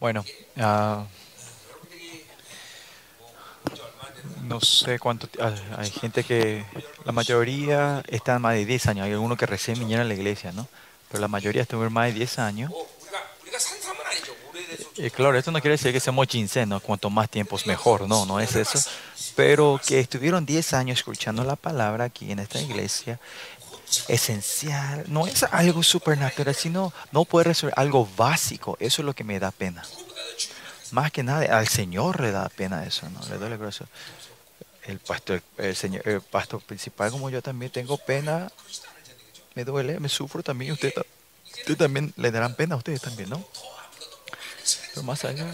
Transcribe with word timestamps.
Bueno, 0.00 0.24
uh, 0.56 1.04
no 4.44 4.60
sé 4.60 4.98
cuánto. 4.98 5.28
Hay 5.76 5.90
gente 5.90 6.22
que. 6.22 6.64
La 7.04 7.12
mayoría 7.12 8.02
están 8.08 8.40
más 8.42 8.54
de 8.54 8.64
10 8.64 8.86
años. 8.86 9.06
Hay 9.06 9.12
algunos 9.12 9.36
que 9.36 9.46
recién 9.46 9.78
vinieron 9.78 10.06
a 10.06 10.08
la 10.08 10.14
iglesia, 10.14 10.52
¿no? 10.52 10.68
Pero 11.08 11.20
la 11.20 11.28
mayoría 11.28 11.62
estuvieron 11.62 11.92
más 11.92 12.06
de 12.06 12.12
10 12.12 12.38
años. 12.38 12.72
Y 14.96 15.10
claro, 15.10 15.36
esto 15.36 15.50
no 15.50 15.60
quiere 15.60 15.76
decir 15.76 15.92
que 15.92 16.00
seamos 16.00 16.26
ginseng, 16.28 16.68
¿no? 16.68 16.80
Cuanto 16.80 17.10
más 17.10 17.28
tiempo 17.28 17.56
es 17.56 17.66
mejor, 17.66 18.08
no, 18.08 18.26
no 18.26 18.40
es 18.40 18.54
eso. 18.54 18.78
Pero 19.34 19.80
que 19.84 20.00
estuvieron 20.00 20.44
10 20.44 20.74
años 20.74 20.98
escuchando 20.98 21.44
la 21.44 21.56
palabra 21.56 22.04
aquí 22.04 22.30
en 22.30 22.40
esta 22.40 22.60
iglesia 22.60 23.18
esencial, 24.08 25.04
no 25.08 25.26
es 25.26 25.42
algo 25.44 25.82
supernatural, 25.82 26.54
sino 26.54 26.92
no 27.12 27.24
puede 27.24 27.44
resolver 27.44 27.74
algo 27.76 28.08
básico. 28.16 28.76
Eso 28.80 29.02
es 29.02 29.06
lo 29.06 29.14
que 29.14 29.24
me 29.24 29.38
da 29.38 29.50
pena. 29.50 29.84
Más 30.90 31.12
que 31.12 31.22
nada, 31.22 31.58
al 31.58 31.68
Señor 31.68 32.20
le 32.20 32.32
da 32.32 32.48
pena 32.48 32.84
eso, 32.84 33.08
¿no? 33.10 33.20
Le 33.28 33.38
duele 33.38 33.56
el. 33.56 33.72
El 34.84 34.98
pastor, 35.00 35.42
el 35.58 35.76
señor, 35.76 36.08
el 36.08 36.22
pastor 36.22 36.62
principal, 36.62 37.10
como 37.10 37.28
yo 37.28 37.42
también 37.42 37.70
tengo 37.70 37.98
pena, 37.98 38.50
me 39.54 39.62
duele, 39.62 40.00
me 40.00 40.08
sufro 40.08 40.42
también. 40.42 40.72
Usted, 40.72 40.94
usted 41.58 41.76
también 41.76 42.14
le 42.16 42.30
darán 42.30 42.54
pena 42.54 42.74
a 42.74 42.78
ustedes 42.78 43.02
también, 43.02 43.28
¿no? 43.28 43.44
Pero 44.94 45.02
más 45.02 45.26
allá, 45.26 45.52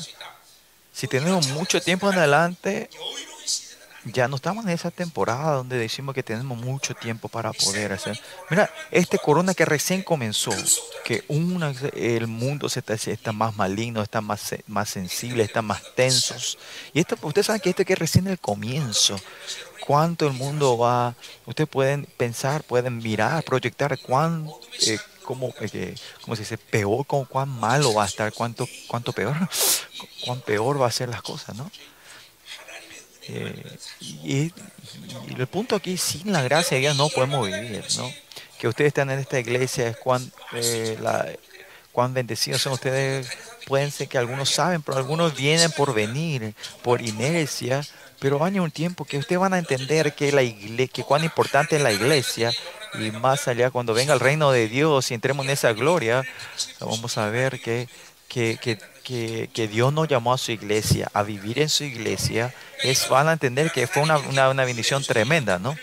si 0.93 1.09
tenemos 1.09 1.49
mucho 1.49 1.81
tiempo 1.81 2.13
en 2.13 2.19
adelante, 2.19 2.89
ya 4.05 4.29
no 4.29 4.37
estamos 4.37 4.65
en 4.65 4.71
esa 4.71 4.91
temporada 4.91 5.55
donde 5.55 5.79
decimos 5.79 6.15
que 6.15 6.23
tenemos 6.23 6.59
mucho 6.59 6.95
tiempo 6.95 7.29
para 7.29 7.53
poder 7.53 7.93
hacer. 7.93 8.21
Mira, 8.51 8.71
este 8.91 9.19
corona 9.19 9.55
que 9.55 9.65
recién 9.65 10.03
comenzó, 10.03 10.53
que 11.05 11.25
una, 11.29 11.75
el 11.95 12.27
mundo 12.27 12.69
se 12.69 12.81
está, 12.81 12.95
está 12.95 13.33
más 13.33 13.57
maligno, 13.57 14.03
está 14.03 14.21
más, 14.21 14.55
más 14.67 14.91
sensible, 14.91 15.43
está 15.43 15.63
más 15.63 15.83
tensos. 15.95 16.59
Y 16.93 17.01
esto, 17.01 17.17
ustedes 17.23 17.47
saben 17.47 17.63
que 17.63 17.71
esto 17.71 17.85
que 17.85 17.95
es 17.95 17.99
recién 17.99 18.27
el 18.27 18.39
comienzo. 18.39 19.19
Cuánto 19.87 20.27
el 20.27 20.33
mundo 20.33 20.79
va, 20.79 21.15
ustedes 21.47 21.69
pueden 21.69 22.07
pensar, 22.17 22.63
pueden 22.65 22.99
mirar, 22.99 23.45
proyectar 23.45 23.99
cuán, 23.99 24.51
eh, 24.87 24.99
cómo, 25.23 25.55
eh, 25.61 25.95
cómo 26.23 26.37
se 26.37 26.43
dice, 26.43 26.59
peor, 26.59 27.07
cuán 27.07 27.49
malo 27.49 27.93
va 27.93 28.05
a 28.05 28.07
estar, 28.07 28.33
cuánto, 28.33 28.67
cuánto 28.87 29.13
peor, 29.13 29.37
cuán 30.25 30.41
peor 30.41 30.81
va 30.81 30.87
a 30.87 30.91
ser 30.91 31.09
las 31.11 31.23
cosas, 31.23 31.55
¿no? 31.57 31.71
Eh, 33.29 33.77
y, 34.01 34.53
el 35.39 35.47
punto 35.47 35.77
aquí, 35.77 35.97
sin 35.97 36.33
la 36.33 36.43
gracia 36.43 36.77
de 36.77 36.83
Dios 36.83 36.97
no 36.97 37.09
podemos 37.09 37.47
vivir, 37.47 37.85
¿no? 37.97 38.11
Que 38.59 38.69
ustedes 38.69 38.89
están 38.89 39.11
en 39.11 39.19
esta 39.19 39.39
iglesia 39.39 39.89
es 39.89 39.97
cuán, 39.97 40.31
eh, 40.53 40.97
la- 41.01 41.29
cuán 41.93 42.13
bendecidos 42.15 42.63
son 42.63 42.73
ustedes. 42.75 43.29
Pueden 43.67 43.91
ser 43.91 44.09
que 44.09 44.19
algunos 44.19 44.51
saben, 44.51 44.83
pero 44.83 44.99
algunos 44.99 45.35
vienen 45.37 45.71
por 45.73 45.95
venir, 45.95 46.55
por 46.83 47.01
inercia. 47.01 47.83
Pero 48.21 48.39
va 48.39 48.49
a 48.49 48.51
un 48.51 48.71
tiempo 48.71 49.05
que 49.05 49.19
ustedes 49.19 49.41
van 49.41 49.55
a 49.55 49.59
entender 49.59 50.15
que, 50.15 50.33
la 50.33 50.43
igle- 50.43 50.89
que 50.91 51.03
cuán 51.03 51.25
importante 51.25 51.77
es 51.77 51.83
la 51.83 51.93
iglesia. 51.93 52.53
Y 52.95 53.11
más 53.11 53.49
allá, 53.49 53.71
cuando 53.71 53.93
venga 53.95 54.15
el 54.15 54.21
reino 54.21 54.51
de 54.53 54.69
Dios 54.69 55.11
y 55.11 55.15
entremos 55.15 55.45
en 55.47 55.51
esa 55.53 55.73
gloria, 55.73 56.23
vamos 56.81 57.19
a 57.19 57.29
ver 57.29 57.61
que, 57.61 57.89
que, 58.29 58.59
que, 58.61 58.79
que, 59.05 59.69
Dios 59.71 59.93
nos 59.93 60.09
llamó 60.09 60.33
a 60.33 60.39
su 60.39 60.51
iglesia, 60.51 61.09
a 61.13 61.23
vivir 61.23 61.61
en 61.61 61.69
su 61.69 61.85
iglesia. 61.85 62.53
Es, 62.83 63.09
van 63.09 63.29
a 63.29 63.33
entender 63.33 63.71
que 63.71 63.87
fue 63.87 64.03
una, 64.03 64.19
una, 64.19 64.49
una 64.49 64.65
bendición 64.65 65.05
tremenda, 65.05 65.59
¿no? 65.59 65.77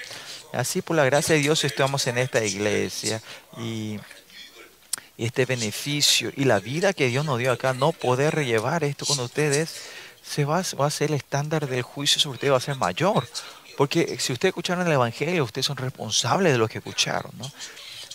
Así, 0.52 0.82
por 0.82 0.98
la 0.98 1.06
gracia 1.06 1.36
de 1.36 1.42
Dios, 1.42 1.64
estamos 1.64 2.06
en 2.08 2.18
esta 2.18 2.44
iglesia. 2.44 3.22
Y, 3.58 4.00
y 5.18 5.26
este 5.26 5.46
beneficio 5.46 6.32
y 6.36 6.46
la 6.46 6.60
vida 6.60 6.94
que 6.94 7.08
Dios 7.08 7.24
nos 7.24 7.38
dio 7.38 7.52
acá, 7.52 7.74
no 7.74 7.92
poder 7.92 8.44
llevar 8.44 8.84
esto 8.84 9.06
con 9.06 9.20
ustedes, 9.20 9.76
se 10.24 10.46
va, 10.46 10.64
va 10.80 10.88
a 10.88 10.92
ser 10.92 11.12
el 11.12 11.18
estándar 11.18 11.68
del 11.68 11.84
juicio 11.84 12.20
sobre 12.20 12.36
ustedes, 12.36 12.54
va 12.54 12.58
a 12.58 12.62
ser 12.62 12.76
mayor. 12.76 13.28
Porque 13.78 14.18
si 14.20 14.34
ustedes 14.34 14.52
escucharon 14.52 14.86
el 14.86 14.94
Evangelio, 14.94 15.44
ustedes 15.44 15.66
son 15.66 15.78
responsables 15.78 16.52
de 16.52 16.58
lo 16.58 16.68
que 16.68 16.80
escucharon, 16.80 17.32
¿no? 17.38 17.52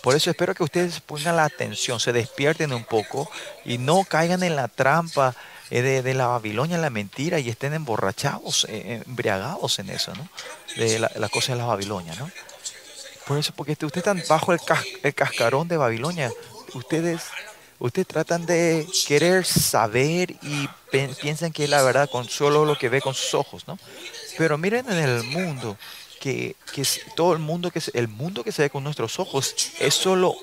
Por 0.06 0.14
eso 0.14 0.30
espero 0.30 0.54
que 0.54 0.62
ustedes 0.62 1.00
pongan 1.00 1.34
la 1.34 1.46
atención, 1.46 1.98
se 1.98 2.12
despierten 2.12 2.72
un 2.72 2.84
poco 2.84 3.28
y 3.64 3.76
no 3.76 4.04
caigan 4.04 4.44
en 4.44 4.54
la 4.54 4.68
trampa 4.68 5.34
eh, 5.68 5.82
de, 5.82 6.14
la 6.14 6.28
Babilonia, 6.28 6.78
la 6.78 6.90
mentira, 6.90 7.40
y 7.40 7.48
estén 7.48 7.74
emborrachados, 7.74 8.68
eh, 8.68 9.02
embriagados 9.04 9.80
en 9.80 9.90
eso, 9.90 10.14
¿no? 10.14 10.28
De 10.76 11.00
la, 11.00 11.28
cosa 11.28 11.54
de 11.54 11.58
la 11.58 11.64
Babilonia, 11.64 12.14
¿no? 12.14 12.30
Por 13.26 13.36
eso, 13.36 13.52
porque 13.56 13.72
ustedes 13.72 13.96
están 13.96 14.22
bajo 14.28 14.52
el, 14.52 14.60
el 15.02 15.12
cascarón 15.12 15.66
de 15.66 15.76
Babilonia. 15.76 16.30
Ustedes, 16.74 17.22
ustedes 17.80 18.06
tratan 18.06 18.46
de 18.46 18.86
querer 19.08 19.44
saber 19.44 20.30
y 20.40 20.68
piensan 21.20 21.50
que 21.50 21.64
es 21.64 21.70
la 21.70 21.82
verdad 21.82 22.08
con 22.08 22.28
solo 22.28 22.64
lo 22.64 22.78
que 22.78 22.88
ve 22.88 23.00
con 23.00 23.14
sus 23.14 23.34
ojos, 23.34 23.66
¿no? 23.66 23.76
Pero 24.38 24.56
miren 24.56 24.88
en 24.88 24.98
el 24.98 25.24
mundo 25.24 25.76
que, 26.26 26.56
todo 27.14 27.32
el 27.32 27.38
mundo 27.38 27.70
que 27.70 27.80
el 27.94 28.08
mundo 28.08 28.42
que 28.42 28.52
se 28.52 28.62
ve 28.62 28.70
con 28.70 28.82
nuestros 28.84 29.18
ojos 29.18 29.54
es 29.78 29.94
solo 29.94 30.36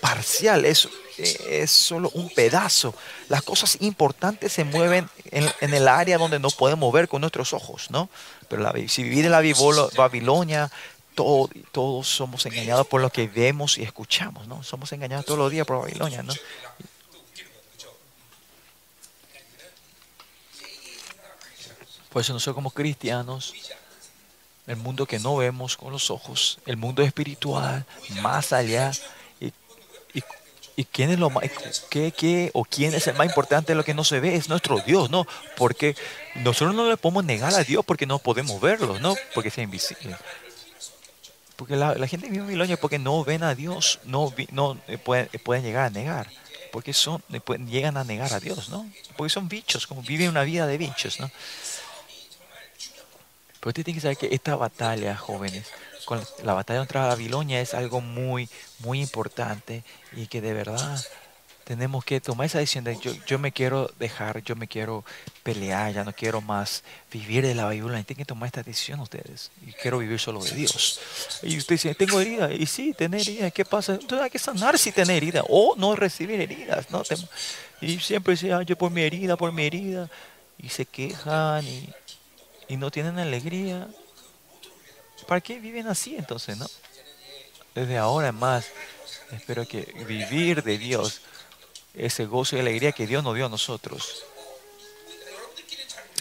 parcial, 0.00 0.64
es, 0.64 0.88
es 1.18 1.70
solo 1.70 2.10
un 2.14 2.28
pedazo. 2.30 2.94
Las 3.28 3.42
cosas 3.42 3.78
importantes 3.80 4.52
se 4.52 4.64
mueven 4.64 5.08
en, 5.30 5.74
el 5.74 5.88
área 5.88 6.18
donde 6.18 6.38
no 6.38 6.50
podemos 6.50 6.92
ver 6.92 7.08
con 7.08 7.20
nuestros 7.20 7.52
ojos, 7.52 7.90
¿no? 7.90 8.08
Pero 8.48 8.62
la- 8.62 8.74
si 8.88 9.02
vivir 9.02 9.24
en 9.24 9.32
la 9.32 9.42
Babilonia, 9.96 10.70
todo- 11.14 11.48
todos 11.72 12.06
somos 12.08 12.44
engañados 12.46 12.86
por 12.86 13.00
lo 13.00 13.10
que 13.10 13.26
vemos 13.26 13.78
y 13.78 13.82
escuchamos, 13.82 14.46
¿no? 14.46 14.62
Somos 14.62 14.92
engañados 14.92 15.24
todos 15.24 15.38
los 15.38 15.50
días 15.50 15.66
por 15.66 15.80
Babilonia, 15.80 16.22
¿no? 16.22 16.34
Por 22.10 22.22
eso 22.22 22.32
nosotros 22.32 22.54
como 22.54 22.70
cristianos, 22.70 23.52
el 24.66 24.76
mundo 24.76 25.06
que 25.06 25.18
no 25.18 25.36
vemos 25.36 25.76
con 25.76 25.92
los 25.92 26.10
ojos, 26.10 26.58
el 26.66 26.76
mundo 26.76 27.02
espiritual, 27.02 27.84
más 28.20 28.52
allá, 28.52 28.90
y, 29.40 29.52
y- 30.76 30.84
quién 30.84 31.10
es 31.10 31.18
lo 31.18 31.30
más, 31.30 31.44
qué, 31.88 32.12
qué, 32.12 32.50
o 32.52 32.64
quién 32.64 32.94
es 32.94 33.06
el 33.06 33.14
más 33.14 33.26
importante 33.26 33.72
de 33.72 33.76
lo 33.76 33.84
que 33.84 33.94
no 33.94 34.04
se 34.04 34.20
ve, 34.20 34.34
es 34.34 34.48
nuestro 34.48 34.78
Dios, 34.80 35.08
¿no? 35.10 35.26
Porque 35.56 35.96
nosotros 36.36 36.74
no 36.74 36.88
le 36.88 36.96
podemos 36.96 37.24
negar 37.24 37.54
a 37.54 37.64
Dios 37.64 37.84
porque 37.84 38.06
no 38.06 38.18
podemos 38.18 38.60
verlo, 38.60 38.98
¿no? 38.98 39.14
Porque 39.34 39.48
es 39.48 39.58
invisible. 39.58 40.16
Porque 41.56 41.74
la, 41.74 41.94
gente 42.06 42.26
vive 42.26 42.40
en 42.40 42.46
Babilonia 42.46 42.76
porque 42.76 42.98
no 42.98 43.24
ven 43.24 43.42
a 43.42 43.54
Dios, 43.54 44.00
no, 44.04 44.32
no 44.52 44.78
eh, 44.88 44.98
pueden, 44.98 45.30
eh, 45.32 45.38
pueden 45.38 45.64
llegar 45.64 45.86
a 45.86 45.90
negar. 45.90 46.28
Porque 46.70 46.92
son, 46.92 47.22
eh, 47.32 47.40
llegan 47.66 47.96
a 47.96 48.04
negar 48.04 48.34
a 48.34 48.40
Dios, 48.40 48.68
¿no? 48.68 48.86
Porque 49.16 49.30
son 49.32 49.48
bichos, 49.48 49.86
como 49.86 50.02
viven 50.02 50.28
una 50.28 50.42
vida 50.42 50.66
de 50.66 50.76
bichos, 50.76 51.18
¿no? 51.18 51.30
Pero 53.66 53.70
usted 53.70 53.84
tiene 53.84 53.96
que 53.96 54.02
saber 54.02 54.16
que 54.16 54.32
esta 54.32 54.54
batalla, 54.54 55.16
jóvenes, 55.16 55.66
con 56.04 56.22
la 56.44 56.52
batalla 56.52 56.78
contra 56.78 57.06
Babilonia 57.06 57.60
es 57.60 57.74
algo 57.74 58.00
muy, 58.00 58.48
muy 58.78 59.00
importante 59.00 59.82
y 60.12 60.28
que 60.28 60.40
de 60.40 60.52
verdad 60.52 61.04
tenemos 61.64 62.04
que 62.04 62.20
tomar 62.20 62.46
esa 62.46 62.60
decisión 62.60 62.84
de 62.84 62.96
yo, 62.96 63.10
yo 63.26 63.40
me 63.40 63.50
quiero 63.50 63.90
dejar, 63.98 64.40
yo 64.44 64.54
me 64.54 64.68
quiero 64.68 65.04
pelear, 65.42 65.92
ya 65.92 66.04
no 66.04 66.12
quiero 66.12 66.40
más 66.40 66.84
vivir 67.10 67.44
de 67.44 67.56
la 67.56 67.64
Babilonia. 67.64 68.04
Tienen 68.04 68.18
que 68.18 68.24
tomar 68.24 68.46
esta 68.46 68.62
decisión 68.62 69.00
ustedes. 69.00 69.50
Y 69.66 69.72
quiero 69.72 69.98
vivir 69.98 70.20
solo 70.20 70.44
de 70.44 70.52
Dios. 70.52 71.00
Y 71.42 71.58
usted 71.58 71.74
dice, 71.74 71.94
tengo 71.96 72.20
herida. 72.20 72.52
Y 72.52 72.66
sí, 72.66 72.94
tener 72.96 73.20
heridas. 73.22 73.52
¿Qué 73.52 73.64
pasa? 73.64 73.94
Entonces 73.94 74.20
hay 74.20 74.30
que 74.30 74.38
sanar 74.38 74.78
si 74.78 74.92
tener 74.92 75.16
heridas 75.16 75.44
o 75.48 75.74
no 75.76 75.96
recibir 75.96 76.40
heridas. 76.40 76.88
¿no? 76.92 77.02
Y 77.80 77.98
siempre 77.98 78.34
decía, 78.34 78.62
yo 78.62 78.78
por 78.78 78.92
mi 78.92 79.02
herida, 79.02 79.36
por 79.36 79.50
mi 79.50 79.66
herida. 79.66 80.08
Y 80.56 80.68
se 80.68 80.86
quejan 80.86 81.66
y, 81.66 81.92
y 82.68 82.76
no 82.76 82.90
tienen 82.90 83.18
alegría. 83.18 83.88
¿Para 85.26 85.40
qué 85.40 85.58
viven 85.58 85.88
así 85.88 86.16
entonces, 86.16 86.56
no? 86.56 86.66
Desde 87.74 87.98
ahora 87.98 88.32
más, 88.32 88.66
espero 89.32 89.66
que 89.66 89.82
vivir 90.06 90.62
de 90.62 90.78
Dios, 90.78 91.20
ese 91.94 92.26
gozo 92.26 92.56
y 92.56 92.60
alegría 92.60 92.92
que 92.92 93.06
Dios 93.06 93.22
nos 93.22 93.34
dio 93.34 93.46
a 93.46 93.50
nosotros. 93.50 94.24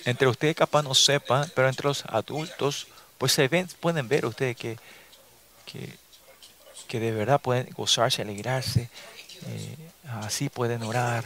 Entre 0.05 0.27
ustedes 0.27 0.55
capaz 0.55 0.83
no 0.83 0.93
sepan, 0.93 1.51
pero 1.55 1.67
entre 1.67 1.87
los 1.87 2.05
adultos, 2.05 2.87
pues 3.17 3.31
se 3.31 3.47
ven, 3.47 3.67
pueden 3.79 4.07
ver 4.07 4.25
ustedes 4.25 4.55
que, 4.55 4.77
que, 5.65 5.97
que 6.87 6.99
de 6.99 7.11
verdad 7.11 7.41
pueden 7.41 7.69
gozarse, 7.71 8.21
alegrarse, 8.21 8.89
eh, 9.47 9.77
así 10.21 10.49
pueden 10.49 10.83
orar. 10.83 11.25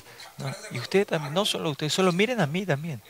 Y 0.71 0.79
ustedes 0.79 1.07
también, 1.07 1.33
no 1.33 1.45
solo 1.45 1.71
ustedes, 1.71 1.93
solo 1.93 2.11
miren 2.11 2.39
a 2.39 2.47
mí 2.47 2.65
también. 2.65 3.01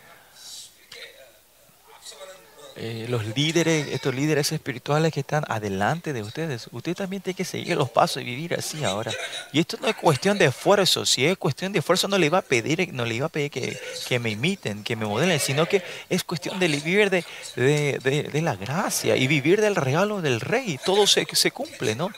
Eh, 2.82 3.08
los 3.10 3.26
líderes, 3.36 3.88
estos 3.90 4.16
líderes 4.16 4.54
espirituales 4.54 5.12
que 5.12 5.20
están 5.20 5.44
adelante 5.50 6.14
de 6.14 6.22
ustedes, 6.22 6.70
usted 6.72 6.96
también 6.96 7.22
tiene 7.22 7.36
que 7.36 7.44
seguir 7.44 7.76
los 7.76 7.90
pasos 7.90 8.22
y 8.22 8.26
vivir 8.26 8.54
así 8.54 8.86
ahora. 8.86 9.12
Y 9.52 9.60
esto 9.60 9.78
no 9.82 9.90
es 9.90 9.96
cuestión 9.96 10.38
de 10.38 10.46
esfuerzo, 10.46 11.06
si 11.06 11.26
es 11.26 11.38
cuestión 11.38 11.74
de 11.74 11.80
esfuerzo 11.80 12.08
no 12.08 12.18
le 12.18 12.28
iba 12.28 12.38
a 12.38 12.42
pedir, 12.42 12.94
no 12.94 13.04
le 13.04 13.16
iba 13.16 13.26
a 13.26 13.30
pedir 13.30 13.52
que, 13.52 13.78
que 14.08 14.18
me 14.18 14.30
imiten, 14.30 14.84
que 14.86 14.96
me 14.96 15.06
modelen, 15.06 15.42
sino 15.42 15.66
que 15.68 15.84
es 16.10 16.24
cuestión 16.24 16.58
de 16.58 16.70
vivir 16.70 17.10
de, 17.10 17.26
de, 17.58 18.00
de- 18.32 18.42
la 18.42 18.56
gracia 18.56 19.18
y 19.18 19.28
vivir 19.28 19.60
del 19.60 19.76
regalo 19.76 20.22
del 20.22 20.40
rey. 20.40 20.80
Todo 20.86 21.06
se, 21.06 21.28
se 21.34 21.52
cumple, 21.52 21.96
¿no? 21.96 22.10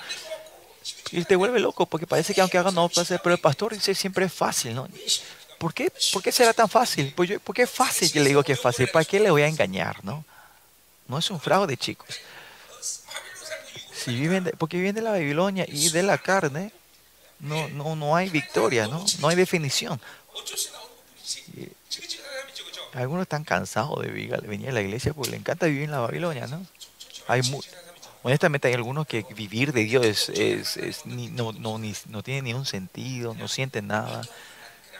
Y 1.12 1.24
te 1.26 1.36
vuelve 1.36 1.60
loco 1.60 1.88
porque 1.88 2.06
parece 2.06 2.36
que 2.36 2.42
aunque 2.42 2.60
hagan 2.60 2.76
no 2.76 2.88
pasa, 2.88 3.18
pero 3.24 3.34
el 3.34 3.42
pastor 3.42 3.74
dice 3.74 3.96
siempre 3.96 4.26
es 4.28 4.34
fácil, 4.34 4.76
¿no? 4.76 4.88
¿por 5.58 5.74
qué, 5.74 5.92
¿por 6.14 6.22
qué 6.24 6.32
será 6.32 6.54
tan 6.54 6.70
fácil? 6.70 7.14
Pues 7.16 7.40
¿Por 7.44 7.56
qué 7.56 7.64
es 7.64 7.70
fácil? 7.70 8.12
Yo 8.12 8.22
le 8.22 8.30
digo 8.30 8.44
que 8.44 8.54
es 8.54 8.60
fácil. 8.60 8.88
¿Para 8.88 9.06
qué 9.06 9.20
le 9.20 9.30
voy 9.32 9.42
a 9.44 9.48
engañar? 9.48 10.04
No, 10.04 10.24
no 11.12 11.18
es 11.18 11.30
un 11.30 11.42
fraude, 11.42 11.76
chicos. 11.76 12.08
Si 13.92 14.16
viven 14.16 14.46
de, 14.46 14.52
porque 14.54 14.78
viven 14.78 14.96
de 14.96 15.02
la 15.02 15.12
Babilonia 15.12 15.66
y 15.68 15.90
de 15.90 16.04
la 16.04 16.18
carne, 16.18 16.72
no, 17.42 17.68
no, 17.68 17.98
no 17.98 18.16
hay 18.16 18.30
victoria, 18.30 18.88
¿no? 18.88 19.04
no 19.20 19.28
hay 19.28 19.36
definición. 19.36 20.00
Algunos 22.94 23.24
están 23.24 23.44
cansados 23.44 24.02
de 24.02 24.08
venir 24.08 24.70
a 24.70 24.72
la 24.72 24.80
iglesia 24.80 25.14
porque 25.14 25.32
le 25.32 25.38
encanta 25.38 25.66
vivir 25.66 25.84
en 25.84 25.92
la 25.92 26.00
Babilonia, 26.00 26.48
¿no? 26.48 26.66
Hay 27.28 27.42
muy, 27.42 27.62
honestamente 28.24 28.70
hay 28.70 28.76
algunos 28.76 29.06
que 29.06 29.26
vivir 29.36 29.74
de 29.74 29.84
Dios 29.84 30.30
es, 30.30 30.78
es, 30.78 31.06
no, 31.06 31.52
no, 31.52 31.78
ni, 31.78 31.94
no 32.08 32.24
tiene 32.24 32.42
ningún 32.44 32.66
sentido, 32.66 33.34
no 33.34 33.50
sienten 33.50 33.88
nada 33.88 34.22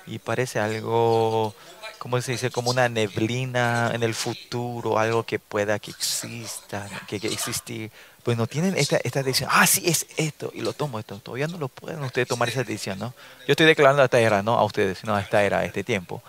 y 0.06 0.20
parece 0.20 0.60
algo 0.60 1.56
¿cómo 2.02 2.20
se 2.20 2.32
dice? 2.32 2.50
Como 2.50 2.72
una 2.72 2.90
neblina 2.90 3.92
en 3.94 4.02
el 4.02 4.16
futuro, 4.16 4.98
algo 4.98 5.24
que 5.24 5.38
pueda 5.38 5.78
que 5.78 5.92
exista, 5.92 6.90
que, 7.08 7.20
que 7.20 7.28
existir. 7.28 7.92
Pues 8.24 8.36
no 8.40 8.48
tienen 8.48 8.76
esta, 8.76 8.98
esta 9.04 9.22
decisión, 9.22 9.52
ah, 9.54 9.68
sí, 9.68 9.84
es 9.86 10.08
esto, 10.18 10.52
y 10.56 10.62
lo 10.62 10.74
tomo 10.74 10.98
esto. 10.98 11.20
Todavía 11.20 11.48
no 11.48 11.60
lo 11.60 11.68
pueden 11.68 12.02
ustedes 12.02 12.28
tomar 12.28 12.50
esa 12.50 12.64
decisión, 12.64 12.98
¿no? 12.98 13.14
Yo 13.42 13.52
estoy 13.52 13.68
declarando 13.68 14.02
a 14.02 14.06
esta 14.06 14.20
era, 14.20 14.42
no 14.42 14.58
a 14.58 14.64
ustedes, 14.64 14.98
sino 14.98 15.16
a 15.16 15.22
esta 15.22 15.44
era, 15.44 15.60
a 15.60 15.66
este 15.66 15.84
tiempo. 15.84 16.24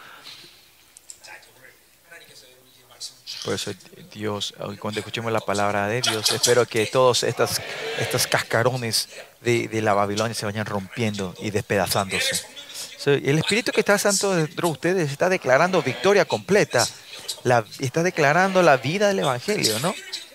Por 3.43 3.55
eso 3.55 3.73
Dios, 4.13 4.55
cuando 4.79 5.01
escuchemos 5.01 5.33
la 5.33 5.41
palabra 5.41 5.89
de 5.89 6.03
Dios, 6.03 6.31
espero 6.33 6.67
que 6.67 6.85
todos 6.85 7.23
estos, 7.23 7.63
estos 7.99 8.27
cascarones 8.27 9.09
de, 9.41 9.69
de 9.69 9.81
la 9.81 9.95
Babilonia 9.95 10.35
se 10.35 10.45
vayan 10.45 10.67
rompiendo 10.67 11.35
y 11.41 11.51
despedazándose. 11.51 12.45
El 13.07 13.39
Espíritu 13.39 13.73
que 13.73 13.81
está 13.81 13.99
santo 13.99 14.35
dentro 14.35 14.69
de 14.69 14.73
ustedes 14.73 15.11
está 15.11 15.29
declarando 15.29 15.83
victoria 15.83 16.25
completa. 16.25 16.87
Está 17.79 18.03
declarando 18.03 18.63
la 18.63 18.77
vida 18.77 19.09
del 19.09 19.21
Evangelio, 19.21 19.79
¿no? 19.81 19.95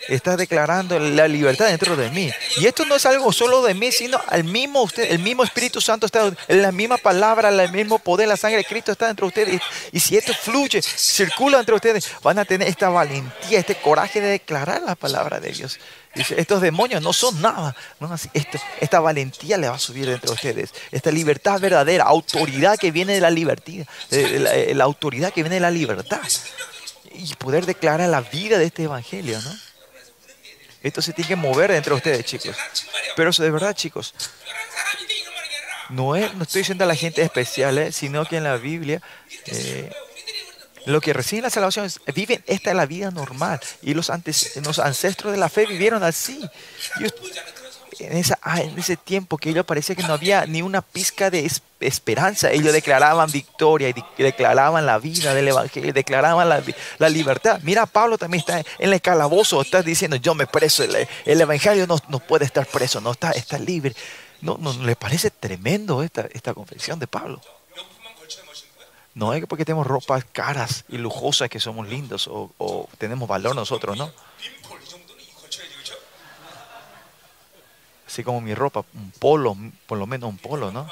Está 0.09 0.37
declarando 0.37 0.97
la 0.99 1.27
libertad 1.27 1.67
dentro 1.67 1.97
de 1.97 2.09
mí. 2.09 2.31
Y 2.57 2.65
esto 2.65 2.85
no 2.85 2.95
es 2.95 3.05
algo 3.05 3.33
solo 3.33 3.61
de 3.61 3.73
mí, 3.73 3.91
sino 3.91 4.21
al 4.27 4.45
mismo 4.45 4.81
usted, 4.81 5.11
el 5.11 5.19
mismo 5.19 5.43
Espíritu 5.43 5.81
Santo 5.81 6.05
está, 6.05 6.31
la 6.47 6.71
misma 6.71 6.97
palabra, 6.97 7.49
el 7.49 7.71
mismo 7.71 7.99
poder, 7.99 8.27
la 8.27 8.37
sangre 8.37 8.59
de 8.59 8.65
Cristo 8.65 8.93
está 8.93 9.07
dentro 9.07 9.25
de 9.25 9.27
ustedes. 9.27 9.61
Y 9.91 9.99
si 9.99 10.15
esto 10.15 10.33
fluye, 10.33 10.81
circula 10.81 11.59
entre 11.59 11.75
ustedes, 11.75 12.09
van 12.23 12.39
a 12.39 12.45
tener 12.45 12.69
esta 12.69 12.87
valentía, 12.87 13.59
este 13.59 13.75
coraje 13.75 14.21
de 14.21 14.29
declarar 14.29 14.81
la 14.81 14.95
palabra 14.95 15.41
de 15.41 15.51
Dios. 15.51 15.77
Estos 16.17 16.61
demonios 16.61 17.01
no 17.01 17.13
son 17.13 17.41
nada. 17.41 17.75
Este, 18.33 18.59
esta 18.79 18.99
valentía 18.99 19.57
le 19.57 19.69
va 19.69 19.75
a 19.75 19.79
subir 19.79 20.07
dentro 20.07 20.31
de 20.31 20.35
ustedes. 20.35 20.73
Esta 20.91 21.11
libertad 21.11 21.59
verdadera, 21.59 22.05
autoridad 22.05 22.77
que 22.77 22.91
viene 22.91 23.13
de 23.13 23.21
la 23.21 23.29
libertad. 23.29 23.73
Eh, 24.11 24.73
la, 24.75 24.83
autoridad 24.83 25.33
que 25.33 25.43
viene 25.43 25.55
de 25.55 25.61
la 25.61 25.71
libertad. 25.71 26.21
Y 27.13 27.33
poder 27.35 27.65
declarar 27.65 28.09
la 28.09 28.21
vida 28.21 28.57
de 28.57 28.65
este 28.65 28.83
evangelio, 28.83 29.39
¿no? 29.41 29.51
Esto 30.83 31.01
se 31.01 31.13
tiene 31.13 31.27
que 31.27 31.35
mover 31.35 31.71
entre 31.71 31.93
ustedes, 31.93 32.25
chicos. 32.25 32.55
Pero 33.15 33.31
eso 33.31 33.43
de 33.43 33.51
verdad, 33.51 33.75
chicos. 33.75 34.13
No, 35.89 36.15
es, 36.15 36.33
no 36.35 36.43
estoy 36.43 36.61
diciendo 36.61 36.83
a 36.83 36.87
la 36.87 36.95
gente 36.95 37.21
especial, 37.21 37.77
eh, 37.77 37.91
sino 37.91 38.25
que 38.25 38.37
en 38.37 38.43
la 38.43 38.57
Biblia... 38.57 39.01
Eh, 39.47 39.89
lo 40.87 41.01
que 41.01 41.13
reciben 41.13 41.43
la 41.43 41.49
salvación 41.49 41.85
es, 41.85 41.99
viven, 42.15 42.43
esta 42.47 42.71
es 42.71 42.75
la 42.75 42.85
vida 42.85 43.11
normal. 43.11 43.59
Y 43.81 43.93
los, 43.93 44.09
antes, 44.09 44.55
los 44.65 44.79
ancestros 44.79 45.31
de 45.33 45.37
la 45.37 45.49
fe 45.49 45.65
vivieron 45.65 46.03
así. 46.03 46.39
Ellos- 46.99 47.13
ah, 48.41 48.61
en 48.61 48.77
ese 48.77 48.95
tiempo 48.95 49.37
que 49.37 49.49
ellos 49.49 49.65
parecía 49.65 49.95
que 49.95 50.03
no 50.03 50.13
había 50.13 50.45
ni 50.45 50.61
una 50.61 50.81
pizca 50.81 51.29
de 51.31 51.45
es- 51.45 51.61
esperanza, 51.79 52.51
ellos 52.51 52.71
declaraban 52.73 53.31
victoria 53.31 53.89
y 53.89 53.93
de- 53.93 54.03
declaraban 54.17 54.85
la 54.85 54.97
vida 54.99 55.33
del 55.33 55.47
Evangelio, 55.47 55.91
declaraban 55.93 56.47
la 56.99 57.09
libertad. 57.09 57.59
Mira, 57.63 57.85
Pablo 57.85 58.17
también 58.17 58.39
está 58.41 58.59
en 58.79 58.93
el 58.93 59.01
calabozo, 59.01 59.61
está 59.61 59.81
diciendo, 59.81 60.15
yo 60.17 60.35
me 60.35 60.45
preso, 60.47 60.83
el, 60.83 61.07
el 61.25 61.41
Evangelio 61.41 61.87
no, 61.87 61.97
no 62.09 62.19
puede 62.19 62.45
estar 62.45 62.65
preso, 62.67 63.01
no 63.01 63.11
está, 63.11 63.31
está 63.31 63.57
libre. 63.57 63.95
¿No, 64.41 64.57
no, 64.59 64.71
¿Le 64.73 64.95
parece 64.95 65.31
tremendo 65.31 66.03
esta, 66.03 66.27
esta 66.31 66.53
confesión 66.53 66.99
de 66.99 67.07
Pablo? 67.07 67.41
No 69.17 69.33
es 69.33 69.43
porque 69.47 69.65
tenemos 69.65 69.87
ropas 69.87 70.25
caras 70.31 70.85
y 70.89 70.99
lujosas 70.99 71.49
que 71.49 71.59
somos 71.59 71.87
lindos 71.87 72.29
o, 72.31 72.87
tenemos 72.99 73.27
valor 73.27 73.55
nosotros, 73.55 73.97
¿no? 73.97 74.13
Así 78.05 78.23
como 78.23 78.41
mi 78.41 78.53
ropa, 78.53 78.85
un 78.93 79.09
polo, 79.09 79.57
por 79.87 79.97
lo 79.97 80.05
menos 80.05 80.29
un 80.29 80.37
polo, 80.37 80.71
¿no? 80.71 80.87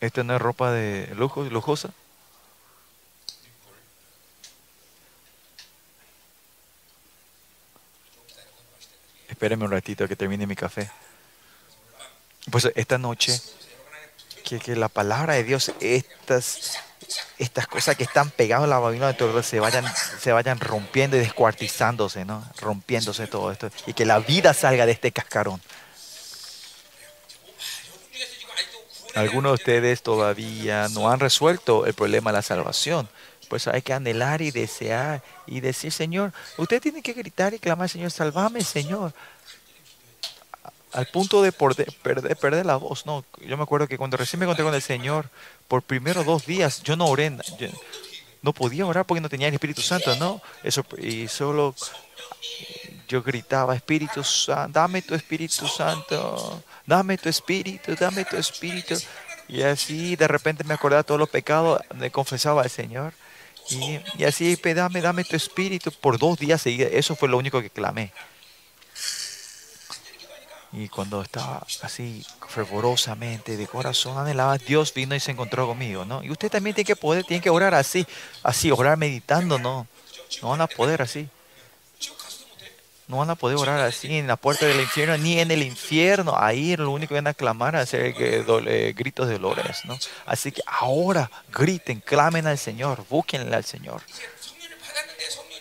Esta 0.00 0.22
no 0.22 0.36
es 0.36 0.40
ropa 0.40 0.70
de 0.70 1.12
lujo, 1.16 1.42
lujosa. 1.42 1.90
Espérenme 9.28 9.64
un 9.64 9.72
ratito 9.72 10.06
que 10.06 10.14
termine 10.14 10.46
mi 10.46 10.54
café. 10.54 10.88
Pues 12.52 12.70
esta 12.76 12.96
noche 12.96 13.42
que, 14.48 14.76
la 14.76 14.88
palabra 14.88 15.34
de 15.34 15.44
Dios, 15.44 15.72
estas, 15.80 16.78
estas 17.38 17.66
cosas 17.66 17.96
que 17.96 18.04
están 18.04 18.30
pegadas 18.30 18.64
en 18.64 18.70
la 18.70 18.78
Babilonia 18.78 19.12
de 19.12 19.18
tu 19.18 19.42
se 19.42 19.60
vayan, 19.60 19.84
se 20.20 20.32
vayan 20.32 20.58
rompiendo 20.60 21.16
y 21.16 21.20
descuartizándose, 21.20 22.24
¿no? 22.24 22.44
Rompiéndose 22.60 23.26
todo 23.26 23.52
esto. 23.52 23.70
Y 23.86 23.92
que 23.92 24.04
la 24.04 24.18
vida 24.18 24.54
salga 24.54 24.86
de 24.86 24.92
este 24.92 25.12
cascarón. 25.12 25.60
Algunos 29.14 29.50
de 29.50 29.54
ustedes 29.54 30.02
todavía 30.02 30.88
no 30.90 31.10
han 31.10 31.18
resuelto 31.18 31.86
el 31.86 31.94
problema 31.94 32.30
de 32.30 32.38
la 32.38 32.42
salvación. 32.42 33.08
Por 33.48 33.56
eso 33.56 33.72
hay 33.72 33.82
que 33.82 33.92
anhelar 33.92 34.42
y 34.42 34.50
desear 34.50 35.22
y 35.46 35.60
decir, 35.60 35.90
Señor, 35.90 36.32
usted 36.58 36.80
tiene 36.80 37.02
que 37.02 37.14
gritar 37.14 37.54
y 37.54 37.58
clamar, 37.58 37.88
Señor, 37.88 38.10
salvame, 38.10 38.62
Señor. 38.62 39.12
Al 40.92 41.06
punto 41.06 41.42
de 41.42 41.52
perder, 41.52 42.66
la 42.66 42.76
voz. 42.76 43.04
No, 43.06 43.24
yo 43.46 43.56
me 43.56 43.62
acuerdo 43.62 43.86
que 43.88 43.98
cuando 43.98 44.16
recién 44.16 44.40
me 44.40 44.44
encontré 44.46 44.64
con 44.64 44.74
el 44.74 44.82
Señor, 44.82 45.28
por 45.68 45.82
primero 45.82 46.24
dos 46.24 46.46
días, 46.46 46.82
yo 46.82 46.96
no 46.96 47.06
oré, 47.06 47.30
no 48.42 48.52
podía 48.52 48.86
orar 48.86 49.04
porque 49.04 49.20
no 49.20 49.28
tenía 49.28 49.48
el 49.48 49.54
Espíritu 49.54 49.82
Santo, 49.82 50.16
¿no? 50.16 50.40
Eso, 50.62 50.84
y 50.98 51.28
solo 51.28 51.74
yo 53.08 53.22
gritaba, 53.22 53.74
Espíritu 53.74 54.22
Santo, 54.22 54.72
dame 54.72 55.02
tu 55.02 55.14
Espíritu 55.14 55.66
Santo, 55.66 56.62
dame 56.86 57.18
tu 57.18 57.28
Espíritu, 57.28 57.94
dame 57.94 58.24
tu 58.24 58.36
Espíritu. 58.36 58.94
Y 59.48 59.62
así 59.62 60.14
de 60.14 60.28
repente 60.28 60.62
me 60.64 60.74
acordaba 60.74 61.02
todos 61.02 61.18
los 61.18 61.28
pecados, 61.30 61.80
me 61.94 62.10
confesaba 62.10 62.62
al 62.62 62.70
Señor. 62.70 63.14
Y, 64.16 64.24
así, 64.24 64.56
"Pe, 64.56 64.72
dame, 64.74 65.00
dame 65.00 65.24
tu 65.24 65.36
Espíritu. 65.36 65.90
Por 65.92 66.18
dos 66.18 66.38
días 66.38 66.62
seguidos, 66.62 66.90
eso 66.92 67.16
fue 67.16 67.28
lo 67.28 67.36
único 67.36 67.60
que 67.60 67.70
clamé. 67.70 68.12
Y 70.72 70.88
cuando 70.88 71.22
estaba 71.22 71.66
así 71.82 72.24
fervorosamente, 72.46 73.56
de 73.56 73.66
corazón 73.66 74.18
anhelaba, 74.18 74.58
Dios 74.58 74.92
vino 74.92 75.14
y 75.14 75.20
se 75.20 75.30
encontró 75.30 75.66
conmigo, 75.66 76.04
¿no? 76.04 76.22
Y 76.22 76.30
usted 76.30 76.50
también 76.50 76.74
tiene 76.74 76.86
que 76.86 76.96
poder, 76.96 77.24
tiene 77.24 77.42
que 77.42 77.48
orar 77.50 77.74
así, 77.74 78.06
así, 78.42 78.70
orar 78.70 78.98
meditando, 78.98 79.58
¿no? 79.58 79.86
No 80.42 80.50
van 80.50 80.60
a 80.60 80.66
poder 80.66 81.00
así. 81.00 81.28
No 83.06 83.16
van 83.16 83.30
a 83.30 83.36
poder 83.36 83.56
orar 83.56 83.80
así 83.80 84.18
en 84.18 84.26
la 84.26 84.36
puerta 84.36 84.66
del 84.66 84.78
infierno 84.82 85.16
ni 85.16 85.38
en 85.40 85.50
el 85.50 85.62
infierno. 85.62 86.34
Ahí 86.36 86.76
lo 86.76 86.90
único 86.90 87.08
que 87.08 87.14
van 87.14 87.26
a 87.28 87.32
clamar 87.32 87.74
es 87.76 87.80
hacer 87.84 88.12
que 88.14 88.44
dole- 88.44 88.92
gritos 88.94 89.26
de 89.28 89.38
dolores, 89.38 89.86
¿no? 89.86 89.98
Así 90.26 90.52
que 90.52 90.60
ahora 90.66 91.30
griten, 91.50 92.00
clamen 92.00 92.46
al 92.46 92.58
Señor, 92.58 93.06
búsquenle 93.08 93.56
al 93.56 93.64
Señor. 93.64 94.02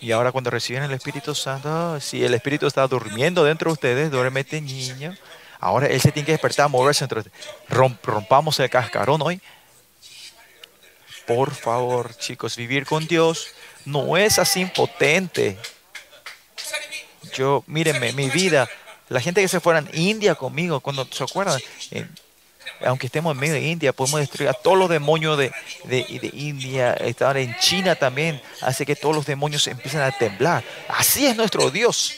Y 0.01 0.11
ahora 0.11 0.31
cuando 0.31 0.49
reciben 0.49 0.83
el 0.83 0.91
Espíritu 0.91 1.33
Santo, 1.33 1.99
si 1.99 2.23
el 2.23 2.33
Espíritu 2.33 2.67
está 2.67 2.87
durmiendo 2.87 3.43
dentro 3.43 3.69
de 3.69 3.73
ustedes, 3.73 4.11
duérmete 4.11 4.61
niño. 4.61 5.15
Ahora 5.59 5.87
Él 5.87 5.99
se 5.99 6.11
tiene 6.11 6.25
que 6.25 6.33
despertar, 6.33 6.69
moverse 6.69 7.03
entre 7.03 7.23
Romp 7.67 8.05
rompamos 8.05 8.59
el 8.59 8.69
cascarón 8.69 9.21
hoy. 9.21 9.41
Por 11.25 11.53
favor, 11.53 12.15
chicos, 12.15 12.55
vivir 12.55 12.85
con 12.85 13.07
Dios 13.07 13.47
no 13.85 14.17
es 14.17 14.39
así 14.39 14.61
impotente. 14.61 15.57
Yo, 17.33 17.63
mírenme, 17.67 18.13
mi 18.13 18.29
vida. 18.29 18.69
La 19.09 19.19
gente 19.19 19.41
que 19.41 19.47
se 19.47 19.59
fueran 19.59 19.89
India 19.93 20.35
conmigo, 20.35 20.79
cuando 20.79 21.07
se 21.11 21.23
acuerdan, 21.23 21.59
eh, 21.91 22.07
aunque 22.85 23.07
estemos 23.07 23.33
en 23.33 23.39
medio 23.39 23.53
de 23.53 23.61
India, 23.61 23.93
podemos 23.93 24.19
destruir 24.19 24.49
a 24.49 24.53
todos 24.53 24.77
los 24.77 24.89
demonios 24.89 25.37
de, 25.37 25.51
de, 25.85 26.31
India, 26.33 26.93
estar 26.93 27.37
en 27.37 27.55
China 27.59 27.95
también, 27.95 28.41
hace 28.61 28.85
que 28.85 28.95
todos 28.95 29.15
los 29.15 29.25
demonios 29.25 29.65
empiezan 29.67 30.01
a 30.01 30.11
temblar. 30.11 30.63
Así 30.87 31.25
es 31.25 31.35
nuestro 31.35 31.69
Dios. 31.69 32.15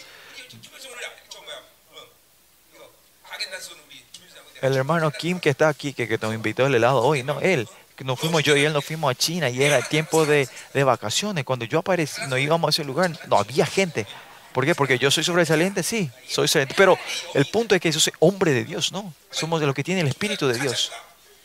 El 4.61 4.75
hermano 4.75 5.09
Kim 5.11 5.39
que 5.39 5.49
está 5.49 5.69
aquí, 5.69 5.93
que, 5.93 6.07
que 6.07 6.17
nos 6.17 6.33
invitó 6.33 6.67
el 6.67 6.75
helado 6.75 7.01
hoy, 7.01 7.23
no, 7.23 7.39
él 7.39 7.67
nos 8.03 8.19
fuimos 8.19 8.43
yo 8.43 8.55
y 8.55 8.63
él 8.63 8.73
nos 8.73 8.85
fuimos 8.85 9.11
a 9.11 9.15
China 9.15 9.49
y 9.49 9.61
era 9.61 9.81
tiempo 9.81 10.25
de, 10.25 10.47
de 10.73 10.83
vacaciones. 10.83 11.43
Cuando 11.43 11.65
yo 11.65 11.79
aparecí, 11.79 12.21
nos 12.27 12.39
íbamos 12.39 12.67
a 12.67 12.69
ese 12.69 12.83
lugar, 12.83 13.11
no 13.27 13.37
había 13.37 13.65
gente. 13.65 14.05
¿Por 14.53 14.65
qué? 14.65 14.75
Porque 14.75 14.97
yo 14.97 15.11
soy 15.11 15.23
sobresaliente, 15.23 15.83
sí, 15.83 16.09
soy 16.27 16.47
sobresaliente. 16.47 16.75
Pero 16.75 16.97
el 17.33 17.45
punto 17.45 17.75
es 17.75 17.81
que 17.81 17.91
yo 17.91 17.99
soy 17.99 18.13
hombre 18.19 18.51
de 18.51 18.65
Dios, 18.65 18.91
¿no? 18.91 19.13
Somos 19.29 19.59
de 19.59 19.65
los 19.65 19.75
que 19.75 19.83
tienen 19.83 20.05
el 20.05 20.09
Espíritu 20.09 20.47
de 20.47 20.59
Dios. 20.59 20.91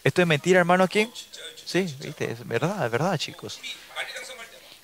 ¿Esto 0.02 0.22
es 0.22 0.28
mentira, 0.28 0.60
hermano, 0.60 0.84
aquí? 0.84 1.10
Sí, 1.64 1.94
viste, 2.00 2.32
es 2.32 2.46
verdad, 2.46 2.84
es 2.84 2.90
verdad, 2.90 3.16
chicos. 3.16 3.60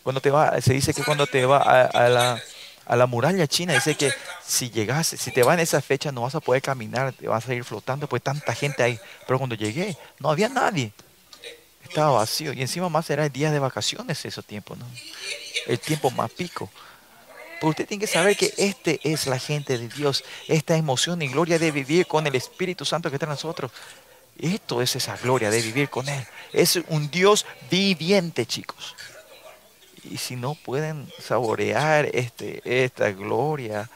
Cuando 0.03 0.21
te 0.21 0.31
va, 0.31 0.61
se 0.61 0.73
dice 0.73 0.95
que 0.95 1.05
cuando 1.05 1.27
te 1.27 1.45
va 1.45 1.59
a, 1.59 1.83
a, 1.85 2.09
la, 2.09 2.43
a 2.87 2.97
la 2.97 3.07
muralla 3.07 3.47
china, 3.47 3.75
dice 3.75 3.95
que 3.95 4.13
si 4.47 4.71
llegase, 4.71 5.17
si 5.17 5.31
te 5.31 5.43
va 5.43 5.55
en 5.55 5.61
esa 5.61 5.81
fecha 5.83 6.11
no 6.11 6.23
vas 6.23 6.35
a 6.35 6.41
poder 6.41 6.63
caminar, 6.63 7.13
te 7.13 7.29
vas 7.29 7.47
a 7.49 7.55
ir 7.55 7.65
flotando, 7.65 8.09
pues 8.09 8.23
tanta 8.23 8.55
gente 8.55 8.83
ahí. 8.83 8.99
Pero 9.27 9.39
cuando 9.39 9.55
llegué, 9.55 9.97
no 10.19 10.31
había 10.31 10.49
nadie. 10.49 10.93
Estaba 11.85 12.13
vacío. 12.13 12.53
Y 12.53 12.63
encima 12.63 12.89
más 12.89 13.11
era 13.11 13.27
el 13.27 13.33
día 13.33 13.51
de 13.51 13.59
vacaciones 13.59 14.25
ese 14.25 14.43
tiempo, 14.43 14.77
¿no? 14.77 14.87
El 15.67 15.79
tiempo 15.79 16.11
más 16.11 16.31
pico. 16.31 16.71
Pero 17.61 17.71
usted 17.71 17.87
tiene 17.87 18.01
que 18.01 18.11
saber 18.11 18.39
que 18.39 18.55
este 18.57 19.01
es 19.05 19.27
la 19.27 19.39
gente 19.39 19.77
de 19.77 19.89
Dios, 19.89 20.25
esta 20.49 20.77
emoción 20.77 21.21
y 21.21 21.29
gloria 21.29 21.59
de 21.59 21.71
vivir 21.71 22.07
con 22.07 22.27
el 22.27 22.35
Espíritu 22.35 22.87
Santo 22.87 23.11
que 23.11 23.17
está 23.17 23.27
en 23.27 23.31
nosotros. 23.31 23.71
Esto 24.39 24.81
es 24.81 24.97
esa 24.97 25.19
gloria 25.19 25.51
de 25.51 25.61
vivir 25.61 25.91
con 25.91 26.09
Él. 26.09 26.27
Es 26.55 26.81
un 26.89 27.11
Dios 27.11 27.45
viviente, 27.71 28.47
chicos. 28.47 28.97
Y 30.11 30.17
si 30.17 30.37
no 30.37 30.55
pueden 30.55 31.07
saborear 31.21 32.09
este, 32.15 32.63
esta 32.65 33.11
gloria, 33.11 33.91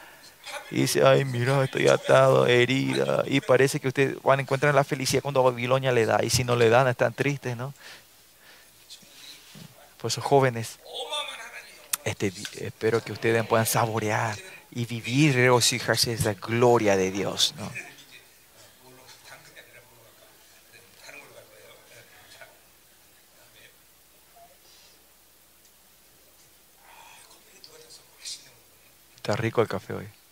y 0.71 0.83
dice, 0.83 1.06
ay, 1.06 1.25
mira, 1.25 1.64
estoy 1.64 1.88
atado, 1.88 2.47
herida. 2.47 3.25
Y 3.26 3.40
parece 3.40 3.80
que 3.80 3.88
ustedes 3.88 4.23
van 4.23 4.40
a 4.40 4.42
encontrar 4.42 4.75
la 4.75 4.85
felicidad 4.85 5.23
cuando 5.23 5.42
Babilonia 5.42 5.90
le 5.90 6.04
da. 6.04 6.23
Y 6.23 6.28
si 6.28 6.44
no 6.44 6.54
le 6.54 6.68
dan, 6.68 6.87
están 6.87 7.14
tristes, 7.14 7.56
¿no? 7.56 7.73
Por 9.97 10.11
esos 10.11 10.23
jóvenes 10.23 10.78
este, 12.04 12.32
espero 12.61 13.02
que 13.02 13.12
ustedes 13.12 13.46
puedan 13.46 13.66
saborear 13.66 14.37
y 14.70 14.84
vivir, 14.84 15.34
regocijarse 15.34 16.16
de 16.16 16.25
la 16.25 16.34
gloria 16.34 16.96
de 16.96 17.11
Dios. 17.11 17.54
¿no? 17.56 17.70
Está 29.16 29.37
rico 29.37 29.62
el 29.62 29.68
café 29.68 29.94
hoy. 29.94 30.23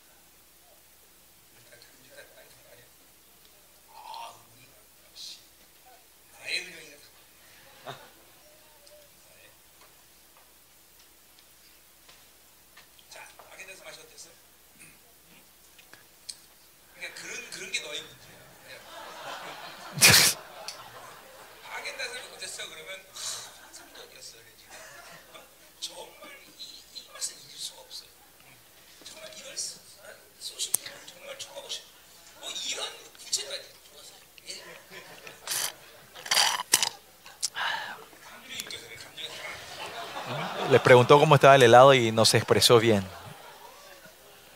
estaba 41.35 41.55
el 41.57 41.63
helado 41.63 41.95
y 41.95 42.13
no 42.13 42.25
se 42.25 42.37
expresó 42.39 42.79
bien. 42.79 43.05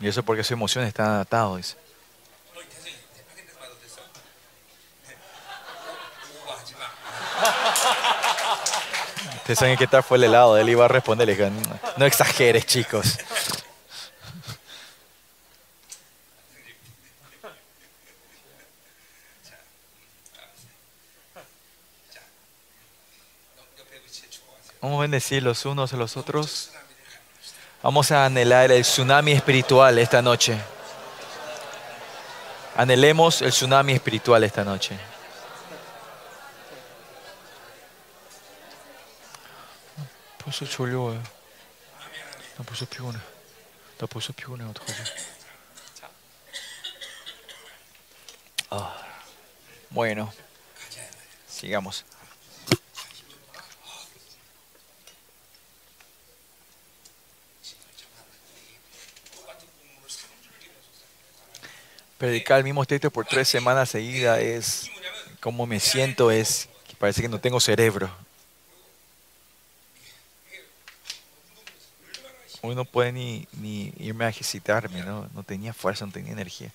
Y 0.00 0.08
eso 0.08 0.22
porque 0.22 0.44
su 0.44 0.54
emoción 0.54 0.84
está 0.84 1.20
atado, 1.20 1.56
dice. 1.56 1.76
Ustedes 9.36 9.58
saben 9.60 9.76
qué 9.76 9.86
tal 9.86 10.02
fue 10.02 10.18
el 10.18 10.24
helado. 10.24 10.58
Él 10.58 10.68
iba 10.68 10.84
a 10.84 10.88
responderle, 10.88 11.36
no, 11.36 11.80
no 11.96 12.04
exageres, 12.04 12.66
chicos. 12.66 13.18
Vamos 24.85 24.97
a 24.97 25.01
bendecir 25.01 25.43
los 25.43 25.65
unos 25.65 25.93
a 25.93 25.97
los 25.97 26.17
otros. 26.17 26.71
쓰나미를 26.71 26.71
가는 26.71 27.81
Vamos 27.83 28.11
a 28.11 28.25
anhelar 28.25 28.71
el 28.71 28.83
tsunami 28.83 29.31
espiritual 29.31 29.97
esta 29.97 30.21
noche. 30.21 30.59
Anhelemos 32.75 33.41
el 33.41 33.51
tsunami 33.51 33.93
espiritual 33.93 34.43
esta 34.43 34.63
noche. 34.63 34.97
벌써 40.37 40.65
졸려워요. 40.65 41.21
나 42.57 42.63
벌써 42.65 42.85
피곤해. 42.85 43.17
나 43.97 44.05
벌써 44.07 44.33
피곤해. 44.33 44.65
어떡하지? 44.65 45.03
Ah, 48.69 48.95
bueno, 49.89 50.31
sigamos. 51.47 52.05
predicar 62.18 62.58
el 62.58 62.64
mismo 62.64 62.84
texto 62.84 63.10
por 63.10 63.26
tres 63.26 63.48
semanas 63.48 63.90
seguidas 63.90 64.38
es 64.38 64.90
cómo 65.40 65.66
me 65.66 65.80
siento, 65.80 66.30
es 66.30 66.68
que 66.88 66.96
parece 66.96 67.22
que 67.22 67.28
no 67.28 67.40
tengo 67.40 67.60
cerebro. 67.60 68.10
Hoy 72.62 72.74
no 72.74 72.84
puede 72.84 73.12
ni, 73.12 73.46
ni 73.52 73.92
irme 73.98 74.24
a 74.24 74.28
ejercitarme, 74.28 75.02
¿no? 75.02 75.28
no 75.34 75.42
tenía 75.42 75.72
fuerza, 75.72 76.04
no 76.06 76.12
tenía 76.12 76.32
energía. 76.32 76.72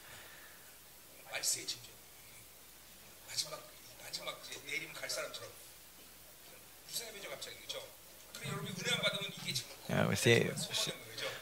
Ah, 9.93 10.03
pues 10.05 10.19
sí, 10.21 10.50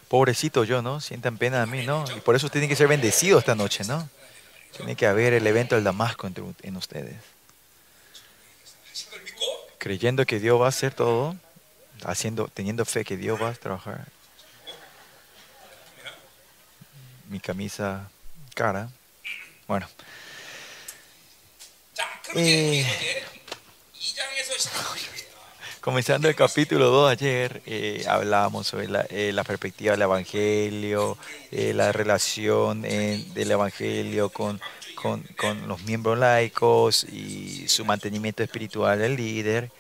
pobrecito 0.10 0.64
yo, 0.64 0.82
¿no? 0.82 1.00
Sientan 1.00 1.38
pena 1.38 1.62
a 1.62 1.66
mí, 1.66 1.86
¿no? 1.86 2.04
Y 2.18 2.20
por 2.20 2.36
eso 2.36 2.50
tienen 2.50 2.70
que 2.70 2.76
ser 2.76 2.88
bendecidos 2.88 3.42
esta 3.42 3.56
noche, 3.56 3.86
¿no? 3.86 4.10
Tiene 4.76 4.96
que 4.96 5.06
haber 5.06 5.34
el 5.34 5.46
evento 5.48 5.76
del 5.76 5.84
Damasco 5.84 6.28
entre, 6.28 6.44
en 6.64 6.76
ustedes. 6.76 7.16
Creyendo 9.78 10.26
que 10.26 10.40
Dios 10.40 10.60
va 10.60 10.66
a 10.66 10.70
hacer 10.70 10.94
todo, 10.94 11.36
haciendo, 12.04 12.48
teniendo 12.48 12.84
fe 12.86 13.06
que 13.06 13.16
Dios 13.16 13.42
va 13.42 13.50
a 13.50 13.54
trabajar. 13.54 14.06
Mi 17.30 17.40
camisa 17.40 18.10
cara. 18.56 18.90
Bueno. 19.68 19.88
Eh, 22.36 22.86
comenzando 25.90 26.30
el 26.30 26.36
capítulo 26.36 26.92
2 26.92 27.12
ayer, 27.14 27.64
eh, 27.66 28.06
hablábamos 28.08 28.68
sobre 28.68 28.88
la, 28.88 29.08
eh, 29.10 29.34
perspectiva 29.44 29.94
del 29.94 30.04
Evangelio, 30.04 31.18
eh, 31.50 31.74
la 31.74 31.92
relación 31.92 32.86
eh, 32.86 33.26
del 33.34 33.50
Evangelio 33.50 34.30
con, 34.30 34.62
con, 34.94 35.24
con 35.36 35.68
los 35.68 35.82
miembros 35.86 36.20
laicos 36.20 37.06
y 37.06 37.68
su 37.68 37.86
mantenimiento 37.86 38.44
espiritual 38.44 39.00
del 39.00 39.16
líder. 39.16 39.72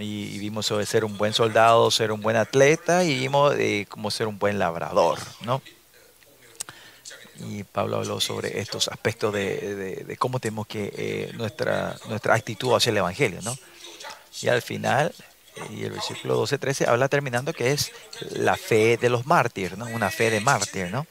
Y, 0.00 0.40
vimos 0.40 0.66
sobre 0.66 0.86
ser 0.86 1.04
un 1.04 1.16
buen 1.16 1.32
soldado, 1.32 1.88
ser 1.92 2.10
un 2.10 2.20
buen 2.20 2.34
atleta 2.34 3.04
y 3.04 3.16
vimos 3.20 3.54
cómo 3.88 4.10
ser 4.10 4.26
un 4.26 4.40
buen 4.40 4.58
labrador, 4.58 5.20
¿no? 5.42 5.62
Y 7.48 7.62
Pablo 7.62 7.98
habló 7.98 8.18
sobre 8.18 8.58
estos 8.58 8.88
aspectos 8.88 9.32
de, 9.32 10.02
de- 10.04 10.16
cómo 10.16 10.40
tenemos 10.40 10.66
que 10.66 11.30
nuestra, 11.34 11.96
nuestra 12.08 12.34
actitud 12.34 12.74
hacia 12.74 12.90
el 12.90 12.96
Evangelio, 12.96 13.38
¿no? 13.42 13.56
Y 14.42 14.48
al 14.48 14.62
final, 14.62 15.12
y 15.70 15.84
el 15.84 15.92
versículo 15.92 16.42
12-13 16.42 16.88
habla 16.88 17.08
terminando 17.08 17.52
que 17.52 17.72
es 17.72 17.92
la 18.30 18.56
fe 18.56 18.96
de 18.96 19.08
los 19.10 19.26
mártires, 19.26 19.76
¿no? 19.78 19.86
Una 19.86 20.10
fe 20.10 20.30
de 20.30 20.40
mártir, 20.40 20.90
¿no? 20.90 21.06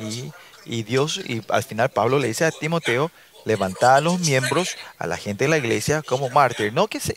Y, 0.00 0.32
y 0.64 0.82
Dios, 0.82 1.18
y 1.24 1.42
al 1.48 1.62
final 1.64 1.90
Pablo 1.90 2.18
le 2.18 2.28
dice 2.28 2.44
a 2.44 2.50
Timoteo, 2.50 3.10
levanta 3.44 3.96
a 3.96 4.00
los 4.00 4.20
miembros, 4.20 4.76
a 4.98 5.06
la 5.06 5.16
gente 5.16 5.44
de 5.44 5.50
la 5.50 5.58
iglesia 5.58 6.02
como 6.02 6.28
mártir. 6.30 6.72
No 6.72 6.86
que, 6.86 7.00
se- 7.00 7.16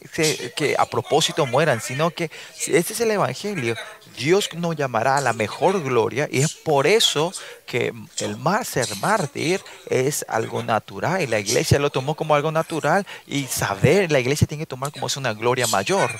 que 0.55 0.75
a 0.77 0.85
propósito 0.87 1.45
mueran, 1.45 1.81
sino 1.81 2.09
que 2.11 2.31
este 2.67 2.93
es 2.93 2.99
el 3.01 3.11
Evangelio. 3.11 3.75
Dios 4.17 4.49
nos 4.53 4.75
llamará 4.75 5.17
a 5.17 5.21
la 5.21 5.33
mejor 5.33 5.81
gloria 5.83 6.27
y 6.31 6.41
es 6.41 6.53
por 6.53 6.87
eso 6.87 7.33
que 7.65 7.93
el 8.19 8.37
mar, 8.37 8.65
ser 8.65 8.95
mártir 8.97 9.61
es 9.89 10.25
algo 10.27 10.63
natural 10.63 11.21
y 11.21 11.27
la 11.27 11.39
iglesia 11.39 11.79
lo 11.79 11.89
tomó 11.89 12.15
como 12.15 12.35
algo 12.35 12.51
natural 12.51 13.05
y 13.27 13.45
saber, 13.45 14.11
la 14.11 14.19
iglesia 14.19 14.47
tiene 14.47 14.63
que 14.63 14.67
tomar 14.67 14.91
como 14.91 15.07
es 15.07 15.17
una 15.17 15.33
gloria 15.33 15.67
mayor. 15.67 16.11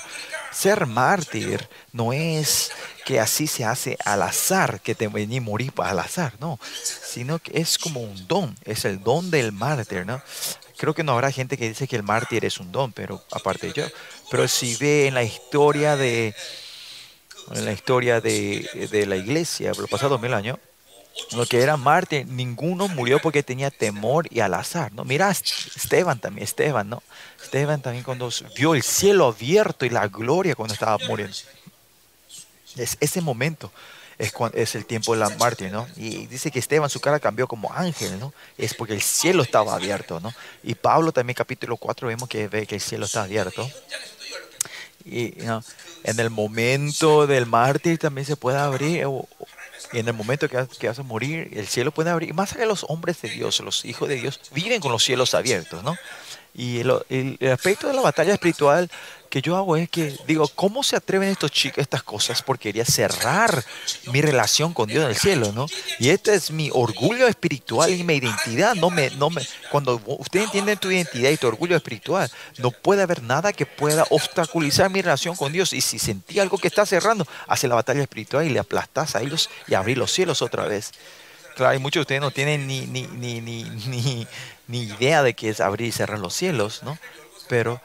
Ser 0.52 0.86
mártir 0.86 1.68
no 1.92 2.12
es 2.12 2.72
que 3.04 3.20
así 3.20 3.46
se 3.46 3.64
hace 3.64 3.96
al 4.04 4.22
azar, 4.22 4.80
que 4.80 4.94
te 4.94 5.08
vení 5.08 5.40
morir 5.40 5.72
al 5.76 5.98
azar, 5.98 6.34
no, 6.40 6.58
sino 6.82 7.38
que 7.38 7.60
es 7.60 7.78
como 7.78 8.00
un 8.00 8.26
don, 8.26 8.56
es 8.64 8.84
el 8.84 9.02
don 9.02 9.30
del 9.30 9.52
mártir, 9.52 10.06
¿no? 10.06 10.20
creo 10.76 10.94
que 10.94 11.02
no 11.02 11.12
habrá 11.12 11.30
gente 11.32 11.56
que 11.56 11.68
dice 11.68 11.88
que 11.88 11.96
el 11.96 12.02
mártir 12.02 12.44
es 12.44 12.58
un 12.58 12.70
don, 12.70 12.92
pero 12.92 13.22
aparte 13.32 13.68
de 13.68 13.72
yo. 13.72 13.86
Pero 14.30 14.46
si 14.48 14.76
ve 14.76 15.06
en 15.06 15.14
la 15.14 15.22
historia 15.22 15.96
de 15.96 16.34
en 17.52 17.64
la 17.64 17.72
historia 17.72 18.20
de, 18.20 18.88
de 18.90 19.06
la 19.06 19.16
iglesia, 19.16 19.72
los 19.76 19.88
pasados 19.88 20.20
mil 20.20 20.34
años, 20.34 20.58
lo 21.32 21.46
que 21.46 21.62
era 21.62 21.76
mártir, 21.76 22.26
ninguno 22.26 22.88
murió 22.88 23.20
porque 23.20 23.42
tenía 23.42 23.70
temor 23.70 24.26
y 24.30 24.40
al 24.40 24.54
azar, 24.54 24.92
¿no? 24.92 25.04
Mira, 25.04 25.30
Esteban 25.30 26.20
también, 26.20 26.44
Esteban, 26.44 26.88
¿no? 26.88 27.02
Esteban 27.42 27.80
también 27.80 28.04
cuando 28.04 28.30
vio 28.56 28.74
el 28.74 28.82
cielo 28.82 29.26
abierto 29.26 29.86
y 29.86 29.90
la 29.90 30.08
gloria 30.08 30.54
cuando 30.54 30.74
estaba 30.74 30.98
muriendo. 31.06 31.36
Es 32.76 32.98
ese 33.00 33.20
momento 33.22 33.72
es, 34.18 34.32
cuando, 34.32 34.58
es 34.58 34.74
el 34.74 34.86
tiempo 34.86 35.12
de 35.14 35.20
la 35.20 35.30
mártir, 35.30 35.70
¿no? 35.70 35.86
Y 35.96 36.26
dice 36.26 36.50
que 36.50 36.58
Esteban 36.58 36.90
su 36.90 37.00
cara 37.00 37.20
cambió 37.20 37.46
como 37.46 37.72
ángel, 37.72 38.18
¿no? 38.18 38.32
Es 38.56 38.74
porque 38.74 38.94
el 38.94 39.02
cielo 39.02 39.42
estaba 39.42 39.74
abierto, 39.74 40.20
¿no? 40.20 40.32
Y 40.62 40.74
Pablo 40.74 41.12
también 41.12 41.34
capítulo 41.34 41.76
4 41.76 42.08
vemos 42.08 42.28
que 42.28 42.48
ve 42.48 42.66
que 42.66 42.76
el 42.76 42.80
cielo 42.80 43.06
está 43.06 43.22
abierto. 43.22 43.68
Y 45.06 45.34
en 46.02 46.20
el 46.20 46.30
momento 46.30 47.26
del 47.26 47.46
mártir 47.46 47.98
también 47.98 48.26
se 48.26 48.36
puede 48.36 48.58
abrir, 48.58 49.06
y 49.92 49.98
en 50.00 50.08
el 50.08 50.14
momento 50.14 50.48
que, 50.48 50.66
que 50.78 50.88
vas 50.88 50.98
a 50.98 51.04
morir, 51.04 51.50
el 51.52 51.68
cielo 51.68 51.92
puede 51.92 52.10
abrir. 52.10 52.30
Y 52.30 52.32
más 52.32 52.52
allá 52.52 52.66
los 52.66 52.84
hombres 52.88 53.22
de 53.22 53.28
Dios, 53.28 53.60
los 53.60 53.84
hijos 53.84 54.08
de 54.08 54.16
Dios, 54.16 54.40
viven 54.52 54.80
con 54.80 54.90
los 54.90 55.04
cielos 55.04 55.34
abiertos, 55.34 55.84
¿no? 55.84 55.96
Y 56.54 56.80
el, 56.80 56.92
el, 57.08 57.52
aspecto 57.52 57.86
de 57.86 57.94
la 57.94 58.00
batalla 58.00 58.32
espiritual 58.32 58.90
que 59.36 59.42
yo 59.42 59.54
hago 59.54 59.76
es 59.76 59.90
que 59.90 60.16
digo, 60.26 60.48
¿cómo 60.54 60.82
se 60.82 60.96
atreven 60.96 61.28
estos 61.28 61.50
chicos 61.50 61.82
estas 61.82 62.02
cosas? 62.02 62.40
Porque 62.40 62.70
quería 62.70 62.86
cerrar 62.86 63.62
mi 64.10 64.22
relación 64.22 64.72
con 64.72 64.88
Dios 64.88 65.04
en 65.04 65.10
el 65.10 65.16
cielo, 65.16 65.52
¿no? 65.52 65.66
Y 65.98 66.08
este 66.08 66.34
es 66.34 66.50
mi 66.50 66.70
orgullo 66.72 67.28
espiritual 67.28 67.90
y 67.90 68.02
mi 68.02 68.14
identidad. 68.14 68.74
No 68.76 68.88
me, 68.88 69.10
no 69.10 69.28
me, 69.28 69.46
cuando 69.70 70.00
usted 70.06 70.40
entiende 70.40 70.76
tu 70.76 70.90
identidad 70.90 71.28
y 71.28 71.36
tu 71.36 71.48
orgullo 71.48 71.76
espiritual, 71.76 72.30
no 72.56 72.70
puede 72.70 73.02
haber 73.02 73.22
nada 73.22 73.52
que 73.52 73.66
pueda 73.66 74.06
obstaculizar 74.08 74.88
mi 74.88 75.02
relación 75.02 75.36
con 75.36 75.52
Dios. 75.52 75.74
Y 75.74 75.82
si 75.82 75.98
sentí 75.98 76.40
algo 76.40 76.56
que 76.56 76.68
está 76.68 76.86
cerrando, 76.86 77.28
hace 77.46 77.68
la 77.68 77.74
batalla 77.74 78.00
espiritual 78.00 78.46
y 78.46 78.48
le 78.48 78.58
aplastas 78.58 79.16
a 79.16 79.20
ellos 79.20 79.50
y 79.68 79.74
abrir 79.74 79.98
los 79.98 80.10
cielos 80.12 80.40
otra 80.40 80.64
vez. 80.64 80.92
Claro, 81.56 81.76
y 81.76 81.78
muchos 81.78 82.00
de 82.00 82.02
ustedes 82.02 82.20
no 82.22 82.30
tienen 82.30 82.66
ni, 82.66 82.86
ni, 82.86 83.02
ni, 83.02 83.42
ni, 83.42 83.64
ni, 83.64 84.26
ni 84.66 84.82
idea 84.84 85.22
de 85.22 85.34
qué 85.34 85.50
es 85.50 85.60
abrir 85.60 85.88
y 85.88 85.92
cerrar 85.92 86.20
los 86.20 86.32
cielos, 86.32 86.82
¿no? 86.82 86.98
Pero 87.50 87.82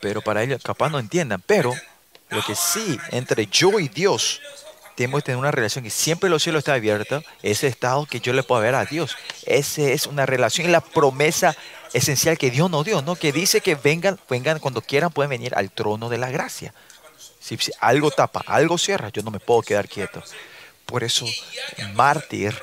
pero 0.00 0.22
para 0.22 0.42
ellos 0.42 0.62
capaz 0.62 0.90
no 0.90 0.98
entiendan. 0.98 1.42
Pero 1.46 1.74
lo 2.30 2.42
que 2.42 2.54
sí, 2.54 2.98
entre 3.10 3.46
yo 3.46 3.78
y 3.78 3.88
Dios, 3.88 4.40
tenemos 4.96 5.20
que 5.20 5.26
tener 5.26 5.38
una 5.38 5.50
relación 5.50 5.84
que 5.84 5.90
siempre 5.90 6.30
los 6.30 6.42
cielos 6.42 6.60
están 6.60 6.76
abiertos, 6.76 7.24
ese 7.42 7.66
estado 7.66 8.06
que 8.06 8.20
yo 8.20 8.32
le 8.32 8.42
puedo 8.42 8.60
ver 8.60 8.74
a 8.74 8.84
Dios. 8.84 9.16
Esa 9.46 9.82
es 9.82 10.06
una 10.06 10.26
relación 10.26 10.68
y 10.68 10.70
la 10.70 10.80
promesa 10.80 11.56
esencial 11.92 12.38
que 12.38 12.50
Dios 12.50 12.70
nos 12.70 12.84
dio, 12.84 13.02
¿no? 13.02 13.16
Que 13.16 13.32
dice 13.32 13.60
que 13.60 13.74
vengan, 13.74 14.18
vengan 14.28 14.58
cuando 14.58 14.82
quieran, 14.82 15.10
pueden 15.10 15.30
venir 15.30 15.54
al 15.54 15.70
trono 15.70 16.08
de 16.08 16.18
la 16.18 16.30
gracia. 16.30 16.74
Si, 17.40 17.56
si 17.56 17.72
algo 17.80 18.10
tapa, 18.10 18.42
algo 18.46 18.78
cierra, 18.78 19.08
yo 19.08 19.22
no 19.22 19.30
me 19.30 19.40
puedo 19.40 19.62
quedar 19.62 19.88
quieto. 19.88 20.22
Por 20.86 21.04
eso, 21.04 21.26
mártir 21.94 22.54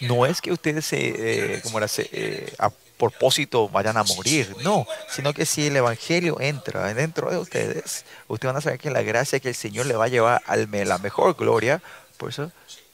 no 0.00 0.26
es 0.26 0.40
que 0.40 0.52
ustedes 0.52 0.84
se, 0.86 1.54
eh, 1.56 1.60
como 1.62 1.78
era, 1.78 1.88
se, 1.88 2.08
eh, 2.12 2.52
propósito 2.98 3.68
vayan 3.68 3.96
a 3.96 4.04
morir, 4.04 4.54
no, 4.62 4.86
sino 5.10 5.32
que 5.32 5.46
si 5.46 5.66
el 5.66 5.76
Evangelio 5.76 6.40
entra 6.40 6.92
dentro 6.94 7.30
de 7.30 7.38
ustedes, 7.38 8.04
ustedes 8.28 8.52
van 8.52 8.56
a 8.56 8.60
saber 8.60 8.78
que 8.78 8.90
la 8.90 9.02
gracia 9.02 9.40
que 9.40 9.48
el 9.48 9.54
Señor 9.54 9.86
le 9.86 9.96
va 9.96 10.04
a 10.04 10.08
llevar 10.08 10.42
a 10.46 10.56
la 10.56 10.98
mejor 10.98 11.34
gloria, 11.34 11.82
por 12.16 12.30
eso 12.30 12.50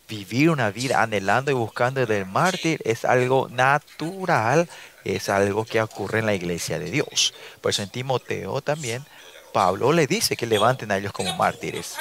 vivir 0.08 0.50
una 0.50 0.70
vida 0.70 1.02
anhelando 1.02 1.50
y 1.50 1.54
buscando 1.54 2.04
del 2.04 2.26
mártir 2.26 2.80
es 2.84 3.04
algo 3.04 3.48
natural, 3.48 4.68
es 5.04 5.28
algo 5.28 5.64
que 5.64 5.80
ocurre 5.80 6.18
en 6.18 6.26
la 6.26 6.34
iglesia 6.34 6.78
de 6.78 6.90
Dios. 6.90 7.32
Por 7.60 7.70
eso 7.70 7.82
en 7.82 7.90
Timoteo 7.90 8.60
también, 8.60 9.04
Pablo 9.52 9.92
le 9.92 10.06
dice 10.06 10.36
que 10.36 10.46
levanten 10.46 10.90
a 10.90 10.98
ellos 10.98 11.12
como 11.12 11.34
mártires. 11.36 11.96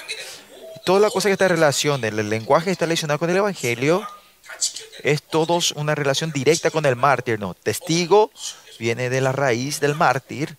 Toda 0.86 1.00
la 1.00 1.12
cosa 1.12 1.30
que 1.30 1.34
está 1.34 1.46
en 1.46 1.52
relación 1.52 2.02
del 2.02 2.30
lenguaje 2.30 2.72
está 2.72 2.86
relacionado 2.86 3.20
con 3.20 3.30
el 3.30 3.38
Evangelio, 3.38 4.08
es 5.04 5.22
todos 5.24 5.72
una 5.72 5.96
relación 5.96 6.32
directa 6.32 6.72
con 6.72 6.86
el 6.86 6.96
mártir, 6.96 7.40
¿no? 7.40 7.54
Testigo 7.54 8.32
viene 8.80 9.10
de 9.10 9.22
la 9.22 9.32
raíz 9.32 9.80
del 9.80 9.96
mártir. 9.96 10.58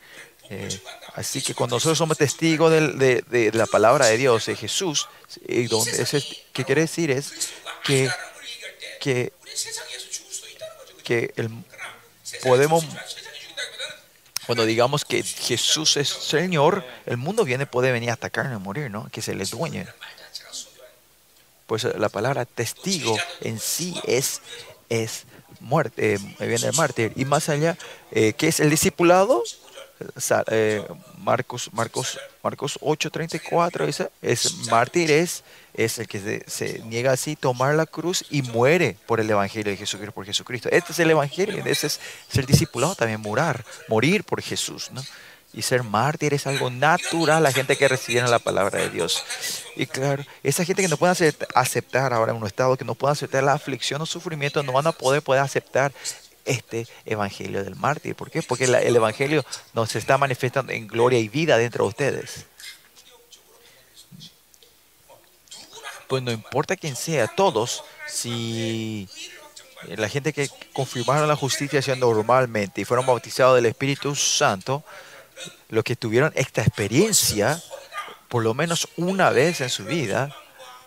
Eh, 0.51 0.81
así 1.15 1.43
que 1.43 1.55
cuando 1.55 1.77
nosotros 1.77 1.99
somos 1.99 2.19
testigos 2.19 2.73
de, 2.73 3.51
la 3.55 3.67
palabra 3.67 4.07
de 4.07 4.17
Dios, 4.17 4.47
de 4.47 4.57
Jesús, 4.57 5.09
y 5.47 5.67
donde 5.67 6.03
ese, 6.03 6.25
¿qué 6.53 6.65
quiere 6.65 6.83
decir? 6.83 7.11
Es 7.11 7.33
que, 7.85 8.11
que, 9.01 9.33
que 11.05 11.33
el, 11.37 11.51
podemos, 12.43 12.85
cuando 14.47 14.65
digamos 14.65 15.05
que 15.05 15.23
Jesús 15.23 15.97
es 15.97 16.09
Señor, 16.09 16.85
el 17.07 17.17
mundo 17.17 17.45
viene, 17.45 17.67
puede 17.67 17.93
venir 17.93 18.11
a 18.11 18.15
atacarnos 18.15 18.61
y 18.61 18.63
morir, 18.63 18.91
¿no? 18.91 19.09
Que 19.11 19.23
se 19.23 19.35
les 19.35 19.51
dueñe. 19.51 19.87
Pues 21.71 21.85
la 21.85 22.09
palabra 22.09 22.47
testigo 22.47 23.17
en 23.43 23.61
sí 23.61 23.95
es, 24.05 24.43
es 24.89 25.23
muerte, 25.61 26.15
eh, 26.15 26.19
viene 26.41 26.67
el 26.67 26.73
mártir. 26.75 27.13
Y 27.15 27.25
más 27.25 27.49
allá, 27.49 27.79
eh, 28.11 28.33
¿qué 28.33 28.49
es 28.49 28.59
el 28.59 28.71
discipulado? 28.71 29.45
Eh, 30.51 30.85
Marcos, 31.19 31.71
Marcos, 31.73 32.19
Marcos 32.43 32.77
8:34 32.81 34.11
es, 34.21 34.55
mártir, 34.69 35.13
es, 35.13 35.45
es 35.73 36.01
el 36.01 36.09
que 36.09 36.43
se, 36.49 36.81
niega 36.87 37.13
así, 37.13 37.37
tomar 37.37 37.77
la 37.77 37.87
cruz 37.87 38.25
y 38.31 38.43
muere 38.43 38.97
por 39.07 39.21
el 39.21 39.31
Evangelio 39.31 39.71
de 39.71 39.77
Jesucristo, 39.77 40.13
por 40.13 40.27
Jesucristo. 40.27 40.69
Este 40.73 40.91
es 40.91 40.99
el 40.99 41.13
Evangelio, 41.13 41.63
ese 41.65 41.87
es 41.87 42.01
ser 42.29 42.47
discipulado 42.47 42.97
también, 42.97 43.21
morar, 43.21 43.65
morir 43.87 44.25
por 44.25 44.43
Jesús. 44.43 44.91
¿no? 44.91 45.05
Y 45.53 45.63
ser 45.63 45.83
mártir 45.83 46.33
es 46.33 46.47
algo 46.47 46.71
natural, 46.71 47.43
la 47.43 47.53
gente 47.53 47.77
que 47.77 47.89
recibieron 47.89 48.31
la 48.31 48.39
palabra 48.39 48.79
de 48.79 48.91
Dios. 48.91 49.25
Y 49.75 49.87
claro, 49.87 50.25
esa 50.45 50.65
gente 50.65 50.83
que 50.83 50.89
no 50.89 50.97
puede 50.97 51.35
aceptar 51.55 52.13
ahora 52.13 52.33
en 52.33 52.39
un 52.39 52.47
estado, 52.47 52.77
que 52.77 52.85
no 52.85 52.95
puede 52.95 53.13
aceptar 53.13 53.43
la 53.43 53.55
aflicción 53.55 54.01
o 54.01 54.07
sufrimiento, 54.07 54.63
no 54.63 54.73
van 54.73 54.87
a 54.87 54.93
poder, 54.93 55.23
poder 55.23 55.43
aceptar 55.43 55.93
este 56.45 56.87
evangelio 57.05 57.65
del 57.65 57.77
mártir. 57.77 58.15
¿Por 58.15 58.31
qué? 58.31 58.43
Porque 58.43 58.67
la, 58.67 58.81
el 58.81 58.95
evangelio 58.95 59.45
nos 59.73 59.97
está 59.97 60.19
manifestando 60.19 60.73
en 60.73 60.87
gloria 60.87 61.19
y 61.19 61.29
vida 61.29 61.59
dentro 61.59 61.85
de 61.85 61.89
ustedes. 61.89 62.47
Pues 66.09 66.23
no 66.23 66.33
importa 66.33 66.77
quién 66.77 66.97
sea, 66.97 67.29
todos, 67.29 67.85
si 68.09 69.09
la 69.89 70.09
gente 70.09 70.33
que 70.33 70.49
confirmaron 70.73 71.29
la 71.29 71.37
justicia 71.37 71.81
normalmente 71.97 72.81
y 72.81 72.85
fueron 72.85 73.07
bautizados 73.07 73.57
del 73.57 73.67
Espíritu 73.67 74.15
Santo, 74.15 74.85
los 75.69 75.85
que 75.85 75.97
tuvieron 75.97 76.33
esta 76.35 76.63
experiencia, 76.63 77.63
por 78.29 78.43
lo 78.43 78.55
menos 78.55 78.89
una 78.97 79.31
vez 79.31 79.61
en 79.61 79.71
su 79.71 79.85
vida, 79.85 80.35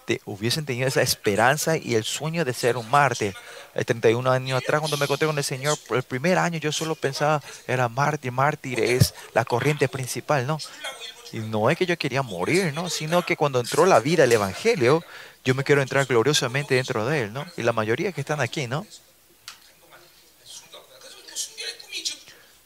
te, 0.06 0.22
hubiesen 0.26 0.66
tenido 0.66 0.88
esa 0.88 1.02
esperanza 1.02 1.78
y 1.78 1.96
el 1.96 2.04
sueño 2.04 2.46
de 2.46 2.54
ser 2.54 2.78
un 2.78 2.90
mártir. 2.90 3.36
El 3.74 3.86
31 3.86 4.30
años 4.32 4.62
atrás, 4.62 4.82
cuando 4.82 4.98
me 4.98 5.06
encontré 5.06 5.28
con 5.28 5.38
el 5.38 5.44
Señor, 5.44 5.78
por 5.88 5.98
el 5.98 6.04
primer 6.04 6.38
año 6.38 6.60
yo 6.60 6.72
solo 6.72 6.96
pensaba, 6.96 7.42
era 7.68 7.90
mártir, 7.90 8.32
mártir 8.32 8.80
es 8.80 9.14
la 9.34 9.46
corriente 9.46 9.88
principal, 9.88 10.46
¿no? 10.46 10.60
Y 11.32 11.40
no 11.40 11.70
es 11.70 11.78
que 11.78 11.86
yo 11.86 11.98
quería 11.98 12.22
morir, 12.22 12.74
¿no? 12.74 12.90
Sino 12.90 13.26
que 13.26 13.36
cuando 13.36 13.60
entró 13.60 13.86
la 13.86 14.00
vida, 14.00 14.26
el 14.26 14.32
Evangelio, 14.32 15.04
yo 15.44 15.56
me 15.56 15.64
quiero 15.64 15.82
entrar 15.82 16.06
gloriosamente 16.06 16.76
dentro 16.76 17.06
de 17.06 17.24
él, 17.24 17.34
¿no? 17.34 17.46
Y 17.58 17.64
la 17.64 17.74
mayoría 17.74 18.12
que 18.12 18.22
están 18.22 18.40
aquí, 18.40 18.68
¿no? 18.68 18.86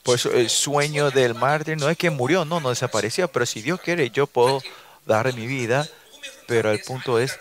Por 0.07 0.15
eso 0.15 0.31
el 0.31 0.49
sueño 0.49 1.11
del 1.11 1.35
mártir. 1.35 1.75
No 1.75 1.89
es 1.89 1.97
que 1.97 2.09
murió, 2.09 2.45
no, 2.45 2.61
no 2.61 2.69
desapareció, 2.69 3.27
pero 3.27 3.45
si 3.45 3.61
Dios 3.61 3.81
quiere, 3.81 4.09
yo 4.09 4.25
puedo 4.25 4.61
dar 5.05 5.33
mi 5.33 5.45
vida, 5.45 5.85
pero 6.47 6.71
el 6.71 6.79
punto 6.79 7.19
es, 7.19 7.37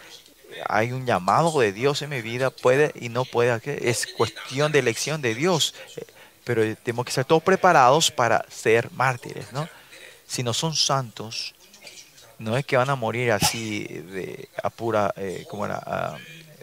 hay 0.69 0.91
un 0.91 1.07
llamado 1.07 1.61
de 1.61 1.71
Dios 1.71 2.03
en 2.03 2.11
mi 2.11 2.23
vida, 2.23 2.51
puede 2.51 2.91
y 2.97 3.09
no 3.09 3.25
puede, 3.25 3.61
es 3.89 4.09
cuestión 4.09 4.73
de 4.73 4.81
elección 4.81 5.23
de 5.23 5.37
Dios, 5.37 5.75
pero 6.43 6.63
tenemos 6.79 7.05
que 7.05 7.11
estar 7.11 7.25
todos 7.25 7.45
preparados 7.45 8.11
para 8.11 8.45
ser 8.51 8.91
mártires, 8.91 9.53
¿no? 9.53 9.69
Si 10.27 10.43
no 10.43 10.53
son 10.53 10.75
santos, 10.75 11.55
no 12.41 12.57
es 12.57 12.67
que 12.67 12.77
van 12.77 12.91
a 12.91 12.97
morir 12.97 13.31
así 13.31 13.85
de 13.85 14.49
a 14.61 14.71
pura, 14.71 15.15
eh, 15.17 15.47
como 15.49 15.67
era, 15.67 15.77
a, 15.77 16.19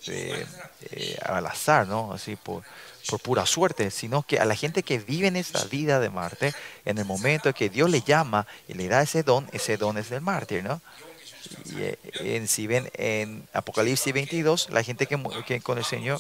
de, 0.06 0.46
eh, 0.92 1.18
al 1.24 1.46
azar, 1.46 1.88
¿no? 1.88 2.12
Así 2.12 2.36
por 2.36 2.62
por 3.08 3.20
pura 3.20 3.46
suerte, 3.46 3.92
sino 3.92 4.24
que 4.24 4.40
a 4.40 4.46
la 4.46 4.56
gente 4.56 4.84
que 4.84 5.00
vive 5.00 5.28
en 5.28 5.36
esa 5.36 5.64
vida 5.66 6.00
de 6.00 6.10
Marte, 6.10 6.54
en 6.86 6.98
el 6.98 7.06
momento 7.06 7.54
que 7.54 7.70
Dios 7.70 7.90
le 7.90 8.02
llama 8.02 8.48
y 8.68 8.74
le 8.74 8.88
da 8.88 9.02
ese 9.02 9.24
don, 9.24 9.48
ese 9.52 9.78
don 9.78 9.98
es 9.98 10.10
del 10.10 10.22
mártir, 10.22 10.64
¿no? 10.64 10.82
Y 11.66 11.82
eh, 11.82 12.00
en, 12.22 12.48
si 12.48 12.68
ven 12.68 12.90
en 12.94 13.48
Apocalipsis 13.54 14.14
22, 14.14 14.70
la 14.70 14.84
gente 14.84 15.08
que, 15.08 15.22
que 15.46 15.60
con 15.62 15.78
el 15.78 15.84
Señor, 15.84 16.20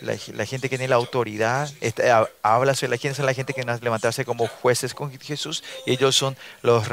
la, 0.00 0.46
gente 0.46 0.68
que 0.68 0.76
tiene 0.76 0.88
la 0.88 0.96
autoridad, 0.96 1.70
está, 1.80 2.28
habla 2.42 2.74
sobre 2.74 2.90
la 2.90 2.96
gente, 2.98 3.22
la 3.22 3.34
gente 3.34 3.54
que 3.54 3.64
nace 3.64 3.82
levantarse 3.82 4.24
como 4.24 4.46
jueces 4.46 4.92
con 4.92 5.18
Jesús, 5.18 5.64
y 5.86 5.92
ellos 5.92 6.14
son 6.14 6.36
los, 6.62 6.84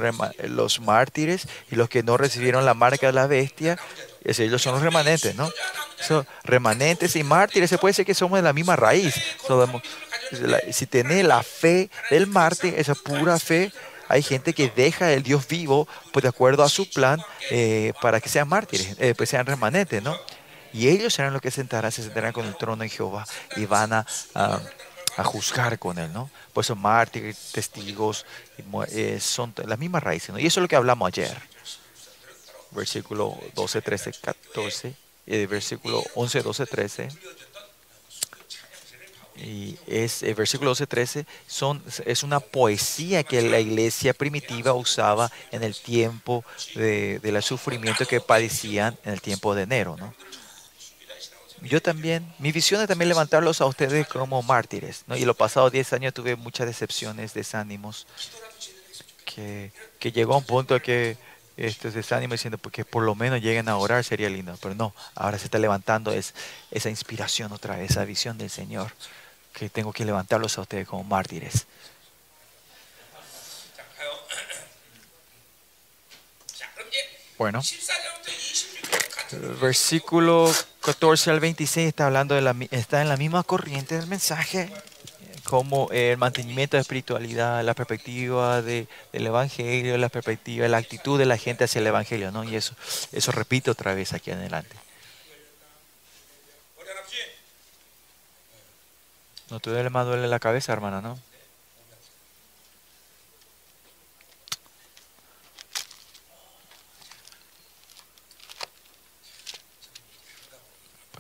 los 0.44 0.80
mártires 0.80 1.48
y 1.70 1.76
los 1.76 1.90
que 1.90 2.04
no 2.04 2.18
recibieron 2.18 2.66
la 2.66 2.74
marca 2.74 3.08
de 3.08 3.14
la 3.14 3.28
bestia, 3.28 3.78
Es 4.24 4.40
ellos 4.40 4.62
son 4.62 4.74
los 4.74 4.84
remanentes, 4.84 5.36
¿no? 5.36 5.50
So, 6.00 6.26
remanentes 6.44 7.16
y 7.16 7.24
mártires, 7.24 7.70
se 7.70 7.78
puede 7.78 7.92
decir 7.92 8.06
que 8.06 8.14
somos 8.14 8.38
de 8.38 8.44
la 8.44 8.54
misma 8.54 8.76
raíz. 8.76 9.16
Si 10.72 10.86
tenés 10.86 11.26
la 11.26 11.44
fe 11.44 11.90
del 12.10 12.28
mártir, 12.28 12.74
esa 12.78 12.96
pura 12.96 13.38
fe, 13.40 13.72
hay 14.08 14.22
gente 14.24 14.54
que 14.54 14.70
deja 14.70 15.12
el 15.12 15.24
Dios 15.24 15.48
vivo, 15.48 15.88
pues 16.12 16.24
de 16.24 16.30
acuerdo 16.30 16.64
a 16.64 16.70
su 16.70 16.90
plan, 16.90 17.20
eh, 17.50 17.94
para 18.02 18.20
que 18.22 18.30
sean 18.30 18.48
mártires, 18.48 18.96
eh, 19.00 19.14
pues 19.16 19.30
sean 19.30 19.46
remanentes, 19.46 20.02
¿no? 20.04 20.16
Y 20.74 20.88
ellos 20.88 21.14
serán 21.14 21.34
los 21.34 21.42
que 21.42 21.52
sentarán, 21.52 21.92
se 21.92 22.04
sentarán 22.04 22.32
con 22.32 22.46
el 22.46 22.56
trono 22.56 22.82
de 22.84 22.90
Jehová 22.90 23.26
y 23.58 23.66
van 23.66 23.92
a, 23.94 24.06
a- 24.36 24.62
juzgar 25.24 25.78
con 25.78 26.00
él, 26.00 26.12
¿no? 26.14 26.30
Pues 26.54 26.68
son 26.68 26.80
mártires, 26.80 27.38
testigos, 27.52 28.26
eh, 28.92 29.20
son 29.20 29.54
las 29.66 29.78
mismas 29.78 30.02
raíces, 30.02 30.30
¿no? 30.30 30.40
Y 30.40 30.46
eso 30.48 30.60
es 30.60 30.62
lo 30.64 30.68
que 30.68 30.76
hablamos 30.78 31.08
ayer. 31.08 31.38
Versículo 32.72 33.38
12, 33.56 33.82
13, 33.82 34.14
14, 34.14 34.96
eh, 35.28 35.46
versículo 35.48 36.04
11, 36.16 36.42
12, 36.42 36.66
13. 36.66 37.10
Y 39.44 39.78
es 39.88 40.22
el 40.24 40.36
versículo 40.36 40.72
12, 40.72 40.88
13 40.88 41.26
son, 41.48 41.84
es 42.06 42.22
una 42.22 42.40
poesía 42.40 43.24
que 43.24 43.42
la 43.42 43.60
iglesia 43.60 44.14
primitiva 44.14 44.74
usaba 44.74 45.32
en 45.52 45.64
el 45.64 45.76
tiempo 45.76 46.46
de, 46.76 47.20
del 47.20 47.42
sufrimiento 47.42 48.06
que 48.06 48.22
padecían 48.22 48.98
en 49.04 49.14
el 49.14 49.22
tiempo 49.22 49.56
de 49.56 49.64
enero. 49.64 49.96
¿no? 49.98 50.14
Yo 51.62 51.82
también, 51.82 52.32
mi 52.38 52.52
visión 52.52 52.82
es 52.82 52.88
también 52.88 53.10
levantarlos 53.10 53.62
a 53.62 53.66
ustedes 53.66 54.08
como 54.08 54.44
mártires. 54.44 55.04
¿no? 55.08 55.16
Y 55.16 55.26
los 55.26 55.36
pasados 55.36 55.72
10 55.72 55.94
años 55.94 56.14
tuve 56.14 56.36
muchas 56.36 56.68
decepciones, 56.68 57.34
desánimos, 57.34 58.06
que, 59.26 59.72
que 59.98 60.12
llegó 60.12 60.36
a 60.36 60.38
un 60.38 60.44
punto 60.44 60.80
que 60.82 61.18
este 61.68 61.92
desánimo 61.92 62.34
diciendo, 62.34 62.58
pues 62.58 62.64
porque 62.64 62.86
por 62.86 63.04
lo 63.04 63.16
menos 63.16 63.42
lleguen 63.42 63.70
a 63.70 63.78
orar 63.78 64.04
sería 64.04 64.30
lindo. 64.30 64.58
Pero 64.62 64.76
no, 64.76 64.94
ahora 65.16 65.38
se 65.38 65.46
está 65.46 65.60
levantando 65.60 66.12
es, 66.12 66.34
esa 66.72 66.90
inspiración 66.90 67.52
otra 67.52 67.76
vez, 67.78 67.92
esa 67.92 68.06
visión 68.06 68.38
del 68.38 68.50
Señor, 68.50 68.94
que 69.54 69.70
tengo 69.70 69.94
que 69.94 70.06
levantarlos 70.06 70.58
a 70.58 70.62
ustedes 70.62 70.88
como 70.88 71.04
mártires. 71.04 71.68
Bueno, 77.38 77.62
versículo 79.60 80.54
14 80.82 81.32
al 81.32 81.40
26 81.40 81.88
está 81.88 82.06
hablando 82.06 82.36
de 82.36 82.42
la, 82.42 82.56
está 82.70 83.02
en 83.02 83.10
la 83.10 83.18
misma 83.18 83.44
corriente 83.44 83.98
del 83.98 84.08
mensaje 84.08 84.72
como 85.52 85.90
el 85.92 86.18
mantenimiento 86.18 86.78
de 86.78 86.82
espiritualidad, 86.82 87.62
la 87.66 87.74
perspectiva 87.74 88.62
del 88.62 88.88
Evangelio, 89.12 89.98
la 89.98 90.08
perspectiva, 90.08 90.66
la 90.70 90.78
actitud 90.78 91.20
de 91.20 91.26
la 91.26 91.36
gente 91.36 91.66
hacia 91.66 91.80
el 91.80 91.88
Evangelio, 91.88 92.32
¿no? 92.32 92.46
Y 92.46 92.56
eso, 92.56 92.74
eso 93.12 93.34
repito 93.34 93.72
otra 93.72 93.94
vez 93.94 94.14
aquí 94.14 94.32
adelante. 94.32 94.74
No 99.50 99.60
te 99.60 99.72
duele 99.72 99.90
más 99.90 100.06
duele 100.06 100.30
la 100.30 100.40
cabeza, 100.40 100.72
hermana, 100.72 101.02
¿no? 101.02 101.20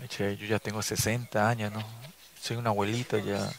Che, 0.08 0.38
yo 0.38 0.46
ya 0.46 0.60
tengo 0.60 0.82
60 0.82 1.50
años, 1.50 1.72
¿no? 1.74 1.84
Soy 2.42 2.56
un 2.56 2.68
abuelito 2.68 3.18
ya 3.18 3.52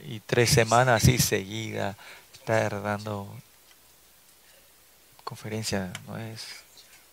y 0.00 0.20
tres 0.20 0.50
semanas 0.50 1.02
así 1.02 1.18
seguida, 1.18 1.96
estar 2.34 2.82
dando 2.82 3.28
conferencia, 5.24 5.92
no 6.06 6.16
es... 6.16 6.46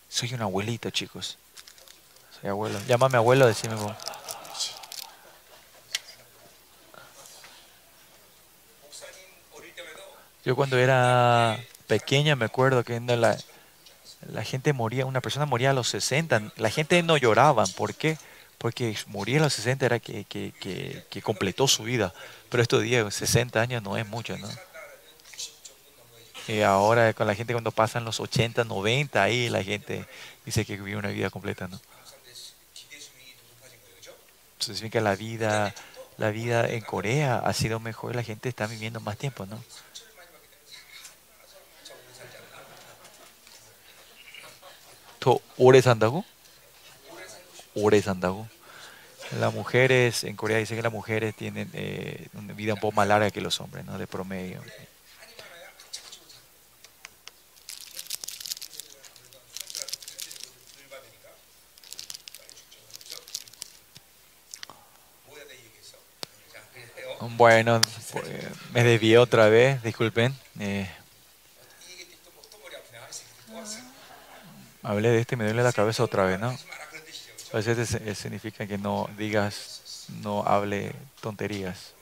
Soy 0.10 0.34
un 0.36 0.41
abuelito, 0.43 0.91
chicos. 0.91 1.38
Soy 2.39 2.50
abuelo. 2.52 2.80
Llámame 2.88 3.17
abuelo, 3.17 3.48
decime 3.48 3.74
vos. 3.74 3.96
Yo 10.46 10.56
cuando 10.56 10.78
era 10.78 11.58
pequeña 11.88 12.36
me 12.36 12.46
acuerdo 12.46 12.84
que 12.84 13.00
la, 13.00 13.38
la 14.32 14.43
gente 14.43 14.74
moría, 14.74 15.06
una 15.06 15.22
persona 15.22 15.46
moría 15.46 15.72
a 15.72 15.74
los 15.74 15.88
60, 15.89 16.52
la 16.58 16.69
gente 16.69 17.02
no 17.02 17.17
lloraba. 17.17 17.65
¿Por 17.65 17.96
qué? 17.96 18.17
Porque 18.58 18.96
morir 19.08 19.39
a 19.39 19.43
los 19.43 19.54
60 19.54 19.86
era 19.86 20.00
que, 20.00 20.26
que, 20.26 20.54
que 21.10 21.22
completó 21.22 21.67
su 21.67 21.84
vida. 21.84 22.13
Pero 22.54 22.62
estos 22.62 22.84
días, 22.84 23.16
60 23.16 23.60
años 23.60 23.82
no 23.82 23.98
es 23.98 24.08
mucho, 24.08 24.38
¿no? 24.38 24.48
Y 26.48 26.62
ahora 26.62 27.12
con 27.16 27.26
la 27.26 27.34
gente 27.34 27.52
cuando 27.52 27.72
pasan 27.72 28.06
los 28.06 28.20
80, 28.20 28.63
90, 28.63 29.24
ahí 29.24 29.50
la 29.50 29.63
gente 29.63 30.06
dice 30.46 30.63
que 30.63 30.78
vive 30.78 30.96
una 30.96 31.10
vida 31.10 31.32
completa, 31.32 31.68
¿no? 31.68 31.82
Eso 34.60 34.72
significa 34.76 35.02
la 35.02 35.16
vida, 35.16 35.74
la 36.18 36.30
vida 36.30 36.70
en 36.70 36.82
Corea 36.82 37.39
ha 37.39 37.54
sido 37.54 37.80
mejor, 37.80 38.16
la 38.16 38.22
gente 38.22 38.50
está 38.50 38.68
viviendo 38.68 39.00
más 39.00 39.18
tiempo, 39.18 39.48
¿no? 39.48 39.60
¿Tú, 45.18 45.42
¿Ore 45.58 45.82
sandago? 45.82 46.24
¿Ore 47.74 48.00
sandago? 48.00 48.48
Las 49.39 49.54
mujeres, 49.54 50.24
en 50.24 50.36
Corea 50.36 50.58
dice 50.58 50.76
que 50.76 50.82
las 50.82 50.91
mujeres 50.91 51.36
tienen 51.36 51.69
eh, 51.74 52.28
una 52.34 52.54
vida 52.54 52.74
un 52.74 52.80
poco 52.80 52.96
más 52.96 53.08
larga 53.08 53.32
que 53.32 53.41
los 53.41 53.60
hombres, 53.62 53.86
¿no? 53.86 53.98
De 53.98 54.08
promedio. 54.08 54.62
Bueno, 67.36 67.82
pues, 68.12 68.26
me 68.74 68.84
desvié 68.84 69.17
otra 69.17 69.50
vez, 69.50 69.82
disculpen. 69.82 70.36
Eh, 70.60 70.89
hablé 74.84 75.10
de 75.10 75.19
este 75.19 75.36
y 75.36 75.38
me 75.38 75.46
duele 75.46 75.63
la 75.63 75.74
cabeza 75.74 76.04
otra 76.04 76.26
vez, 76.26 76.39
¿no? 76.39 76.56
A 77.54 77.58
veces 77.58 78.18
significa 78.18 78.66
que 78.66 78.80
no 78.80 79.08
digas, 79.16 80.08
no 80.24 80.42
hable 80.44 80.92
tonterías. 81.22 81.94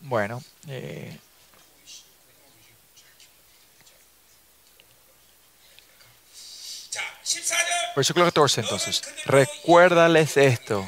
Bueno, 0.00 0.42
eh, 0.68 1.18
Versículo 7.98 8.26
14 8.26 8.60
entonces. 8.60 9.02
Recuérdales 9.24 10.36
esto. 10.36 10.86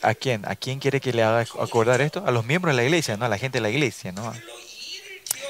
¿A 0.00 0.14
quién? 0.14 0.48
¿A 0.48 0.56
quién 0.56 0.78
quiere 0.78 0.98
que 0.98 1.12
le 1.12 1.22
haga 1.22 1.40
acordar 1.60 2.00
esto? 2.00 2.24
A 2.26 2.30
los 2.30 2.46
miembros 2.46 2.74
de 2.74 2.80
la 2.80 2.84
iglesia, 2.84 3.18
¿no? 3.18 3.26
A 3.26 3.28
la 3.28 3.36
gente 3.36 3.58
de 3.58 3.60
la 3.60 3.68
iglesia, 3.68 4.12
¿no? 4.12 4.32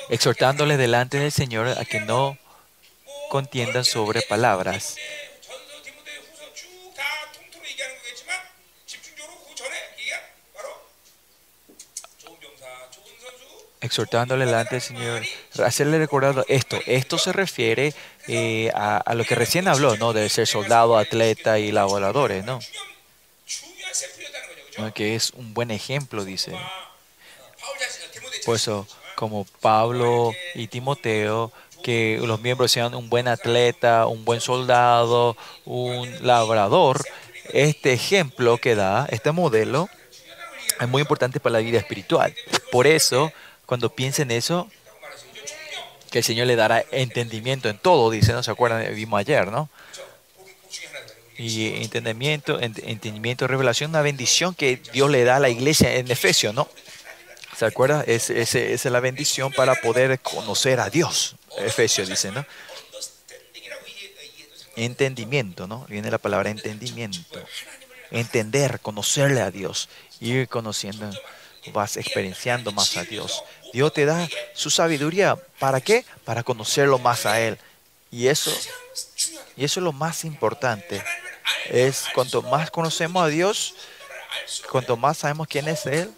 Exhortándoles 0.08 0.78
delante 0.78 1.20
del 1.20 1.30
Señor 1.30 1.68
a 1.68 1.84
que 1.84 2.00
no 2.00 2.36
contiendan 3.30 3.84
sobre 3.84 4.22
palabras. 4.22 4.96
Exhortándole 13.80 14.46
delante 14.46 14.74
del 14.74 14.82
Señor, 14.82 15.22
hacerle 15.64 15.98
recordar 15.98 16.44
esto. 16.48 16.80
Esto 16.86 17.18
se 17.18 17.32
refiere 17.32 17.94
eh, 18.28 18.70
a, 18.74 18.96
a, 18.98 19.14
lo 19.14 19.24
que 19.24 19.34
recién 19.34 19.68
habló, 19.68 19.96
¿no? 19.96 20.12
De 20.12 20.28
ser 20.28 20.46
soldado, 20.46 20.98
atleta 20.98 21.58
y 21.58 21.72
laboradores, 21.72 22.44
¿no? 22.44 22.58
¿no? 24.78 24.92
Que 24.92 25.14
es 25.14 25.30
un 25.30 25.54
buen 25.54 25.70
ejemplo, 25.70 26.24
dice. 26.24 26.52
Por 28.44 28.56
eso, 28.56 28.86
como 29.16 29.44
Pablo 29.60 30.32
y 30.54 30.68
Timoteo, 30.68 31.52
que 31.82 32.18
los 32.22 32.40
miembros 32.40 32.72
sean 32.72 32.94
un 32.94 33.08
buen 33.08 33.28
atleta, 33.28 34.06
un 34.06 34.24
buen 34.24 34.40
soldado, 34.40 35.36
un 35.64 36.26
labrador, 36.26 37.00
este 37.52 37.92
ejemplo 37.92 38.58
que 38.58 38.74
da, 38.74 39.06
este 39.10 39.32
modelo, 39.32 39.88
es 40.80 40.88
muy 40.88 41.00
importante 41.00 41.40
para 41.40 41.54
la 41.54 41.58
vida 41.60 41.78
espiritual. 41.78 42.34
Por 42.70 42.86
eso, 42.86 43.32
cuando 43.66 43.88
piensen 43.88 44.30
eso, 44.30 44.68
que 46.10 46.18
el 46.18 46.24
Señor 46.24 46.46
le 46.46 46.56
dará 46.56 46.84
entendimiento 46.90 47.68
en 47.68 47.78
todo, 47.78 48.10
dice, 48.10 48.32
¿no? 48.32 48.42
¿Se 48.42 48.50
acuerdan? 48.50 48.94
Vimos 48.94 49.20
ayer, 49.20 49.48
¿no? 49.48 49.68
Y 51.38 51.82
entendimiento, 51.82 52.58
entendimiento, 52.60 53.46
revelación, 53.46 53.90
una 53.90 54.00
bendición 54.00 54.54
que 54.54 54.80
Dios 54.92 55.10
le 55.10 55.24
da 55.24 55.36
a 55.36 55.40
la 55.40 55.50
iglesia 55.50 55.96
en 55.96 56.10
Efesios, 56.10 56.54
¿no? 56.54 56.68
¿Se 57.56 57.66
acuerdan? 57.66 58.04
Es, 58.06 58.30
es, 58.30 58.54
esa 58.54 58.88
es 58.88 58.92
la 58.92 59.00
bendición 59.00 59.52
para 59.52 59.74
poder 59.76 60.18
conocer 60.20 60.80
a 60.80 60.90
Dios, 60.90 61.36
Efesios 61.58 62.08
dice, 62.08 62.30
¿no? 62.30 62.44
Entendimiento, 64.76 65.66
¿no? 65.66 65.86
Viene 65.88 66.10
la 66.10 66.18
palabra 66.18 66.50
entendimiento. 66.50 67.40
Entender, 68.10 68.78
conocerle 68.80 69.40
a 69.40 69.50
Dios, 69.50 69.88
ir 70.20 70.48
conociendo, 70.48 71.10
vas 71.72 71.96
experienciando 71.96 72.72
más 72.72 72.96
a 72.96 73.04
Dios. 73.04 73.42
Dios 73.76 73.92
te 73.92 74.06
da 74.06 74.26
su 74.54 74.70
sabiduría. 74.70 75.36
¿Para 75.58 75.82
qué? 75.82 76.06
Para 76.24 76.42
conocerlo 76.42 76.98
más 76.98 77.26
a 77.26 77.42
Él. 77.42 77.58
Y 78.10 78.28
eso, 78.28 78.50
y 79.54 79.66
eso 79.66 79.80
es 79.80 79.84
lo 79.84 79.92
más 79.92 80.24
importante. 80.24 81.04
Es 81.66 82.06
cuanto 82.14 82.40
más 82.40 82.70
conocemos 82.70 83.22
a 83.22 83.28
Dios, 83.28 83.74
cuanto 84.70 84.96
más 84.96 85.18
sabemos 85.18 85.46
quién 85.46 85.68
es 85.68 85.84
Él, 85.84 86.10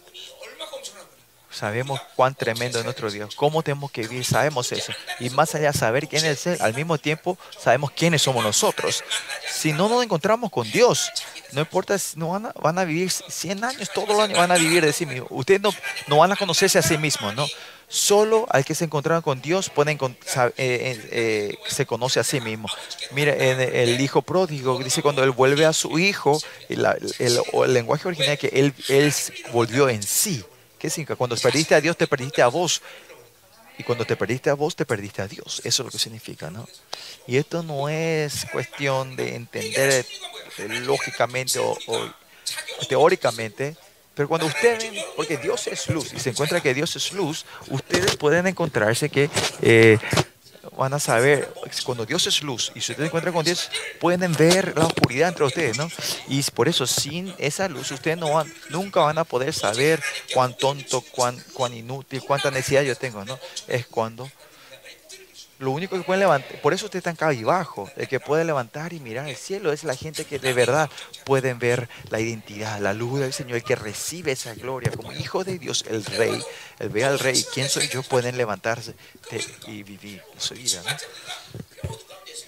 sabemos 1.51 1.99
cuán 2.15 2.35
tremendo 2.35 2.79
es 2.79 2.85
nuestro 2.85 3.09
Dios, 3.11 3.35
cómo 3.35 3.63
tenemos 3.63 3.91
que 3.91 4.01
vivir, 4.01 4.25
sabemos 4.25 4.71
eso. 4.71 4.93
Y 5.19 5.29
más 5.31 5.55
allá 5.55 5.71
de 5.71 5.77
saber 5.77 6.07
quién 6.07 6.25
es 6.25 6.45
Él, 6.47 6.57
al 6.61 6.73
mismo 6.73 6.97
tiempo 6.97 7.37
sabemos 7.57 7.91
quiénes 7.91 8.21
somos 8.21 8.43
nosotros. 8.43 9.03
Si 9.51 9.73
no 9.73 9.89
nos 9.89 10.03
encontramos 10.03 10.51
con 10.51 10.69
Dios, 10.71 11.11
no 11.51 11.61
importa, 11.61 11.95
no 12.15 12.39
van 12.55 12.77
a, 12.79 12.85
vivir 12.85 13.09
100 13.11 13.63
años, 13.63 13.89
todos 13.93 14.09
los 14.09 14.19
años 14.19 14.37
van 14.37 14.51
a 14.51 14.55
vivir 14.55 14.85
de 14.85 14.93
sí 14.93 15.05
mismos. 15.05 15.29
Ustedes 15.31 15.61
no, 15.61 15.71
no 16.07 16.17
van 16.17 16.31
a 16.31 16.35
conocerse 16.35 16.77
a 16.79 16.81
sí 16.83 16.97
mismos, 16.97 17.33
¿no? 17.35 17.47
Solo 17.91 18.45
al 18.51 18.63
que 18.63 18.75
se 18.75 18.85
encontraron 18.85 19.23
con 19.23 19.41
Dios 19.41 19.71
pueden 19.71 19.97
eh, 19.99 20.51
eh, 20.57 21.09
eh, 21.11 21.57
se 21.67 21.87
conoce 21.87 22.19
a 22.19 22.23
sí 22.23 22.39
mismo. 22.39 22.67
Mira, 23.11 23.33
en 23.33 23.59
el 23.59 23.99
hijo 23.99 24.21
pródigo 24.21 24.77
dice 24.77 25.01
cuando 25.01 25.23
él 25.23 25.31
vuelve 25.31 25.65
a 25.65 25.73
su 25.73 25.97
hijo, 25.97 26.39
el, 26.69 26.85
el- 27.17 27.73
lenguaje 27.73 28.07
original 28.07 28.37
que 28.37 28.47
él, 28.53 28.75
él 28.89 29.11
volvió 29.51 29.89
en 29.89 30.03
sí. 30.03 30.45
¿Qué 30.79 30.89
significa? 30.89 31.17
Cuando 31.17 31.35
perdiste 31.35 31.75
a 31.75 31.81
Dios, 31.81 31.97
te 31.97 32.07
perdiste 32.07 32.41
a 32.41 32.47
vos. 32.47 32.81
Y 33.77 33.83
cuando 33.83 34.05
te 34.05 34.15
perdiste 34.15 34.49
a 34.49 34.55
vos, 34.55 34.75
te 34.75 34.85
perdiste 34.85 35.21
a 35.21 35.27
Dios. 35.27 35.61
Eso 35.63 35.83
es 35.83 35.85
lo 35.85 35.91
que 35.91 35.99
significa, 35.99 36.49
¿no? 36.49 36.67
Y 37.27 37.37
esto 37.37 37.63
no 37.63 37.89
es 37.89 38.45
cuestión 38.51 39.15
de 39.15 39.35
entender 39.35 40.05
eh, 40.57 40.67
lógicamente 40.81 41.59
o, 41.59 41.77
teóricamente, 42.87 43.75
pero 44.15 44.27
cuando 44.27 44.47
ustedes 44.47 44.91
ven, 44.91 45.01
porque 45.15 45.37
Dios 45.37 45.67
es 45.67 45.87
luz 45.87 46.13
y 46.13 46.19
se 46.19 46.31
encuentra 46.31 46.59
que 46.61 46.73
Dios 46.73 46.95
es 46.95 47.13
luz, 47.13 47.45
ustedes 47.69 48.17
pueden 48.17 48.47
encontrarse 48.47 49.09
que 49.09 49.29
eh, 49.61 49.97
van 50.77 50.93
a 50.93 50.99
saber, 50.99 51.51
cuando 51.83 52.05
Dios 52.05 52.27
es 52.27 52.41
luz 52.41 52.71
y 52.75 52.81
si 52.81 52.91
ustedes 52.91 52.97
se 52.97 53.05
encuentran 53.05 53.33
con 53.33 53.45
Dios, 53.45 53.69
pueden 53.99 54.33
ver 54.33 54.77
la 54.77 54.85
oscuridad 54.85 55.29
entre 55.29 55.45
ustedes, 55.45 55.77
¿no? 55.77 55.89
Y 56.27 56.41
por 56.51 56.67
eso, 56.67 56.85
sin 56.87 57.33
esa 57.37 57.67
luz, 57.67 57.91
ustedes 57.91 58.17
no 58.17 58.31
van, 58.33 58.51
nunca 58.69 59.01
van 59.01 59.17
a 59.17 59.23
poder 59.23 59.53
saber 59.53 60.01
cuán 60.33 60.55
tonto, 60.55 61.01
cuán, 61.01 61.37
cuán 61.53 61.73
inútil, 61.73 62.21
cuánta 62.25 62.51
necesidad 62.51 62.83
yo 62.83 62.95
tengo, 62.95 63.25
¿no? 63.25 63.39
Es 63.67 63.87
cuando 63.87 64.29
lo 65.59 65.71
único 65.71 65.97
que 65.97 66.03
pueden 66.03 66.21
levantar, 66.21 66.61
por 66.61 66.73
eso 66.73 66.85
ustedes 66.85 67.01
están 67.01 67.17
cabibajo, 67.17 67.91
el 67.97 68.07
que 68.07 68.21
puede 68.21 68.45
levantar 68.45 68.93
y 68.93 69.01
mirar 69.01 69.25
al 69.25 69.35
cielo 69.35 69.73
es 69.73 69.83
la 69.83 69.93
gente 69.93 70.23
que 70.23 70.39
de 70.39 70.53
verdad 70.53 70.89
pueden 71.25 71.59
ver 71.59 71.89
la 72.09 72.21
identidad, 72.21 72.79
la 72.79 72.93
luz 72.93 73.19
del 73.19 73.33
Señor, 73.33 73.57
el 73.57 73.63
que 73.63 73.75
recibe 73.75 74.31
esa 74.31 74.53
gloria 74.55 74.89
como 74.91 75.11
hijo 75.11 75.43
de 75.43 75.59
Dios, 75.59 75.83
el 75.89 76.05
rey, 76.05 76.41
el 76.79 76.89
ve 76.89 77.03
al 77.03 77.19
rey, 77.19 77.45
¿quién 77.53 77.67
soy 77.67 77.89
yo? 77.89 78.03
Pueden 78.03 78.37
levantarse 78.37 78.95
y 79.67 79.83
vivir 79.83 80.23
su 80.37 80.53
vida, 80.53 80.81
¿no? 80.81 81.91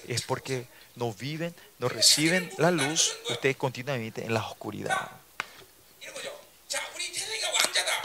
Es 0.07 0.21
porque 0.21 0.67
no 0.95 1.13
viven, 1.13 1.53
no 1.79 1.89
reciben 1.89 2.49
la 2.57 2.71
luz, 2.71 3.13
ustedes 3.29 3.57
continuamente 3.57 4.23
en 4.25 4.33
la 4.33 4.45
oscuridad. 4.45 5.20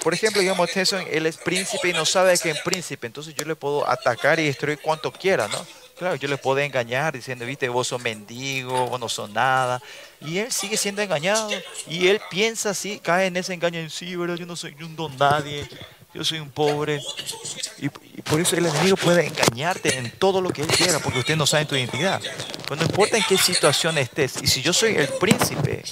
Por 0.06 0.14
ejemplo, 0.14 0.40
digamos, 0.40 0.70
Tyson, 0.70 1.04
él 1.10 1.26
es 1.26 1.36
príncipe 1.36 1.88
y 1.88 1.92
no 1.92 2.06
sabe 2.06 2.38
que 2.38 2.50
es 2.50 2.60
príncipe, 2.60 3.08
entonces 3.08 3.34
yo 3.34 3.44
le 3.44 3.56
puedo 3.56 3.90
atacar 3.90 4.38
y 4.38 4.44
destruir 4.44 4.78
cuanto 4.78 5.10
quiera, 5.10 5.48
¿no? 5.48 5.66
Claro, 5.98 6.14
yo 6.14 6.28
le 6.28 6.38
puedo 6.38 6.60
engañar 6.60 7.12
diciendo, 7.12 7.44
viste, 7.44 7.68
vos 7.68 7.88
sos 7.88 8.00
mendigo, 8.00 8.86
vos 8.86 9.00
no 9.00 9.08
sos 9.08 9.28
nada. 9.30 9.82
Y 10.20 10.38
él 10.38 10.52
sigue 10.52 10.76
siendo 10.76 11.02
engañado. 11.02 11.50
Y 11.88 12.06
él 12.06 12.20
piensa 12.30 12.70
así, 12.70 13.00
cae 13.00 13.26
en 13.26 13.36
ese 13.36 13.52
engaño, 13.52 13.80
en 13.80 13.90
sí, 13.90 14.14
¿verdad? 14.14 14.36
Yo 14.36 14.46
no 14.46 14.54
soy 14.54 14.76
un 14.80 14.94
don 14.94 15.16
nadie, 15.18 15.68
yo 16.14 16.22
soy 16.22 16.38
un 16.38 16.50
pobre. 16.50 17.02
Y, 17.78 17.86
y 17.86 18.22
por 18.22 18.40
eso 18.40 18.54
el 18.54 18.64
enemigo 18.64 18.96
puede 18.96 19.26
engañarte 19.26 19.98
en 19.98 20.12
todo 20.12 20.40
lo 20.40 20.50
que 20.50 20.62
él 20.62 20.68
quiera, 20.68 21.00
porque 21.00 21.18
usted 21.18 21.34
no 21.34 21.48
sabe 21.48 21.64
tu 21.64 21.74
identidad. 21.74 22.22
Pero 22.62 22.76
no 22.76 22.82
importa 22.82 23.16
en 23.16 23.24
qué 23.28 23.36
situación 23.36 23.98
estés, 23.98 24.40
y 24.40 24.46
si 24.46 24.62
yo 24.62 24.72
soy 24.72 24.94
el 24.94 25.08
príncipe, 25.08 25.82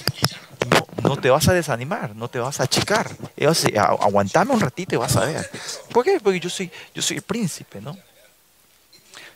no, 0.69 0.87
no 1.09 1.17
te 1.17 1.29
vas 1.29 1.47
a 1.47 1.53
desanimar, 1.53 2.15
no 2.15 2.27
te 2.27 2.39
vas 2.39 2.59
a 2.59 2.63
achicar. 2.63 3.15
Vas 3.37 3.65
a- 3.65 3.83
aguantame 3.83 4.53
un 4.53 4.59
ratito 4.59 4.95
y 4.95 4.97
vas 4.97 5.15
a 5.15 5.25
ver. 5.25 5.49
¿Por 5.91 6.03
qué? 6.05 6.19
Porque 6.19 6.39
yo 6.39 6.49
soy, 6.49 6.71
yo 6.93 7.01
soy 7.01 7.17
el 7.17 7.23
príncipe, 7.23 7.81
¿no? 7.81 7.97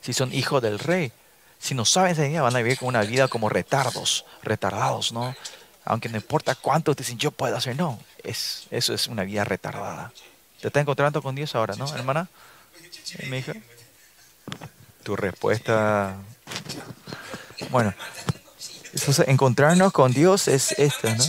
Si 0.02 0.13
son 0.13 0.34
hijos 0.34 0.62
del 0.62 0.80
rey, 0.80 1.12
si 1.60 1.76
no 1.76 1.86
saben 1.86 2.12
esa 2.20 2.42
van 2.42 2.56
a 2.56 2.60
vivir 2.60 2.78
con 2.78 2.88
una 2.88 3.02
vida 3.02 3.28
como 3.28 3.50
retardos, 3.50 4.26
retardados, 4.44 5.12
¿no? 5.12 5.36
Aunque 5.86 6.08
no 6.10 6.18
importa 6.18 6.56
cuánto 6.56 6.96
te 6.96 7.04
dicen, 7.04 7.18
yo 7.18 7.32
puedo 7.32 7.56
hacer, 7.56 7.76
no. 7.76 8.00
Es, 8.24 8.68
eso 8.72 8.94
es 8.94 9.08
una 9.08 9.24
vida 9.24 9.44
retardada. 9.44 10.12
¿Te 10.62 10.68
estás 10.68 10.82
encontrando 10.82 11.22
con 11.22 11.36
Dios 11.36 11.56
ahora, 11.56 11.76
no, 11.76 11.94
hermana? 11.96 12.28
¿Eh, 13.18 13.26
¿Mi 13.28 13.38
hija? 13.39 13.54
Tu 15.04 15.15
respuesta. 15.15 16.15
Bueno, 17.70 17.94
entonces, 18.93 19.28
encontrarnos 19.28 19.91
con 19.93 20.13
Dios 20.13 20.47
es 20.47 20.71
esto, 20.73 21.10
¿no? 21.10 21.23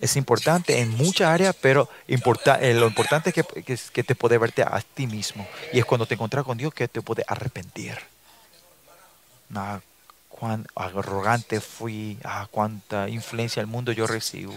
Es 0.00 0.16
importante 0.16 0.80
en 0.80 0.90
muchas 0.90 1.28
áreas, 1.28 1.56
pero 1.58 1.88
lo 2.06 2.86
importante 2.86 3.32
es 3.34 3.90
que, 3.90 4.02
te 4.02 4.14
puedes 4.14 4.38
verte 4.38 4.62
a 4.62 4.80
ti 4.80 5.06
mismo. 5.06 5.48
Y 5.72 5.78
es 5.78 5.84
cuando 5.84 6.06
te 6.06 6.14
encuentras 6.14 6.44
con 6.44 6.58
Dios 6.58 6.74
que 6.74 6.88
te 6.88 7.00
puedes 7.00 7.24
arrepentir. 7.26 7.98
Ah, 9.54 9.80
cuán 10.28 10.66
arrogante 10.74 11.60
fui, 11.60 12.18
ah, 12.24 12.46
cuánta 12.50 13.08
influencia 13.08 13.62
del 13.62 13.66
mundo 13.66 13.92
yo 13.92 14.06
recibo. 14.06 14.52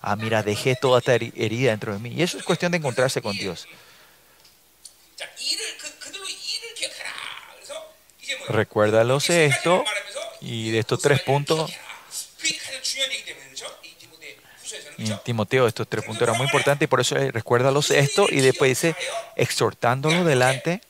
Ah, 0.00 0.16
mira, 0.16 0.42
dejé 0.42 0.74
toda 0.74 0.98
esta 0.98 1.14
herida 1.14 1.70
dentro 1.70 1.92
de 1.92 1.98
mí. 2.00 2.10
Y 2.10 2.22
eso 2.22 2.38
es 2.38 2.44
cuestión 2.44 2.72
de 2.72 2.78
encontrarse 2.78 3.22
con 3.22 3.36
Dios. 3.36 3.68
Recuérdalos 8.48 9.30
esto 9.30 9.84
y 10.40 10.70
de 10.70 10.78
estos 10.78 11.00
tres 11.00 11.20
puntos, 11.22 11.70
mm, 14.98 15.12
Timoteo, 15.24 15.66
estos 15.66 15.88
tres 15.88 16.04
puntos 16.04 16.22
eran 16.22 16.36
muy 16.36 16.46
importantes 16.46 16.84
y 16.84 16.88
por 16.88 17.00
eso 17.00 17.16
eh, 17.16 17.30
recuérdalos 17.32 17.90
esto 17.90 18.26
y 18.30 18.40
después 18.40 18.70
dice, 18.70 18.96
exhortándolo 19.36 20.24
delante, 20.24 20.80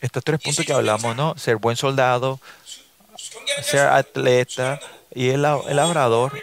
estos 0.00 0.24
tres 0.24 0.40
puntos 0.40 0.64
que 0.64 0.72
hablamos, 0.72 1.14
¿no? 1.16 1.36
Ser 1.36 1.56
buen 1.56 1.76
soldado, 1.76 2.40
ser 3.62 3.86
atleta 3.88 4.80
y 5.14 5.28
el, 5.30 5.44
el 5.44 5.76
labrador. 5.76 6.40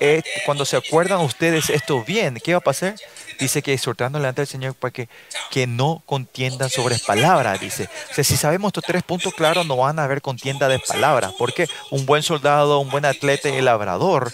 Eh, 0.00 0.22
cuando 0.44 0.64
se 0.64 0.76
acuerdan 0.76 1.20
ustedes 1.20 1.70
esto 1.70 2.02
bien, 2.04 2.38
¿qué 2.42 2.52
va 2.52 2.58
a 2.58 2.62
pasar? 2.62 2.96
Dice 3.38 3.62
que 3.62 3.72
exhortando 3.72 4.18
delante 4.18 4.42
del 4.42 4.48
Señor 4.48 4.74
para 4.74 4.92
que, 4.92 5.08
que 5.50 5.66
no 5.66 6.02
contiendan 6.06 6.70
sobre 6.70 6.98
palabras, 6.98 7.60
dice. 7.60 7.88
O 8.10 8.14
sea, 8.14 8.24
si 8.24 8.36
sabemos 8.36 8.70
estos 8.70 8.84
tres 8.84 9.02
puntos 9.02 9.34
claros, 9.34 9.66
no 9.66 9.76
van 9.76 9.98
a 9.98 10.04
haber 10.04 10.22
contienda 10.22 10.68
de 10.68 10.78
palabras. 10.78 11.32
Porque 11.38 11.68
un 11.90 12.06
buen 12.06 12.22
soldado, 12.22 12.78
un 12.78 12.90
buen 12.90 13.04
atleta 13.04 13.48
y 13.48 13.56
el 13.56 13.66
labrador, 13.66 14.32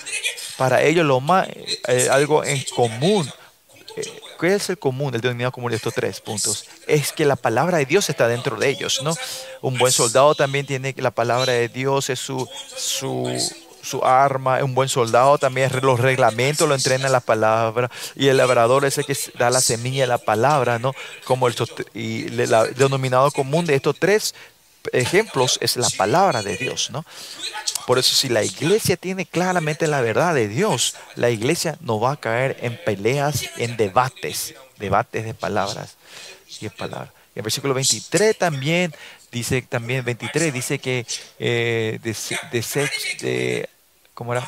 para 0.56 0.82
ellos 0.82 1.04
lo 1.04 1.20
más, 1.20 1.48
eh, 1.88 2.08
algo 2.10 2.44
en 2.44 2.62
común. 2.74 3.30
eh, 3.96 4.22
¿Qué 4.42 4.54
es 4.54 4.68
el 4.70 4.78
común, 4.78 5.14
el 5.14 5.20
denominador 5.20 5.52
común 5.52 5.70
de 5.70 5.76
estos 5.76 5.94
tres 5.94 6.20
puntos? 6.20 6.66
Es 6.88 7.12
que 7.12 7.24
la 7.24 7.36
palabra 7.36 7.78
de 7.78 7.86
Dios 7.86 8.10
está 8.10 8.26
dentro 8.26 8.56
de 8.56 8.70
ellos, 8.70 9.00
¿no? 9.04 9.14
Un 9.60 9.78
buen 9.78 9.92
soldado 9.92 10.34
también 10.34 10.66
tiene 10.66 10.94
que 10.94 11.00
la 11.00 11.12
palabra 11.12 11.52
de 11.52 11.68
Dios 11.68 12.10
es 12.10 12.18
su, 12.18 12.48
su, 12.76 13.32
su 13.82 14.04
arma. 14.04 14.62
Un 14.64 14.74
buen 14.74 14.88
soldado 14.88 15.36
también 15.38 15.70
es 15.74 15.82
los 15.82 16.00
reglamentos, 16.00 16.68
lo 16.68 16.74
entrena 16.74 17.08
la 17.08 17.20
palabra. 17.20 17.90
Y 18.16 18.28
el 18.28 18.36
labrador 18.38 18.84
es 18.84 18.96
el 18.98 19.04
que 19.04 19.16
da 19.38 19.50
la 19.50 19.60
semilla 19.60 20.02
de 20.04 20.06
la 20.08 20.18
palabra, 20.18 20.78
¿no? 20.78 20.94
Como 21.24 21.48
el, 21.48 21.54
y 21.94 22.28
la- 22.30 22.62
el 22.62 22.74
denominador 22.74 23.32
común 23.32 23.66
de 23.66 23.74
estos 23.74 23.98
tres 23.98 24.34
ejemplos 24.92 25.58
es 25.60 25.76
la 25.76 25.88
palabra 25.90 26.42
de 26.42 26.56
Dios, 26.56 26.90
¿no? 26.90 27.04
Por 27.86 27.98
eso 27.98 28.14
si 28.14 28.28
la 28.28 28.42
iglesia 28.42 28.96
tiene 28.96 29.26
claramente 29.26 29.86
la 29.86 30.00
verdad 30.00 30.34
de 30.34 30.48
Dios, 30.48 30.94
la 31.14 31.30
iglesia 31.30 31.76
no 31.80 32.00
va 32.00 32.12
a 32.12 32.16
caer 32.16 32.56
en 32.62 32.76
peleas, 32.84 33.44
en 33.58 33.76
debates, 33.76 34.54
debates 34.78 35.24
de 35.24 35.34
palabras 35.34 35.96
y 36.60 36.64
de 36.64 36.70
palabras. 36.70 37.10
Y 37.34 37.38
el 37.38 37.42
versículo 37.44 37.74
23 37.74 38.36
también 38.36 38.92
dice, 39.30 39.62
también 39.62 40.04
23 40.04 40.52
dice 40.52 40.78
que 40.78 41.06
eh, 41.38 41.98
de- 43.20 43.68
¿cómo 44.14 44.32
era? 44.32 44.46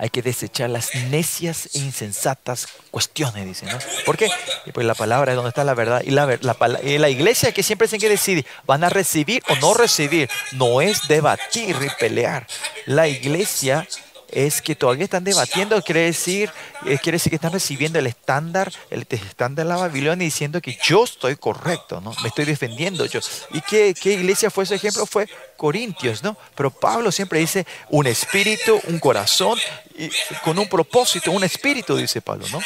Hay 0.00 0.10
que 0.10 0.22
desechar 0.22 0.70
las 0.70 0.94
necias 0.94 1.70
e 1.74 1.78
insensatas 1.78 2.68
cuestiones, 2.92 3.44
dice, 3.44 3.66
¿no? 3.66 3.78
¿Por 4.06 4.16
qué? 4.16 4.30
Pues 4.72 4.86
la 4.86 4.94
palabra 4.94 5.32
es 5.32 5.36
donde 5.36 5.48
está 5.48 5.64
la 5.64 5.74
verdad. 5.74 6.02
Y 6.04 6.12
la, 6.12 6.38
la, 6.40 6.56
la 6.80 7.08
iglesia 7.08 7.50
que 7.50 7.64
siempre 7.64 7.88
tiene 7.88 8.02
que 8.02 8.08
decidir, 8.08 8.46
¿van 8.64 8.84
a 8.84 8.90
recibir 8.90 9.42
o 9.48 9.56
no 9.56 9.74
recibir? 9.74 10.30
No 10.52 10.80
es 10.80 11.08
debatir 11.08 11.76
y 11.84 11.90
pelear. 11.98 12.46
La 12.86 13.08
iglesia 13.08 13.88
es 14.30 14.60
que 14.60 14.74
todavía 14.74 15.04
están 15.04 15.24
debatiendo, 15.24 15.80
quiere 15.82 16.02
decir, 16.02 16.50
eh, 16.86 16.98
quiere 17.02 17.16
decir 17.16 17.30
que 17.30 17.36
están 17.36 17.52
recibiendo 17.52 17.98
el 17.98 18.06
estándar, 18.06 18.72
el 18.90 19.06
estándar 19.08 19.64
de 19.66 19.70
la 19.70 19.76
Babilonia 19.76 20.24
diciendo 20.24 20.60
que 20.60 20.78
yo 20.82 21.04
estoy 21.04 21.36
correcto, 21.36 22.00
¿no? 22.00 22.14
Me 22.22 22.28
estoy 22.28 22.44
defendiendo 22.44 23.06
yo. 23.06 23.20
¿Y 23.52 23.60
qué, 23.62 23.94
qué 24.00 24.12
iglesia 24.12 24.50
fue 24.50 24.64
ese 24.64 24.74
ejemplo? 24.74 25.06
Fue 25.06 25.28
Corintios, 25.56 26.22
¿no? 26.22 26.36
Pero 26.54 26.70
Pablo 26.70 27.10
siempre 27.10 27.40
dice 27.40 27.66
un 27.88 28.06
espíritu, 28.06 28.80
un 28.86 28.98
corazón, 28.98 29.58
y 29.96 30.10
con 30.44 30.58
un 30.58 30.68
propósito, 30.68 31.32
un 31.32 31.44
espíritu, 31.44 31.96
dice 31.96 32.20
Pablo, 32.20 32.46
¿no? 32.52 32.60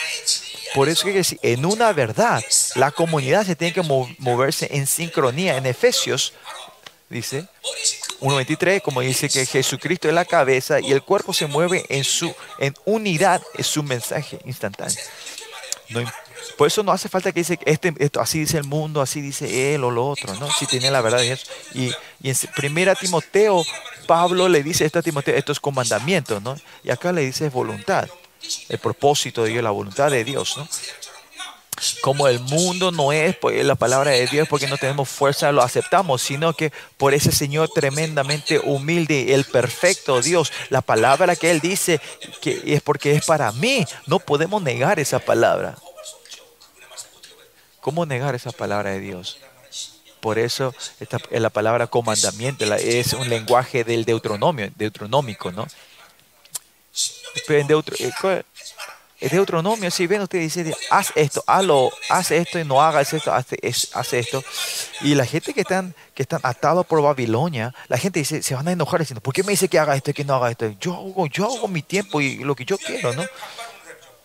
Por 0.75 0.89
eso 0.89 1.05
que 1.05 1.23
en 1.43 1.65
una 1.65 1.93
verdad, 1.93 2.43
la 2.75 2.91
comunidad 2.91 3.47
se 3.47 3.57
tiene 3.57 3.75
que 3.75 3.83
moverse 3.83 4.69
en 4.73 4.87
sincronía. 4.87 5.57
En 5.57 5.67
Efesios, 5.67 6.33
dice, 7.09 7.47
1.23, 8.23 8.81
como 8.83 9.01
dice 9.01 9.29
que 9.29 9.45
Jesucristo 9.45 10.09
es 10.09 10.15
la 10.15 10.25
cabeza 10.25 10.81
y 10.81 10.93
el 10.93 11.03
cuerpo 11.03 11.35
se 11.35 11.47
mueve 11.47 11.85
en, 11.89 12.05
su, 12.05 12.33
en 12.59 12.75
unidad, 12.85 13.43
es 13.55 13.67
su 13.67 13.83
mensaje 13.83 14.39
instantáneo. 14.45 14.97
por 16.57 16.69
eso 16.69 16.83
no 16.85 16.93
hace 16.93 17.09
falta 17.09 17.33
que 17.33 17.41
dice 17.41 17.59
este, 17.67 17.93
esto, 17.99 18.21
así 18.21 18.39
dice 18.39 18.59
el 18.59 18.65
mundo, 18.65 19.01
así 19.01 19.21
dice 19.21 19.75
él 19.75 19.83
o 19.83 19.91
lo 19.91 20.07
otro, 20.07 20.33
¿no? 20.35 20.51
Si 20.53 20.67
tiene 20.67 20.91
la 20.91 21.01
verdad 21.01 21.19
de 21.19 21.33
eso. 21.33 21.47
Y, 21.75 21.93
en 22.23 22.37
primera 22.55 22.95
Timoteo, 22.95 23.65
Pablo 24.07 24.49
le 24.49 24.63
dice 24.63 24.85
esto 24.85 25.01
a 25.01 25.03
Timoteo, 25.03 25.35
esto 25.35 25.51
es 25.51 25.59
comandamiento, 25.59 26.41
¿no? 26.41 26.57
Y 26.85 26.91
acá 26.91 27.11
le 27.11 27.23
dice 27.23 27.49
voluntad, 27.49 28.09
el 28.69 28.79
propósito 28.79 29.43
de 29.43 29.51
Dios, 29.51 29.65
la 29.65 29.71
voluntad 29.71 30.11
de 30.11 30.23
Dios, 30.23 30.57
¿no? 30.57 30.69
Como 32.01 32.29
el 32.29 32.39
mundo 32.41 32.93
no 32.93 33.13
es 33.13 33.37
pues, 33.37 33.65
la 33.65 33.75
palabra 33.75 34.13
de 34.13 34.27
Dios 34.27 34.47
porque 34.49 34.69
no 34.69 34.77
tenemos 34.77 35.09
fuerza, 35.09 35.53
lo 35.53 35.63
aceptamos, 35.63 36.23
sino 36.23 36.53
que 36.53 36.73
por 36.97 37.15
ese 37.15 37.33
Señor 37.33 37.71
tremendamente 37.75 38.59
humilde, 38.59 39.35
el 39.35 39.45
perfecto 39.45 40.21
Dios, 40.21 40.53
la 40.71 40.81
palabra 40.81 41.35
que 41.35 41.51
Él 41.51 41.61
dice 41.61 42.01
que 42.41 42.63
es 42.67 42.83
porque 42.83 43.13
es 43.13 43.25
para 43.25 43.51
mí, 43.53 43.85
no 44.07 44.19
podemos 44.19 44.63
negar 44.63 45.01
esa 45.01 45.19
palabra. 45.19 45.77
¿Cómo 47.81 48.07
negar 48.07 48.35
esa 48.35 48.53
palabra 48.53 48.91
de 48.91 49.01
Dios? 49.01 49.39
Por 50.21 50.39
eso 50.39 50.73
la 51.31 51.51
palabra 51.51 51.89
comandamiento 51.89 52.65
es 52.77 53.13
un 53.13 53.29
lenguaje 53.29 53.83
del 53.83 54.05
deuteronomio, 54.05 54.71
deuteronómico, 54.77 55.51
¿no? 55.51 55.67
En 57.49 57.67
es 57.99 58.15
Deuteronomio, 59.31 59.91
si 59.91 60.07
ven, 60.07 60.23
usted 60.23 60.41
dice, 60.41 60.75
haz 60.91 61.13
esto, 61.15 61.45
hazlo, 61.47 61.91
haz 62.09 62.31
esto 62.31 62.59
y 62.59 62.65
no 62.65 62.83
hagas 62.83 63.13
esto, 63.13 63.33
haz, 63.33 64.13
esto. 64.13 64.43
Y 65.01 65.15
la 65.15 65.25
gente 65.25 65.55
que 65.55 65.61
están, 65.61 65.95
que 66.15 66.23
están 66.23 66.41
atados 66.43 66.87
por 66.87 67.01
Babilonia, 67.03 67.75
la 67.89 67.99
gente 67.99 68.19
dice, 68.19 68.43
se 68.43 68.55
van 68.55 68.69
a 68.69 68.73
enojar 68.73 69.01
diciendo, 69.01 69.21
¿por 69.21 69.33
qué 69.33 69.43
me 69.43 69.53
dice 69.53 69.69
que 69.69 69.79
haga 69.79 69.95
esto 69.95 70.11
y 70.11 70.15
que 70.15 70.25
no 70.25 70.35
haga 70.35 70.51
esto? 70.51 70.75
Yo 70.81 70.95
hago, 70.95 71.27
yo 71.27 71.45
hago 71.45 71.69
mi 71.69 71.83
tiempo 71.83 72.21
y 72.21 72.39
lo 72.39 72.55
que 72.55 72.65
yo 72.65 72.77
quiero, 72.79 73.13
¿no? 73.13 73.25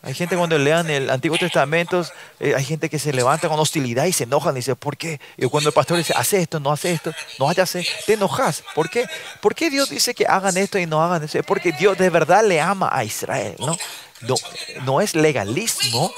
Hay 0.04 0.14
gente 0.14 0.38
cuando 0.38 0.58
lean 0.58 0.90
el 0.90 1.10
Antiguo 1.10 1.38
Testamento, 1.38 2.06
eh, 2.40 2.54
hay 2.56 2.64
gente 2.64 2.90
que 2.90 2.98
se 2.98 3.12
levanta 3.12 3.50
con 3.50 3.60
hostilidad 3.60 4.06
y 4.06 4.14
se 4.14 4.24
enojan 4.24 4.54
y 4.56 4.60
dice, 4.60 4.76
¿por 4.76 4.96
qué? 4.96 5.20
Y 5.36 5.48
cuando 5.48 5.70
el 5.70 5.74
pastor 5.74 5.98
dice, 5.98 6.14
hace 6.16 6.40
esto, 6.40 6.60
no 6.60 6.72
hace 6.72 6.94
esto, 6.94 7.14
no 7.40 7.50
hace, 7.50 7.86
te 8.06 8.14
enojas. 8.14 8.64
¿Por 8.74 8.90
qué? 8.90 9.06
¿Por 9.42 9.54
qué 9.54 9.70
Dios 9.70 9.90
dice 9.90 10.14
que 10.14 10.26
hagan 10.26 10.56
esto 10.56 10.80
y 10.80 10.86
no 10.86 11.04
hagan 11.04 11.24
eso? 11.24 11.42
Porque 11.44 11.72
Dios 11.74 11.98
de 11.98 12.10
verdad 12.10 12.46
le 12.46 12.62
ama 12.62 12.90
a 12.92 13.04
Israel, 13.04 13.56
¿no? 13.60 13.76
No, 14.22 14.36
no 14.84 15.02
es 15.02 15.16
legalismo. 15.16 16.12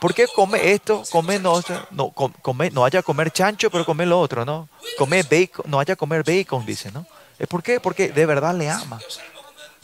¿Por 0.00 0.14
qué 0.14 0.26
come 0.34 0.72
esto? 0.72 1.02
Come 1.10 1.38
no, 1.38 1.62
no, 1.90 2.10
come, 2.10 2.70
no 2.70 2.84
haya 2.84 3.02
comer 3.02 3.30
chancho, 3.30 3.70
pero 3.70 3.84
come 3.84 4.06
lo 4.06 4.18
otro, 4.18 4.44
¿no? 4.44 4.68
Come 4.98 5.22
bacon, 5.22 5.64
no 5.68 5.78
haya 5.78 5.94
comer 5.96 6.24
bacon, 6.24 6.64
dice, 6.64 6.90
¿no? 6.90 7.06
¿Por 7.48 7.62
qué? 7.62 7.80
Porque 7.80 8.08
de 8.08 8.26
verdad 8.26 8.54
le 8.54 8.68
ama. 8.68 8.98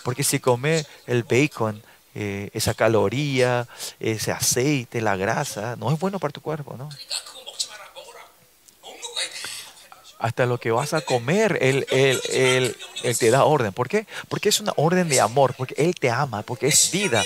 Porque 0.02 0.22
si 0.22 0.40
come 0.40 0.86
el 1.06 1.22
bacon, 1.22 1.82
eh, 2.14 2.50
esa 2.54 2.74
caloría, 2.74 3.68
ese 4.00 4.32
aceite, 4.32 5.00
la 5.00 5.16
grasa, 5.16 5.76
no 5.76 5.92
es 5.92 5.98
bueno 5.98 6.18
para 6.18 6.32
tu 6.32 6.40
cuerpo, 6.40 6.74
¿no? 6.76 6.88
Hasta 10.26 10.44
lo 10.44 10.58
que 10.58 10.72
vas 10.72 10.92
a 10.92 11.02
comer, 11.02 11.56
él, 11.60 11.86
él, 11.92 12.76
te 13.16 13.30
da 13.30 13.44
orden. 13.44 13.72
¿Por 13.72 13.88
qué? 13.88 14.08
Porque 14.28 14.48
es 14.48 14.58
una 14.58 14.72
orden 14.76 15.08
de 15.08 15.20
amor, 15.20 15.54
porque 15.56 15.76
Él 15.78 15.94
te 15.94 16.10
ama, 16.10 16.42
porque 16.42 16.66
es 16.66 16.90
vida. 16.90 17.22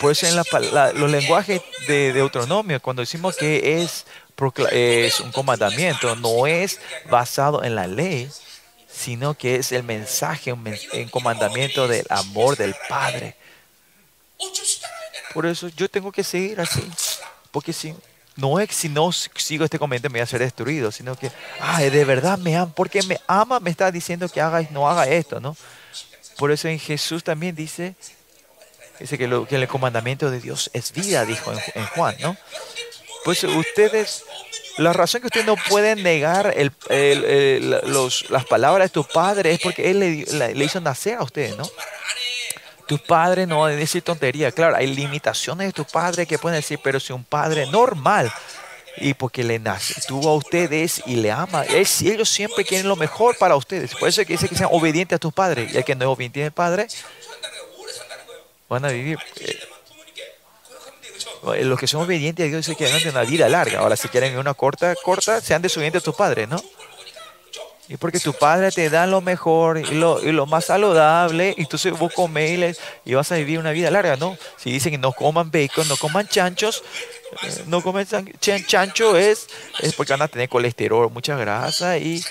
Por 0.00 0.10
eso 0.10 0.26
en 0.26 0.34
la, 0.34 0.92
los 0.92 1.08
lenguajes 1.08 1.62
de 1.86 2.12
Deuteronomio, 2.12 2.82
cuando 2.82 3.02
decimos 3.02 3.36
que 3.36 3.80
es, 3.80 4.04
es 4.72 5.20
un 5.20 5.30
comandamiento, 5.30 6.16
no 6.16 6.48
es 6.48 6.80
basado 7.08 7.62
en 7.62 7.76
la 7.76 7.86
ley, 7.86 8.28
sino 8.92 9.34
que 9.34 9.54
es 9.54 9.70
el 9.70 9.84
mensaje, 9.84 10.52
un, 10.52 10.66
un 10.66 11.08
comandamiento 11.10 11.86
del 11.86 12.04
amor 12.10 12.56
del 12.56 12.74
Padre. 12.88 13.36
Por 15.32 15.46
eso 15.46 15.68
yo 15.68 15.88
tengo 15.88 16.10
que 16.10 16.24
seguir 16.24 16.60
así, 16.60 16.82
porque 17.52 17.72
si 17.72 17.94
no 18.36 18.58
es 18.58 18.74
si 18.74 18.88
no 18.88 19.12
sigo 19.12 19.64
este 19.64 19.78
comentario 19.78 20.12
me 20.12 20.18
voy 20.18 20.24
a 20.24 20.26
ser 20.26 20.40
destruido, 20.40 20.90
sino 20.90 21.16
que, 21.16 21.30
ay, 21.60 21.90
de 21.90 22.04
verdad 22.04 22.38
me 22.38 22.56
ama, 22.56 22.72
porque 22.74 23.02
me 23.02 23.20
ama, 23.26 23.60
me 23.60 23.70
está 23.70 23.90
diciendo 23.90 24.28
que 24.28 24.40
haga, 24.40 24.66
no 24.70 24.88
haga 24.88 25.06
esto, 25.06 25.40
¿no? 25.40 25.56
Por 26.36 26.50
eso 26.50 26.68
en 26.68 26.78
Jesús 26.78 27.22
también 27.22 27.54
dice, 27.54 27.94
dice 28.98 29.16
que, 29.16 29.28
lo, 29.28 29.46
que 29.46 29.56
el 29.56 29.68
comandamiento 29.68 30.30
de 30.30 30.40
Dios 30.40 30.70
es 30.72 30.92
vida, 30.92 31.24
dijo 31.24 31.52
en, 31.52 31.86
Juan, 31.86 32.16
¿no? 32.20 32.36
Pues 33.24 33.44
ustedes, 33.44 34.24
la 34.78 34.92
razón 34.92 35.20
que 35.20 35.28
ustedes 35.28 35.46
no 35.46 35.56
pueden 35.68 36.02
negar 36.02 36.54
el, 36.56 36.72
los, 37.84 38.28
las 38.30 38.44
palabras 38.46 38.90
de 38.90 38.92
tu 38.92 39.04
padre 39.04 39.52
es 39.52 39.60
porque 39.60 39.90
Él 39.90 40.00
le, 40.00 40.54
le 40.54 40.64
hizo 40.64 40.80
nacer 40.80 41.18
a 41.18 41.22
ustedes, 41.22 41.56
¿no? 41.56 41.70
Tu 42.86 42.98
padre 42.98 43.46
no 43.46 43.64
a 43.64 43.70
decir 43.70 44.02
tontería. 44.02 44.52
Claro, 44.52 44.76
hay 44.76 44.86
limitaciones 44.86 45.68
de 45.68 45.72
tu 45.72 45.84
padre 45.84 46.26
que 46.26 46.38
pueden 46.38 46.58
decir, 46.58 46.78
pero 46.82 47.00
si 47.00 47.12
un 47.12 47.24
padre 47.24 47.66
normal 47.66 48.32
y 48.96 49.14
porque 49.14 49.42
le 49.42 49.58
nace, 49.58 50.00
tuvo 50.06 50.30
a 50.30 50.34
ustedes 50.34 51.02
y 51.06 51.16
le 51.16 51.30
ama, 51.32 51.64
es, 51.64 52.02
ellos 52.02 52.28
siempre 52.28 52.64
quieren 52.64 52.86
lo 52.86 52.96
mejor 52.96 53.36
para 53.38 53.56
ustedes. 53.56 53.94
Por 53.94 54.08
eso 54.08 54.20
es 54.20 54.26
que 54.26 54.34
dice 54.34 54.48
que 54.48 54.54
sean 54.54 54.68
obedientes 54.72 55.16
a 55.16 55.18
tus 55.18 55.32
padres. 55.32 55.72
Y 55.72 55.76
el 55.76 55.84
que 55.84 55.94
no 55.94 56.04
es 56.04 56.08
obediente 56.08 56.44
al 56.44 56.52
padre, 56.52 56.86
van 58.68 58.84
a 58.84 58.88
vivir. 58.88 59.18
Eh, 61.52 61.64
los 61.64 61.78
que 61.78 61.86
son 61.86 62.02
obedientes 62.02 62.44
a 62.44 62.48
Dios 62.48 62.58
dicen 62.58 62.76
que 62.76 62.84
van 62.84 62.94
a 62.94 62.98
tener 62.98 63.14
una 63.14 63.24
vida 63.24 63.48
larga. 63.48 63.80
Ahora, 63.80 63.96
si 63.96 64.08
quieren 64.08 64.38
una 64.38 64.54
corta, 64.54 64.94
corta, 65.02 65.40
sean 65.40 65.62
desobedientes 65.62 66.02
a 66.02 66.04
tus 66.04 66.14
padres, 66.14 66.48
¿no? 66.48 66.62
Y 67.88 67.98
porque 67.98 68.18
tu 68.18 68.32
padre 68.32 68.70
te 68.70 68.88
da 68.88 69.06
lo 69.06 69.20
mejor 69.20 69.78
y 69.78 69.94
lo, 69.94 70.22
y 70.22 70.32
lo 70.32 70.46
más 70.46 70.66
saludable, 70.66 71.54
y 71.56 71.62
entonces 71.62 71.92
vos 71.98 72.12
comés 72.14 72.78
y, 73.04 73.14
vas 73.14 73.30
a 73.30 73.36
vivir 73.36 73.58
una 73.58 73.72
vida 73.72 73.90
larga, 73.90 74.16
¿no? 74.16 74.38
Si 74.56 74.72
dicen 74.72 74.92
que 74.92 74.98
no 74.98 75.12
coman 75.12 75.50
bacon, 75.50 75.86
no 75.88 75.98
coman 75.98 76.26
chanchos, 76.26 76.82
eh, 77.42 77.64
no 77.66 77.82
comen 77.82 78.06
chancho 78.40 79.16
es, 79.18 79.48
es 79.80 79.92
porque 79.94 80.14
van 80.14 80.22
a 80.22 80.28
tener 80.28 80.48
colesterol, 80.48 81.10
mucha 81.10 81.36
grasa 81.36 81.98
y, 81.98 82.24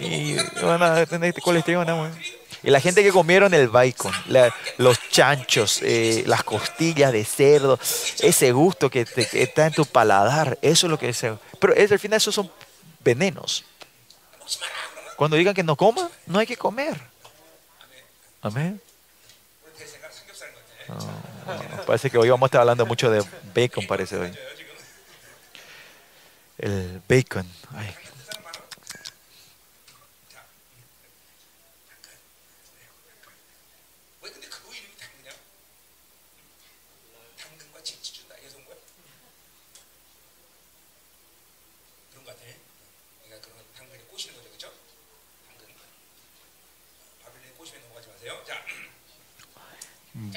y 0.00 0.36
van 0.62 0.82
a 0.82 1.04
tener 1.04 1.34
colesterol. 1.34 1.86
Y 2.64 2.70
la 2.70 2.80
gente 2.80 3.02
que 3.02 3.12
comieron 3.12 3.52
el 3.52 3.68
bacon, 3.68 4.12
los 4.78 4.98
chanchos, 5.10 5.80
eh, 5.82 6.24
las 6.26 6.44
costillas 6.44 7.12
de 7.12 7.22
cerdo, 7.26 7.78
ese 8.20 8.52
gusto 8.52 8.88
que, 8.88 9.06
está 9.32 9.66
en 9.66 9.74
tu 9.74 9.84
paladar, 9.84 10.58
eso 10.62 10.86
es 10.86 10.90
lo 10.90 10.98
que 10.98 11.10
es. 11.10 11.26
Pero 11.60 11.74
es, 11.74 11.92
al 11.92 11.98
final 11.98 12.16
esos 12.16 12.34
son 12.34 12.50
venenos. 13.00 13.66
Cuando 15.16 15.36
digan 15.36 15.54
que 15.54 15.62
no 15.62 15.76
coma, 15.76 16.10
no 16.26 16.38
hay 16.38 16.46
que 16.46 16.56
comer. 16.56 17.00
Amén. 18.42 18.80
parece 21.86 22.10
que 22.10 22.18
hoy 22.18 22.28
vamos 22.28 22.46
a 22.46 22.48
estar 22.48 22.60
hablando 22.60 22.84
mucho 22.86 23.10
de 23.10 23.24
bacon, 23.54 23.86
parece 23.86 24.16
hoy. 24.16 24.32
El 26.58 27.02
bacon. 27.08 27.46
Ay, 27.74 27.94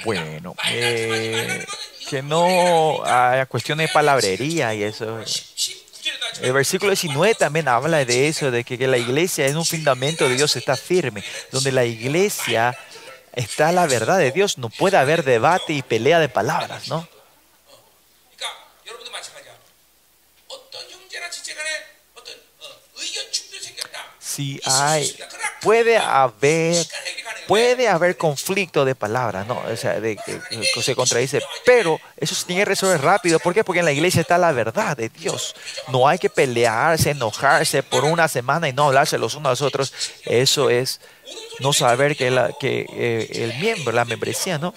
Bueno, 0.07 0.55
eh, 0.69 1.65
que 2.09 2.21
no 2.21 3.03
haya 3.03 3.45
cuestiones 3.45 3.89
de 3.89 3.93
palabrería 3.93 4.73
y 4.73 4.83
eso. 4.83 5.19
El 6.39 6.53
versículo 6.53 6.91
19 6.91 7.35
también 7.35 7.67
habla 7.67 8.05
de 8.05 8.29
eso, 8.29 8.49
de 8.49 8.63
que, 8.63 8.77
la 8.87 8.97
iglesia 8.97 9.45
es 9.45 9.55
un 9.55 9.65
fundamento 9.65 10.29
de 10.29 10.35
Dios, 10.35 10.55
está 10.55 10.77
firme. 10.77 11.25
Donde 11.51 11.73
la 11.73 11.83
iglesia 11.83 12.73
está 13.33 13.73
la 13.73 13.85
verdad 13.85 14.17
de 14.17 14.31
Dios, 14.31 14.57
no 14.57 14.69
puede 14.69 14.95
haber 14.95 15.25
debate 15.25 15.73
y 15.73 15.81
pelea 15.81 16.19
de 16.19 16.29
palabras, 16.29 16.87
¿no? 16.87 17.05
Si 24.21 24.61
hay, 24.63 25.17
puede 25.61 25.97
haber 25.97 26.77
puede 27.47 27.87
haber 27.87 28.17
conflicto 28.17 28.85
de 28.85 28.95
palabras, 28.95 29.47
¿no? 29.47 29.61
O 29.71 29.75
sea, 29.77 29.99
de, 29.99 30.17
se 30.81 30.95
contradice, 30.95 31.41
pero 31.65 31.99
eso 32.17 32.35
se 32.35 32.45
tiene 32.45 32.61
que 32.61 32.65
resolver 32.65 33.01
rápido. 33.01 33.39
¿Por 33.39 33.53
qué? 33.53 33.63
Porque 33.63 33.79
en 33.79 33.85
la 33.85 33.91
iglesia 33.91 34.21
está 34.21 34.37
la 34.37 34.51
verdad 34.51 34.95
de 34.97 35.09
Dios. 35.09 35.55
No 35.89 36.07
hay 36.07 36.17
que 36.17 36.29
pelearse, 36.29 37.11
enojarse 37.11 37.83
por 37.83 38.03
una 38.05 38.27
semana 38.27 38.67
y 38.69 38.73
no 38.73 38.87
hablarse 38.87 39.17
los 39.17 39.35
unos 39.35 39.47
a 39.47 39.49
los 39.51 39.61
otros. 39.61 39.93
Eso 40.25 40.69
es 40.69 40.99
no 41.59 41.73
saber 41.73 42.15
que, 42.15 42.31
la, 42.31 42.51
que 42.59 42.85
eh, 42.89 43.29
el 43.43 43.57
miembro, 43.59 43.91
la 43.91 44.05
membresía, 44.05 44.57
¿no? 44.57 44.73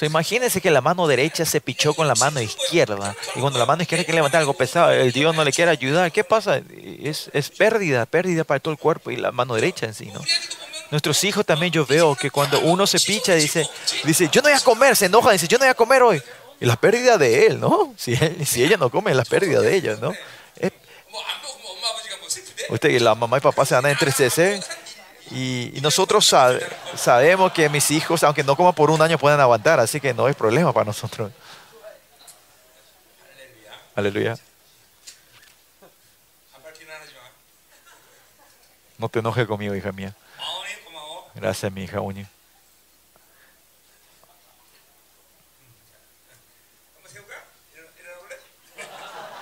Imagínense 0.00 0.60
que 0.60 0.70
la 0.70 0.80
mano 0.80 1.06
derecha 1.06 1.44
se 1.44 1.60
pichó 1.60 1.92
con 1.92 2.06
la 2.06 2.14
mano 2.14 2.40
izquierda. 2.40 3.16
Y 3.34 3.40
cuando 3.40 3.58
la 3.58 3.66
mano 3.66 3.82
izquierda 3.82 4.04
quiere 4.04 4.16
levantar 4.16 4.40
algo 4.40 4.54
pesado, 4.54 4.92
el 4.92 5.12
Dios 5.12 5.34
no 5.34 5.44
le 5.44 5.52
quiere 5.52 5.70
ayudar. 5.70 6.12
¿Qué 6.12 6.22
pasa? 6.22 6.60
Es, 7.02 7.30
es 7.32 7.50
pérdida, 7.50 8.06
pérdida 8.06 8.44
para 8.44 8.60
todo 8.60 8.72
el 8.72 8.78
cuerpo 8.78 9.10
y 9.10 9.16
la 9.16 9.32
mano 9.32 9.54
derecha 9.54 9.86
en 9.86 9.94
sí, 9.94 10.06
¿no? 10.06 10.20
Nuestros 10.90 11.22
hijos 11.24 11.44
también 11.44 11.72
yo 11.72 11.84
veo 11.84 12.14
que 12.14 12.30
cuando 12.30 12.60
uno 12.60 12.86
se 12.86 12.98
picha 13.00 13.34
dice, 13.34 13.68
dice, 14.04 14.28
yo 14.32 14.40
no 14.40 14.48
voy 14.48 14.58
a 14.58 14.60
comer, 14.60 14.96
se 14.96 15.06
enoja, 15.06 15.32
dice, 15.32 15.46
yo 15.46 15.58
no 15.58 15.64
voy 15.64 15.70
a 15.70 15.74
comer 15.74 16.02
hoy. 16.02 16.22
Y 16.60 16.66
la 16.66 16.76
pérdida 16.76 17.18
de 17.18 17.46
él, 17.46 17.60
¿no? 17.60 17.92
Si, 17.96 18.16
si 18.46 18.64
ella 18.64 18.76
no 18.76 18.90
come, 18.90 19.10
es 19.10 19.16
la 19.16 19.24
pérdida 19.24 19.60
de 19.60 19.74
ella, 19.74 19.96
¿no? 20.00 20.14
Es, 20.56 20.72
usted, 22.70 23.00
la 23.00 23.14
mamá 23.14 23.38
y 23.38 23.40
papá 23.40 23.66
se 23.66 23.74
van 23.74 23.86
a 23.86 23.90
entristecer 23.90 24.62
y, 25.30 25.80
nosotros 25.80 26.34
sabemos 26.96 27.52
que 27.52 27.68
mis 27.68 27.90
hijos, 27.90 28.22
aunque 28.22 28.42
no 28.42 28.56
coman 28.56 28.74
por 28.74 28.90
un 28.90 29.00
año, 29.00 29.18
pueden 29.18 29.40
aguantar, 29.40 29.80
así 29.80 30.00
que 30.00 30.14
no 30.14 30.28
es 30.28 30.36
problema 30.36 30.72
para 30.72 30.86
nosotros. 30.86 31.32
Aleluya. 33.94 34.36
No 38.96 39.08
te 39.08 39.20
enojes 39.20 39.46
conmigo, 39.46 39.74
hija 39.74 39.92
mía. 39.92 40.14
Gracias, 41.34 41.70
mi 41.70 41.84
hija 41.84 42.00
Uñi. 42.00 42.26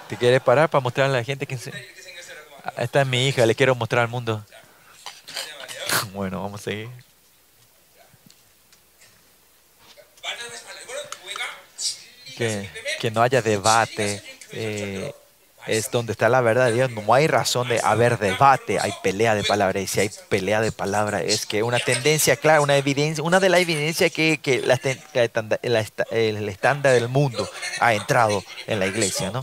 ¿Te 0.08 0.16
quieres 0.16 0.40
parar 0.40 0.68
para 0.68 0.80
mostrarle 0.80 1.16
a 1.16 1.20
la 1.20 1.24
gente 1.24 1.46
que 1.46 1.58
esta 2.76 3.00
es 3.00 3.06
mi 3.06 3.26
hija, 3.26 3.44
le 3.44 3.54
quiero 3.54 3.74
mostrar 3.74 4.02
al 4.02 4.08
mundo? 4.08 4.44
Bueno, 6.12 6.42
vamos 6.42 6.60
a 6.60 6.64
seguir. 6.64 6.88
Que, 12.36 12.68
que 13.00 13.10
no 13.10 13.22
haya 13.22 13.42
debate. 13.42 14.22
Eh, 14.52 15.12
es 15.66 15.90
donde 15.90 16.12
está 16.12 16.28
la 16.28 16.40
verdad 16.40 16.66
de 16.66 16.74
Dios. 16.74 16.90
No 16.90 17.12
hay 17.12 17.26
razón 17.26 17.68
de 17.68 17.80
haber 17.82 18.18
debate, 18.18 18.78
hay 18.78 18.92
pelea 19.02 19.34
de 19.34 19.42
palabras. 19.42 19.82
Y 19.82 19.86
si 19.86 20.00
hay 20.00 20.10
pelea 20.28 20.60
de 20.60 20.70
palabras, 20.70 21.22
es 21.26 21.44
que 21.44 21.62
una 21.62 21.78
tendencia 21.78 22.36
clara, 22.36 22.60
una 22.60 22.76
evidencia, 22.76 23.24
una 23.24 23.40
de 23.40 23.48
las 23.48 23.60
evidencias 23.60 24.12
que, 24.12 24.38
que 24.38 24.60
la, 24.60 24.80
el 26.10 26.48
estándar 26.48 26.92
del 26.92 27.08
mundo 27.08 27.48
ha 27.80 27.94
entrado 27.94 28.44
en 28.66 28.78
la 28.78 28.86
iglesia, 28.86 29.30
¿no? 29.30 29.42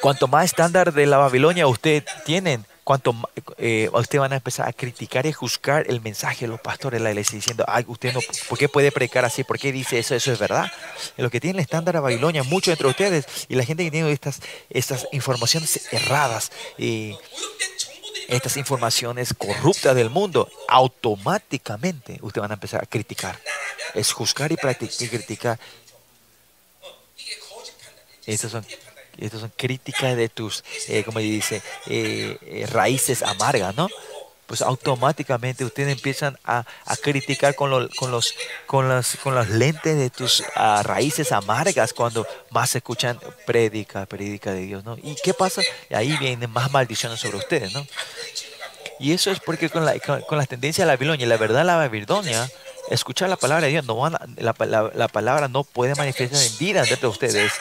Cuanto 0.00 0.26
más 0.26 0.46
estándar 0.46 0.92
de 0.92 1.06
la 1.06 1.18
Babilonia 1.18 1.68
ustedes 1.68 2.02
tienen, 2.24 2.66
cuanto 2.84 3.14
eh, 3.58 3.88
ustedes 3.92 4.20
van 4.20 4.32
a 4.32 4.36
empezar 4.36 4.68
a 4.68 4.72
criticar 4.72 5.26
y 5.26 5.32
juzgar 5.32 5.86
el 5.88 6.00
mensaje 6.00 6.46
de 6.46 6.48
los 6.48 6.60
pastores 6.60 7.00
de 7.00 7.04
la 7.04 7.10
iglesia 7.10 7.36
diciendo, 7.36 7.64
ay, 7.68 7.84
usted 7.86 8.12
no, 8.12 8.20
¿por 8.48 8.58
qué 8.58 8.68
puede 8.68 8.90
predicar 8.90 9.24
así? 9.24 9.44
¿Por 9.44 9.58
qué 9.58 9.70
dice 9.72 9.98
eso? 9.98 10.14
Eso 10.14 10.32
es 10.32 10.38
verdad. 10.38 10.70
Lo 11.16 11.30
que 11.30 11.40
tiene 11.40 11.58
el 11.58 11.62
estándar 11.62 11.94
de 11.94 12.00
Babilonia, 12.00 12.42
muchos 12.42 12.72
entre 12.72 12.88
ustedes 12.88 13.26
y 13.48 13.54
la 13.54 13.64
gente 13.64 13.84
que 13.84 13.90
tiene 13.90 14.10
estas, 14.10 14.40
estas 14.70 15.06
informaciones 15.12 15.92
erradas 15.92 16.50
y 16.76 17.16
estas 18.28 18.56
informaciones 18.56 19.34
corruptas 19.34 19.94
del 19.94 20.10
mundo, 20.10 20.50
automáticamente 20.68 22.18
ustedes 22.22 22.42
van 22.42 22.50
a 22.50 22.54
empezar 22.54 22.82
a 22.82 22.86
criticar. 22.86 23.38
Es 23.94 24.12
juzgar 24.12 24.50
y, 24.50 24.54
y 24.54 25.08
criticar. 25.08 25.58
Estas 28.26 28.52
son 28.52 28.64
estas 29.18 29.40
son 29.40 29.52
críticas 29.56 30.16
de 30.16 30.28
tus, 30.28 30.64
eh, 30.88 31.04
como 31.04 31.18
dice, 31.18 31.62
eh, 31.86 32.38
eh, 32.42 32.66
raíces 32.70 33.22
amargas, 33.22 33.76
¿no? 33.76 33.88
Pues 34.46 34.60
automáticamente 34.60 35.64
ustedes 35.64 35.92
empiezan 35.92 36.38
a, 36.44 36.64
criticar 37.02 37.54
con, 37.54 37.88
con, 37.96 38.10
los, 38.10 38.34
con, 38.66 38.88
las, 38.88 39.16
con 39.16 39.34
las 39.34 39.48
lentes 39.48 39.96
de 39.96 40.10
tus 40.10 40.44
ah, 40.56 40.82
raíces 40.84 41.32
amargas 41.32 41.94
cuando 41.94 42.26
más 42.50 42.74
escuchan 42.74 43.18
prédica, 43.46 44.04
prédica 44.04 44.52
de 44.52 44.60
Dios, 44.62 44.84
¿no? 44.84 44.98
¿Y 45.02 45.16
qué 45.22 45.32
pasa? 45.32 45.62
Ahí 45.90 46.14
vienen 46.18 46.50
más 46.50 46.70
maldiciones 46.70 47.20
sobre 47.20 47.38
ustedes, 47.38 47.72
¿no? 47.72 47.86
Y 48.98 49.12
eso 49.12 49.30
es 49.30 49.40
porque 49.40 49.68
con, 49.70 49.84
la, 49.84 49.98
con, 49.98 50.38
las 50.38 50.48
tendencias 50.48 50.84
de 50.84 50.86
la 50.86 50.96
Babilonia, 50.96 51.26
la 51.26 51.36
verdad 51.36 51.64
la 51.64 51.76
Babilonia, 51.76 52.48
escuchar 52.90 53.28
la 53.28 53.36
palabra 53.36 53.66
de 53.66 53.72
Dios, 53.72 53.84
no 53.84 53.96
van 53.96 54.16
la, 54.36 54.54
la, 54.94 55.08
palabra 55.08 55.48
no 55.48 55.64
puede 55.64 55.94
manifestar 55.94 56.40
en 56.40 56.58
vida 56.58 56.82
dentro 56.82 57.08
de 57.08 57.12
ustedes. 57.12 57.52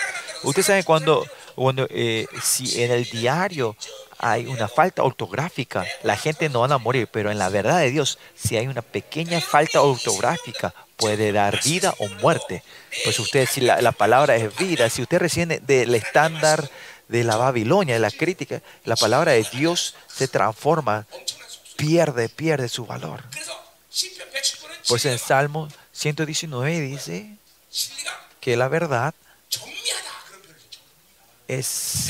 Ustedes 0.43 0.67
saben 0.67 0.83
cuando 0.83 1.25
cuando, 1.55 1.87
eh, 1.89 2.27
si 2.41 2.83
en 2.83 2.91
el 2.91 3.05
diario 3.05 3.75
hay 4.17 4.45
una 4.45 4.67
falta 4.67 5.03
ortográfica, 5.03 5.85
la 6.03 6.15
gente 6.15 6.49
no 6.49 6.67
va 6.67 6.75
a 6.75 6.77
morir, 6.77 7.07
pero 7.11 7.31
en 7.31 7.39
la 7.39 7.49
verdad 7.49 7.79
de 7.79 7.91
Dios, 7.91 8.19
si 8.35 8.55
hay 8.55 8.67
una 8.67 8.81
pequeña 8.81 9.41
falta 9.41 9.81
ortográfica, 9.81 10.73
puede 10.95 11.31
dar 11.31 11.61
vida 11.63 11.93
o 11.97 12.07
muerte. 12.07 12.63
Pues 13.03 13.19
usted, 13.19 13.47
si 13.49 13.61
la, 13.61 13.91
palabra 13.91 14.35
es 14.35 14.55
vida, 14.55 14.89
si 14.89 15.01
usted 15.01 15.19
recibe 15.19 15.59
del 15.59 15.95
estándar 15.95 16.69
de 17.07 17.23
la 17.23 17.35
Babilonia, 17.35 17.95
de 17.95 17.99
la 17.99 18.11
crítica, 18.11 18.61
la 18.85 18.95
palabra 18.95 19.31
de 19.31 19.45
Dios 19.51 19.95
se 20.07 20.27
transforma, 20.27 21.07
pierde, 21.75 22.29
pierde 22.29 22.69
su 22.69 22.85
valor. 22.85 23.23
Pues 24.87 25.05
en 25.05 25.17
Salmo 25.17 25.67
119 25.91 26.79
dice 26.79 27.35
que 28.39 28.55
la 28.55 28.67
verdad 28.67 29.13
es, 31.57 32.09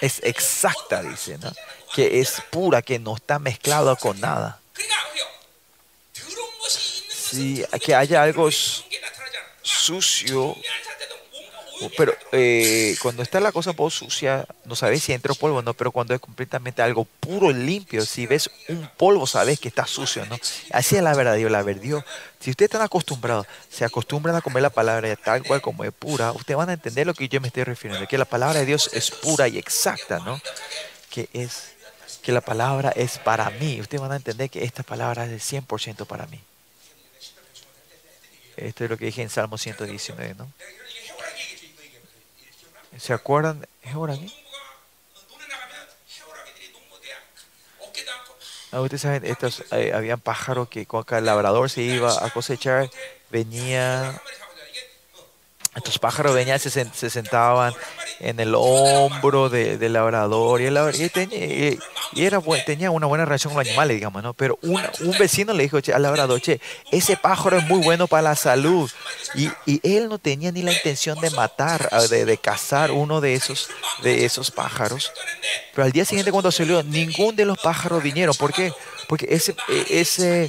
es 0.00 0.20
exacta, 0.22 1.02
dice, 1.02 1.38
¿no? 1.38 1.52
que 1.94 2.20
es 2.20 2.42
pura, 2.50 2.82
que 2.82 2.98
no 2.98 3.16
está 3.16 3.38
mezclada 3.38 3.96
con 3.96 4.20
nada. 4.20 4.60
Si 7.30 7.64
que 7.84 7.94
haya 7.94 8.22
algo 8.22 8.48
sucio 9.62 10.56
pero 11.96 12.12
eh, 12.32 12.96
cuando 13.00 13.22
está 13.22 13.40
la 13.40 13.52
cosa 13.52 13.70
un 13.70 13.76
poco 13.76 13.90
sucia, 13.90 14.46
no 14.64 14.74
sabes 14.74 15.02
si 15.02 15.12
entra 15.12 15.32
polvo 15.34 15.58
o 15.58 15.62
no, 15.62 15.74
pero 15.74 15.92
cuando 15.92 16.14
es 16.14 16.20
completamente 16.20 16.82
algo 16.82 17.04
puro, 17.04 17.50
limpio, 17.52 18.04
si 18.04 18.26
ves 18.26 18.50
un 18.68 18.88
polvo, 18.96 19.26
sabes 19.26 19.60
que 19.60 19.68
está 19.68 19.86
sucio, 19.86 20.26
¿no? 20.26 20.38
Así 20.72 20.96
es 20.96 21.02
la 21.02 21.14
verdad, 21.14 21.36
Dios, 21.36 21.50
la 21.50 21.62
verdad. 21.62 22.04
Si 22.40 22.50
ustedes 22.50 22.68
están 22.68 22.82
acostumbrados, 22.82 23.46
se 23.70 23.84
acostumbran 23.84 24.34
a 24.34 24.40
comer 24.40 24.62
la 24.62 24.70
palabra 24.70 25.14
tal 25.16 25.42
cual 25.42 25.60
como 25.60 25.84
es 25.84 25.92
pura, 25.92 26.32
ustedes 26.32 26.56
van 26.56 26.70
a 26.70 26.72
entender 26.74 27.06
lo 27.06 27.14
que 27.14 27.28
yo 27.28 27.40
me 27.40 27.48
estoy 27.48 27.64
refiriendo, 27.64 28.06
que 28.06 28.18
la 28.18 28.24
palabra 28.24 28.60
de 28.60 28.66
Dios 28.66 28.90
es 28.92 29.10
pura 29.10 29.48
y 29.48 29.58
exacta, 29.58 30.18
¿no? 30.18 30.40
Que 31.10 31.28
es 31.32 31.74
que 32.22 32.32
la 32.32 32.40
palabra 32.40 32.92
es 32.94 33.18
para 33.18 33.48
mí. 33.50 33.80
Ustedes 33.80 34.00
van 34.00 34.12
a 34.12 34.16
entender 34.16 34.50
que 34.50 34.64
esta 34.64 34.82
palabra 34.82 35.24
es 35.24 35.30
de 35.30 35.60
100% 35.60 36.06
para 36.06 36.26
mí. 36.26 36.40
Esto 38.56 38.84
es 38.84 38.90
lo 38.90 38.98
que 38.98 39.06
dije 39.06 39.22
en 39.22 39.30
Salmo 39.30 39.56
119, 39.56 40.34
¿no? 40.34 40.52
¿Se 42.98 43.12
acuerdan? 43.12 43.66
¿Es 43.82 43.94
hora 43.94 44.14
aquí? 44.14 44.32
Ah, 48.70 48.82
ustedes 48.82 49.00
saben, 49.00 49.24
estos, 49.24 49.64
eh, 49.72 49.92
habían 49.94 50.20
pájaros 50.20 50.68
que 50.68 50.84
cuando 50.84 51.16
el 51.16 51.24
labrador 51.24 51.70
se 51.70 51.80
iba 51.80 52.12
a 52.22 52.28
cosechar, 52.30 52.90
venía 53.30 54.20
estos 55.78 55.98
pájaros 55.98 56.34
venían, 56.34 56.58
se, 56.58 56.70
se 56.70 57.10
sentaban 57.10 57.74
en 58.20 58.40
el 58.40 58.54
hombro 58.56 59.48
del 59.48 59.78
de 59.78 59.88
labrador 59.88 60.60
y, 60.60 60.66
el, 60.66 60.78
y, 60.94 61.08
tenía, 61.08 61.78
era 62.16 62.40
tenía 62.64 62.90
una 62.90 63.06
buena 63.06 63.24
relación 63.24 63.52
con 63.52 63.60
los 63.60 63.68
animales, 63.68 63.96
digamos, 63.96 64.22
¿no? 64.22 64.34
Pero 64.34 64.58
un, 64.62 64.80
un 65.00 65.18
vecino 65.18 65.52
le 65.52 65.62
dijo 65.62 65.78
al 65.94 66.02
labrador, 66.02 66.40
che, 66.40 66.60
ese 66.90 67.16
pájaro 67.16 67.58
es 67.58 67.64
muy 67.66 67.80
bueno 67.80 68.06
para 68.06 68.22
la 68.22 68.36
salud. 68.36 68.90
Y, 69.34 69.50
y 69.66 69.80
él 69.96 70.08
no 70.08 70.18
tenía 70.18 70.50
ni 70.52 70.62
la 70.62 70.72
intención 70.72 71.20
de 71.20 71.30
matar, 71.30 71.88
de, 72.08 72.24
de, 72.24 72.38
cazar 72.38 72.90
uno 72.90 73.20
de 73.20 73.34
esos, 73.34 73.68
de 74.02 74.24
esos 74.24 74.50
pájaros. 74.50 75.12
Pero 75.74 75.84
al 75.84 75.92
día 75.92 76.04
siguiente 76.04 76.32
cuando 76.32 76.50
salió, 76.50 76.82
ningún 76.82 77.36
de 77.36 77.44
los 77.44 77.58
pájaros 77.58 78.02
vinieron. 78.02 78.34
¿Por 78.34 78.52
qué? 78.52 78.72
Porque 79.08 79.26
ese, 79.30 79.54
ese, 79.88 80.48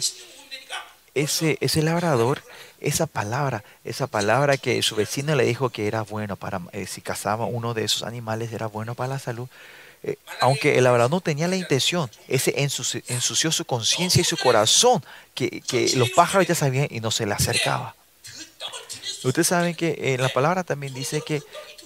ese, 1.14 1.58
ese 1.62 1.82
labrador 1.82 2.42
esa 2.82 3.08
palabra, 3.08 3.64
esa 3.84 4.08
palabra 4.08 4.58
que 4.58 4.82
su 4.84 4.96
vecino 4.96 5.36
le 5.36 5.44
dijo 5.46 5.70
que 5.70 5.88
era 5.88 6.02
bueno 6.02 6.36
para, 6.36 6.62
eh, 6.72 6.86
si 6.88 7.02
cazaba 7.02 7.46
uno 7.46 7.74
de 7.74 7.84
esos 7.84 8.04
animales, 8.04 8.52
era 8.54 8.68
bueno 8.68 8.96
para 8.96 9.10
la 9.14 9.20
salud. 9.20 9.48
Eh, 10.02 10.16
aunque 10.40 10.78
el 10.78 10.86
labrador 10.86 11.12
no 11.12 11.20
tenía 11.22 11.48
la 11.48 11.58
intención, 11.58 12.10
ese 12.28 12.54
ensució, 12.58 13.52
su 13.52 13.66
conciencia 13.66 14.22
y 14.22 14.24
su 14.24 14.38
corazón, 14.38 15.04
que, 15.36 15.62
los 15.96 16.10
pájaros 16.12 16.48
ya 16.48 16.56
sabían 16.56 16.88
y 16.90 17.00
no 17.02 17.12
se 17.12 17.26
le 17.26 17.34
acercaba. 17.34 17.96
Ustedes 19.24 19.48
saben 19.48 19.76
que 19.76 20.14
en 20.14 20.22
la 20.22 20.30
palabra 20.30 20.64
también 20.64 20.94
dice 20.94 21.22
que 21.22 21.42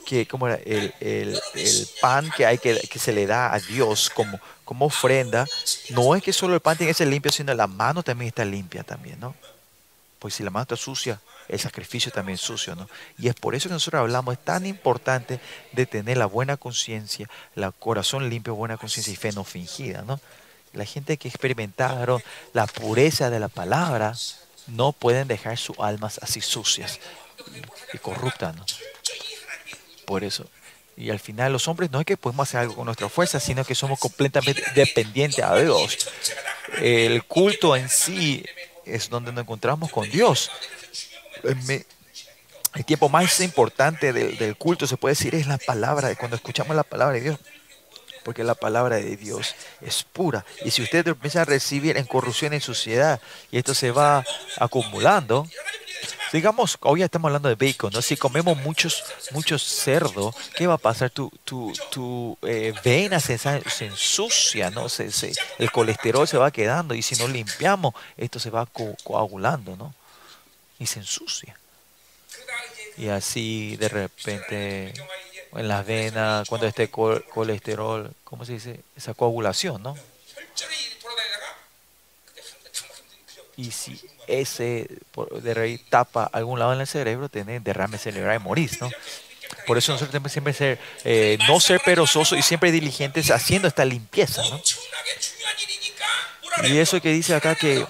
que 0.05 0.27
como 0.27 0.49
el, 0.49 0.93
el- 0.99 1.41
el 1.55 1.87
pan 2.01 2.29
que 2.35 2.45
hay 2.45 2.57
que, 2.57 2.75
que 2.75 2.99
se 2.99 3.13
le 3.13 3.25
da 3.25 3.53
a 3.53 3.59
Dios 3.59 4.09
como, 4.09 4.37
como 4.65 4.87
ofrenda, 4.87 5.45
no 5.91 6.13
es 6.13 6.21
que 6.21 6.33
solo 6.33 6.55
el 6.55 6.59
pan 6.59 6.75
tiene 6.75 6.91
que 6.91 6.97
ser 6.97 7.07
limpio, 7.07 7.31
sino 7.31 7.53
la 7.53 7.67
mano 7.67 8.03
también 8.03 8.27
está 8.27 8.43
limpia 8.43 8.83
también, 8.83 9.17
¿no? 9.21 9.33
Pues 10.23 10.35
si 10.35 10.43
la 10.43 10.51
mano 10.51 10.61
está 10.61 10.77
sucia, 10.77 11.19
el 11.49 11.59
sacrificio 11.59 12.09
también 12.09 12.35
es 12.35 12.41
sucio, 12.41 12.75
¿no? 12.75 12.87
Y 13.17 13.27
es 13.27 13.35
por 13.35 13.55
eso 13.55 13.67
que 13.67 13.73
nosotros 13.73 13.99
hablamos, 13.99 14.37
es 14.37 14.45
tan 14.45 14.65
importante 14.65 15.41
de 15.73 15.85
tener 15.85 16.15
la 16.15 16.27
buena 16.27 16.55
conciencia, 16.55 17.29
el 17.57 17.73
corazón 17.73 18.29
limpio, 18.29 18.55
buena 18.55 18.77
conciencia 18.77 19.11
y 19.11 19.17
fe 19.17 19.33
no 19.33 19.43
fingida, 19.43 20.03
¿no? 20.03 20.21
La 20.71 20.85
gente 20.85 21.17
que 21.17 21.27
experimentaron 21.27 22.23
la 22.53 22.67
pureza 22.67 23.29
de 23.29 23.41
la 23.41 23.49
palabra 23.49 24.13
no 24.67 24.93
pueden 24.93 25.27
dejar 25.27 25.57
sus 25.57 25.77
almas 25.77 26.21
así 26.23 26.39
sucias 26.39 27.01
y 27.91 27.97
corruptas, 27.97 28.55
¿no? 28.55 28.65
Por 30.05 30.23
eso. 30.23 30.45
Y 30.95 31.09
al 31.09 31.19
final 31.19 31.51
los 31.51 31.67
hombres 31.67 31.91
no 31.91 31.99
es 31.99 32.05
que 32.05 32.15
podemos 32.15 32.47
hacer 32.47 32.61
algo 32.61 32.75
con 32.75 32.85
nuestra 32.85 33.09
fuerza, 33.09 33.41
sino 33.41 33.65
que 33.65 33.75
somos 33.75 33.99
completamente 33.99 34.63
dependientes 34.73 35.43
a 35.43 35.53
Dios. 35.57 35.97
El 36.77 37.25
culto 37.25 37.75
en 37.75 37.89
sí 37.89 38.45
es 38.85 39.09
donde 39.09 39.31
nos 39.31 39.41
encontramos 39.43 39.91
con 39.91 40.09
Dios. 40.09 40.49
El 41.43 41.55
me- 41.63 41.85
el 42.75 42.85
tiempo 42.85 43.07
más 43.07 43.39
importante 43.41 44.11
del, 44.13 44.35
del 44.37 44.55
culto, 44.57 44.87
se 44.87 44.97
puede 44.97 45.11
decir, 45.13 45.35
es 45.35 45.45
la 45.45 45.59
palabra, 45.59 46.15
cuando 46.15 46.35
escuchamos 46.35 46.75
la 46.75 46.83
palabra 46.83 47.13
de 47.15 47.21
Dios. 47.21 47.39
Porque 48.23 48.43
la 48.43 48.55
palabra 48.55 48.95
de 48.95 49.17
Dios 49.17 49.53
es 49.81 50.03
pura. 50.03 50.45
Y 50.63 50.71
si 50.71 50.81
ustedes 50.81 51.05
empiezan 51.07 51.41
a 51.41 51.45
recibir 51.45 51.97
en 51.97 52.05
corrupción 52.05 52.53
y 52.53 52.61
suciedad, 52.61 53.19
y 53.51 53.57
esto 53.57 53.75
se 53.75 53.91
va 53.91 54.23
acumulando, 54.57 55.45
digamos, 56.31 56.77
hoy 56.81 57.03
estamos 57.03 57.29
hablando 57.29 57.49
de 57.49 57.55
bacon, 57.55 57.91
¿no? 57.93 58.01
Si 58.01 58.17
comemos 58.17 58.57
muchos, 58.57 59.03
muchos 59.31 59.63
cerdo, 59.63 60.33
¿qué 60.55 60.67
va 60.67 60.75
a 60.75 60.77
pasar? 60.77 61.09
Tu, 61.09 61.29
tu, 61.43 61.73
tu 61.91 62.37
eh, 62.43 62.73
vena 62.83 63.19
se, 63.19 63.37
se, 63.37 63.85
ensucia, 63.85 64.69
¿no? 64.69 64.89
Se, 64.89 65.11
se, 65.11 65.33
el 65.59 65.71
colesterol 65.71 66.27
se 66.27 66.37
va 66.37 66.51
quedando 66.51 66.95
y 66.95 67.01
si 67.01 67.15
no 67.15 67.27
limpiamos, 67.27 67.93
esto 68.17 68.39
se 68.39 68.49
va 68.49 68.65
coagulando, 68.65 69.75
¿no? 69.75 69.93
Y 70.79 70.85
se 70.85 70.99
ensucia. 70.99 71.57
Y 72.97 73.07
así 73.09 73.75
de 73.77 73.89
repente 73.89 74.93
en 75.55 75.67
las 75.67 75.85
venas, 75.85 76.47
cuando 76.49 76.67
este 76.67 76.89
colesterol, 76.89 78.13
¿cómo 78.23 78.45
se 78.45 78.53
dice? 78.53 78.79
Esa 78.95 79.13
coagulación, 79.13 79.83
¿no? 79.83 79.95
Y 83.55 83.71
si 83.71 84.01
ese 84.27 84.87
de 85.41 85.53
raíz 85.53 85.81
tapa 85.89 86.29
algún 86.31 86.59
lado 86.59 86.73
en 86.73 86.81
el 86.81 86.87
cerebro, 86.87 87.29
tenés 87.29 87.63
derrame 87.63 87.97
cerebral 87.97 88.37
y 88.37 88.43
morís, 88.43 88.81
¿no? 88.81 88.89
Por 89.67 89.77
eso 89.77 89.91
nosotros 89.91 90.11
tenemos 90.11 90.31
siempre 90.31 90.53
ser, 90.53 90.79
eh, 91.03 91.37
no 91.47 91.59
ser 91.59 91.79
perezosos 91.79 92.37
y 92.37 92.41
siempre 92.41 92.71
diligentes 92.71 93.31
haciendo 93.31 93.67
esta 93.67 93.85
limpieza, 93.85 94.41
¿no? 94.49 94.61
Y 96.63 96.77
eso 96.77 97.01
que 97.01 97.09
dice 97.09 97.33
acá 97.35 97.55
que 97.55 97.85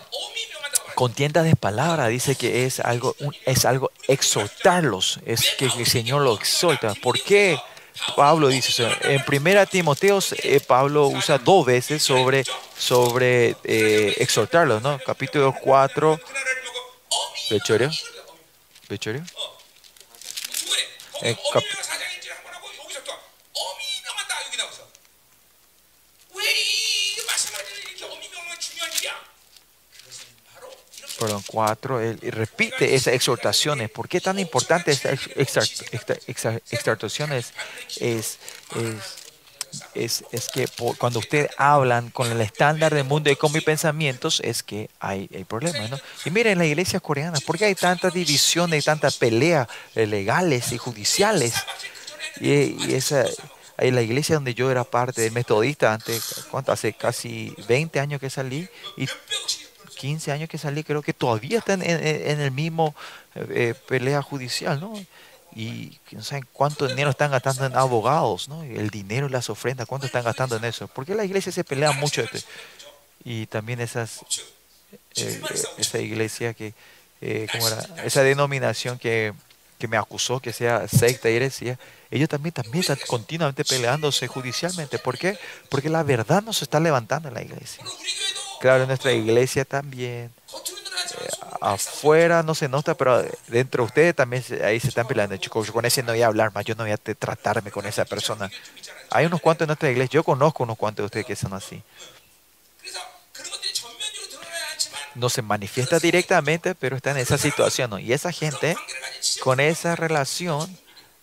contiendas 0.95 1.43
de 1.45 1.55
palabra, 1.55 2.07
dice 2.07 2.35
que 2.35 2.65
es 2.65 2.79
algo, 2.79 3.15
es 3.45 3.65
algo 3.65 3.91
exhortarlos, 4.07 5.19
es 5.25 5.55
que 5.57 5.65
el 5.65 5.85
Señor 5.85 6.21
lo 6.21 6.35
exhorta. 6.35 6.93
¿Por 6.95 7.21
qué? 7.21 7.59
Pablo 8.15 8.47
dice, 8.47 8.87
en 9.03 9.23
primera 9.23 9.65
Timoteo, 9.65 10.19
eh, 10.43 10.59
Pablo 10.59 11.07
usa 11.07 11.37
dos 11.37 11.65
veces 11.65 12.01
sobre, 12.01 12.43
sobre 12.77 13.55
eh, 13.63 14.15
exhortarlos, 14.17 14.81
¿no? 14.81 14.99
Capítulo 15.05 15.53
4, 15.61 16.19
¿Pechorio? 17.49 17.91
¿Pechorio? 18.87 19.23
En 21.21 21.33
eh, 21.35 21.39
perdón, 31.23 31.43
4, 31.47 32.01
él 32.01 32.19
repite 32.21 32.95
esas 32.95 33.13
exhortaciones. 33.13 33.89
¿Por 33.89 34.07
qué 34.07 34.19
tan 34.21 34.39
importante 34.39 34.91
estas 34.91 35.19
exhortaciones? 36.69 37.53
Es, 37.99 38.37
es, 38.75 38.97
es, 39.95 40.23
es 40.31 40.49
que 40.49 40.67
por- 40.67 40.97
cuando 40.97 41.19
ustedes 41.19 41.49
hablan 41.57 42.09
con 42.11 42.31
el 42.31 42.39
estándar 42.41 42.93
del 42.93 43.05
mundo 43.05 43.29
y 43.29 43.35
con 43.35 43.51
mis 43.51 43.63
pensamientos, 43.63 44.39
es 44.43 44.63
que 44.63 44.89
hay, 44.99 45.29
hay 45.33 45.43
problemas, 45.43 45.89
¿no? 45.89 45.99
Y 46.25 46.29
miren, 46.29 46.57
la 46.59 46.65
iglesia 46.65 46.99
coreana, 46.99 47.39
¿por 47.45 47.57
qué 47.57 47.65
hay 47.65 47.75
tantas 47.75 48.13
divisiones 48.13 48.83
y 48.83 48.85
tantas 48.85 49.17
peleas 49.17 49.67
eh, 49.95 50.05
legales 50.05 50.71
y 50.71 50.77
judiciales? 50.77 51.53
Y, 52.39 52.51
y 52.87 52.93
esa, 52.93 53.25
ahí 53.77 53.91
la 53.91 54.01
iglesia 54.01 54.35
donde 54.35 54.53
yo 54.53 54.69
era 54.69 54.83
parte 54.83 55.21
del 55.21 55.31
metodista, 55.31 55.93
antes, 55.93 56.45
¿cuánto? 56.51 56.71
Hace 56.71 56.93
casi 56.93 57.55
20 57.67 57.99
años 57.99 58.19
que 58.19 58.29
salí, 58.29 58.67
y 58.97 59.07
15 60.03 60.33
años 60.33 60.49
que 60.49 60.57
salí, 60.57 60.83
creo 60.83 61.01
que 61.01 61.13
todavía 61.13 61.59
están 61.59 61.81
en, 61.81 61.91
en- 62.05 62.21
en 62.31 62.41
el 62.41 62.51
mismo 62.51 62.93
eh, 63.35 63.47
eh, 63.51 63.73
pelea 63.87 64.21
judicial, 64.21 64.77
¿no? 64.81 64.93
Y 65.55 65.97
no 66.11 66.21
saben 66.21 66.45
cuánto 66.51 66.87
dinero 66.89 67.09
están 67.11 67.31
gastando 67.31 67.65
en 67.65 67.73
abogados, 67.77 68.49
¿no? 68.49 68.63
El 68.63 68.89
dinero 68.89 69.27
y 69.27 69.29
las 69.29 69.49
ofrendas, 69.49 69.87
¿cuánto 69.87 70.07
están 70.07 70.25
gastando 70.25 70.57
en 70.57 70.65
eso? 70.65 70.89
Porque 70.89 71.15
la 71.15 71.23
iglesia 71.23 71.53
se 71.53 71.63
pelea 71.63 71.93
mucho. 71.93 72.21
este, 72.21 72.43
Y 73.23 73.45
también 73.45 73.79
esas, 73.79 74.19
eh, 75.15 75.41
esa 75.77 75.99
iglesia 75.99 76.53
que, 76.53 76.73
eh, 77.21 77.47
¿cómo 77.49 77.65
era? 77.69 78.03
Esa 78.03 78.23
denominación 78.23 78.99
que, 78.99 79.31
que 79.79 79.87
me 79.87 79.95
acusó 79.95 80.41
que 80.41 80.51
sea 80.51 80.85
secta 80.89 81.29
y 81.29 81.35
heresía, 81.37 81.79
ellos 82.11 82.27
también, 82.27 82.51
también 82.51 82.81
están 82.81 82.99
continuamente 83.07 83.63
peleándose 83.63 84.27
judicialmente. 84.27 84.99
¿Por 84.99 85.17
qué? 85.17 85.37
Porque 85.69 85.87
la 85.89 86.03
verdad 86.03 86.43
no 86.43 86.51
se 86.51 86.65
está 86.65 86.81
levantando 86.81 87.29
en 87.29 87.35
la 87.35 87.41
iglesia. 87.41 87.85
Claro, 88.63 88.83
en 88.83 88.87
nuestra 88.87 89.11
iglesia 89.11 89.65
también. 89.65 90.31
Eh, 91.19 91.29
afuera 91.59 92.43
no 92.43 92.55
se 92.55 92.69
nota, 92.69 92.95
pero 92.95 93.21
dentro 93.49 93.83
de 93.83 93.87
ustedes 93.87 94.15
también 94.15 94.41
ahí 94.63 94.79
se 94.79 94.87
están 94.87 95.05
peleando. 95.05 95.35
Chicos, 95.35 95.67
yo 95.67 95.73
con 95.73 95.83
ese 95.83 96.01
no 96.01 96.13
voy 96.13 96.21
a 96.21 96.27
hablar 96.27 96.53
más, 96.53 96.63
yo 96.63 96.73
no 96.73 96.85
voy 96.85 96.93
a 96.93 96.97
tratarme 96.97 97.71
con 97.71 97.85
esa 97.85 98.05
persona. 98.05 98.49
Hay 99.09 99.25
unos 99.25 99.41
cuantos 99.41 99.65
en 99.65 99.67
nuestra 99.67 99.91
iglesia, 99.91 100.13
yo 100.13 100.23
conozco 100.23 100.63
unos 100.63 100.77
cuantos 100.77 101.03
de 101.03 101.05
ustedes 101.07 101.25
que 101.25 101.35
son 101.35 101.51
así. 101.53 101.83
No 105.15 105.27
se 105.27 105.41
manifiesta 105.41 105.99
directamente, 105.99 106.73
pero 106.73 106.95
está 106.95 107.11
en 107.11 107.17
esa 107.17 107.37
situación. 107.37 107.99
Y 107.99 108.13
esa 108.13 108.31
gente, 108.31 108.77
con 109.41 109.59
esa 109.59 109.97
relación, 109.97 110.73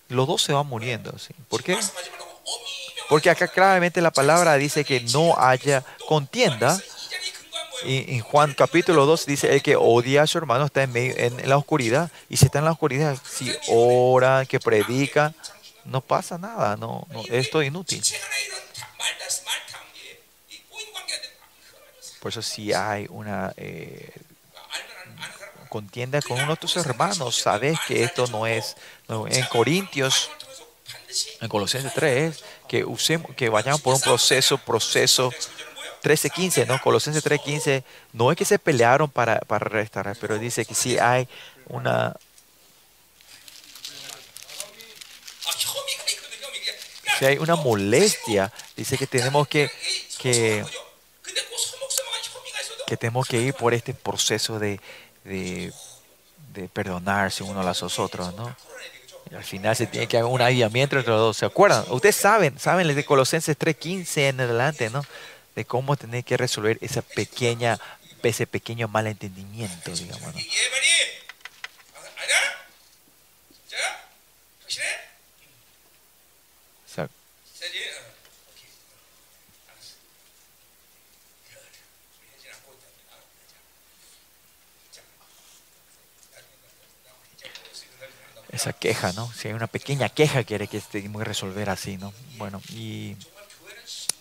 los 0.09 0.26
dos 0.26 0.43
se 0.43 0.53
van 0.53 0.66
muriendo. 0.66 1.14
¿Por 1.49 1.62
qué? 1.62 1.78
Porque 3.09 3.30
acá 3.30 3.49
claramente 3.49 4.03
la 4.03 4.11
palabra 4.11 4.57
dice 4.57 4.84
que 4.84 5.01
no 5.01 5.36
haya 5.38 5.82
contienda, 6.07 6.78
y 7.85 8.14
en 8.14 8.20
Juan 8.20 8.55
capítulo 8.55 9.07
2 9.07 9.26
dice, 9.26 9.55
el 9.55 9.62
que 9.62 9.76
odia 9.76 10.22
a 10.22 10.26
su 10.26 10.39
hermano 10.39 10.66
está 10.66 10.83
en, 10.83 10.93
medio, 10.93 11.14
en 11.16 11.49
la 11.49 11.57
oscuridad. 11.57 12.11
Y 12.28 12.37
si 12.37 12.47
está 12.47 12.59
en 12.59 12.64
la 12.64 12.72
oscuridad, 12.72 13.16
si 13.28 13.53
ora, 13.68 14.45
que 14.47 14.61
predica, 14.61 15.33
no 15.85 16.01
pasa 16.01 16.39
nada, 16.39 16.76
no, 16.76 17.07
no 17.11 17.22
esto 17.28 17.62
es 17.62 17.68
inútil. 17.68 18.03
Por 22.20 22.31
eso 22.31 22.43
si 22.43 22.72
hay 22.74 23.07
una 23.09 23.53
eh, 23.57 24.12
contienda 25.70 26.20
con 26.20 26.39
uno 26.39 26.53
de 26.53 26.57
tus 26.57 26.76
hermanos, 26.76 27.37
sabes 27.37 27.78
que 27.87 28.03
esto 28.05 28.26
no 28.26 28.47
es... 28.47 28.76
No, 29.09 29.26
en 29.26 29.45
Corintios 29.47 30.31
en 31.41 31.49
Colosenses 31.49 31.93
3 31.95 32.45
que 32.68 32.85
usemos, 32.85 33.35
que 33.35 33.49
vayamos 33.49 33.81
por 33.81 33.95
un 33.95 34.01
proceso, 34.01 34.59
proceso 34.59 35.33
13.15, 36.03 36.66
¿no? 36.66 36.80
Colosenses 36.80 37.24
3.15, 37.24 37.84
no 38.12 38.30
es 38.30 38.36
que 38.36 38.44
se 38.44 38.59
pelearon 38.59 39.11
para, 39.11 39.40
para 39.40 39.66
restaurar, 39.66 40.16
pero 40.20 40.38
dice 40.38 40.64
que 40.64 40.74
sí 40.74 40.98
hay 40.98 41.28
una... 41.66 42.16
Si 47.18 47.26
hay 47.26 47.36
una 47.36 47.55
molestia, 47.55 48.51
dice 48.74 48.96
que 48.96 49.07
tenemos 49.07 49.46
que, 49.46 49.70
que, 50.18 50.64
que 52.86 52.96
tenemos 52.96 53.28
que 53.28 53.36
ir 53.42 53.53
por 53.53 53.74
este 53.74 53.92
proceso 53.92 54.59
de, 54.59 54.80
de, 55.24 55.70
de 56.55 56.68
perdonarse 56.68 57.42
uno 57.42 57.61
a 57.61 57.64
los 57.64 57.98
otros, 57.98 58.34
¿no? 58.36 58.57
Al 59.36 59.44
final 59.44 59.76
se 59.76 59.86
tiene 59.86 60.09
que 60.09 60.18
haber 60.18 60.32
un 60.32 60.40
avivamiento 60.40 60.96
entre 60.96 61.12
los 61.12 61.20
dos. 61.20 61.36
¿Se 61.36 61.46
acuerdan? 61.46 61.84
Ustedes 61.90 62.16
saben, 62.16 62.59
saben 62.59 62.88
desde 62.88 63.05
Colosenses 63.05 63.57
3.15 63.57 64.28
en 64.28 64.40
adelante, 64.40 64.90
¿no? 64.90 65.05
de 65.55 65.64
cómo 65.64 65.96
tener 65.96 66.24
que 66.24 66.36
resolver 66.36 66.78
esa 66.80 67.03
pequeña, 67.03 67.78
ese 68.22 68.46
pequeño 68.46 68.88
malentendimiento, 68.88 69.92
digamos. 69.92 70.34
esa 88.61 88.72
queja, 88.74 89.12
¿no? 89.12 89.32
Si 89.32 89.48
hay 89.48 89.55
una 89.55 89.66
pequeña 89.66 90.09
queja 90.09 90.44
que 90.44 90.59
tenemos 90.59 90.70
que 90.70 90.76
este, 90.78 91.24
resolver 91.24 91.70
así, 91.70 91.96
¿no? 91.96 92.12
Bueno, 92.36 92.61
y 92.70 93.16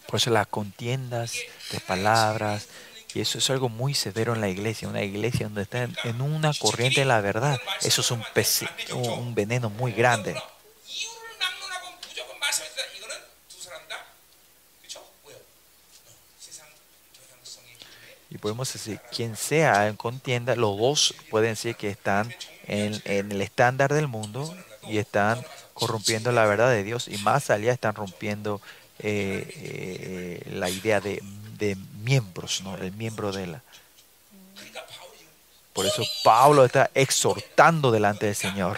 por 0.09 0.19
eso 0.19 0.31
las 0.31 0.47
contiendas 0.47 1.33
de 1.71 1.79
palabras, 1.81 2.67
y 3.13 3.21
eso 3.21 3.37
es 3.37 3.47
algo 3.51 3.69
muy 3.69 3.93
severo 3.93 4.33
en 4.33 4.41
la 4.41 4.49
iglesia, 4.49 4.87
una 4.87 5.03
iglesia 5.03 5.45
donde 5.45 5.61
está 5.61 5.83
en 5.83 6.21
una 6.21 6.51
corriente 6.55 7.01
de 7.01 7.05
la 7.05 7.21
verdad, 7.21 7.59
eso 7.83 8.01
es 8.01 8.09
un, 8.09 8.23
pez, 8.33 8.61
un 8.91 9.35
veneno 9.35 9.69
muy 9.69 9.91
grande. 9.91 10.35
Y 18.31 18.37
podemos 18.39 18.73
decir, 18.73 18.99
quien 19.11 19.35
sea 19.35 19.89
en 19.89 19.95
contienda, 19.95 20.55
los 20.55 20.75
dos 20.75 21.13
pueden 21.29 21.51
decir 21.51 21.75
que 21.75 21.89
están 21.89 22.33
en, 22.65 22.99
en, 23.05 23.31
el 23.31 23.41
estándar 23.43 23.93
del 23.93 24.07
mundo 24.07 24.55
y 24.87 24.97
están 24.97 25.45
corrompiendo 25.75 26.31
la 26.31 26.45
verdad 26.45 26.71
de 26.71 26.83
Dios 26.83 27.07
y 27.07 27.17
más 27.19 27.51
allá 27.51 27.71
están 27.71 27.93
rompiendo 27.93 28.59
eh, 29.01 30.41
eh, 30.43 30.49
la 30.51 30.69
idea 30.69 30.99
de, 30.99 31.23
de, 31.57 31.77
miembros, 32.03 32.61
¿no? 32.61 32.75
el 32.75 32.91
miembro 32.93 33.31
de 33.31 33.47
la... 33.47 33.61
Por 35.73 35.85
eso 35.85 36.03
Pablo 36.23 36.65
está 36.65 36.89
exhortando 36.93 37.91
delante 37.91 38.25
del 38.25 38.35
Señor. 38.35 38.77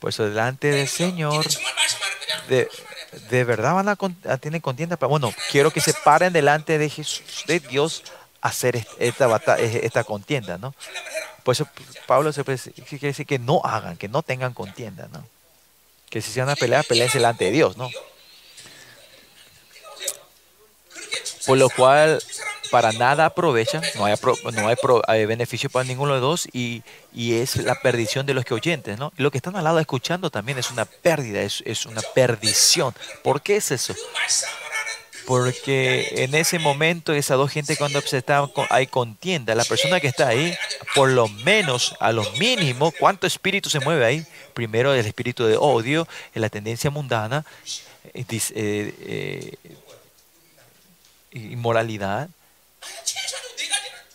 Por 0.00 0.10
eso 0.10 0.24
delante 0.24 0.68
del 0.68 0.88
Señor, 0.88 1.46
de, 2.48 2.68
de 3.28 3.44
verdad 3.44 3.74
van 3.74 3.88
a, 3.88 3.96
a, 4.32 4.36
tener 4.38 4.60
contienda. 4.60 4.96
Pero 4.96 5.10
bueno, 5.10 5.32
quiero 5.50 5.70
que 5.70 5.80
se 5.80 5.92
paren 5.92 6.32
delante 6.32 6.78
de 6.78 6.88
Jesús, 6.88 7.44
de 7.46 7.60
Dios, 7.60 8.02
a 8.40 8.48
hacer 8.48 8.84
esta, 8.98 9.26
batalla, 9.26 9.62
esta 9.62 10.02
contienda, 10.02 10.58
¿no? 10.58 10.74
Por 11.44 11.52
eso 11.52 11.68
Pablo 12.06 12.32
se 12.32 12.42
quiere 12.42 13.08
decir 13.08 13.26
que 13.26 13.38
no 13.38 13.60
hagan, 13.62 13.96
que 13.96 14.08
no 14.08 14.22
tengan 14.22 14.54
contienda, 14.54 15.08
¿no? 15.12 15.24
Que 16.08 16.20
si 16.20 16.32
se 16.32 16.40
van 16.40 16.48
a 16.48 16.56
pelear, 16.56 16.84
peleen 16.84 17.10
delante 17.12 17.44
de 17.44 17.50
Dios, 17.52 17.76
¿no? 17.76 17.88
por 21.46 21.58
lo 21.58 21.70
cual 21.70 22.22
para 22.70 22.92
nada 22.92 23.26
aprovechan, 23.26 23.82
no 23.96 24.04
hay, 24.04 24.14
no 24.52 24.68
hay, 24.68 24.76
pro 24.76 25.02
beneficio 25.08 25.68
para 25.70 25.84
ninguno 25.84 26.14
de 26.14 26.20
los 26.20 26.28
dos 26.28 26.48
y, 26.52 26.82
y, 27.12 27.34
es 27.34 27.56
la 27.56 27.80
perdición 27.80 28.26
de 28.26 28.34
los 28.34 28.44
que 28.44 28.54
oyentes, 28.54 28.98
¿no? 28.98 29.12
Lo 29.16 29.30
que 29.30 29.38
están 29.38 29.56
al 29.56 29.64
lado 29.64 29.80
escuchando 29.80 30.30
también 30.30 30.58
es 30.58 30.70
una 30.70 30.84
pérdida, 30.84 31.42
es, 31.42 31.62
es 31.66 31.86
una 31.86 32.00
perdición. 32.14 32.94
¿Por 33.22 33.42
qué 33.42 33.56
es 33.56 33.70
eso? 33.70 33.94
Porque 35.26 36.24
en 36.24 36.34
ese 36.34 36.58
momento 36.58 37.12
esas 37.12 37.36
dos 37.36 37.50
gente 37.50 37.76
cuando 37.76 38.00
se 38.00 38.18
está, 38.18 38.48
hay 38.68 38.86
contienda, 38.86 39.54
la 39.54 39.64
persona 39.64 40.00
que 40.00 40.08
está 40.08 40.28
ahí, 40.28 40.56
por 40.94 41.08
lo 41.08 41.28
menos, 41.28 41.94
a 42.00 42.12
lo 42.12 42.28
mínimo, 42.32 42.92
¿cuánto 42.98 43.26
espíritu 43.26 43.70
se 43.70 43.80
mueve 43.80 44.04
ahí? 44.04 44.26
Primero 44.54 44.92
el 44.92 45.06
espíritu 45.06 45.44
de 45.44 45.56
odio, 45.56 46.08
la 46.34 46.48
tendencia 46.48 46.90
mundana, 46.90 47.44
eh, 48.12 48.24
eh, 48.30 48.94
eh, 49.00 49.52
inmoralidad 51.32 52.28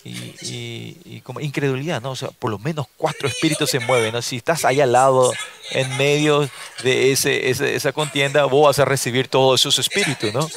y, 0.04 0.98
y, 1.04 1.22
como 1.22 1.40
incredulidad, 1.40 2.00
¿no? 2.00 2.12
O 2.12 2.16
sea, 2.16 2.30
por 2.30 2.52
lo 2.52 2.60
menos 2.60 2.86
cuatro 2.96 3.28
espíritus 3.28 3.72
se 3.72 3.80
mueven, 3.80 4.14
¿no? 4.14 4.22
Si 4.22 4.38
estás 4.38 4.64
ahí 4.64 4.80
al 4.80 4.92
lado, 4.92 5.34
en 5.72 5.98
medio 5.98 6.48
de 6.84 7.12
ese, 7.12 7.50
ese, 7.50 7.76
esa 7.76 7.92
contienda, 7.92 8.46
vos 8.46 8.68
vas 8.68 8.78
a 8.78 8.86
recibir 8.86 9.28
todos 9.28 9.62
esos 9.62 9.80
espíritus, 9.80 10.32
¿no? 10.32 10.48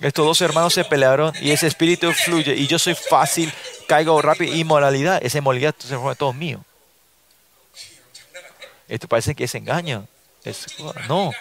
Estos 0.00 0.26
dos 0.26 0.40
hermanos 0.42 0.74
se 0.74 0.84
pelearon 0.84 1.32
y 1.40 1.52
ese 1.52 1.66
espíritu 1.66 2.12
fluye 2.12 2.54
y 2.54 2.66
yo 2.66 2.78
soy 2.78 2.94
fácil, 2.94 3.50
caigo 3.88 4.20
rápido, 4.20 4.54
inmoralidad, 4.54 5.24
esa 5.24 5.38
inmoralidad 5.38 5.74
se 5.78 5.94
forma 5.94 6.14
todo 6.14 6.34
mío. 6.34 6.62
Esto 8.88 9.08
parece 9.08 9.34
que 9.34 9.44
es 9.44 9.54
engaño. 9.54 10.06
No. 11.08 11.32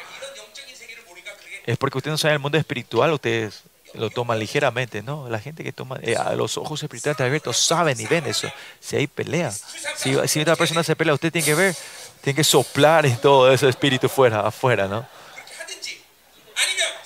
Es 1.65 1.77
porque 1.77 1.97
ustedes 1.97 2.13
no 2.13 2.17
saben 2.17 2.35
el 2.35 2.39
mundo 2.39 2.57
espiritual, 2.57 3.11
ustedes 3.11 3.63
lo 3.97 4.09
toman 4.09 4.39
ligeramente, 4.39 5.01
¿no? 5.01 5.29
La 5.29 5.39
gente 5.39 5.63
que 5.63 5.71
toma, 5.71 5.97
eh, 6.01 6.15
los 6.35 6.57
ojos 6.57 6.81
espirituales 6.83 7.19
abiertos 7.19 7.57
saben 7.57 7.99
y 7.99 8.05
ven 8.05 8.25
eso. 8.25 8.51
Si 8.79 8.95
hay 8.95 9.07
pelea, 9.07 9.51
si, 9.95 10.15
si 10.27 10.41
otra 10.41 10.55
persona 10.55 10.83
se 10.83 10.95
pelea, 10.95 11.13
usted 11.13 11.31
tiene 11.31 11.45
que 11.45 11.55
ver, 11.55 11.75
tiene 12.21 12.35
que 12.35 12.43
soplar 12.43 13.05
y 13.05 13.13
todo 13.13 13.51
ese 13.51 13.67
espíritu 13.69 14.09
fuera, 14.09 14.41
afuera, 14.41 14.87
¿no? 14.87 15.05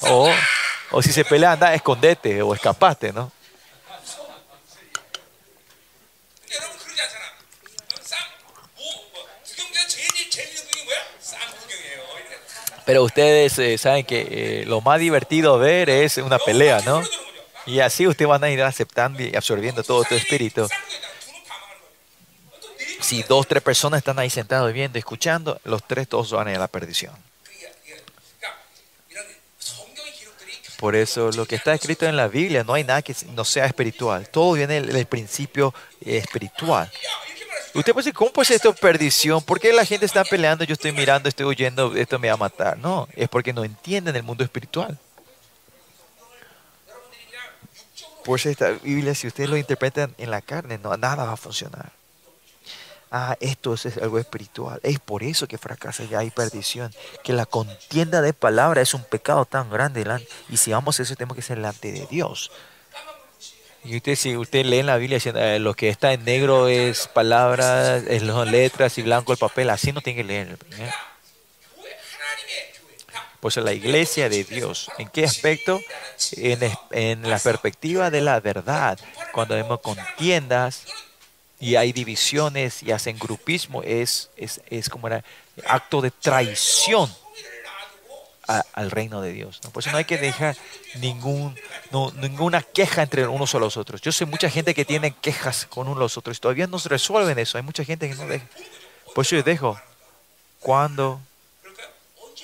O, 0.01 0.31
o 0.91 1.01
si 1.01 1.11
se 1.11 1.25
pelea, 1.25 1.53
anda, 1.53 1.73
escondete 1.73 2.41
o 2.41 2.53
escapate, 2.53 3.11
¿no? 3.11 3.31
Pero 12.89 13.03
ustedes 13.03 13.59
eh, 13.59 13.77
saben 13.77 14.03
que 14.03 14.61
eh, 14.61 14.65
lo 14.65 14.81
más 14.81 14.99
divertido 14.99 15.59
ver 15.59 15.91
es 15.91 16.17
una 16.17 16.39
pelea, 16.39 16.81
¿no? 16.81 17.03
Y 17.67 17.81
así 17.81 18.07
ustedes 18.07 18.27
van 18.27 18.43
a 18.43 18.49
ir 18.49 18.63
aceptando 18.63 19.21
y 19.21 19.35
absorbiendo 19.35 19.83
todo 19.83 20.03
tu 20.05 20.15
espíritu. 20.15 20.67
Si 22.99 23.21
dos, 23.21 23.47
tres 23.47 23.61
personas 23.61 23.99
están 23.99 24.17
ahí 24.17 24.31
sentados 24.31 24.73
viendo, 24.73 24.97
escuchando, 24.97 25.61
los 25.65 25.83
tres 25.85 26.07
todos 26.07 26.31
van 26.31 26.47
a 26.47 26.49
ir 26.49 26.57
a 26.57 26.61
la 26.61 26.67
perdición. 26.67 27.13
Por 30.79 30.95
eso 30.95 31.29
lo 31.33 31.45
que 31.45 31.57
está 31.57 31.75
escrito 31.75 32.07
en 32.07 32.17
la 32.17 32.27
Biblia, 32.27 32.63
no 32.63 32.73
hay 32.73 32.85
nada 32.85 33.03
que 33.03 33.15
no 33.35 33.45
sea 33.45 33.67
espiritual. 33.67 34.29
Todo 34.29 34.53
viene 34.53 34.81
del, 34.81 35.05
principio 35.05 35.75
eh, 36.01 36.17
espiritual. 36.17 36.91
Usted 37.73 37.93
puede 37.93 38.05
decir, 38.05 38.13
¿cómo 38.13 38.31
puede 38.31 38.47
ser 38.47 38.55
esto 38.55 38.73
perdición? 38.73 39.41
¿Por 39.43 39.59
qué 39.59 39.71
la 39.71 39.85
gente 39.85 40.05
está 40.05 40.23
peleando? 40.23 40.63
Yo 40.63 40.73
estoy 40.73 40.91
mirando, 40.91 41.29
estoy 41.29 41.45
huyendo, 41.45 41.95
esto 41.95 42.17
me 42.17 42.27
va 42.27 42.33
a 42.33 42.37
matar. 42.37 42.77
No, 42.77 43.07
es 43.15 43.29
porque 43.29 43.53
no 43.53 43.63
entienden 43.63 44.15
el 44.15 44.23
mundo 44.23 44.43
espiritual. 44.43 44.97
Por 48.25 48.39
eso 48.39 48.49
esta 48.49 48.71
Biblia, 48.71 49.15
si 49.15 49.27
ustedes 49.27 49.49
lo 49.49 49.57
interpretan 49.57 50.13
en 50.17 50.31
la 50.31 50.41
carne, 50.41 50.77
no, 50.77 50.95
nada 50.97 51.25
va 51.25 51.33
a 51.33 51.37
funcionar. 51.37 51.91
Ah, 53.11 53.35
esto 53.39 53.73
es 53.73 53.97
algo 53.97 54.19
espiritual. 54.19 54.79
Es 54.83 54.99
por 54.99 55.23
eso 55.23 55.47
que 55.47 55.57
fracasa 55.57 56.03
y 56.03 56.13
hay 56.13 56.29
perdición. 56.29 56.93
Que 57.23 57.33
la 57.33 57.45
contienda 57.45 58.21
de 58.21 58.33
palabra 58.33 58.81
es 58.81 58.93
un 58.93 59.03
pecado 59.03 59.45
tan 59.45 59.69
grande. 59.69 60.05
Y 60.49 60.57
si 60.57 60.71
vamos 60.71 60.99
a 60.99 61.03
eso, 61.03 61.15
tenemos 61.15 61.35
que 61.35 61.41
ser 61.41 61.57
delante 61.57 61.91
de 61.91 62.05
Dios. 62.07 62.51
Y 63.83 63.95
usted, 63.95 64.15
si 64.15 64.35
usted 64.35 64.65
lee 64.65 64.79
en 64.79 64.87
la 64.87 64.97
Biblia, 64.97 65.19
eh, 65.23 65.59
lo 65.59 65.73
que 65.73 65.89
está 65.89 66.13
en 66.13 66.25
negro 66.25 66.67
es 66.67 67.07
palabras, 67.07 68.03
son 68.19 68.51
letras 68.51 68.97
y 68.97 69.03
blanco 69.03 69.31
el 69.31 69.37
papel, 69.37 69.69
así 69.69 69.91
no 69.91 70.01
tiene 70.01 70.17
que 70.17 70.27
leer. 70.27 70.57
¿eh? 70.77 70.91
Pues 73.39 73.55
la 73.55 73.71
iglesia 73.71 74.27
de 74.27 74.43
Dios, 74.43 74.91
¿en 74.97 75.07
qué 75.07 75.23
aspecto? 75.23 75.79
En, 76.33 76.59
en 76.91 77.29
la 77.29 77.39
perspectiva 77.39 78.11
de 78.11 78.19
la 78.19 78.39
verdad. 78.41 78.99
Cuando 79.31 79.55
vemos 79.55 79.79
contiendas 79.79 80.83
y 81.57 81.75
hay 81.75 81.93
divisiones 81.93 82.83
y 82.83 82.91
hacen 82.91 83.17
grupismo, 83.17 83.81
es, 83.83 84.29
es, 84.35 84.59
es 84.69 84.89
como 84.89 85.07
un 85.07 85.23
acto 85.65 86.01
de 86.01 86.11
traición 86.11 87.09
al 88.49 88.91
reino 88.91 89.21
de 89.21 89.31
Dios. 89.31 89.59
¿no? 89.63 89.69
Por 89.69 89.83
eso 89.83 89.91
no 89.91 89.97
hay 89.97 90.05
que 90.05 90.17
dejar 90.17 90.57
ninguna 90.95 92.61
queja 92.61 93.03
entre 93.03 93.27
unos 93.27 93.53
a 93.53 93.59
los 93.59 93.77
otros. 93.77 94.01
Yo 94.01 94.11
sé 94.11 94.25
mucha 94.25 94.49
gente 94.49 94.73
que 94.73 94.85
tiene 94.85 95.11
quejas 95.11 95.67
con 95.69 95.87
unos 95.87 95.97
a 95.97 96.01
los 96.01 96.17
otros 96.17 96.37
y 96.37 96.39
todavía 96.39 96.67
no 96.67 96.79
se 96.79 96.89
resuelven 96.89 97.37
eso. 97.37 97.57
Hay 97.57 97.63
mucha 97.63 97.83
gente 97.83 98.09
que 98.09 98.15
no 98.15 98.25
deja. 98.25 98.45
Por 99.13 99.25
eso 99.25 99.35
yo 99.35 99.43
dejo. 99.43 99.79
¿Cuándo 100.59 101.21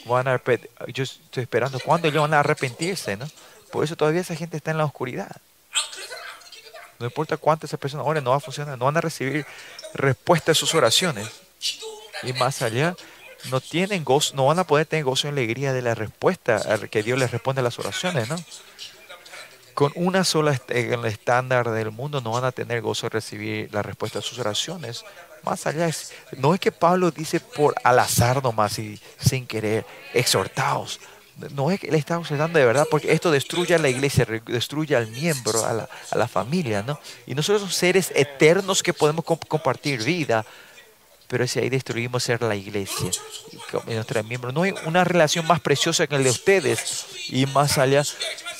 van 0.05 0.27
a 0.27 0.41
Yo 0.87 1.03
estoy 1.03 1.43
esperando. 1.43 1.79
¿Cuándo 1.79 2.07
ellos 2.07 2.21
van 2.21 2.33
a 2.35 2.39
arrepentirse? 2.39 3.17
¿no? 3.17 3.27
Por 3.71 3.83
eso 3.83 3.95
todavía 3.95 4.21
esa 4.21 4.35
gente 4.35 4.57
está 4.57 4.71
en 4.71 4.77
la 4.77 4.85
oscuridad. 4.85 5.35
No 6.99 7.07
importa 7.07 7.35
cuántas 7.35 7.71
personas 7.71 8.05
oren, 8.07 8.23
no 8.23 8.29
va 8.29 8.37
a 8.37 8.39
funcionar. 8.39 8.77
No 8.77 8.85
van 8.85 8.97
a 8.97 9.01
recibir 9.01 9.45
respuesta 9.93 10.51
a 10.51 10.55
sus 10.55 10.73
oraciones. 10.75 11.27
Y 12.23 12.31
más 12.33 12.61
allá, 12.61 12.95
no 13.51 13.61
tienen 13.61 14.03
gozo, 14.03 14.35
no 14.35 14.45
van 14.47 14.59
a 14.59 14.63
poder 14.65 14.85
tener 14.85 15.05
gozo 15.05 15.27
y 15.27 15.31
alegría 15.31 15.73
de 15.73 15.81
la 15.81 15.95
respuesta 15.95 16.79
que 16.89 17.03
Dios 17.03 17.17
les 17.19 17.31
responde 17.31 17.61
a 17.61 17.63
las 17.63 17.77
oraciones, 17.79 18.29
¿no? 18.29 18.37
Con 19.73 19.91
una 19.95 20.23
sola 20.23 20.53
est- 20.53 20.71
en 20.71 20.93
el 20.93 21.05
estándar 21.05 21.69
del 21.69 21.91
mundo 21.91 22.21
no 22.21 22.31
van 22.31 22.45
a 22.45 22.51
tener 22.53 22.81
gozo 22.81 23.07
de 23.07 23.09
recibir 23.09 23.69
la 23.73 23.81
respuesta 23.81 24.19
a 24.19 24.21
sus 24.21 24.39
oraciones. 24.39 25.03
Más 25.43 25.67
allá, 25.67 25.87
es, 25.87 26.13
no 26.37 26.53
es 26.53 26.59
que 26.61 26.71
Pablo 26.71 27.11
dice 27.11 27.39
por 27.41 27.75
al 27.83 27.99
azar 27.99 28.41
nomás 28.41 28.79
y 28.79 28.99
sin 29.19 29.45
querer, 29.45 29.85
exhortaos. 30.13 30.99
No 31.51 31.69
es 31.69 31.81
que 31.81 31.87
él 31.87 31.95
está 31.95 32.15
exhortando 32.17 32.57
de 32.57 32.65
verdad, 32.65 32.87
porque 32.89 33.11
esto 33.11 33.29
destruye 33.29 33.75
a 33.75 33.77
la 33.77 33.89
iglesia, 33.89 34.25
destruye 34.45 34.95
al 34.95 35.07
miembro, 35.07 35.65
a 35.65 35.73
la, 35.73 35.89
a 36.09 36.17
la 36.17 36.29
familia, 36.29 36.81
¿no? 36.81 36.97
Y 37.27 37.35
nosotros 37.35 37.59
somos 37.59 37.75
seres 37.75 38.13
eternos 38.15 38.81
que 38.81 38.93
podemos 38.93 39.25
comp- 39.25 39.45
compartir 39.45 40.01
vida, 40.01 40.45
pero 41.27 41.47
si 41.47 41.59
ahí 41.59 41.69
destruimos 41.69 42.23
ser 42.23 42.41
la 42.41 42.55
iglesia, 42.55 43.09
nuestra 43.85 44.23
miembro, 44.23 44.51
no 44.51 44.63
hay 44.63 44.73
una 44.85 45.03
relación 45.03 45.45
más 45.47 45.59
preciosa 45.59 46.07
que 46.07 46.17
la 46.17 46.23
de 46.23 46.29
ustedes 46.29 47.05
y 47.29 47.45
más 47.47 47.77
allá, 47.77 48.03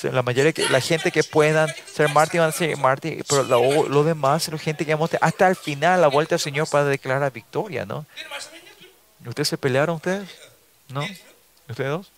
la 0.03 0.24
mayoría 0.24 0.53
la 0.70 0.82
gente 0.82 1.11
que 1.11 1.24
puedan 1.24 1.74
ser 1.86 2.09
mártir 2.09 2.41
van 2.41 2.49
a 2.49 2.51
ser 2.51 2.78
mártir, 2.78 3.24
pero 3.28 3.43
lo, 3.43 4.03
demás, 4.03 4.47
la 4.47 4.57
gente 4.57 4.86
que 4.86 4.93
vamos 4.93 5.11
hasta 5.22 5.47
el 5.47 5.55
final, 5.55 6.01
la 6.01 6.07
vuelta 6.07 6.36
al 6.36 6.41
Señor 6.41 6.68
para 6.70 6.86
declarar 6.86 7.32
victoria, 7.32 7.86
¿no? 7.86 8.05
¿Ustedes 9.26 9.47
se 9.47 9.57
pelearon 9.57 9.95
ustedes? 9.95 10.30
¿No? 10.89 11.01
¿Ustedes 11.68 11.89
dos? 11.89 12.11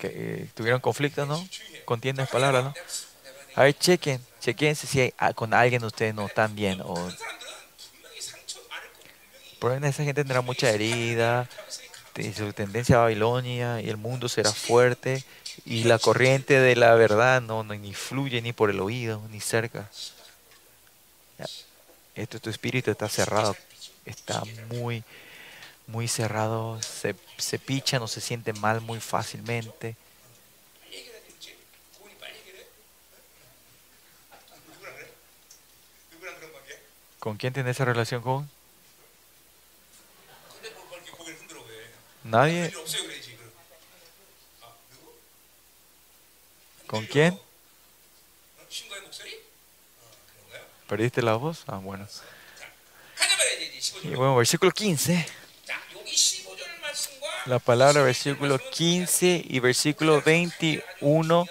Eh, 0.00 0.48
tuvieron 0.54 0.80
conflictos, 0.80 1.26
¿no? 1.26 1.46
Contiendas 1.84 2.28
palabras, 2.28 2.64
¿no? 2.64 2.74
A 3.54 3.62
ver, 3.62 3.78
chequen. 3.78 4.27
Chequense 4.40 4.86
si 4.86 5.00
hay, 5.00 5.14
ah, 5.18 5.32
con 5.32 5.54
alguien 5.54 5.84
ustedes 5.84 6.14
no 6.14 6.26
están 6.26 6.54
bien. 6.54 6.80
O... 6.82 6.94
Probablemente 9.58 9.94
esa 9.94 10.04
gente 10.04 10.22
tendrá 10.22 10.40
mucha 10.40 10.70
herida, 10.70 11.48
su 12.36 12.52
tendencia 12.52 12.96
a 12.96 13.00
Babilonia 13.00 13.80
y 13.80 13.88
el 13.88 13.96
mundo 13.96 14.28
será 14.28 14.52
fuerte 14.52 15.24
y 15.64 15.84
la 15.84 15.98
corriente 15.98 16.58
de 16.58 16.76
la 16.76 16.94
verdad 16.94 17.40
no, 17.40 17.62
no 17.62 17.74
ni 17.74 17.94
fluye 17.94 18.40
ni 18.42 18.52
por 18.52 18.70
el 18.70 18.80
oído 18.80 19.22
ni 19.30 19.40
cerca. 19.40 19.88
Esto 22.14 22.40
tu 22.40 22.50
espíritu 22.50 22.90
está 22.90 23.08
cerrado, 23.08 23.56
está 24.04 24.42
muy 24.70 25.04
muy 25.86 26.06
cerrado, 26.06 26.80
se, 26.82 27.16
se 27.38 27.58
picha, 27.58 27.98
no 27.98 28.08
se 28.08 28.20
siente 28.20 28.52
mal 28.52 28.80
muy 28.80 29.00
fácilmente. 29.00 29.96
¿Con 37.18 37.36
quién 37.36 37.52
tiene 37.52 37.70
esa 37.70 37.84
relación, 37.84 38.22
joven? 38.22 38.48
Nadie. 42.24 42.72
¿Con 46.86 47.06
quién? 47.06 47.38
¿Perdiste 50.86 51.22
la 51.22 51.34
voz? 51.34 51.64
Ah, 51.66 51.76
bueno. 51.76 52.06
Y 54.04 54.08
bueno, 54.08 54.36
versículo 54.36 54.70
15. 54.70 55.26
La 57.46 57.58
palabra 57.58 58.02
versículo 58.02 58.58
15 58.58 59.42
y 59.48 59.60
versículo 59.60 60.20
21 60.20 61.46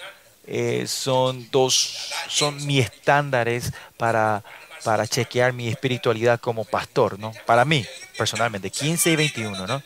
eh, 0.46 0.86
son 0.86 1.50
dos, 1.50 2.12
son 2.28 2.64
mis 2.66 2.84
estándares 2.84 3.72
para 3.96 4.44
para 4.84 5.06
chequear 5.06 5.52
mi 5.52 5.68
espiritualidad 5.68 6.40
como 6.40 6.64
pastor, 6.64 7.18
¿no? 7.18 7.32
Para 7.46 7.64
mí, 7.64 7.84
personalmente, 8.16 8.70
15 8.70 9.10
y 9.10 9.16
21, 9.16 9.66
¿no? 9.66 9.82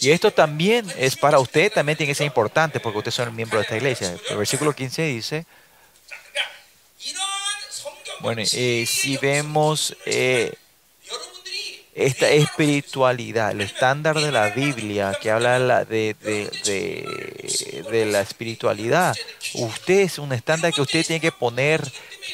Y 0.00 0.10
esto 0.10 0.30
también 0.30 0.86
es 0.98 1.16
para 1.16 1.38
usted, 1.38 1.72
también 1.72 1.96
tiene 1.96 2.10
que 2.10 2.14
ser 2.14 2.26
importante 2.26 2.78
porque 2.78 2.98
usted 2.98 3.10
son 3.10 3.34
miembro 3.34 3.58
de 3.58 3.62
esta 3.62 3.76
iglesia. 3.76 4.14
El 4.28 4.36
versículo 4.36 4.74
15 4.74 5.02
dice, 5.02 5.46
bueno, 8.20 8.42
eh, 8.52 8.84
si 8.86 9.16
vemos 9.16 9.96
eh, 10.04 10.54
esta 11.94 12.28
espiritualidad, 12.28 13.52
el 13.52 13.60
estándar 13.60 14.18
de 14.18 14.32
la 14.32 14.50
Biblia 14.50 15.16
que 15.20 15.30
habla 15.30 15.84
de, 15.84 16.16
de, 16.20 17.84
de, 17.90 18.06
la 18.06 18.20
espiritualidad. 18.20 19.14
Usted 19.54 20.00
es 20.00 20.18
un 20.18 20.32
estándar 20.32 20.72
que 20.72 20.82
usted 20.82 21.06
tiene 21.06 21.20
que 21.20 21.30
poner 21.30 21.80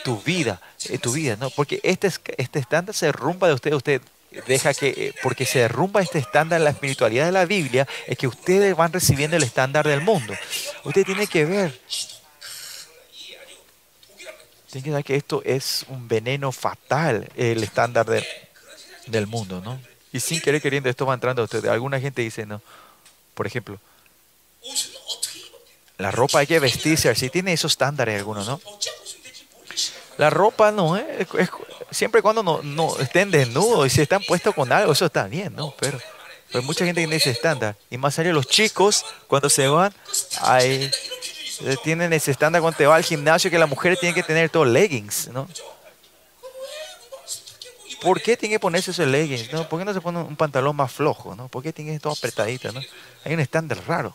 tu 0.03 0.21
vida, 0.23 0.61
eh, 0.89 0.99
tu 0.99 1.13
vida, 1.13 1.37
¿no? 1.39 1.51
Porque 1.51 1.81
este, 1.83 2.11
este 2.39 2.59
estándar 2.59 2.95
se 2.95 3.13
rumba 3.13 3.49
de 3.49 3.55
usted, 3.55 3.75
usted 3.75 4.01
deja 4.47 4.73
que, 4.73 4.89
eh, 4.89 5.15
porque 5.23 5.45
se 5.45 5.59
derrumba 5.61 6.01
este 6.01 6.19
estándar 6.19 6.59
en 6.59 6.65
la 6.65 6.71
espiritualidad 6.71 7.27
de 7.27 7.33
la 7.33 7.45
Biblia, 7.45 7.87
es 8.07 8.17
que 8.17 8.27
ustedes 8.27 8.75
van 8.75 8.93
recibiendo 8.93 9.37
el 9.37 9.43
estándar 9.43 9.87
del 9.87 10.01
mundo. 10.01 10.35
Usted 10.85 11.05
tiene 11.05 11.27
que 11.27 11.45
ver, 11.45 11.79
tiene 14.71 14.85
que 14.85 14.91
ver 14.91 15.05
que 15.05 15.17
esto 15.17 15.43
es 15.45 15.85
un 15.89 16.09
veneno 16.09 16.51
fatal, 16.51 17.29
el 17.37 17.63
estándar 17.63 18.07
de 18.07 18.25
del 19.11 19.27
mundo, 19.27 19.61
¿no? 19.65 19.81
Y 20.13 20.21
sin 20.21 20.41
querer 20.41 20.61
queriendo 20.61 20.89
esto 20.89 21.07
va 21.07 21.15
entrando 21.15 21.43
a 21.43 21.45
ustedes. 21.45 21.71
Alguna 21.71 22.01
gente 22.01 22.23
dice, 22.23 22.47
no, 22.47 22.61
por 23.35 23.47
ejemplo, 23.47 23.79
la 25.99 26.11
ropa 26.11 26.41
hay 26.41 26.47
que 26.47 26.59
vestirse, 26.59 27.15
si 27.15 27.31
tiene 27.31 27.53
esos 27.53 27.73
estándares 27.73 28.19
algunos, 28.19 28.47
¿no? 28.47 28.61
La 30.19 30.29
ropa 30.29 30.71
no 30.71 30.97
¿eh? 30.97 31.27
es, 31.39 31.51
siempre 31.91 32.21
cuando 32.21 32.43
no, 32.43 32.63
no, 32.63 32.99
estén 32.99 33.31
desnudos 33.31 33.87
y 33.87 33.91
si 33.91 34.03
están 34.03 34.23
puestos 34.23 34.55
con 34.55 34.71
algo, 34.71 34.93
eso 34.93 35.07
está 35.07 35.25
bien, 35.25 35.55
¿no? 35.55 35.75
Pero 35.79 35.99
pues 36.53 36.65
mucha 36.65 36.85
gente 36.85 37.01
tiene 37.01 37.17
ese 37.17 37.31
estándar. 37.31 37.77
Y 37.91 37.97
más 37.97 38.19
allá 38.19 38.33
los 38.33 38.47
chicos, 38.47 39.05
cuando 39.29 39.49
se 39.49 39.69
van, 39.69 39.95
hay, 40.43 40.91
eh, 41.61 41.77
tienen 41.85 42.13
ese 42.13 42.33
estándar 42.33 42.61
cuando 42.61 42.77
te 42.77 42.87
va 42.87 42.97
al 42.97 43.05
gimnasio 43.05 43.51
que 43.51 43.59
la 43.59 43.67
mujer 43.67 43.97
tiene 43.97 44.15
que 44.15 44.23
tener 44.23 44.51
todos 44.51 44.67
leggings, 44.69 45.29
¿no? 45.29 45.49
¿Por 48.03 48.19
돼? 48.19 48.25
qué 48.25 48.37
tiene 48.37 48.55
que 48.55 48.61
ponerse 48.61 48.91
esos 48.91 49.07
leggings? 49.07 49.49
¿Por 49.67 49.79
qué 49.79 49.85
no 49.85 49.93
se 49.95 50.01
pone 50.01 50.21
un 50.21 50.37
pantalón 50.37 50.77
más 50.77 50.93
flojo? 50.93 51.37
¿Por 51.49 51.63
qué 51.63 51.73
tiene 51.73 51.99
todo 52.01 52.13
apretadito? 52.13 52.71
Hay 53.25 53.35
un 53.35 53.41
estándar 53.41 53.79
raro. 53.87 54.15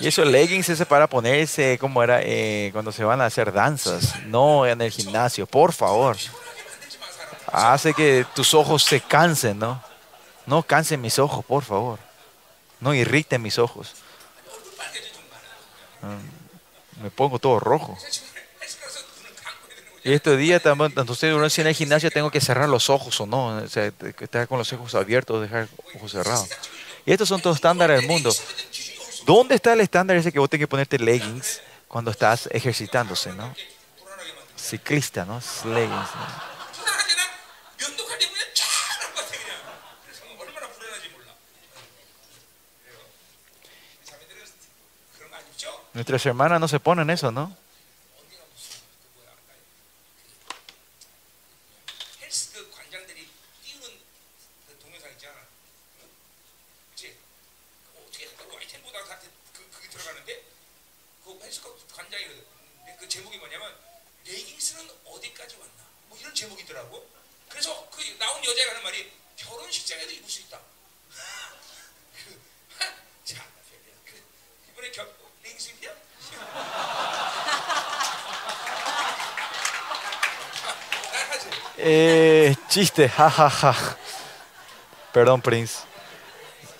Y 0.00 0.08
esos 0.08 0.26
leggings 0.26 0.68
es 0.68 0.84
para 0.86 1.06
ponerse 1.06 1.76
como 1.78 2.02
era 2.02 2.20
eh, 2.22 2.70
cuando 2.72 2.90
se 2.90 3.04
van 3.04 3.20
a 3.20 3.26
hacer 3.26 3.52
danzas, 3.52 4.14
no 4.26 4.66
en 4.66 4.80
el 4.80 4.90
gimnasio, 4.90 5.46
por 5.46 5.72
favor. 5.72 6.16
Hace 7.52 7.92
que 7.92 8.24
tus 8.34 8.54
ojos 8.54 8.82
se 8.82 9.00
cansen, 9.00 9.58
¿no? 9.58 9.82
No 10.46 10.62
cansen 10.62 11.00
mis 11.00 11.18
ojos, 11.18 11.44
por 11.44 11.64
favor. 11.64 11.98
No 12.80 12.94
irriten 12.94 13.42
mis 13.42 13.58
ojos. 13.58 13.92
Mm, 16.00 17.02
me 17.04 17.10
pongo 17.10 17.38
todo 17.38 17.60
rojo. 17.60 17.98
Y 20.02 20.14
este 20.14 20.36
día 20.36 20.60
también, 20.60 20.94
entonces 20.96 21.30
durante 21.30 21.60
en 21.60 21.66
el 21.66 21.74
gimnasio 21.74 22.10
tengo 22.10 22.30
que 22.30 22.40
cerrar 22.40 22.70
los 22.70 22.88
ojos 22.88 23.20
o 23.20 23.26
no, 23.26 23.58
o 23.58 23.68
sea, 23.68 23.92
estar 24.20 24.48
con 24.48 24.56
los 24.56 24.72
ojos 24.72 24.94
abiertos, 24.94 25.36
o 25.36 25.40
dejar 25.40 25.68
ojos 25.94 26.12
cerrados. 26.12 26.48
Y 27.04 27.12
estos 27.12 27.28
son 27.28 27.40
todos 27.40 27.56
estándares 27.56 28.00
del 28.00 28.08
mundo. 28.08 28.34
¿Dónde 29.30 29.54
está 29.54 29.74
el 29.74 29.80
estándar 29.80 30.16
ese 30.16 30.32
que 30.32 30.40
vos 30.40 30.50
tenés 30.50 30.64
que 30.64 30.66
ponerte 30.66 30.98
leggings 30.98 31.60
cuando 31.86 32.10
estás 32.10 32.48
ejercitándose, 32.50 33.32
no? 33.32 33.54
Ciclista, 34.56 35.24
¿no? 35.24 35.40
Leggings. 35.66 36.08
Nuestras 45.94 46.26
hermanas 46.26 46.60
no 46.60 46.66
se 46.66 46.80
ponen 46.80 47.08
eso, 47.08 47.30
¿no? 47.30 47.56
Eh, 82.50 82.56
chiste, 82.68 83.08
jajaja. 83.08 83.96
Perdón, 85.12 85.40
Prince. 85.40 85.84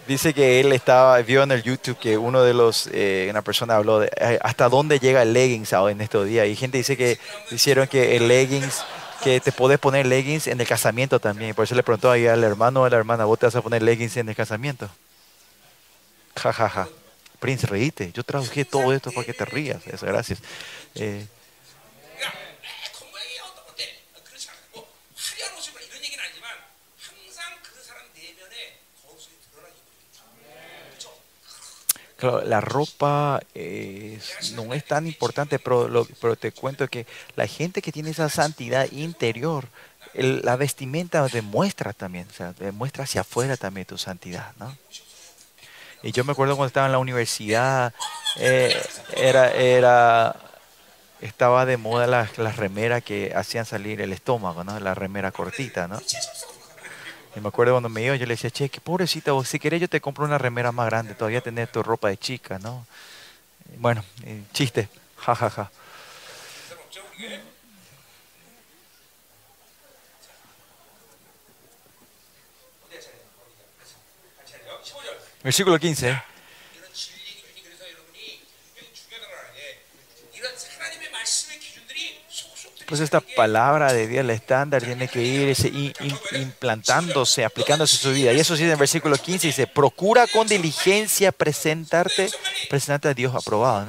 Dice 0.08 0.34
que 0.34 0.58
él 0.58 0.72
estaba, 0.72 1.16
vio 1.22 1.44
en 1.44 1.52
el 1.52 1.62
YouTube 1.62 1.96
que 1.96 2.18
uno 2.18 2.42
de 2.42 2.54
los, 2.54 2.88
eh, 2.92 3.28
una 3.30 3.42
persona 3.42 3.76
habló 3.76 4.00
de 4.00 4.10
hasta 4.42 4.68
dónde 4.68 4.98
llega 4.98 5.22
el 5.22 5.32
leggings 5.32 5.72
ahora 5.72 5.92
en 5.92 6.00
estos 6.00 6.26
días. 6.26 6.48
Y 6.48 6.56
gente 6.56 6.78
dice 6.78 6.96
que 6.96 7.20
hicieron 7.52 7.86
que 7.86 8.16
el 8.16 8.26
leggings, 8.26 8.82
que 9.22 9.38
te 9.38 9.52
podés 9.52 9.78
poner 9.78 10.06
leggings 10.06 10.48
en 10.48 10.60
el 10.60 10.66
casamiento 10.66 11.20
también. 11.20 11.54
Por 11.54 11.62
eso 11.62 11.76
le 11.76 11.84
preguntó 11.84 12.10
ahí 12.10 12.26
al 12.26 12.42
hermano 12.42 12.82
o 12.82 12.84
a 12.86 12.90
la 12.90 12.96
hermana, 12.96 13.24
¿vos 13.24 13.38
te 13.38 13.46
vas 13.46 13.54
a 13.54 13.62
poner 13.62 13.80
leggings 13.80 14.16
en 14.16 14.28
el 14.28 14.34
casamiento? 14.34 14.90
Jajaja. 16.34 16.88
Prince, 17.38 17.68
reíte. 17.68 18.10
Yo 18.12 18.24
traduje 18.24 18.64
todo 18.64 18.92
esto 18.92 19.12
para 19.12 19.24
que 19.24 19.34
te 19.34 19.44
rías. 19.44 19.86
Eso, 19.86 20.04
gracias. 20.04 20.40
Eh, 20.96 21.28
La 32.22 32.60
ropa 32.60 33.40
es- 33.54 34.52
no 34.52 34.74
es 34.74 34.84
tan 34.84 35.06
importante, 35.06 35.58
pero, 35.58 36.06
pero 36.20 36.36
te 36.36 36.52
cuento 36.52 36.86
que 36.88 37.06
la 37.36 37.46
gente 37.46 37.82
que 37.82 37.92
tiene 37.92 38.10
esa 38.10 38.28
santidad 38.28 38.86
interior, 38.92 39.66
la 40.14 40.56
vestimenta 40.56 41.26
demuestra 41.28 41.92
también, 41.92 42.26
demuestra 42.58 43.04
hacia 43.04 43.20
afuera 43.22 43.56
también 43.56 43.86
tu 43.86 43.96
santidad, 43.98 44.52
¿no? 44.58 44.76
Y 46.02 46.12
yo 46.12 46.24
me 46.24 46.32
acuerdo 46.32 46.56
cuando 46.56 46.68
estaba 46.68 46.86
en 46.86 46.92
la 46.92 46.98
universidad, 46.98 47.92
eh, 48.36 48.74
era, 49.16 49.52
era, 49.52 50.34
estaba 51.20 51.66
de 51.66 51.76
moda 51.76 52.06
las, 52.06 52.38
las 52.38 52.56
remeras 52.56 53.02
que 53.02 53.32
hacían 53.36 53.66
salir 53.66 54.00
el 54.00 54.12
estómago, 54.12 54.64
¿no? 54.64 54.80
La 54.80 54.94
remera 54.94 55.30
cortita, 55.30 55.88
¿no? 55.88 56.00
Y 57.36 57.40
me 57.40 57.48
acuerdo 57.48 57.74
cuando 57.74 57.88
me 57.88 58.02
iba, 58.02 58.16
yo 58.16 58.26
le 58.26 58.34
decía, 58.34 58.50
che, 58.50 58.68
qué 58.68 58.80
pobrecita 58.80 59.32
vos, 59.32 59.48
si 59.48 59.58
querés 59.58 59.80
yo 59.80 59.88
te 59.88 60.00
compro 60.00 60.24
una 60.24 60.38
remera 60.38 60.72
más 60.72 60.86
grande, 60.86 61.14
todavía 61.14 61.40
tenés 61.40 61.70
tu 61.70 61.82
ropa 61.82 62.08
de 62.08 62.16
chica, 62.16 62.58
¿no? 62.58 62.86
Bueno, 63.78 64.04
chiste, 64.52 64.88
jajaja. 65.16 65.64
Ja, 65.64 65.64
ja. 65.64 65.80
Versículo 75.42 75.78
15. 75.78 76.29
Entonces 82.90 83.04
esta 83.04 83.20
palabra 83.20 83.92
de 83.92 84.08
Dios, 84.08 84.24
el 84.24 84.30
estándar, 84.30 84.82
tiene 84.82 85.06
que 85.06 85.22
irse 85.22 85.70
implantándose, 86.32 87.44
aplicándose 87.44 87.94
a 87.94 88.00
su 88.00 88.10
vida. 88.10 88.32
Y 88.32 88.40
eso 88.40 88.56
sí, 88.56 88.64
en 88.64 88.70
el 88.70 88.76
versículo 88.76 89.16
15 89.16 89.46
dice, 89.46 89.68
procura 89.68 90.26
con 90.26 90.48
diligencia 90.48 91.30
presentarte, 91.30 92.28
presentarte 92.68 93.06
a 93.06 93.14
Dios 93.14 93.32
aprobado, 93.32 93.86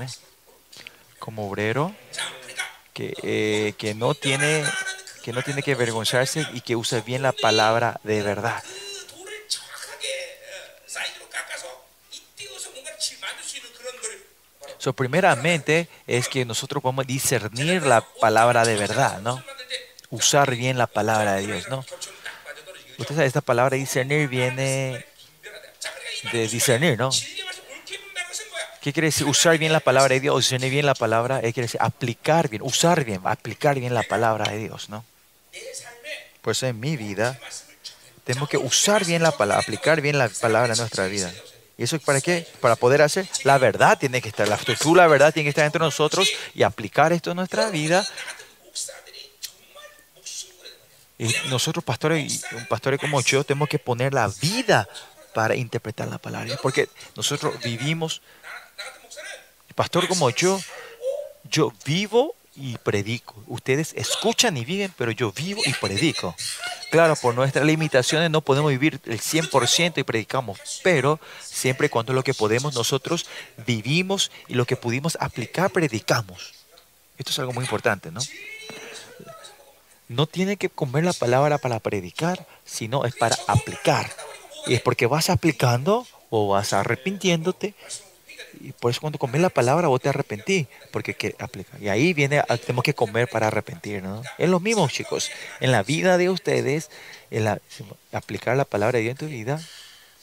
como 1.18 1.50
obrero 1.50 1.96
que, 2.94 3.16
eh, 3.24 3.74
que, 3.76 3.96
no 3.96 4.14
tiene, 4.14 4.64
que 5.24 5.34
no 5.34 5.42
tiene 5.42 5.64
que 5.64 5.72
avergonzarse 5.72 6.46
y 6.54 6.62
que 6.62 6.76
usa 6.76 7.02
bien 7.02 7.24
la 7.24 7.32
palabra 7.32 8.00
de 8.04 8.22
verdad. 8.22 8.62
So, 14.82 14.94
primeramente 14.94 15.88
es 16.08 16.28
que 16.28 16.44
nosotros 16.44 16.82
podemos 16.82 17.06
discernir 17.06 17.84
la 17.84 18.02
palabra 18.02 18.66
de 18.66 18.76
verdad, 18.78 19.22
¿no? 19.22 19.44
Usar 20.10 20.56
bien 20.56 20.80
la 20.80 20.88
palabra 20.88 21.36
de 21.36 21.46
Dios, 21.46 21.70
¿no? 21.70 21.86
Usted 22.98 23.20
esta 23.20 23.42
palabra 23.42 23.78
discernir 23.78 24.28
viene 24.28 25.06
de 26.34 26.48
discernir, 26.48 26.98
¿no? 26.98 27.12
¿Qué 28.82 28.92
quiere 28.92 29.10
decir? 29.10 29.28
Usar 29.28 29.60
bien 29.60 29.72
la 29.72 29.82
palabra 29.82 30.16
de 30.16 30.20
Dios, 30.20 30.36
usar 30.36 30.60
bien 30.60 30.88
la 30.88 30.96
palabra, 30.96 31.42
eh, 31.44 31.54
quiere 31.54 31.68
decir 31.68 31.80
aplicar 31.80 32.50
bien, 32.50 32.64
usar 32.64 33.04
bien, 33.04 33.22
aplicar 33.24 33.80
bien 33.80 33.94
la 33.94 34.02
palabra 34.02 34.50
de 34.52 34.58
Dios, 34.58 34.90
¿no? 34.90 35.06
Por 36.42 36.54
eso 36.54 36.66
en 36.66 36.80
mi 36.80 36.98
vida 36.98 37.40
tenemos 38.24 38.50
que 38.50 38.58
usar 38.58 39.06
bien 39.06 39.22
la 39.22 39.32
palabra, 39.32 39.62
aplicar 39.62 40.02
bien 40.02 40.18
la 40.18 40.28
palabra 40.28 40.74
en 40.74 40.80
nuestra 40.80 41.06
vida. 41.06 41.32
Eso 41.84 41.96
es 41.96 42.02
para 42.02 42.22
qué? 42.22 42.48
Para 42.60 42.76
poder 42.76 43.02
hacer 43.02 43.28
la 43.44 43.58
verdad 43.58 43.98
tiene 43.98 44.22
que 44.22 44.30
estar, 44.30 44.48
la 44.48 44.58
tú 44.58 44.96
la 44.96 45.08
verdad 45.08 45.34
tiene 45.34 45.46
que 45.46 45.50
estar 45.50 45.64
dentro 45.64 45.84
de 45.84 45.88
nosotros 45.88 46.32
y 46.54 46.64
aplicar 46.64 47.12
esto 47.14 47.32
en 47.32 47.38
nuestra 47.38 47.70
vida. 47.70 48.06
Y 51.18 51.34
nosotros 51.50 51.84
pastores, 51.84 52.46
pastores 52.68 53.00
como 53.00 53.22
yo, 53.22 53.44
tenemos 53.44 53.70
que 53.70 53.78
poner 53.78 54.14
la 54.14 54.28
vida 54.42 54.88
para 55.34 55.56
interpretar 55.56 56.08
la 56.08 56.18
palabra, 56.18 56.58
porque 56.62 56.90
nosotros 57.16 57.60
vivimos, 57.64 58.22
pastor 59.76 60.08
como 60.08 60.30
yo, 60.32 60.60
yo 61.44 61.72
vivo 61.86 62.36
y 62.56 62.78
predico. 62.78 63.36
Ustedes 63.48 63.94
escuchan 63.96 64.58
y 64.58 64.66
viven, 64.66 64.94
pero 64.98 65.12
yo 65.12 65.32
vivo 65.32 65.62
y 65.66 65.74
predico. 65.74 66.36
Claro, 66.90 67.16
por 67.16 67.34
nuestras 67.34 67.66
limitaciones 67.66 68.30
no 68.30 68.42
podemos 68.42 68.72
vivir 68.72 69.00
el 69.06 69.20
100% 69.20 69.98
y 69.98 70.04
predicamos, 70.04 70.60
pero 70.84 71.20
siempre 71.42 71.88
y 71.88 71.90
cuando 71.90 72.14
lo 72.14 72.24
que 72.24 72.34
podemos 72.34 72.76
nosotros 72.76 73.26
vivimos 73.66 74.32
y 74.48 74.56
lo 74.56 74.66
que 74.66 74.76
pudimos 74.76 75.18
aplicar, 75.22 75.72
predicamos. 75.72 76.54
Esto 77.18 77.32
es 77.32 77.40
algo 77.40 77.54
muy 77.54 77.64
importante, 77.64 78.12
¿no? 78.12 78.20
No 80.10 80.28
tiene 80.28 80.58
que 80.58 80.70
comer 80.70 81.06
la 81.06 81.14
palabra 81.14 81.58
para 81.58 81.80
predicar, 81.80 82.46
sino 82.66 83.06
es 83.06 83.16
para 83.16 83.38
aplicar. 83.48 84.12
Y 84.68 84.74
es 84.74 84.82
porque 84.82 85.06
vas 85.06 85.30
aplicando 85.30 86.06
o 86.30 86.50
vas 86.50 86.74
arrepintiéndote 86.74 87.74
y 88.60 88.72
por 88.74 88.92
eso 88.92 89.02
cuando 89.02 89.18
comes 89.20 89.42
la 89.42 89.50
palabra 89.50 89.88
vos 89.88 90.02
te 90.02 90.10
arrepentí, 90.10 90.68
porque 90.92 91.14
que 91.14 91.36
aplica. 91.40 91.78
Y 91.80 91.90
ahí 91.90 92.14
viene, 92.14 92.40
a- 92.40 92.58
tenemos 92.58 92.84
que 92.84 92.94
comer 92.94 93.30
para 93.30 93.48
arrepentir, 93.48 94.04
¿no? 94.04 94.22
Es 94.38 94.50
lo 94.50 94.60
mismo, 94.60 94.88
chicos. 94.90 95.32
En 95.60 95.72
la 95.72 95.84
vida 95.84 96.18
de 96.18 96.30
ustedes, 96.30 96.90
en 97.30 97.46
la- 97.46 97.60
aplicar 98.12 98.58
la 98.58 98.66
palabra 98.66 98.98
de 98.98 99.04
Dios 99.04 99.12
en 99.12 99.18
tu 99.18 99.28
vida 99.28 99.62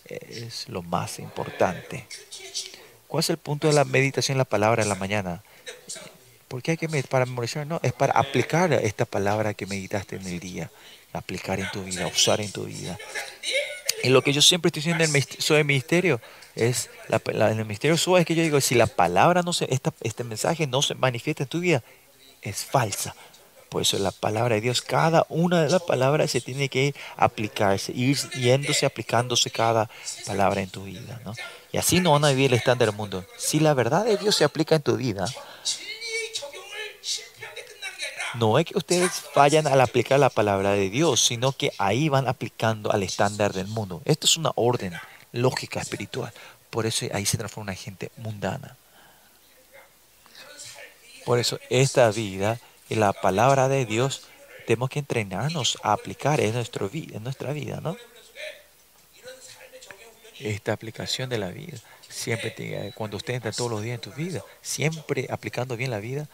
es 0.09 0.69
lo 0.69 0.83
más 0.83 1.19
importante. 1.19 2.07
¿Cuál 3.07 3.21
es 3.21 3.31
el 3.31 3.39
punto 3.39 3.69
de 3.69 3.73
la 3.75 3.85
meditación 3.85 4.35
en 4.35 4.39
la 4.39 4.45
palabra 4.45 4.83
en 4.83 4.89
la 4.89 4.95
mañana? 4.95 5.43
¿Por 6.49 6.63
qué 6.63 6.73
hay 6.73 6.77
que 6.77 6.89
meditar 6.89 7.11
para 7.11 7.27
memorizar? 7.27 7.67
No, 7.67 7.79
es 7.83 7.93
para 7.93 8.15
aplicar 8.15 8.73
esta 8.73 9.05
palabra 9.05 9.55
que 9.55 9.67
meditaste 9.67 10.17
en 10.17 10.27
el 10.27 10.41
día. 10.41 10.71
Aplicar 11.13 11.59
en 11.61 11.71
tu 11.71 11.83
vida, 11.83 12.07
usar 12.07 12.41
en 12.41 12.53
tu 12.53 12.65
vida. 12.65 12.99
Y 14.03 14.11
lo 14.11 14.23
que 14.23 14.33
yo 14.33 14.43
siempre 14.43 14.69
estoy 14.69 14.81
diciendo 14.81 15.05
en 15.05 15.11
el 15.11 15.65
Ministerio 15.65 16.21
es, 16.55 16.91
en 17.09 17.59
el 17.59 17.65
Ministerio 17.65 17.97
Soy 17.97 18.21
es 18.21 18.27
que 18.27 18.35
yo 18.35 18.43
digo, 18.43 18.61
si 18.61 18.75
la 18.75 18.87
palabra 18.87 19.43
no 19.43 19.53
se, 19.53 19.67
esta, 19.73 19.93
este 20.03 20.25
mensaje 20.25 20.67
no 20.67 20.83
se 20.83 20.95
manifiesta 20.95 21.45
en 21.45 21.49
tu 21.49 21.61
vida, 21.61 21.83
es 22.43 22.65
falsa. 22.65 23.15
Por 23.69 23.83
eso 23.83 23.99
la 23.99 24.13
palabra 24.13 24.55
de 24.55 24.63
Dios, 24.63 24.81
cada 24.81 25.27
una 25.29 25.63
de 25.63 25.69
las 25.69 25.83
palabras 25.83 26.31
se 26.31 26.41
tiene 26.41 26.69
que 26.69 26.95
aplicarse, 27.17 27.93
ir 27.93 28.17
yéndose, 28.31 28.87
aplicándose 28.87 29.51
cada 29.51 29.91
palabra 30.27 30.63
en 30.63 30.71
tu 30.71 30.85
vida. 30.85 31.21
¿no? 31.25 31.35
Y 31.71 31.77
así 31.77 32.01
no 32.01 32.13
van 32.13 32.25
a 32.25 32.31
vivir 32.31 32.53
el 32.53 32.59
estándar 32.59 32.89
del 32.89 32.97
mundo. 32.97 33.27
Si 33.37 33.61
la 33.61 33.75
verdad 33.75 34.07
de 34.07 34.17
Dios 34.17 34.37
se 34.37 34.45
aplica 34.45 34.77
en 34.77 34.83
tu 34.83 34.97
vida, 34.97 35.27
no 38.35 38.59
es 38.59 38.67
que 38.67 38.77
ustedes 38.77 39.13
fallan 39.33 39.67
al 39.67 39.81
aplicar 39.81 40.19
la 40.19 40.31
palabra 40.31 40.73
de 40.73 40.91
Dios, 40.91 41.25
sino 41.25 41.53
que 41.53 41.73
ahí 41.79 42.09
van 42.09 42.29
aplicando 42.29 42.93
al 42.93 43.03
estándar 43.03 43.53
del 43.53 43.67
mundo. 43.67 44.03
Esto 44.05 44.27
es 44.27 44.37
una 44.37 44.53
orden 44.55 44.95
lógica 45.33 45.81
espiritual. 45.81 46.33
Por 46.71 46.87
eso 46.87 47.07
ahí 47.13 47.25
se 47.25 47.39
transforma 47.39 47.73
una 47.73 47.75
gente 47.75 48.11
mundana. 48.17 48.77
Por 51.25 51.39
eso 51.39 51.59
esta 51.71 52.11
vida 52.11 52.59
y 52.89 52.95
la 52.95 53.13
palabra 53.13 53.69
de 53.69 53.85
Dios 53.85 54.23
tenemos 54.67 54.91
que 54.91 54.99
entrenarnos 54.99 55.79
a 55.83 55.93
aplicar 55.93 56.41
en, 56.41 56.55
nuestro 56.55 56.89
vida, 56.89 57.17
en 57.17 57.25
nuestra 57.25 57.53
vida, 57.53 57.81
¿no? 57.81 57.97
Esta 60.41 60.73
aplicación 60.73 61.29
de 61.29 61.39
la 61.39 61.49
vida, 61.49 61.79
siempre 62.09 62.93
cuando 62.95 63.17
usted 63.17 63.35
entra 63.35 63.51
todos 63.51 63.71
los 63.71 63.83
días 63.83 63.97
en 63.97 64.01
tu 64.01 64.13
vida, 64.13 64.45
siempre 64.63 65.27
aplicando 65.31 65.77
bien 65.77 65.91
la 65.91 65.99
vida, 65.99 66.29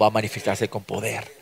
va 0.00 0.06
a 0.06 0.10
manifestarse 0.10 0.68
con 0.68 0.82
poder. 0.84 1.40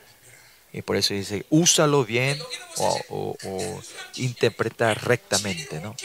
Y 0.73 0.83
por 0.83 0.97
eso 0.97 1.15
dice, 1.15 1.47
úsalo 1.49 2.05
bien 2.05 2.39
o, 2.77 3.01
o, 3.09 3.37
o 3.45 3.83
interpreta 4.17 4.95
rectamente, 4.95 5.81
¿no? 5.81 5.97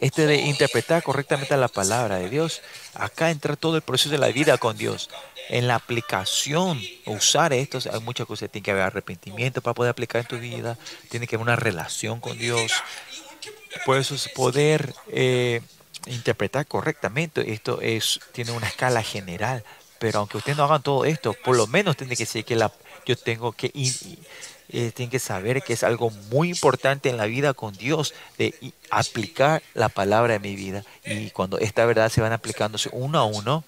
Este 0.00 0.26
de 0.26 0.36
interpretar 0.36 1.02
correctamente 1.02 1.56
la 1.56 1.66
palabra 1.68 2.18
de 2.18 2.30
Dios, 2.30 2.62
acá 2.94 3.30
entra 3.30 3.56
todo 3.56 3.76
el 3.76 3.82
proceso 3.82 4.10
de 4.10 4.18
la 4.18 4.28
vida 4.28 4.56
con 4.58 4.76
Dios. 4.76 5.10
En 5.48 5.66
la 5.66 5.74
aplicación, 5.74 6.80
usar 7.06 7.52
esto, 7.52 7.78
hay 7.90 8.00
muchas 8.00 8.26
cosas. 8.26 8.50
Tiene 8.50 8.64
que 8.64 8.70
haber 8.70 8.84
arrepentimiento 8.84 9.60
para 9.62 9.74
poder 9.74 9.90
aplicar 9.90 10.20
en 10.20 10.28
tu 10.28 10.38
vida. 10.38 10.76
Tiene 11.10 11.26
que 11.26 11.36
haber 11.36 11.46
una 11.46 11.56
relación 11.56 12.20
con 12.20 12.38
Dios. 12.38 12.70
Por 13.84 13.96
eso 13.96 14.14
es 14.14 14.28
poder 14.28 14.94
eh, 15.10 15.62
interpretar 16.06 16.66
correctamente. 16.66 17.52
Esto 17.52 17.80
es, 17.80 18.20
tiene 18.32 18.52
una 18.52 18.68
escala 18.68 19.02
general 19.02 19.64
pero 19.98 20.20
aunque 20.20 20.36
ustedes 20.36 20.56
no 20.56 20.64
hagan 20.64 20.82
todo 20.82 21.04
esto, 21.04 21.34
por 21.44 21.56
lo 21.56 21.66
menos 21.66 21.96
tiene 21.96 22.16
que 22.16 22.26
ser 22.26 22.44
que 22.44 22.56
la, 22.56 22.72
yo 23.04 23.16
tengo 23.16 23.52
que 23.52 23.72
eh, 23.74 24.92
tienen 24.92 25.10
que 25.10 25.18
saber 25.18 25.62
que 25.62 25.72
es 25.72 25.82
algo 25.82 26.10
muy 26.30 26.50
importante 26.50 27.08
en 27.08 27.16
la 27.16 27.24
vida 27.24 27.54
con 27.54 27.74
Dios 27.74 28.14
de 28.36 28.72
aplicar 28.90 29.62
la 29.74 29.88
palabra 29.88 30.34
en 30.34 30.42
mi 30.42 30.54
vida. 30.54 30.84
Y 31.04 31.30
cuando 31.30 31.58
esta 31.58 31.86
verdad 31.86 32.10
se 32.10 32.20
van 32.20 32.32
aplicándose 32.32 32.90
uno 32.92 33.18
a 33.18 33.24
uno, 33.24 33.64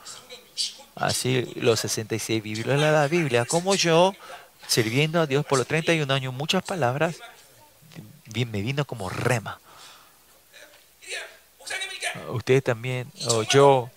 así 0.94 1.52
los 1.56 1.80
66 1.80 2.42
bíblicos 2.42 2.72
de 2.72 2.92
la 2.92 3.08
Biblia, 3.08 3.44
como 3.46 3.74
yo, 3.74 4.14
sirviendo 4.68 5.20
a 5.20 5.26
Dios 5.26 5.46
por 5.46 5.58
los 5.58 5.66
31 5.66 6.12
años, 6.12 6.34
muchas 6.34 6.62
palabras 6.62 7.16
me 8.34 8.60
vino 8.60 8.84
como 8.84 9.08
rema. 9.08 9.58
Ustedes 12.28 12.62
también, 12.64 13.10
o 13.26 13.42
yo, 13.44 13.90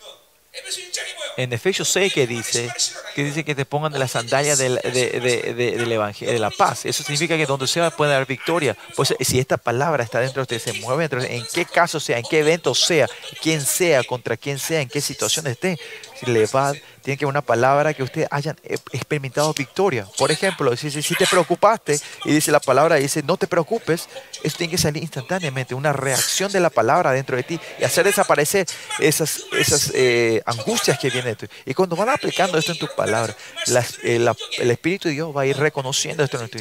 en 1.37 1.51
Efesios 1.51 1.89
6 1.89 2.13
que 2.13 2.27
dice 2.27 2.69
que 3.15 3.23
dice 3.23 3.43
que 3.43 3.55
te 3.55 3.65
pongan 3.65 3.91
de 3.91 3.99
la 3.99 4.07
sandalia 4.07 4.55
del, 4.55 4.75
de, 4.83 5.53
de- 5.55 6.39
la 6.39 6.49
paz. 6.51 6.85
Eso 6.85 7.03
significa 7.03 7.37
que 7.37 7.45
donde 7.45 7.67
sea 7.67 7.89
puede 7.91 8.13
haber 8.13 8.27
victoria. 8.27 8.75
Pues 8.95 9.13
si 9.19 9.39
esta 9.39 9.57
palabra 9.57 10.03
está 10.03 10.19
dentro 10.19 10.45
de 10.45 10.55
usted, 10.55 10.73
se 10.73 10.79
mueve 10.81 11.07
dentro 11.07 11.21
en 11.21 11.43
qué 11.53 11.65
caso 11.65 11.99
sea, 11.99 12.17
en 12.17 12.25
qué 12.29 12.39
evento 12.39 12.73
sea, 12.75 13.07
quién 13.41 13.61
sea, 13.65 14.03
contra 14.03 14.37
quién 14.37 14.59
sea, 14.59 14.81
en 14.81 14.89
qué 14.89 15.01
situación 15.01 15.47
esté, 15.47 15.77
le 16.25 16.45
va, 16.47 16.73
tiene 17.03 17.17
que 17.17 17.25
haber 17.25 17.33
una 17.33 17.41
palabra 17.41 17.93
que 17.93 18.01
usted 18.01 18.25
hayan 18.31 18.57
eh, 18.63 18.77
experimentado 18.91 19.53
victoria. 19.53 20.07
Por 20.17 20.31
ejemplo, 20.31 20.75
si, 20.77 20.89
si, 20.89 21.15
te 21.15 21.27
preocupaste 21.27 21.99
y 22.25 22.31
dice 22.33 22.51
la 22.51 22.59
palabra, 22.59 22.95
dice 22.95 23.21
no 23.23 23.37
te 23.37 23.45
preocupes, 23.47 24.07
eso 24.41 24.57
tiene 24.57 24.71
que 24.71 24.77
salir 24.77 25.03
instantáneamente, 25.03 25.75
una 25.75 25.93
reacción 25.93 26.51
de 26.51 26.59
la 26.59 26.69
palabra 26.69 27.11
dentro 27.11 27.35
de 27.37 27.43
ti 27.43 27.59
y 27.79 27.83
hacer 27.83 28.05
desaparecer 28.05 28.65
esas, 28.99 29.43
esas 29.51 29.91
eh, 29.93 30.41
angustias 30.45 30.97
que 30.97 31.09
vienen 31.09 31.35
de 31.37 31.47
ti. 31.47 31.53
Y 31.65 31.73
cuando 31.73 31.95
van 31.95 32.09
aplicando 32.09 32.57
esto 32.57 32.71
en 32.71 32.79
tus 32.79 32.89
palabras, 32.91 33.35
las- 33.67 33.99
eh, 34.03 34.17
la- 34.19 34.35
el 34.57 34.71
Espíritu 34.71 35.09
de 35.09 35.13
Dios 35.15 35.35
va 35.35 35.41
a 35.41 35.45
ir 35.45 35.57
reconociendo 35.57 36.23
esto 36.23 36.41
en 36.41 36.49
tu 36.49 36.57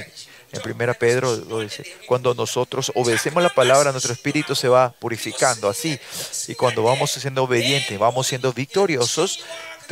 en 0.53 0.61
1 0.71 0.95
Pedro 0.99 1.35
lo 1.49 1.61
dice, 1.61 1.83
cuando 2.07 2.35
nosotros 2.35 2.93
obedecemos 2.95 3.43
la 3.43 3.49
palabra, 3.49 3.91
nuestro 3.91 4.13
espíritu 4.13 4.55
se 4.55 4.69
va 4.69 4.93
purificando 4.93 5.67
así. 5.67 5.99
Y 6.47 6.55
cuando 6.55 6.83
vamos 6.83 7.11
siendo 7.13 7.45
obedientes, 7.45 7.99
vamos 7.99 8.27
siendo 8.27 8.53
victoriosos, 8.53 9.41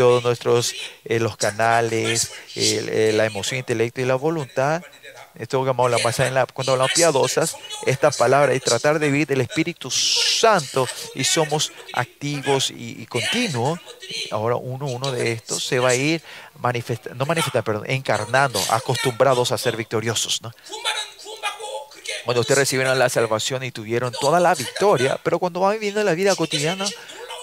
todos 0.01 0.24
nuestros 0.24 0.74
eh, 1.05 1.20
los 1.20 1.36
canales, 1.36 2.32
el, 2.57 2.88
el, 2.88 3.18
la 3.18 3.26
emoción, 3.26 3.59
intelecto 3.59 4.01
y 4.01 4.07
la 4.07 4.14
voluntad. 4.14 4.82
Esto 5.34 5.62
que 5.62 5.90
la 5.90 5.98
masa 5.98 6.26
en 6.26 6.32
la, 6.32 6.46
cuando 6.46 6.72
hablamos 6.72 6.92
piadosas, 6.94 7.55
esta 7.84 8.11
palabra 8.11 8.55
es 8.55 8.62
tratar 8.62 8.98
de 8.98 9.11
vivir 9.11 9.30
el 9.30 9.42
Espíritu 9.42 9.90
Santo 9.90 10.88
y 11.14 11.24
somos 11.24 11.70
activos 11.92 12.70
y, 12.70 13.03
y 13.03 13.05
continuos. 13.05 13.78
Ahora 14.30 14.57
uno, 14.57 14.86
uno 14.86 15.12
de 15.12 15.32
estos 15.32 15.62
se 15.62 15.78
va 15.78 15.90
a 15.90 15.94
ir 15.94 16.22
manifestando, 16.59 17.18
no 17.18 17.26
manifestando, 17.26 17.64
perdón, 17.64 17.84
encarnando, 17.86 18.59
acostumbrados 18.70 19.53
a 19.53 19.59
ser 19.59 19.76
victoriosos. 19.76 20.40
¿no? 20.40 20.51
Cuando 22.24 22.40
ustedes 22.40 22.59
recibieron 22.59 22.98
la 22.98 23.09
salvación 23.09 23.64
y 23.64 23.70
tuvieron 23.70 24.12
toda 24.18 24.40
la 24.40 24.55
victoria, 24.55 25.18
pero 25.22 25.38
cuando 25.38 25.61
van 25.61 25.74
viviendo 25.74 26.03
la 26.03 26.14
vida 26.14 26.34
cotidiana, 26.36 26.86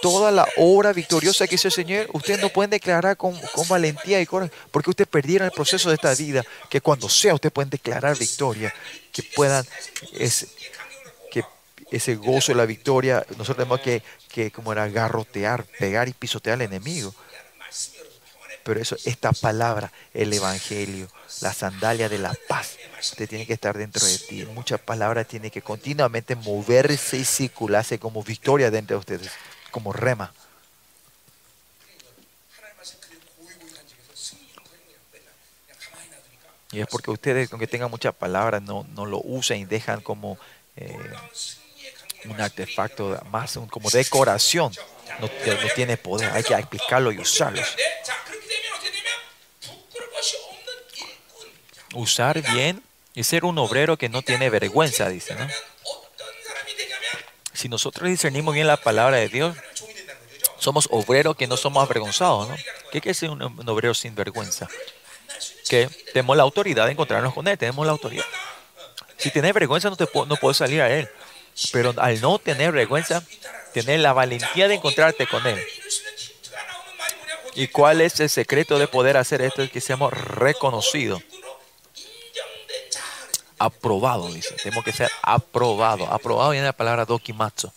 toda 0.02 0.32
la 0.32 0.48
obra 0.58 0.94
victoriosa 0.94 1.48
que 1.48 1.56
hizo 1.56 1.68
el 1.68 1.74
Señor, 1.74 2.10
ustedes 2.14 2.40
no 2.40 2.50
pueden 2.50 2.72
declarar 2.72 3.18
con, 3.18 3.40
valentía 3.68 4.22
y 4.22 4.26
coraje, 4.26 4.52
porque 4.72 4.90
ustedes 4.90 5.08
perdieron 5.08 5.46
el 5.46 5.52
proceso 5.52 5.90
de 5.90 5.96
esta 5.96 6.14
vida, 6.14 6.44
que 6.70 6.82
cuando 6.82 7.10
sea 7.10 7.34
ustedes 7.34 7.54
pueden 7.54 7.70
declarar 7.70 8.18
victoria, 8.18 8.74
que 9.12 9.24
puedan, 9.24 9.66
ese, 10.14 10.48
que 11.32 11.44
ese 11.92 12.16
gozo 12.16 12.52
de 12.52 12.58
la 12.58 12.66
victoria, 12.66 13.26
nosotros 13.32 13.58
tenemos 13.58 13.80
que, 13.82 14.52
como 14.52 14.72
era 14.72 14.88
garrotear, 14.88 15.66
pegar 15.80 16.08
y 16.08 16.14
pisotear 16.14 16.56
al 16.56 16.62
enemigo. 16.62 17.14
Pero 18.64 18.82
eso, 18.82 18.98
esta 19.06 19.32
palabra, 19.32 19.94
el 20.14 20.34
Evangelio, 20.34 21.08
la 21.40 21.54
sandalia 21.54 22.10
de 22.10 22.18
la 22.18 22.36
paz, 22.50 22.78
usted 23.00 23.28
tiene 23.30 23.46
que 23.46 23.54
estar 23.54 23.78
dentro 23.78 24.06
de 24.06 24.18
ti. 24.18 24.46
Muchas 24.54 24.82
palabras 24.82 25.26
tienen 25.28 25.52
que 25.52 25.62
continuamente 25.62 26.36
moverse 26.36 27.18
y 27.18 27.24
circularse 27.24 27.98
como 27.98 28.24
victoria 28.24 28.70
dentro 28.70 28.98
de 28.98 29.00
ustedes, 29.00 29.32
como 29.78 29.94
rema. 29.94 30.34
Y 36.72 36.82
es 36.82 36.88
porque 36.88 37.12
ustedes, 37.12 37.52
aunque 37.52 37.68
tengan 37.68 37.92
muchas 37.92 38.16
palabras, 38.16 38.60
no, 38.64 38.88
no 38.96 39.06
lo 39.06 39.22
usen 39.24 39.60
y 39.60 39.66
dejan 39.66 40.02
como 40.02 40.40
eh, 40.76 40.98
un 42.26 42.42
artefacto 42.42 43.22
más 43.30 43.56
un, 43.56 43.68
como 43.68 43.92
decoración. 43.92 44.74
No, 45.20 45.30
tiene 45.76 45.96
poder, 45.96 46.32
hay 46.32 46.42
que 46.42 46.56
aplicarlo 46.56 47.12
y 47.12 47.20
usarlo. 47.20 47.62
Usar 51.94 52.42
bien 52.42 52.82
y 53.14 53.24
ser 53.24 53.46
un 53.46 53.60
obrero 53.60 53.96
que 53.96 54.10
no 54.10 54.24
tiene 54.24 54.50
vergüenza, 54.50 55.08
dice. 55.08 55.38
Si 57.58 57.70
nosotros 57.70 58.08
discernimos 58.08 58.54
bien 58.54 58.68
la 58.68 58.78
palabra 58.78 59.18
de 59.18 59.30
Dios, 59.30 59.58
somos 60.60 60.88
obreros 60.92 61.36
que 61.36 61.48
no 61.48 61.58
somos 61.58 61.84
avergonzados, 61.84 62.50
¿no? 62.50 62.56
¿Qué 62.92 63.02
quiere 63.02 63.10
decir 63.10 63.30
un, 63.30 63.42
un 63.42 63.70
obrero 63.70 63.94
sin 63.94 64.16
vergüenza? 64.16 64.68
Que 65.70 65.88
tenemos 66.14 66.36
la 66.36 66.44
autoridad 66.44 66.86
de 66.86 66.94
encontrarnos 66.94 67.34
con 67.34 67.48
él, 67.48 67.58
tenemos 67.58 67.86
la 67.86 67.92
autoridad. 67.92 68.26
Si 69.18 69.32
tenés 69.32 69.54
vergüenza, 69.54 69.90
no, 69.90 69.96
te 69.96 70.08
no 70.14 70.36
puedes 70.38 70.58
salir 70.58 70.82
a 70.82 70.90
él. 70.90 71.10
Pero 71.72 71.94
al 71.98 72.22
no 72.22 72.38
tener 72.40 72.72
vergüenza, 72.72 73.24
tener 73.74 74.00
la 74.00 74.14
valentía 74.14 74.68
de 74.68 74.76
encontrarte 74.76 75.26
con 75.28 75.46
él. 75.48 75.60
¿Y 77.56 77.68
cuál 77.68 78.02
es 78.02 78.20
el 78.20 78.30
secreto 78.30 78.78
de 78.78 78.88
poder 78.88 79.18
hacer 79.18 79.42
esto? 79.42 79.64
Es 79.64 79.72
que 79.72 79.82
seamos 79.82 80.14
reconocidos. 80.14 81.24
Aprobado, 83.58 84.32
dice. 84.32 84.56
Tenemos 84.62 84.84
que 84.84 84.92
ser 84.92 85.10
aprobado. 85.24 86.06
Aprobado 86.06 86.52
viene 86.52 86.68
la 86.68 86.74
palabra 86.74 87.06
dokimatsu. 87.06 87.72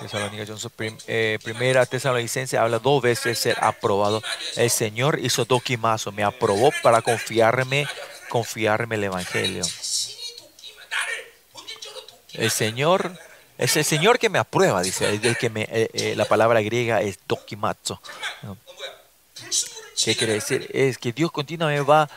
Tesalonicenses 0.00 0.60
Supreme, 0.60 0.96
eh, 1.06 1.38
primera 1.42 1.84
Tesalonicense 1.86 2.56
habla 2.56 2.78
dos 2.78 3.02
veces 3.02 3.38
ser 3.38 3.56
aprobado. 3.60 4.22
El 4.56 4.70
Señor 4.70 5.18
hizo 5.20 5.44
doquimazo, 5.44 6.12
me 6.12 6.22
aprobó 6.22 6.72
para 6.82 7.02
confiarme, 7.02 7.86
confiarme 8.28 8.94
el 8.96 9.04
Evangelio. 9.04 9.64
El 12.32 12.50
Señor 12.50 13.18
es 13.58 13.76
el 13.76 13.84
Señor 13.84 14.18
que 14.20 14.28
me 14.28 14.38
aprueba, 14.38 14.82
dice. 14.82 15.08
El 15.08 15.36
que 15.36 15.50
me, 15.50 15.62
eh, 15.62 15.90
eh, 15.92 16.14
la 16.16 16.24
palabra 16.24 16.62
griega 16.62 17.02
es 17.02 17.18
dokimazo. 17.26 18.00
¿Qué 20.04 20.14
quiere 20.14 20.34
decir? 20.34 20.70
Es 20.72 20.96
que 20.96 21.12
Dios 21.12 21.32
continuamente 21.32 21.82
va. 21.82 22.08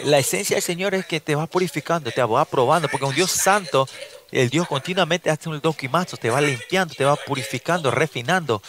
La 0.00 0.18
esencia 0.18 0.56
del 0.56 0.62
Señor 0.62 0.94
es 0.94 1.06
que 1.06 1.20
te 1.20 1.34
va 1.34 1.46
purificando, 1.46 2.10
te 2.10 2.22
va 2.22 2.42
aprobando, 2.42 2.88
porque 2.88 3.06
un 3.06 3.14
Dios 3.14 3.30
santo 3.30 3.88
el 4.30 4.48
Dios 4.48 4.68
continuamente 4.68 5.28
hace 5.28 5.48
un 5.48 5.60
donquimazo, 5.60 6.16
te 6.16 6.30
va 6.30 6.40
limpiando, 6.40 6.94
te 6.94 7.04
va 7.04 7.16
purificando, 7.16 7.90
refinando. 7.90 8.62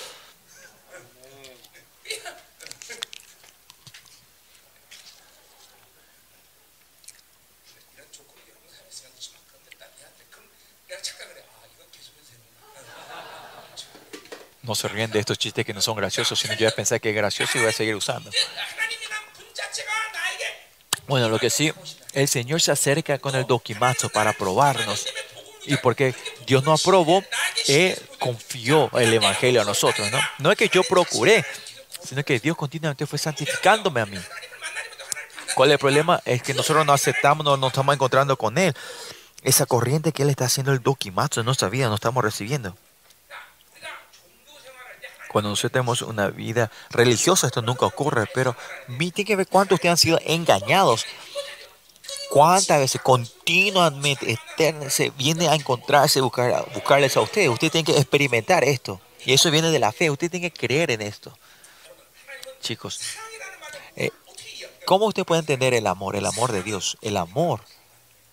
No 14.63 14.75
se 14.75 14.87
ríen 14.87 15.11
de 15.11 15.19
estos 15.19 15.37
chistes 15.37 15.65
que 15.65 15.73
no 15.73 15.81
son 15.81 15.97
graciosos, 15.97 16.39
sino 16.39 16.53
yo 16.53 16.59
voy 16.59 16.67
a 16.67 16.75
pensar 16.75 17.01
que 17.01 17.09
es 17.09 17.15
gracioso 17.15 17.57
y 17.57 17.61
voy 17.61 17.69
a 17.69 17.73
seguir 17.73 17.95
usando. 17.95 18.31
Bueno, 21.07 21.29
lo 21.29 21.39
que 21.39 21.49
sí, 21.49 21.73
el 22.13 22.27
Señor 22.27 22.61
se 22.61 22.71
acerca 22.71 23.17
con 23.17 23.35
el 23.35 23.45
doquimazo 23.45 24.09
para 24.09 24.33
probarnos. 24.33 25.07
Y 25.65 25.77
porque 25.77 26.15
Dios 26.45 26.63
nos 26.63 26.81
aprobó, 26.81 27.23
Él 27.67 27.97
confió 28.19 28.89
el 28.97 29.13
Evangelio 29.13 29.61
a 29.61 29.65
nosotros, 29.65 30.09
¿no? 30.11 30.19
No 30.39 30.51
es 30.51 30.57
que 30.57 30.69
yo 30.69 30.83
procuré, 30.83 31.45
sino 32.03 32.23
que 32.23 32.39
Dios 32.39 32.57
continuamente 32.57 33.05
fue 33.05 33.19
santificándome 33.19 34.01
a 34.01 34.05
mí. 34.05 34.17
¿Cuál 35.53 35.69
es 35.69 35.73
el 35.73 35.79
problema? 35.79 36.21
Es 36.25 36.41
que 36.41 36.53
nosotros 36.53 36.85
no 36.85 36.93
aceptamos, 36.93 37.45
no 37.45 37.57
nos 37.57 37.71
estamos 37.71 37.93
encontrando 37.93 38.37
con 38.37 38.57
Él. 38.57 38.73
Esa 39.43 39.65
corriente 39.65 40.11
que 40.11 40.23
Él 40.23 40.29
está 40.29 40.45
haciendo 40.45 40.71
el 40.71 40.81
doquimazo 40.81 41.41
en 41.41 41.45
nuestra 41.45 41.69
vida, 41.69 41.87
no 41.89 41.95
estamos 41.95 42.23
recibiendo. 42.23 42.75
Cuando 45.31 45.49
nosotros 45.49 45.71
tenemos 45.71 46.01
una 46.01 46.27
vida 46.27 46.69
religiosa, 46.89 47.47
esto 47.47 47.61
nunca 47.61 47.85
ocurre, 47.85 48.27
pero 48.33 48.55
tiene 48.97 49.25
que 49.25 49.35
ver 49.35 49.47
cuántos 49.47 49.75
ustedes 49.75 49.91
han 49.91 49.97
sido 49.97 50.19
engañados. 50.25 51.05
¿Cuántas 52.31 52.79
veces 52.79 53.01
continuamente 53.01 54.39
se 54.89 55.09
viene 55.09 55.49
a 55.49 55.53
encontrarse, 55.53 56.21
buscarles 56.21 57.17
a 57.17 57.19
ustedes? 57.19 57.49
Usted 57.49 57.69
tiene 57.69 57.83
que 57.83 57.99
experimentar 57.99 58.63
esto. 58.63 59.01
Y 59.25 59.33
eso 59.33 59.51
viene 59.51 59.69
de 59.69 59.79
la 59.79 59.91
fe. 59.91 60.09
Usted 60.09 60.31
tiene 60.31 60.49
que 60.49 60.57
creer 60.57 60.91
en 60.91 61.01
esto. 61.01 61.37
Chicos, 62.61 63.01
eh, 63.97 64.11
¿cómo 64.85 65.07
usted 65.07 65.25
puede 65.25 65.41
entender 65.41 65.73
el 65.73 65.85
amor? 65.85 66.15
El 66.15 66.25
amor 66.25 66.53
de 66.53 66.63
Dios. 66.63 66.97
El 67.01 67.17
amor 67.17 67.59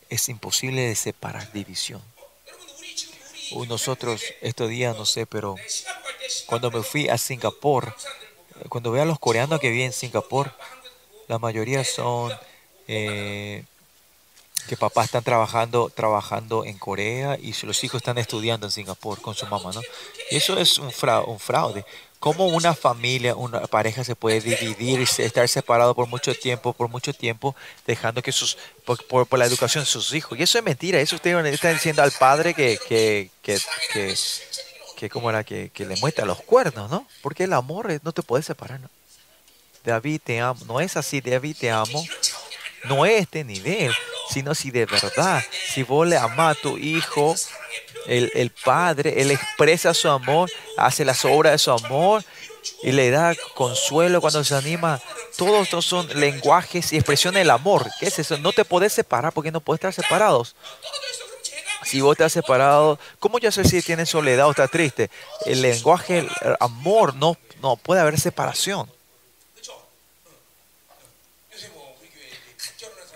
es 0.08 0.28
imposible 0.28 0.82
de 0.82 0.94
separar 0.94 1.50
división. 1.50 2.00
Uy, 3.50 3.66
nosotros 3.66 4.22
estos 4.42 4.68
días, 4.68 4.96
no 4.96 5.06
sé, 5.06 5.26
pero 5.26 5.56
cuando 6.46 6.70
me 6.70 6.84
fui 6.84 7.08
a 7.08 7.18
Singapur, 7.18 7.96
cuando 8.68 8.92
veo 8.92 9.02
a 9.02 9.06
los 9.06 9.18
coreanos 9.18 9.58
que 9.58 9.70
viven 9.70 9.86
en 9.86 9.92
Singapur, 9.92 10.54
la 11.26 11.40
mayoría 11.40 11.82
son... 11.82 12.32
Eh, 12.86 13.64
que 14.68 14.76
papá 14.76 15.04
están 15.04 15.24
trabajando, 15.24 15.90
trabajando 15.90 16.64
en 16.64 16.78
Corea 16.78 17.36
y 17.40 17.54
los 17.66 17.82
hijos 17.82 17.98
están 18.00 18.18
estudiando 18.18 18.66
en 18.66 18.70
Singapur 18.70 19.20
con 19.20 19.34
su 19.34 19.46
mamá, 19.46 19.72
¿no? 19.74 19.80
Y 20.30 20.36
eso 20.36 20.58
es 20.58 20.78
un, 20.78 20.92
fra 20.92 21.20
un 21.20 21.40
fraude. 21.40 21.84
¿Cómo 22.20 22.46
una 22.46 22.74
familia, 22.74 23.36
una 23.36 23.60
pareja 23.68 24.02
se 24.02 24.16
puede 24.16 24.40
dividir, 24.40 25.00
y 25.00 25.22
estar 25.22 25.48
separado 25.48 25.94
por 25.94 26.08
mucho 26.08 26.34
tiempo, 26.34 26.72
por 26.72 26.88
mucho 26.88 27.12
tiempo, 27.12 27.54
dejando 27.86 28.22
que 28.22 28.32
sus, 28.32 28.58
por, 28.84 29.04
por, 29.04 29.38
la 29.38 29.46
educación 29.46 29.84
de 29.84 29.90
sus 29.90 30.12
hijos? 30.12 30.36
Y 30.38 30.42
eso 30.42 30.58
es 30.58 30.64
mentira, 30.64 31.00
eso 31.00 31.16
ustedes 31.16 31.54
están 31.54 31.74
diciendo 31.74 32.02
al 32.02 32.10
padre 32.10 32.54
que, 32.54 32.78
que, 32.88 33.30
que, 33.40 33.58
que, 33.92 34.14
que 34.96 35.10
como 35.10 35.30
era, 35.30 35.44
que, 35.44 35.70
que 35.70 35.86
le 35.86 35.96
muestra 35.96 36.24
los 36.24 36.42
cuernos, 36.42 36.90
¿no? 36.90 37.06
Porque 37.22 37.44
el 37.44 37.52
amor 37.52 38.00
no 38.02 38.12
te 38.12 38.22
puede 38.22 38.42
separar, 38.42 38.80
¿no? 38.80 38.90
David, 39.84 40.20
te 40.24 40.40
amo. 40.40 40.60
No 40.66 40.80
es 40.80 40.96
así, 40.96 41.20
David, 41.20 41.56
te 41.58 41.70
amo. 41.70 42.04
No 42.84 43.06
es 43.06 43.22
este 43.22 43.44
ni 43.44 43.58
de 43.58 43.86
él 43.86 43.94
sino 44.30 44.54
si 44.54 44.70
de 44.70 44.86
verdad, 44.86 45.42
si 45.72 45.82
vos 45.82 46.06
le 46.06 46.16
amás 46.16 46.56
a 46.56 46.60
tu 46.60 46.78
hijo, 46.78 47.34
el, 48.06 48.30
el, 48.34 48.50
Padre, 48.50 49.20
Él 49.20 49.30
expresa 49.30 49.92
su 49.94 50.08
amor, 50.08 50.50
hace 50.76 51.04
las 51.04 51.24
obras 51.24 51.52
de 51.52 51.58
su 51.58 51.70
amor 51.70 52.24
y 52.82 52.92
le 52.92 53.10
da 53.10 53.34
consuelo 53.54 54.20
cuando 54.20 54.42
se 54.44 54.54
anima. 54.54 55.00
Todos 55.36 55.62
estos 55.64 55.84
son 55.84 56.08
lenguajes 56.18 56.92
y 56.92 56.96
expresiones 56.96 57.40
del 57.40 57.50
amor. 57.50 57.86
¿Qué 58.00 58.06
es 58.06 58.18
eso? 58.18 58.38
No 58.38 58.52
te 58.52 58.64
podés 58.64 58.92
separar 58.92 59.32
porque 59.32 59.52
no 59.52 59.60
podés 59.60 59.78
estar 59.78 59.92
separados. 59.92 60.54
Si 61.84 62.00
vos 62.00 62.12
estás 62.12 62.32
separado, 62.32 62.98
¿cómo 63.18 63.38
yo 63.38 63.50
sé 63.52 63.64
si 63.64 63.80
tienes 63.82 64.10
soledad 64.10 64.46
o 64.46 64.50
estás 64.50 64.70
triste? 64.70 65.10
El 65.46 65.62
lenguaje, 65.62 66.18
el 66.18 66.56
amor, 66.60 67.14
no, 67.14 67.36
no 67.62 67.76
puede 67.76 68.00
haber 68.00 68.18
separación. 68.18 68.90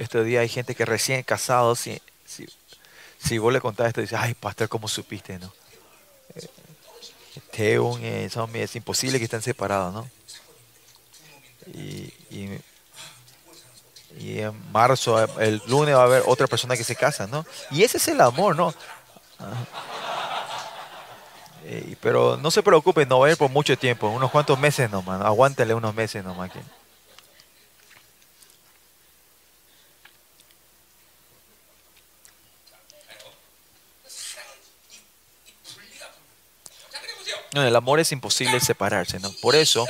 Este 0.02 0.24
día 0.24 0.40
hay 0.40 0.48
gente 0.48 0.74
que 0.74 0.84
recién 0.84 1.22
casados, 1.22 1.78
si, 1.78 2.00
si, 3.18 3.38
vos 3.38 3.52
le 3.52 3.60
contás 3.60 3.86
esto, 3.88 4.00
dice, 4.00 4.16
ay, 4.16 4.34
pastor, 4.34 4.68
¿cómo 4.68 4.88
supiste, 4.88 5.38
no? 5.38 5.52
Eh, 6.34 6.48
Teun, 7.52 8.00
eh, 8.04 8.28
son- 8.28 8.54
es 8.56 8.74
imposible 8.74 9.18
que 9.18 9.24
estén 9.24 9.42
separados, 9.42 9.94
¿no? 9.94 10.10
Y, 11.72 12.12
y, 12.30 12.60
y 14.18 14.40
en 14.40 14.72
marzo, 14.72 15.22
eh, 15.22 15.28
el 15.38 15.62
lunes 15.68 15.94
va 15.94 16.00
a 16.00 16.04
haber 16.04 16.24
otra 16.26 16.48
persona 16.48 16.76
que 16.76 16.82
se 16.82 16.96
casa, 16.96 17.28
¿no? 17.28 17.46
Y 17.70 17.84
ese 17.84 17.98
es 17.98 18.08
el 18.08 18.20
amor, 18.20 18.56
¿no? 18.56 18.74
Ajá. 19.38 19.66
Eh, 21.64 21.94
pero 22.00 22.36
no 22.36 22.50
se 22.50 22.60
preocupen, 22.64 23.08
no 23.08 23.20
va 23.20 23.28
a 23.28 23.30
ir 23.30 23.36
por 23.36 23.48
mucho 23.50 23.78
tiempo, 23.78 24.08
unos 24.08 24.32
cuantos 24.32 24.58
meses 24.58 24.90
nomás, 24.90 25.20
¿no? 25.20 25.26
aguántenle 25.26 25.74
unos 25.74 25.94
meses 25.94 26.24
nomás. 26.24 26.50
No, 37.52 37.62
el 37.62 37.76
amor 37.76 38.00
es 38.00 38.12
imposible 38.12 38.60
separarse, 38.60 39.20
¿no? 39.20 39.30
Por 39.42 39.54
eso, 39.54 39.86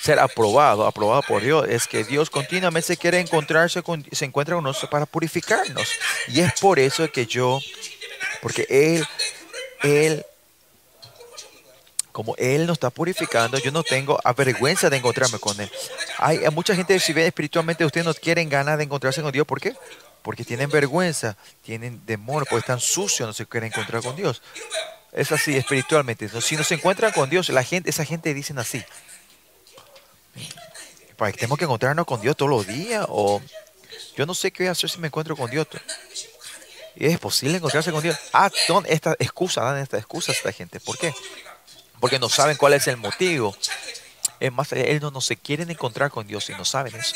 ser 0.00 0.18
aprobado, 0.18 0.86
aprobado 0.86 1.22
por 1.22 1.42
Dios, 1.42 1.66
es 1.68 1.86
que 1.86 2.04
Dios 2.04 2.30
continuamente 2.30 2.86
se 2.86 2.96
quiere 2.96 3.20
encontrarse 3.20 3.82
con, 3.82 4.06
se 4.10 4.24
encuentra 4.24 4.54
con 4.54 4.64
nosotros 4.64 4.90
para 4.90 5.04
purificarnos. 5.04 5.86
Y 6.28 6.40
es 6.40 6.52
por 6.58 6.78
eso 6.78 7.10
que 7.12 7.26
yo, 7.26 7.60
porque 8.40 8.66
Él, 8.70 9.06
Él, 9.82 10.24
como 12.12 12.34
Él 12.38 12.66
nos 12.66 12.76
está 12.76 12.88
purificando, 12.88 13.58
yo 13.58 13.70
no 13.70 13.82
tengo 13.82 14.18
vergüenza 14.34 14.88
de 14.88 14.96
encontrarme 14.96 15.38
con 15.38 15.60
Él. 15.60 15.70
Hay, 16.16 16.40
mucha 16.52 16.74
gente, 16.74 16.94
que 16.94 17.00
si 17.00 17.12
bien 17.12 17.26
espiritualmente, 17.26 17.84
ustedes 17.84 18.06
no 18.06 18.14
quieren 18.14 18.48
ganas 18.48 18.78
de 18.78 18.84
encontrarse 18.84 19.20
con 19.20 19.30
Dios, 19.30 19.46
¿por 19.46 19.60
qué? 19.60 19.74
porque 20.22 20.44
tienen 20.44 20.70
vergüenza, 20.70 21.36
tienen 21.62 22.00
temor, 22.04 22.46
porque 22.48 22.60
están 22.60 22.80
sucios, 22.80 23.26
no 23.26 23.32
se 23.32 23.46
quieren 23.46 23.72
encontrar 23.72 24.02
con 24.02 24.16
Dios. 24.16 24.42
Es 25.12 25.32
así 25.32 25.56
espiritualmente. 25.56 26.28
Si 26.40 26.56
no 26.56 26.64
se 26.64 26.74
encuentran 26.74 27.12
con 27.12 27.28
Dios, 27.28 27.48
la 27.48 27.64
gente, 27.64 27.90
esa 27.90 28.04
gente 28.04 28.32
dicen 28.34 28.58
así. 28.58 28.84
Para 31.16 31.32
que 31.32 31.38
tenemos 31.38 31.58
que 31.58 31.64
encontrarnos 31.64 32.06
con 32.06 32.20
Dios 32.20 32.36
todos 32.36 32.50
los 32.50 32.66
días 32.66 33.06
o 33.08 33.42
yo 34.16 34.26
no 34.26 34.34
sé 34.34 34.50
qué 34.50 34.64
voy 34.64 34.68
a 34.68 34.72
hacer 34.72 34.90
si 34.90 34.98
me 34.98 35.08
encuentro 35.08 35.36
con 35.36 35.50
Dios. 35.50 35.66
Y 36.96 37.06
es 37.06 37.18
posible 37.18 37.56
encontrarse 37.56 37.92
con 37.92 38.02
Dios. 38.02 38.16
Ah, 38.32 38.50
son 38.66 38.84
estas 38.86 39.16
excusas, 39.18 39.64
dan 39.64 39.78
estas 39.78 40.00
excusas 40.00 40.34
a 40.34 40.38
esta 40.38 40.52
gente. 40.52 40.80
¿Por 40.80 40.98
qué? 40.98 41.14
Porque 41.98 42.18
no 42.18 42.28
saben 42.28 42.56
cuál 42.56 42.74
es 42.74 42.86
el 42.86 42.96
motivo. 42.96 43.56
Es 44.38 44.52
más, 44.52 44.72
ellos 44.72 45.02
no, 45.02 45.10
no 45.10 45.20
se 45.20 45.36
quieren 45.36 45.70
encontrar 45.70 46.10
con 46.10 46.26
Dios 46.26 46.48
y 46.50 46.52
no 46.52 46.64
saben 46.64 46.94
eso. 46.96 47.14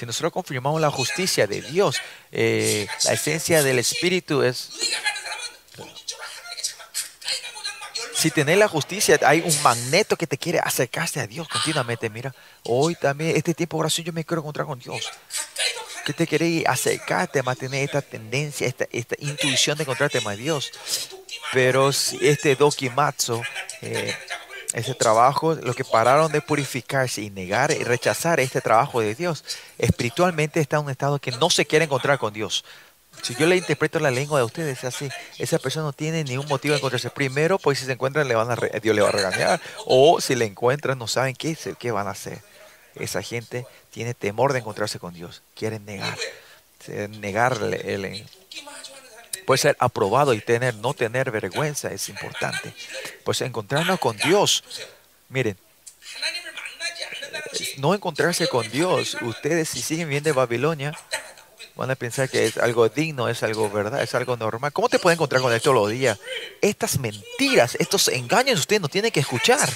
Si 0.00 0.06
nosotros 0.06 0.32
confirmamos 0.32 0.80
la 0.80 0.90
justicia 0.90 1.46
de 1.46 1.60
Dios, 1.60 2.00
eh, 2.32 2.86
la 3.04 3.12
esencia 3.12 3.62
del 3.62 3.78
Espíritu 3.78 4.42
es... 4.42 4.70
Si 8.14 8.30
tenés 8.30 8.56
la 8.56 8.66
justicia, 8.66 9.20
hay 9.26 9.42
un 9.42 9.62
magneto 9.62 10.16
que 10.16 10.26
te 10.26 10.38
quiere 10.38 10.58
acercarse 10.58 11.20
a 11.20 11.26
Dios 11.26 11.46
continuamente. 11.48 12.08
Mira, 12.08 12.34
hoy 12.64 12.94
también, 12.94 13.36
este 13.36 13.52
tiempo 13.52 13.76
de 13.76 13.80
oración, 13.80 14.06
yo 14.06 14.14
me 14.14 14.24
quiero 14.24 14.40
encontrar 14.40 14.66
con 14.66 14.78
Dios. 14.78 15.06
Que 16.06 16.14
te 16.14 16.26
quiere 16.26 16.64
acercarte, 16.66 17.42
mantener 17.42 17.84
esta 17.84 18.00
tendencia, 18.00 18.66
esta, 18.66 18.86
esta 18.90 19.16
intuición 19.18 19.76
de 19.76 19.82
encontrarte 19.82 20.22
más 20.22 20.32
a 20.32 20.36
Dios. 20.36 20.72
Pero 21.52 21.90
este 21.90 22.56
dokimatsu, 22.56 23.42
eh, 23.82 24.16
ese 24.72 24.94
trabajo, 24.94 25.54
lo 25.54 25.74
que 25.74 25.84
pararon 25.84 26.30
de 26.30 26.40
purificarse 26.40 27.22
y 27.22 27.30
negar 27.30 27.70
y 27.72 27.82
rechazar 27.84 28.38
este 28.40 28.60
trabajo 28.60 29.00
de 29.00 29.14
Dios, 29.14 29.44
espiritualmente 29.78 30.60
está 30.60 30.76
en 30.76 30.84
un 30.84 30.90
estado 30.90 31.18
que 31.18 31.32
no 31.32 31.50
se 31.50 31.66
quiere 31.66 31.86
encontrar 31.86 32.18
con 32.18 32.32
Dios. 32.32 32.64
Si 33.22 33.34
yo 33.34 33.46
le 33.46 33.56
interpreto 33.56 33.98
la 33.98 34.10
lengua 34.10 34.38
de 34.38 34.44
ustedes 34.44 34.84
así, 34.84 35.08
esa 35.38 35.58
persona 35.58 35.84
no 35.86 35.92
tiene 35.92 36.22
ningún 36.24 36.46
motivo 36.46 36.72
de 36.72 36.78
encontrarse. 36.78 37.10
Primero, 37.10 37.58
pues 37.58 37.78
si 37.80 37.84
se 37.84 37.92
encuentran, 37.92 38.26
Dios 38.26 38.94
le 38.96 39.02
va 39.02 39.08
a 39.08 39.12
regañar. 39.12 39.60
O 39.84 40.20
si 40.20 40.34
le 40.36 40.44
encuentran, 40.46 40.96
no 40.98 41.08
saben 41.08 41.34
qué, 41.34 41.56
qué 41.78 41.90
van 41.90 42.06
a 42.06 42.12
hacer. 42.12 42.40
Esa 42.94 43.22
gente 43.22 43.66
tiene 43.90 44.14
temor 44.14 44.52
de 44.52 44.60
encontrarse 44.60 44.98
con 44.98 45.12
Dios. 45.12 45.42
Quieren 45.54 45.84
negar. 45.84 46.16
Negarle. 47.08 47.94
el- 47.94 48.26
Puede 49.50 49.62
ser 49.62 49.76
aprobado 49.80 50.32
y 50.32 50.40
tener, 50.40 50.76
no 50.76 50.94
tener 50.94 51.32
vergüenza 51.32 51.90
es 51.90 52.08
importante. 52.08 52.72
Pues 53.24 53.40
encontrarnos 53.40 53.98
con 53.98 54.16
Dios. 54.16 54.62
Miren, 55.28 55.58
no 57.78 57.92
encontrarse 57.92 58.46
con 58.46 58.70
Dios, 58.70 59.16
ustedes 59.22 59.70
si 59.70 59.82
siguen 59.82 60.08
viendo 60.08 60.28
de 60.28 60.34
Babilonia, 60.34 60.96
van 61.74 61.90
a 61.90 61.96
pensar 61.96 62.28
que 62.28 62.46
es 62.46 62.58
algo 62.58 62.88
digno, 62.90 63.28
es 63.28 63.42
algo 63.42 63.68
verdad, 63.68 64.00
es 64.00 64.14
algo 64.14 64.36
normal. 64.36 64.72
¿Cómo 64.72 64.88
te 64.88 65.00
pueden 65.00 65.16
encontrar 65.16 65.42
con 65.42 65.52
esto 65.52 65.72
los 65.72 65.90
días? 65.90 66.20
Estas 66.62 67.00
mentiras, 67.00 67.74
estos 67.80 68.06
engaños 68.06 68.60
ustedes 68.60 68.80
no 68.80 68.88
tienen 68.88 69.10
que 69.10 69.18
escuchar. 69.18 69.68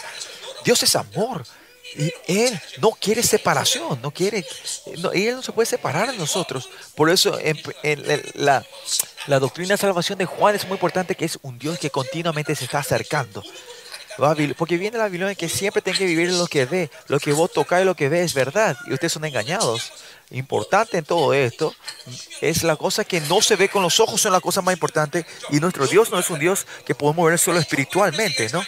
Dios 0.65 0.85
es 0.85 0.95
amor. 0.95 1.45
Y 1.97 2.13
Él 2.27 2.61
no 2.79 2.91
quiere 2.91 3.23
separación, 3.23 4.01
no 4.03 4.11
quiere, 4.11 4.45
no, 4.99 5.13
Él 5.13 5.37
no 5.37 5.43
se 5.43 5.53
puede 5.53 5.67
separar 5.67 6.11
de 6.11 6.19
nosotros. 6.19 6.69
Por 6.95 7.11
eso 7.11 7.39
en, 7.41 7.57
la- 8.35 8.65
doctrina 9.39 9.75
de 9.75 9.79
salvación 9.79 10.19
de 10.19 10.27
Juan 10.27 10.55
es 10.55 10.65
muy 10.67 10.75
importante, 10.75 11.15
que 11.15 11.25
es 11.25 11.39
un 11.43 11.59
Dios 11.59 11.79
que 11.79 11.91
continuamente 11.91 12.55
se 12.55 12.65
está 12.65 12.79
acercando. 12.79 13.43
Porque 14.57 14.77
viene 14.77 14.97
la 14.97 15.05
Babilonia 15.05 15.35
que 15.35 15.49
siempre 15.49 15.83
tiene 15.83 15.99
que 15.99 16.07
vivir 16.07 16.31
lo 16.31 16.47
que 16.47 16.67
ve, 16.67 16.89
lo 17.09 17.19
que 17.19 17.33
vos 17.33 17.53
tocás 17.53 17.83
y 17.83 17.85
lo 17.85 17.97
que 17.97 18.09
ves 18.09 18.27
es 18.27 18.35
verdad, 18.35 18.77
y 18.87 18.93
ustedes 18.93 19.13
son 19.13 19.25
engañados. 19.25 19.93
Importante 20.31 20.99
en 20.99 21.05
todo 21.05 21.35
esto 21.35 21.75
es 22.41 22.63
la 22.63 22.77
cosa 22.77 23.05
que 23.05 23.21
no 23.23 23.43
se 23.43 23.57
ve 23.57 23.69
con 23.69 23.83
los 23.83 23.99
ojos, 23.99 24.21
son 24.21 24.33
la 24.33 24.41
cosa 24.41 24.63
más 24.63 24.73
importante, 24.73 25.27
y 25.51 25.59
nuestro 25.59 25.87
Dios 25.89 26.11
no 26.11 26.19
es 26.21 26.31
un 26.31 26.39
Dios 26.39 26.65
que 26.87 26.95
podemos 26.95 27.27
ver 27.29 27.39
solo 27.41 27.59
espiritualmente, 27.59 28.49
¿no? 28.53 28.63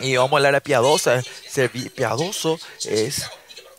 Y 0.00 0.16
vamos 0.16 0.32
a 0.32 0.36
hablar 0.36 0.54
de 0.54 0.60
piadosa, 0.60 1.22
ser 1.48 1.70
piadoso 1.70 2.58
es, 2.84 3.24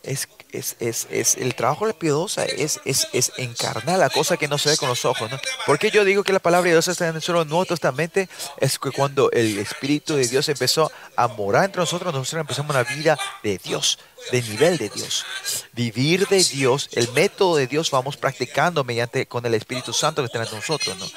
es, 0.04 0.28
es, 0.52 0.76
es, 0.80 1.08
es- 1.10 1.36
el 1.38 1.56
trabajo 1.56 1.86
de 1.86 1.94
la 1.94 2.00
piadosa 2.00 2.46
es, 2.46 2.80
es, 2.86 3.08
es 3.14 3.32
encarnar 3.38 3.98
la 4.00 4.10
cosa 4.10 4.38
que 4.38 4.48
no 4.48 4.58
se 4.58 4.70
ve 4.70 4.78
con 4.78 4.90
los 4.90 5.06
ojos, 5.06 5.32
¿no? 5.32 5.40
Porque 5.66 5.90
yo 5.92 6.04
digo 6.04 6.24
que 6.24 6.34
la 6.34 6.40
palabra 6.40 6.66
de 6.68 6.76
Dios 6.76 6.88
está 6.88 7.08
en 7.08 7.16
el 7.16 7.22
solo 7.22 7.46
Nuevo 7.46 7.66
Testamento, 7.66 8.20
es 8.58 8.78
que 8.78 8.92
cuando 8.92 9.32
el 9.32 9.58
Espíritu 9.60 10.16
de 10.16 10.28
Dios 10.28 10.48
empezó 10.50 10.92
a 11.16 11.28
morar 11.28 11.66
entre 11.66 11.80
nosotros, 11.82 12.14
nosotros 12.14 12.42
empezamos 12.42 12.76
una 12.76 12.84
vida 12.84 13.18
de 13.44 13.58
Dios, 13.58 13.98
de 14.32 14.42
nivel 14.42 14.78
de 14.78 14.90
Dios. 14.90 15.26
Vivir 15.74 16.28
de 16.28 16.44
Dios, 16.44 16.90
el 16.94 17.12
método 17.14 17.56
de 17.56 17.68
Dios 17.68 17.90
vamos 17.92 18.18
practicando 18.18 18.84
mediante 18.84 19.26
con 19.26 19.46
el 19.46 19.54
Espíritu 19.54 19.94
Santo 19.94 20.22
que 20.22 20.28
está 20.28 20.44
en 20.44 20.56
nosotros, 20.56 20.98
¿no? 20.98 21.08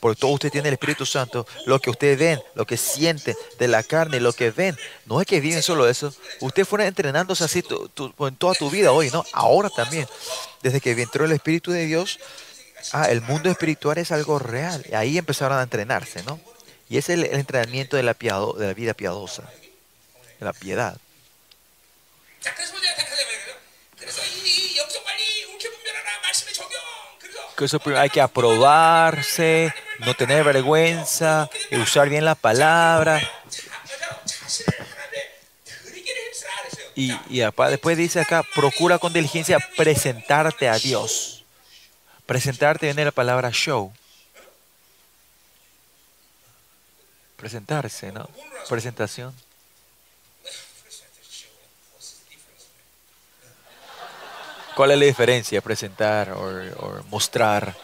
Porque 0.00 0.20
todo 0.20 0.30
usted 0.30 0.50
tiene 0.50 0.68
el 0.68 0.74
Espíritu 0.74 1.04
Santo. 1.04 1.46
Lo 1.66 1.80
que 1.80 1.90
ustedes 1.90 2.18
ven, 2.18 2.40
lo 2.54 2.64
que 2.66 2.76
sienten 2.76 3.34
de 3.58 3.68
la 3.68 3.82
carne, 3.82 4.20
lo 4.20 4.32
que 4.32 4.50
ven, 4.52 4.76
no 5.06 5.20
es 5.20 5.26
que 5.26 5.40
viven 5.40 5.62
solo 5.62 5.88
eso. 5.88 6.14
Ustedes 6.40 6.68
fueron 6.68 6.86
entrenándose 6.86 7.42
así 7.44 7.64
en 8.18 8.36
toda 8.36 8.54
tu 8.54 8.70
vida 8.70 8.92
hoy, 8.92 9.10
¿no? 9.10 9.24
Ahora 9.32 9.68
también. 9.70 10.06
Desde 10.62 10.80
que 10.80 10.92
entró 10.92 11.24
el 11.24 11.32
Espíritu 11.32 11.72
de 11.72 11.86
Dios, 11.86 12.20
ah, 12.92 13.10
el 13.10 13.20
mundo 13.22 13.50
espiritual 13.50 13.98
es 13.98 14.12
algo 14.12 14.38
real. 14.38 14.84
Y 14.88 14.94
ahí 14.94 15.18
empezaron 15.18 15.58
a 15.58 15.62
entrenarse, 15.62 16.22
¿no? 16.22 16.40
Y 16.88 16.96
es 16.98 17.08
el, 17.08 17.24
el 17.24 17.34
entrenamiento 17.40 17.96
de 17.96 18.04
la, 18.04 18.14
piado- 18.14 18.54
de 18.54 18.68
la 18.68 18.74
vida 18.74 18.94
piadosa, 18.94 19.42
de 20.38 20.44
la 20.46 20.52
piedad. 20.52 20.96
Que 27.56 27.64
eso 27.64 27.80
primero 27.80 28.00
hay 28.00 28.10
que 28.10 28.20
aprobarse, 28.20 29.74
no 29.98 30.14
tener 30.14 30.44
vergüenza, 30.44 31.50
usar 31.72 32.08
bien 32.08 32.24
la 32.24 32.36
palabra. 32.36 33.20
Y, 36.94 37.12
y 37.28 37.40
después 37.40 37.96
dice 37.96 38.20
acá, 38.20 38.44
procura 38.54 38.98
con 38.98 39.12
diligencia 39.12 39.58
presentarte 39.76 40.68
a 40.68 40.78
Dios. 40.78 41.44
Presentarte 42.26 42.86
viene 42.86 43.04
la 43.04 43.10
palabra 43.10 43.50
show. 43.50 43.92
Presentarse, 47.36 48.12
¿no? 48.12 48.28
Presentación. 48.68 49.34
¿Cuál 54.78 54.92
es 54.92 54.98
la 55.00 55.06
diferencia 55.06 55.60
presentar 55.60 56.30
o 56.30 57.02
mostrar? 57.08 57.74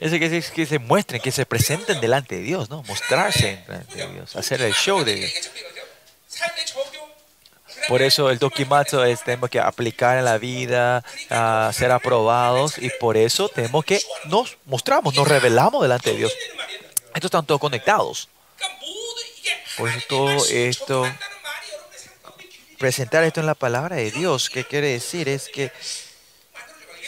Es 0.00 0.10
que, 0.10 0.38
es 0.38 0.50
que 0.50 0.64
se 0.64 0.78
muestren, 0.78 1.20
que 1.20 1.30
se 1.30 1.44
presenten 1.44 2.00
delante 2.00 2.36
de 2.36 2.40
Dios, 2.40 2.70
¿no? 2.70 2.82
Mostrarse 2.84 3.62
delante 3.66 3.94
de 3.94 4.06
Dios, 4.10 4.36
hacer 4.36 4.62
el 4.62 4.72
show 4.72 5.04
de 5.04 5.16
Dios. 5.16 5.50
Por 7.88 8.02
eso 8.02 8.30
el 8.30 8.38
dokimatsu 8.38 9.02
es 9.02 9.22
tenemos 9.22 9.50
que 9.50 9.60
aplicar 9.60 10.18
en 10.18 10.24
la 10.24 10.38
vida, 10.38 11.02
ser 11.72 11.90
aprobados 11.90 12.78
y 12.78 12.90
por 13.00 13.16
eso 13.16 13.48
tenemos 13.48 13.84
que 13.84 14.00
nos 14.26 14.56
mostramos, 14.66 15.14
nos 15.14 15.26
revelamos 15.26 15.82
delante 15.82 16.10
de 16.10 16.16
Dios. 16.18 16.32
Estos 17.14 17.28
están 17.28 17.46
todos 17.46 17.60
conectados. 17.60 18.28
Por 19.76 19.88
eso 19.88 20.00
todo 20.08 20.44
esto, 20.50 21.04
presentar 22.78 23.24
esto 23.24 23.40
en 23.40 23.46
la 23.46 23.54
palabra 23.54 23.96
de 23.96 24.10
Dios, 24.10 24.50
¿qué 24.50 24.64
quiere 24.64 24.88
decir? 24.88 25.28
Es 25.28 25.48
que, 25.48 25.72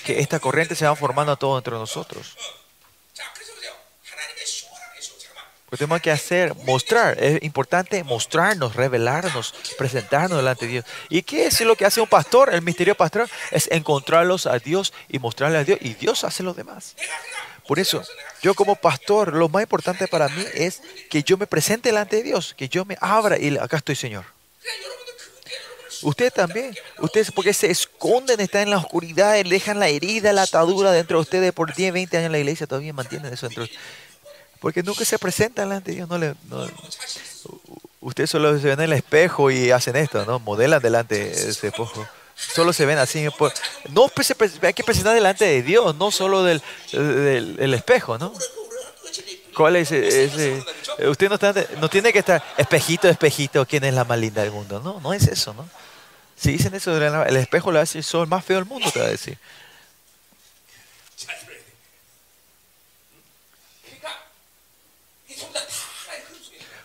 que 0.05 0.21
esta 0.21 0.41
corriente 0.41 0.75
se 0.75 0.87
va 0.87 0.97
formando 0.97 1.37
todo 1.37 1.59
entre 1.59 1.75
nosotros. 1.75 2.37
Lo 5.75 5.79
tenemos 5.79 6.03
que 6.03 6.13
hacer, 6.13 6.55
mostrar. 6.67 7.21
Es 7.21 7.43
importante 7.43 8.05
mostrarnos, 8.05 8.77
revelarnos, 8.77 9.53
presentarnos 9.77 10.39
delante 10.39 10.67
de 10.67 10.71
Dios. 10.71 10.85
¿Y 11.09 11.23
qué 11.23 11.47
es 11.47 11.61
lo 11.63 11.75
que 11.75 11.85
hace 11.85 12.01
un 12.01 12.07
pastor? 12.07 12.55
El 12.55 12.63
misterio 12.63 12.95
pastoral 12.95 13.29
es 13.51 13.69
encontrarlos 13.73 14.47
a 14.47 14.61
Dios 14.61 14.93
y 15.09 15.19
mostrarle 15.19 15.59
a 15.59 15.65
Dios. 15.65 15.81
Y 15.83 15.95
Dios 15.95 16.23
hace 16.23 16.45
lo 16.45 16.55
demás. 16.55 16.95
Por 17.67 17.81
eso, 17.81 18.05
yo 18.41 18.55
como 18.55 18.77
pastor, 18.77 19.35
lo 19.35 19.49
más 19.49 19.65
importante 19.65 20.07
para 20.07 20.29
mí 20.29 20.45
es 20.55 20.81
que 21.11 21.25
yo 21.25 21.37
me 21.37 21.49
presente 21.49 21.89
delante 21.89 22.19
de 22.19 22.23
Dios, 22.23 22.55
que 22.57 22.69
yo 22.69 22.85
me 22.85 22.97
abra 23.01 23.37
y 23.37 23.57
acá 23.57 23.79
estoy, 23.79 23.97
Señor. 23.97 24.27
Usted 26.03 26.33
también. 26.33 26.73
Ustedes 27.01 27.33
porque 27.33 27.53
se 27.53 27.69
esconden, 27.69 28.39
están 28.39 28.63
en 28.63 28.71
la 28.71 28.79
oscuridad, 28.79 29.43
dejan 29.45 29.81
la 29.81 29.89
herida, 29.89 30.33
la 30.33 30.43
atadura 30.43 30.93
dentro 30.93 31.17
de 31.17 31.23
ustedes 31.23 31.53
por 31.53 31.75
10, 31.75 31.93
20 31.93 32.17
años 32.17 32.27
en 32.27 32.33
la 32.33 32.39
iglesia, 32.39 32.69
todavía 32.69 32.93
mantienen 32.93 33.33
eso 33.33 33.49
dentro 33.49 33.65
de 33.65 33.71
ustedes. 33.73 34.05
Porque 34.65 34.83
nunca 34.83 35.05
se 35.05 35.19
presentan 35.19 35.69
delante 35.69 35.91
de 35.91 35.97
Dios, 35.99 36.09
no 36.09 36.17
le, 36.17 36.35
no- 36.49 36.67
ustedes 38.01 38.31
solo 38.31 38.59
se 38.59 38.65
ven 38.65 38.79
en 38.81 38.85
el 38.87 38.93
espejo 38.95 39.51
y 39.51 39.71
hacen 39.71 39.95
esto, 39.95 40.25
¿no? 40.25 40.39
Modelan 40.39 40.81
delante 40.81 41.17
de 41.17 41.33
ese 41.33 41.51
espejo. 41.51 41.93
Solo 42.35 42.73
se 42.73 42.87
ven 42.87 42.97
así. 42.97 43.23
no 43.91 44.09
pues, 44.09 44.33
pre- 44.35 44.51
hay 44.63 44.73
que 44.73 44.83
presentar 44.83 45.15
delante 45.15 45.45
de 45.45 45.63
Dios, 45.63 45.95
no 45.97 46.11
solo 46.11 46.43
del, 46.45 46.63
del- 46.93 47.57
del 47.57 47.75
espejo, 47.75 48.17
¿no? 48.17 48.33
¿Cuál 49.55 49.77
es 49.77 49.93
ese? 49.93 50.65
Usted 51.09 51.29
no, 51.29 51.35
está, 51.35 51.53
no 51.79 51.91
tiene 51.91 52.11
que 52.11 52.21
estar 52.21 52.43
espejito, 52.57 53.07
espejito, 53.11 53.67
quién 53.67 53.85
es 53.85 53.93
la 53.93 54.05
más 54.05 54.19
linda 54.19 54.41
del 54.41 54.51
mundo. 54.51 54.81
No, 54.83 54.99
no 54.99 55.13
es 55.13 55.29
eso, 55.29 55.53
¿no? 55.53 55.69
Si 56.37 56.53
dicen 56.53 56.75
eso, 56.75 56.97
el 56.97 57.37
espejo 57.37 57.71
le 57.71 57.75
va 57.77 57.81
a 57.81 57.85
decir, 57.85 58.03
soy 58.03 58.23
el 58.23 58.29
más 58.29 58.43
feo 58.43 58.57
del 58.57 58.65
mundo, 58.65 58.91
te 58.91 58.99
va 59.01 59.05
a 59.05 59.11
decir. 59.11 59.37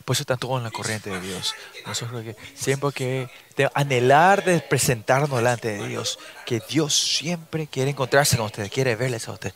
Por 0.09 0.15
eso 0.15 0.25
tanto 0.25 0.47
con 0.47 0.63
la 0.63 0.71
corriente 0.71 1.11
de 1.11 1.21
Dios. 1.21 1.53
Nosotros 1.85 2.23
que 2.23 2.35
siempre 2.55 2.91
que 2.91 3.29
de 3.55 3.69
anhelar 3.75 4.43
de 4.43 4.59
presentarnos 4.59 5.29
delante 5.29 5.67
de 5.67 5.87
Dios, 5.87 6.17
que 6.47 6.59
Dios 6.67 6.95
siempre 6.95 7.67
quiere 7.67 7.91
encontrarse 7.91 8.35
con 8.35 8.47
ustedes, 8.47 8.71
quiere 8.71 8.95
verles 8.95 9.27
a 9.27 9.33
ustedes. 9.33 9.53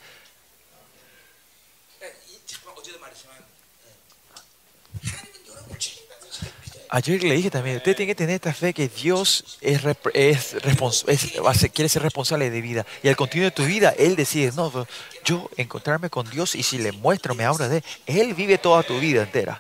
Ayer 6.90 7.24
le 7.24 7.34
dije 7.34 7.50
también, 7.50 7.78
usted 7.78 7.96
tiene 7.96 8.12
que 8.12 8.16
tener 8.16 8.36
esta 8.36 8.54
fe 8.54 8.76
que 8.76 8.90
Dios 8.90 9.58
es, 9.60 9.82
es, 10.14 10.54
es 11.08 11.72
quiere 11.72 11.90
ser 11.90 12.04
responsable 12.04 12.52
de 12.52 12.62
vida. 12.62 12.86
Y 13.02 13.08
al 13.08 13.16
continuo 13.16 13.46
de 13.46 13.56
tu 13.56 13.66
vida, 13.66 13.96
Él 13.98 14.16
decide, 14.16 14.52
no, 14.56 14.72
yo 15.26 15.50
encontrarme 15.58 16.12
con 16.12 16.30
Dios 16.30 16.54
y 16.54 16.62
si 16.62 16.78
le 16.78 16.92
muestro, 16.92 17.34
me 17.34 17.44
habla 17.44 17.70
de 17.70 17.84
Él 18.06 18.36
vive 18.36 18.60
toda 18.60 18.84
tu 18.84 19.00
vida 19.00 19.24
entera. 19.24 19.60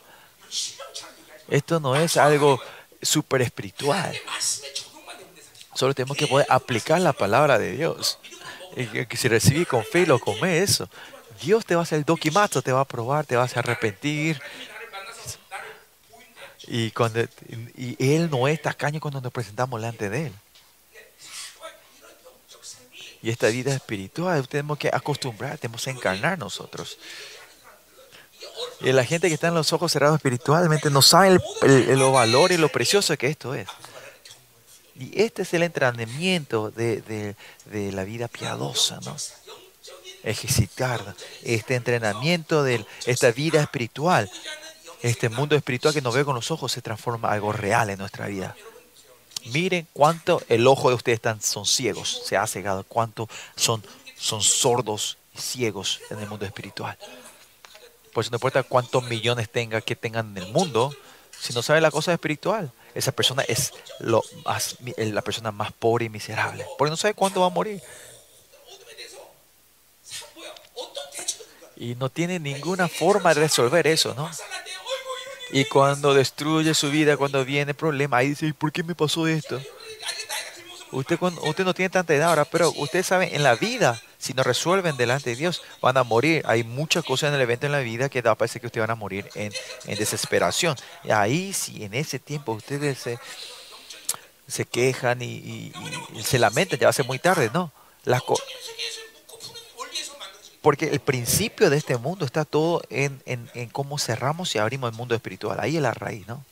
Esto 1.49 1.79
no 1.79 1.95
es 1.95 2.17
algo 2.17 2.61
super 3.01 3.41
espiritual. 3.41 4.15
Solo 5.73 5.93
tenemos 5.93 6.17
que 6.17 6.27
poder 6.27 6.47
aplicar 6.49 7.01
la 7.01 7.13
palabra 7.13 7.57
de 7.57 7.71
Dios. 7.71 8.19
Y 8.75 9.05
que 9.05 9.17
si 9.17 9.27
recibís 9.27 9.67
con 9.67 9.83
fe 9.83 10.05
lo 10.05 10.19
comés, 10.19 10.71
eso. 10.71 10.89
Dios 11.41 11.65
te 11.65 11.75
va 11.75 11.81
a 11.81 11.83
hacer 11.83 11.99
el 11.99 12.05
doquimato, 12.05 12.61
te 12.61 12.71
va 12.71 12.81
a 12.81 12.85
probar, 12.85 13.25
te 13.25 13.35
vas 13.35 13.55
a 13.55 13.59
arrepentir. 13.59 14.41
Y, 16.67 16.91
cuando, 16.91 17.21
y 17.75 18.15
Él 18.15 18.29
no 18.29 18.47
es 18.47 18.61
tacaño 18.61 18.99
cuando 18.99 19.19
nos 19.19 19.33
presentamos 19.33 19.81
delante 19.81 20.09
de 20.09 20.27
Él. 20.27 20.33
Y 23.21 23.29
esta 23.29 23.47
vida 23.47 23.73
espiritual 23.73 24.47
tenemos 24.47 24.77
que 24.77 24.89
acostumbrar, 24.91 25.57
tenemos 25.57 25.83
que 25.83 25.91
encarnar 25.91 26.37
nosotros. 26.37 26.97
Y 28.81 28.91
la 28.91 29.05
gente 29.05 29.27
que 29.27 29.33
está 29.33 29.47
en 29.47 29.53
los 29.53 29.71
ojos 29.73 29.91
cerrados 29.91 30.17
espiritualmente 30.17 30.89
no 30.89 31.01
sabe 31.01 31.39
el, 31.61 31.97
lo 31.99 32.11
valor 32.11 32.51
y 32.51 32.57
lo 32.57 32.69
precioso 32.69 33.15
que 33.17 33.27
esto 33.27 33.55
es. 33.55 33.67
Y 34.95 35.21
este 35.21 35.41
es 35.41 35.53
el 35.53 35.63
entrenamiento 35.63 36.69
de, 36.71 37.01
de- 37.01 37.35
de 37.65 37.91
la 37.91 38.03
vida 38.03 38.27
piadosa, 38.27 38.99
¿no? 39.05 39.15
Ejercitar 40.23 41.15
este 41.41 41.75
entrenamiento 41.75 42.63
de 42.63 42.85
esta 43.05 43.31
vida 43.31 43.61
espiritual, 43.61 44.29
este 45.01 45.27
mundo 45.29 45.55
espiritual 45.55 45.93
que 45.93 46.01
nos 46.01 46.13
ve 46.15 46.23
con 46.23 46.35
los 46.35 46.51
ojos 46.51 46.71
se 46.71 46.81
transforma 46.81 47.27
en 47.29 47.33
algo 47.35 47.51
real 47.51 47.89
en 47.89 47.99
nuestra 47.99 48.27
vida. 48.27 48.55
Miren 49.47 49.87
cuánto 49.91 50.41
el 50.47 50.65
ojo 50.67 50.89
de 50.89 50.95
ustedes 50.95 51.17
están, 51.17 51.41
son 51.41 51.65
ciegos, 51.65 52.21
se 52.25 52.37
ha 52.37 52.47
cegado, 52.47 52.85
cuánto 52.87 53.27
son, 53.57 53.83
son 54.17 54.41
sordos 54.41 55.17
y 55.35 55.39
ciegos 55.41 55.99
en 56.09 56.19
el 56.19 56.29
mundo 56.29 56.45
espiritual. 56.45 56.97
Por 58.13 58.23
eso 58.23 58.31
no 58.31 58.37
importa 58.37 58.63
cuántos 58.63 59.03
millones 59.03 59.49
tenga 59.49 59.81
que 59.81 59.95
tengan 59.95 60.37
en 60.37 60.43
el 60.43 60.51
mundo, 60.51 60.95
si 61.39 61.51
no 61.53 61.61
sabe 61.61 61.81
la 61.81 61.91
cosa 61.91 62.13
espiritual, 62.13 62.71
esa 62.93 63.11
persona 63.11 63.43
es 63.43 63.73
lo 63.99 64.23
más, 64.45 64.77
la 64.97 65.21
persona 65.21 65.51
más 65.51 65.71
pobre 65.73 66.05
y 66.05 66.09
miserable, 66.09 66.65
porque 66.77 66.91
no 66.91 66.97
sabe 66.97 67.15
cuándo 67.15 67.41
va 67.41 67.47
a 67.47 67.49
morir. 67.49 67.81
Y 71.75 71.95
no 71.95 72.09
tiene 72.09 72.39
ninguna 72.39 72.87
forma 72.87 73.33
de 73.33 73.41
resolver 73.41 73.87
eso, 73.87 74.13
¿no? 74.13 74.29
Y 75.51 75.65
cuando 75.65 76.13
destruye 76.13 76.73
su 76.73 76.89
vida, 76.89 77.17
cuando 77.17 77.43
viene 77.43 77.73
problema, 77.73 78.17
ahí 78.17 78.29
dice, 78.29 78.53
¿por 78.53 78.71
qué 78.71 78.83
me 78.83 78.95
pasó 78.95 79.27
esto? 79.27 79.59
Usted, 80.91 81.17
usted 81.21 81.65
no 81.65 81.73
tiene 81.73 81.89
tanta 81.89 82.13
edad 82.13 82.29
ahora, 82.29 82.45
pero 82.45 82.71
usted 82.77 83.03
sabe, 83.03 83.35
en 83.35 83.43
la 83.43 83.55
vida 83.55 84.01
si 84.23 84.33
no 84.33 84.41
resuelven 84.41 84.95
delante 84.95 85.31
de 85.31 85.35
Dios, 85.35 85.61
van 85.81 85.97
a 85.97 86.03
morir. 86.03 86.43
Hay 86.47 86.63
muchas 86.63 87.03
cosas 87.03 87.27
en 87.27 87.35
el 87.35 87.41
evento 87.41 87.65
en 87.65 87.73
la 87.73 87.79
vida 87.79 88.07
que 88.07 88.21
da 88.21 88.35
parece 88.35 88.61
que 88.61 88.67
ustedes 88.67 88.83
van 88.83 88.91
a 88.91 88.95
morir 88.95 89.29
en, 89.35 89.51
en 89.85 89.97
desesperación. 89.97 90.77
Y 91.03 91.11
ahí, 91.11 91.51
si 91.51 91.83
en 91.83 91.93
ese 91.93 92.19
tiempo 92.19 92.53
ustedes 92.53 92.99
se, 92.99 93.19
se 94.47 94.63
quejan 94.63 95.21
y, 95.21 95.73
se 96.23 96.39
lamentan, 96.39 96.79
ya 96.79 96.87
va 96.87 96.91
a 96.91 96.93
ser 96.93 97.05
muy 97.05 97.19
tarde, 97.19 97.51
¿no? 97.53 97.73
Las 98.05 98.21
porque 100.61 100.87
el 100.87 101.01
principio 101.01 101.69
de 101.69 101.75
este 101.75 101.97
mundo 101.97 102.23
está 102.23 102.45
todo 102.45 102.81
en, 102.89 103.21
en, 103.25 103.69
cómo 103.71 103.99
cerramos 103.99 104.55
y 104.55 104.59
abrimos 104.59 104.89
el 104.89 104.95
mundo 104.95 105.15
espiritual. 105.15 105.59
Ahí 105.59 105.75
es 105.75 105.81
la 105.81 105.93
raíz, 105.93 106.25
¿no? 106.25 106.45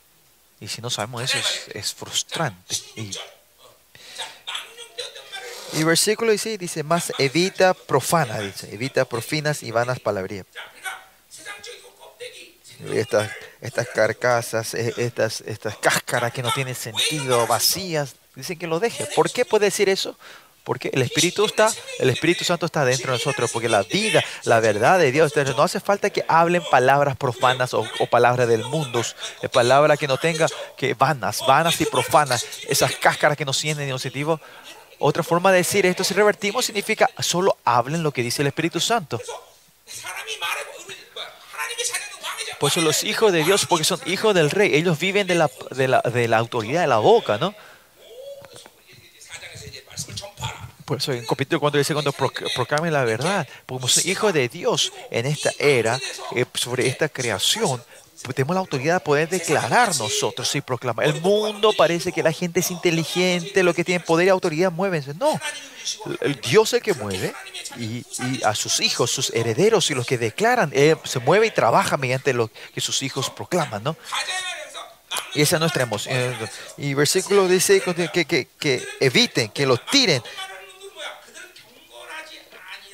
Y 0.60 0.68
si 0.68 0.81
no 0.81 0.89
sabemos 0.89 1.23
eso, 1.23 1.38
es, 1.73 1.93
frustrante 1.93 2.76
y 2.98 3.11
y 5.73 5.84
versículo 5.84 6.31
16 6.31 6.60
dice, 6.60 6.84
más 6.84 7.14
evita 7.18 7.73
profana, 7.73 8.39
dice, 8.39 8.73
evita 8.73 9.06
profinas 9.06 9.64
y 9.64 9.72
vanas 9.72 9.99
palabrías. 9.99 10.45
Estas, 12.93 13.31
estas 13.61 13.88
carcasas, 13.88 14.73
e, 14.73 14.93
estas, 14.98 15.41
estas 15.41 15.77
cáscaras 15.77 16.34
que 16.34 16.41
no 16.41 16.52
tienen 16.52 16.76
sentido, 16.76 17.45
vacías, 17.48 18.15
dicen 18.35 18.57
que 18.57 18.68
lo 18.68 18.80
deje. 18.80 19.06
¿Por 19.15 19.30
qué 19.30 19.45
puede 19.45 19.65
decir 19.65 19.88
eso? 19.88 20.18
Porque 20.64 20.91
el 20.93 21.02
Espíritu 21.02 21.45
está, 21.45 21.72
el 21.98 22.10
Espíritu 22.11 22.43
Santo 22.43 22.68
está 22.68 22.85
dentro 22.85 23.11
de 23.11 23.18
nosotros, 23.18 23.49
porque 23.52 23.68
la 23.68 23.81
vida, 23.81 24.23
la 24.43 24.60
verdad 24.60 24.99
de 24.99 25.11
Dios, 25.11 25.34
no 25.35 25.64
hace 25.64 25.80
falta 25.80 26.11
que 26.11 26.23
hablen 26.27 26.61
palabras 26.69 27.18
profanas 27.18 27.73
o, 27.73 27.84
palabras 28.11 28.48
del 28.48 28.64
mundo, 28.65 29.02
palabras 29.52 29.98
que 29.98 30.07
no 30.07 30.18
tenga 30.18 30.45
que 30.77 30.93
vanas, 30.93 31.41
vanas 31.48 31.81
y 31.81 31.85
profanas, 31.85 32.45
esas 32.68 32.95
cáscaras 32.95 33.38
que 33.38 33.45
no 33.45 33.53
tienen 33.53 33.88
ni 33.88 33.91
objetivo, 33.91 34.39
otra 35.03 35.23
forma 35.23 35.52
de 35.52 35.57
decir 35.57 35.84
esto, 35.88 36.03
si 36.03 36.14
revertimos, 36.14 36.64
significa 36.64 37.10
solo 37.19 37.57
hablen 37.65 38.03
lo 38.03 38.11
que 38.11 38.22
dice 38.22 38.44
el 38.44 38.49
Espíritu 38.49 38.80
Santo. 38.80 39.19
Por 42.60 42.69
eso 42.69 42.76
pues 42.76 42.78
los 42.78 43.03
hijos 43.03 43.34
de 43.34 43.44
Dios, 43.44 43.65
porque 43.65 43.84
son 43.84 43.99
hijos 44.06 44.36
del 44.36 44.52
rey, 44.52 44.76
ellos 44.76 44.99
viven 44.99 45.26
de 45.26 45.34
la, 45.34 45.49
de 45.72 45.88
la, 45.88 46.02
de 46.02 46.28
la 46.28 46.38
autoridad 46.38 46.82
de 46.82 46.88
la 46.88 46.99
boca, 46.99 47.40
¿no? 47.40 47.56
Por 50.86 50.99
eso 50.99 51.14
en 51.14 51.26
capítulo 51.26 51.60
cuando 51.60 51.80
dice 51.80 51.94
cuando 51.94 52.11
proclamen 52.11 52.94
la 52.94 53.03
verdad, 53.03 53.48
porque 53.65 53.88
somos 53.88 54.06
hijos 54.06 54.32
de 54.34 54.49
Dios 54.49 54.94
en 55.10 55.26
esta 55.26 55.52
era, 55.57 55.99
eh, 56.36 56.45
sobre 56.53 56.88
esta 56.88 57.10
creación, 57.10 57.84
pues 58.23 58.35
tenemos 58.35 58.53
la 58.53 58.60
autoridad 58.60 58.95
de 58.95 58.99
poder 58.99 59.30
declarar 59.30 59.95
nosotros 59.98 60.56
y 60.56 60.61
proclamar. 60.61 61.06
El 61.06 61.19
mundo 61.22 61.73
parece 61.76 62.11
que 62.11 62.22
la 62.22 62.31
gente 62.31 62.60
es 62.60 62.69
inteligente, 62.69 63.64
lo 63.64 63.73
que 63.73 63.84
tiene 63.84 64.03
poder 64.03 64.27
y 64.27 64.30
autoridad 64.30 64.72
muévense. 64.72 65.14
No, 65.15 65.39
el 66.22 66.39
Dios 66.39 66.69
es 66.69 66.73
el 66.73 66.81
que 66.81 66.93
mueve 66.93 67.34
y, 67.77 68.06
a 68.43 68.53
sus 68.53 68.80
hijos, 68.80 69.10
sus 69.11 69.31
herederos 69.31 69.89
y 69.89 69.95
los 69.95 70.06
que 70.06 70.18
declaran, 70.18 70.72
eh, 70.73 70.95
se 71.03 71.19
mueve 71.19 71.48
y 71.48 71.52
trabaja 71.52 71.98
mediante 71.98 72.34
lo 72.34 72.49
que 72.73 72.81
sus 72.81 73.02
hijos 73.02 73.30
proclaman, 73.30 73.84
¿no? 73.84 73.98
Y 75.34 75.41
esa 75.41 75.56
es 75.56 75.60
nuestra 75.60 75.84
emoción. 75.84 76.15
Y 76.77 76.93
versículo 76.93 77.48
dice 77.48 77.81
que, 77.81 78.26
que 78.26 78.88
eviten, 78.99 79.49
que 79.49 79.65
los 79.65 79.84
tiren 79.88 80.22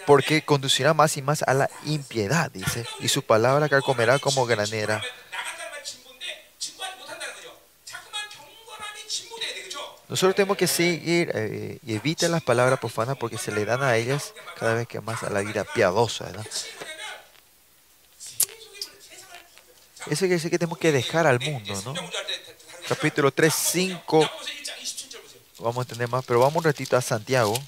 porque 0.08 0.42
conducirá 0.42 0.94
más 0.94 1.18
y 1.18 1.22
más 1.22 1.44
a 1.44 1.54
la 1.54 1.70
impiedad, 1.84 2.50
dice, 2.50 2.86
y 3.02 3.10
su 3.10 3.24
palabra 3.24 3.68
carcomerá 3.68 4.20
como 4.20 4.46
granera. 4.46 5.04
Nosotros 10.08 10.34
tenemos 10.34 10.56
que 10.56 10.66
seguir 10.66 11.30
eh, 11.36 11.80
y 11.86 11.96
evitar 11.96 12.30
las 12.30 12.42
palabras 12.42 12.80
profanas 12.80 13.18
porque 13.18 13.38
se 13.38 13.52
le 13.52 13.66
dan 13.66 13.84
a 13.84 13.98
ellas 13.98 14.34
cada 14.58 14.76
vez 14.76 14.88
que 14.88 15.02
más 15.02 15.24
a 15.24 15.30
la 15.30 15.42
vida 15.42 15.66
piadosa. 15.66 16.24
¿verdad? 16.24 16.48
Eso 20.06 20.20
quiere 20.20 20.36
decir 20.36 20.50
que 20.50 20.58
tenemos 20.58 20.78
que 20.78 20.94
dejar 20.94 21.28
al 21.28 21.42
mundo. 21.42 21.82
¿no? 21.84 21.94
Capítulo 22.88 23.34
3, 23.34 23.54
5. 23.54 24.32
Vamos 25.60 25.78
a 25.80 25.82
entender 25.82 26.08
más, 26.08 26.24
pero 26.26 26.40
vamos 26.40 26.56
un 26.56 26.64
ratito 26.64 26.96
a 26.96 27.02
Santiago. 27.02 27.62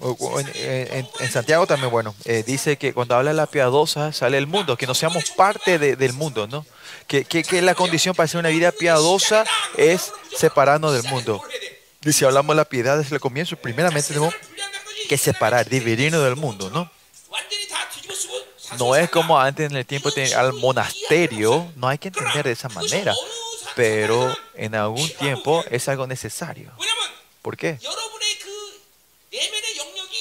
en, 0.00 0.48
en, 0.54 1.08
en, 1.20 1.30
Santiago 1.30 1.66
también, 1.66 1.90
bueno, 1.90 2.14
eh, 2.24 2.42
dice 2.46 2.78
que 2.78 2.94
cuando 2.94 3.14
habla 3.14 3.32
la 3.32 3.46
piadosa 3.46 4.12
sale 4.12 4.38
el 4.38 4.46
mundo, 4.46 4.76
que 4.76 4.86
no 4.86 4.94
seamos 4.94 5.30
parte 5.30 5.78
de, 5.78 5.96
del 5.96 6.14
mundo, 6.14 6.46
¿no? 6.46 6.64
Que, 7.06 7.24
que, 7.24 7.42
que, 7.42 7.60
la 7.60 7.74
condición 7.74 8.14
para 8.14 8.24
hacer 8.24 8.40
una 8.40 8.48
vida 8.48 8.72
piadosa 8.72 9.44
es 9.76 10.12
separarnos 10.36 10.94
del 10.94 11.10
mundo. 11.10 11.42
Y 12.02 12.12
si 12.12 12.24
hablamos 12.24 12.54
de 12.54 12.60
la 12.60 12.64
piedad 12.64 12.96
desde 12.96 13.16
el 13.16 13.20
comienzo, 13.20 13.56
primeramente 13.56 14.08
tenemos 14.08 14.34
que 15.08 15.18
separar, 15.18 15.68
dividirnos 15.68 16.24
del 16.24 16.36
mundo, 16.36 16.70
¿no? 16.70 16.90
No 18.78 18.96
es 18.96 19.10
como 19.10 19.38
antes 19.38 19.70
en 19.70 19.76
el 19.76 19.84
tiempo 19.84 20.10
al 20.36 20.52
monasterio, 20.54 21.70
no 21.76 21.88
hay 21.88 21.98
que 21.98 22.08
entender 22.08 22.44
de 22.44 22.52
esa 22.52 22.68
manera, 22.68 23.14
pero 23.74 24.34
en 24.54 24.74
algún 24.74 25.08
tiempo 25.10 25.64
es 25.70 25.88
algo 25.88 26.06
necesario. 26.06 26.72
¿Por 27.42 27.56
qué? 27.56 27.78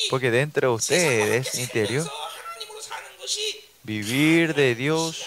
Porque 0.09 0.31
dentro 0.31 0.69
de 0.69 0.75
ustedes, 0.75 1.55
interior, 1.55 2.09
vivir 3.83 4.53
de 4.53 4.75
Dios. 4.75 5.25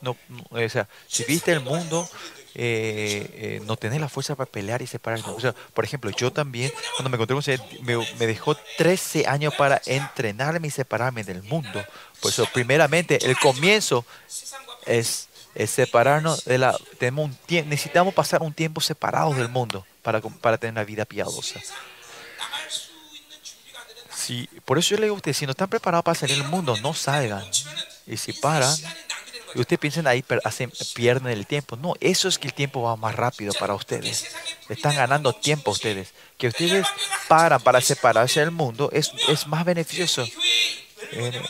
No, 0.00 0.16
o 0.50 0.68
sea, 0.68 0.88
si 1.06 1.24
viste 1.24 1.52
el 1.52 1.60
mundo, 1.60 2.08
eh, 2.54 3.30
eh, 3.34 3.62
no 3.64 3.76
tenés 3.76 4.00
la 4.00 4.08
fuerza 4.08 4.34
para 4.34 4.50
pelear 4.50 4.82
y 4.82 4.86
separarnos. 4.86 5.36
O 5.36 5.40
sea, 5.40 5.54
por 5.74 5.84
ejemplo, 5.84 6.10
yo 6.10 6.32
también, 6.32 6.72
cuando 6.96 7.10
me 7.10 7.16
encontré 7.16 7.36
con 7.56 7.84
me, 7.84 7.96
me 8.18 8.26
dejó 8.26 8.56
13 8.78 9.26
años 9.26 9.54
para 9.56 9.80
entrenarme 9.86 10.68
y 10.68 10.70
separarme 10.70 11.24
del 11.24 11.42
mundo. 11.42 11.84
Por 12.20 12.30
eso, 12.30 12.46
primeramente, 12.52 13.24
el 13.24 13.38
comienzo 13.38 14.04
es, 14.86 15.28
separarnos 15.66 16.44
de 16.44 16.58
la... 16.58 16.76
Tenemos 16.98 17.30
un, 17.30 17.38
necesitamos 17.68 18.14
pasar 18.14 18.42
un 18.42 18.52
tiempo 18.52 18.80
separados 18.80 19.36
del 19.36 19.48
mundo 19.48 19.86
para, 20.02 20.20
para 20.20 20.58
tener 20.58 20.72
una 20.72 20.84
vida 20.84 21.04
piadosa. 21.04 21.60
Si, 24.30 24.48
por 24.64 24.78
eso 24.78 24.90
yo 24.90 24.98
le 24.98 25.02
digo 25.06 25.14
a 25.14 25.16
usted, 25.16 25.32
si 25.32 25.44
no 25.44 25.50
están 25.50 25.68
preparados 25.68 26.04
para 26.04 26.14
salir 26.14 26.40
al 26.40 26.48
mundo, 26.48 26.76
no 26.76 26.94
salgan. 26.94 27.44
Y 28.06 28.16
si 28.16 28.32
paran, 28.32 28.72
y 29.56 29.58
ustedes 29.58 29.80
piensan 29.80 30.06
ahí, 30.06 30.24
hacen, 30.44 30.72
pierden 30.94 31.32
el 31.32 31.48
tiempo. 31.48 31.74
No, 31.74 31.94
eso 31.98 32.28
es 32.28 32.38
que 32.38 32.46
el 32.46 32.54
tiempo 32.54 32.80
va 32.82 32.94
más 32.94 33.16
rápido 33.16 33.52
para 33.54 33.74
ustedes. 33.74 34.36
Están 34.68 34.94
ganando 34.94 35.32
tiempo 35.32 35.72
ustedes. 35.72 36.14
Que 36.38 36.46
ustedes 36.46 36.86
paran 37.26 37.60
para 37.60 37.80
separarse 37.80 38.38
del 38.38 38.52
mundo 38.52 38.88
es, 38.92 39.10
es 39.26 39.48
más 39.48 39.64
beneficioso. 39.64 40.24
Eh, 41.10 41.42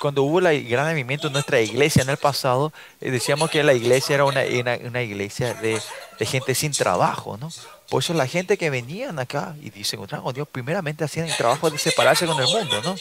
cuando 0.00 0.22
hubo 0.22 0.38
el 0.38 0.68
gran 0.68 0.88
movimiento 0.88 1.26
en 1.26 1.32
nuestra 1.32 1.60
iglesia 1.60 2.02
en 2.02 2.10
el 2.10 2.16
pasado, 2.16 2.72
eh, 3.00 3.10
decíamos 3.10 3.50
que 3.50 3.62
la 3.64 3.74
iglesia 3.74 4.14
era 4.14 4.24
una, 4.24 4.42
una, 4.84 5.02
iglesia 5.02 5.54
de, 5.54 5.80
de 6.18 6.26
gente 6.26 6.54
sin 6.54 6.72
trabajo, 6.72 7.36
¿no? 7.36 7.50
Por 7.88 8.02
eso 8.02 8.14
la 8.14 8.26
gente 8.26 8.56
que 8.56 8.70
venían 8.70 9.18
acá 9.18 9.56
y 9.62 9.84
se 9.84 9.96
encontraban 9.96 10.24
con 10.24 10.34
Dios, 10.34 10.48
primeramente 10.50 11.04
hacían 11.04 11.28
el 11.28 11.36
trabajo 11.36 11.70
de 11.70 11.78
separarse 11.78 12.26
con 12.26 12.40
el 12.40 12.46
mundo, 12.46 12.82
¿no? 12.82 12.94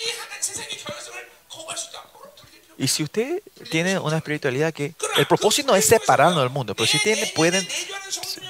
Y 2.84 2.90
si 2.90 3.02
usted 3.02 3.42
tiene 3.72 3.98
una 3.98 4.18
espiritualidad 4.18 4.74
que 4.74 4.94
el 5.16 5.26
propósito 5.26 5.72
no 5.72 5.78
es 5.78 5.86
separarnos 5.86 6.44
del 6.44 6.50
mundo, 6.50 6.76
pero 6.76 6.86
si 6.86 7.00
tienen, 7.00 7.30
pueden 7.34 7.66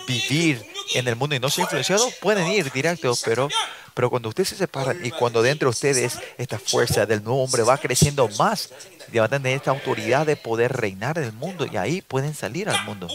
vivir 0.08 0.66
en 0.96 1.08
el 1.08 1.16
mundo 1.16 1.36
y 1.36 1.40
no 1.40 1.52
ser 1.52 1.66
influenciados, 1.66 2.12
pueden 2.16 2.48
ir 2.48 2.72
directos, 2.72 3.22
pero, 3.24 3.48
pero 3.94 4.10
cuando 4.10 4.30
usted 4.30 4.44
se 4.44 4.56
separa 4.56 4.96
y 5.04 5.12
cuando 5.12 5.44
dentro 5.44 5.68
de 5.68 5.70
ustedes 5.70 6.18
esta 6.40 6.58
fuerza 6.58 7.06
del 7.06 7.24
nuevo 7.24 7.44
hombre 7.44 7.62
va 7.62 7.78
creciendo 7.78 8.28
más, 8.40 8.72
y 9.12 9.20
van 9.20 9.28
a 9.28 9.38
tener 9.38 9.56
esta 9.56 9.70
autoridad 9.70 10.26
de 10.26 10.36
poder 10.36 10.74
reinar 10.74 11.20
en 11.20 11.26
el 11.26 11.34
mundo 11.34 11.68
y 11.72 11.78
ahí 11.78 12.02
pueden 12.02 12.34
salir 12.34 12.68
al 12.70 12.84
mundo. 12.86 13.08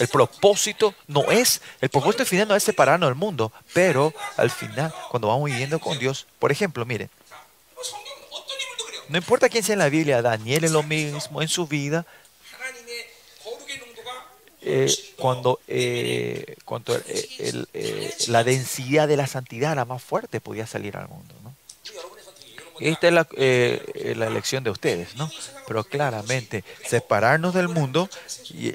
El 0.00 0.08
propósito 0.08 0.96
no 1.06 1.30
es, 1.30 1.62
el 1.80 1.90
propósito 1.90 2.24
final 2.24 2.48
no 2.48 2.56
es 2.56 2.64
separarnos 2.64 3.08
del 3.08 3.14
mundo, 3.14 3.52
pero 3.72 4.12
al 4.36 4.50
final, 4.50 4.92
cuando 5.10 5.28
vamos 5.28 5.48
viviendo 5.48 5.78
con 5.78 5.96
Dios, 6.00 6.26
por 6.40 6.50
ejemplo, 6.50 6.84
mire, 6.84 7.08
no 9.10 9.18
importa 9.18 9.48
quién 9.48 9.64
sea 9.64 9.72
en 9.72 9.80
la 9.80 9.88
Biblia, 9.88 10.22
Daniel 10.22 10.62
es 10.62 10.70
lo 10.70 10.84
mismo 10.84 11.42
en 11.42 11.48
su 11.48 11.66
vida. 11.66 12.06
Eh, 14.62 14.94
cuando, 15.16 15.58
eh, 15.66 16.54
cuando 16.64 16.96
eh, 16.96 18.14
la 18.28 18.44
densidad 18.44 19.08
de 19.08 19.16
la 19.16 19.26
santidad 19.26 19.72
era 19.72 19.84
más 19.84 20.00
fuerte, 20.00 20.40
podía 20.40 20.64
salir 20.68 20.96
al 20.96 21.08
mundo. 21.08 21.34
Esta 22.80 23.08
es 23.08 23.12
la, 23.12 23.26
eh, 23.36 24.14
la 24.16 24.26
elección 24.26 24.64
de 24.64 24.70
ustedes, 24.70 25.14
¿no? 25.16 25.30
Pero 25.66 25.84
claramente, 25.84 26.64
separarnos 26.88 27.54
del 27.54 27.68
mundo 27.68 28.08
y, 28.52 28.74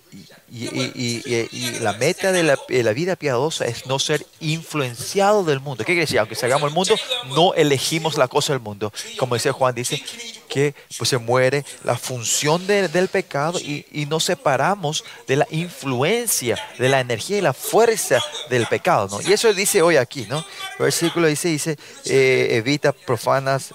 la 1.81 1.93
meta 1.93 2.31
de 2.31 2.43
la, 2.43 2.93
vida 2.93 3.15
piadosa 3.15 3.65
es 3.65 3.85
no 3.85 3.99
ser 3.99 4.25
influenciado 4.39 5.43
del 5.43 5.59
mundo. 5.59 5.83
¿Qué 5.83 5.93
quiere 5.93 6.01
decir? 6.01 6.19
Aunque 6.19 6.35
salgamos 6.35 6.69
del 6.69 6.75
mundo, 6.75 6.95
no 7.35 7.53
elegimos 7.55 8.17
la 8.17 8.27
cosa 8.27 8.53
del 8.53 8.61
mundo. 8.61 8.93
Como 9.17 9.35
dice 9.35 9.51
Juan, 9.51 9.75
dice 9.75 10.01
que 10.47 10.73
pues, 10.97 11.09
se 11.09 11.17
muere 11.17 11.65
la 11.83 11.97
función 11.97 12.65
de- 12.67 12.87
del 12.87 13.09
pecado 13.09 13.59
y, 13.59 13.85
y 13.91 14.05
nos 14.05 14.23
separamos 14.23 15.03
de 15.27 15.35
la 15.35 15.47
influencia, 15.51 16.57
de 16.77 16.87
la 16.87 17.01
energía 17.01 17.39
y 17.39 17.41
la 17.41 17.53
fuerza 17.53 18.21
del 18.49 18.67
pecado, 18.67 19.09
¿no? 19.09 19.27
Y 19.27 19.33
eso 19.33 19.53
dice 19.53 19.81
hoy 19.81 19.97
aquí, 19.97 20.25
¿no? 20.29 20.45
Versículo 20.79 21.27
dice, 21.27 21.49
dice, 21.49 21.77
eh, 22.05 22.47
evita 22.51 22.93
profanas 22.93 23.73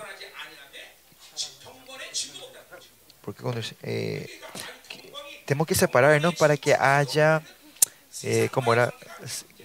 porque 3.33 3.43
cuando 3.43 3.61
eh, 3.83 4.29
tenemos 5.47 5.67
que 5.67 5.75
separarnos 5.75 6.35
para 6.37 6.57
que 6.57 6.75
haya 6.75 7.43
eh, 8.23 8.49
como 8.53 8.73
era 8.73 8.93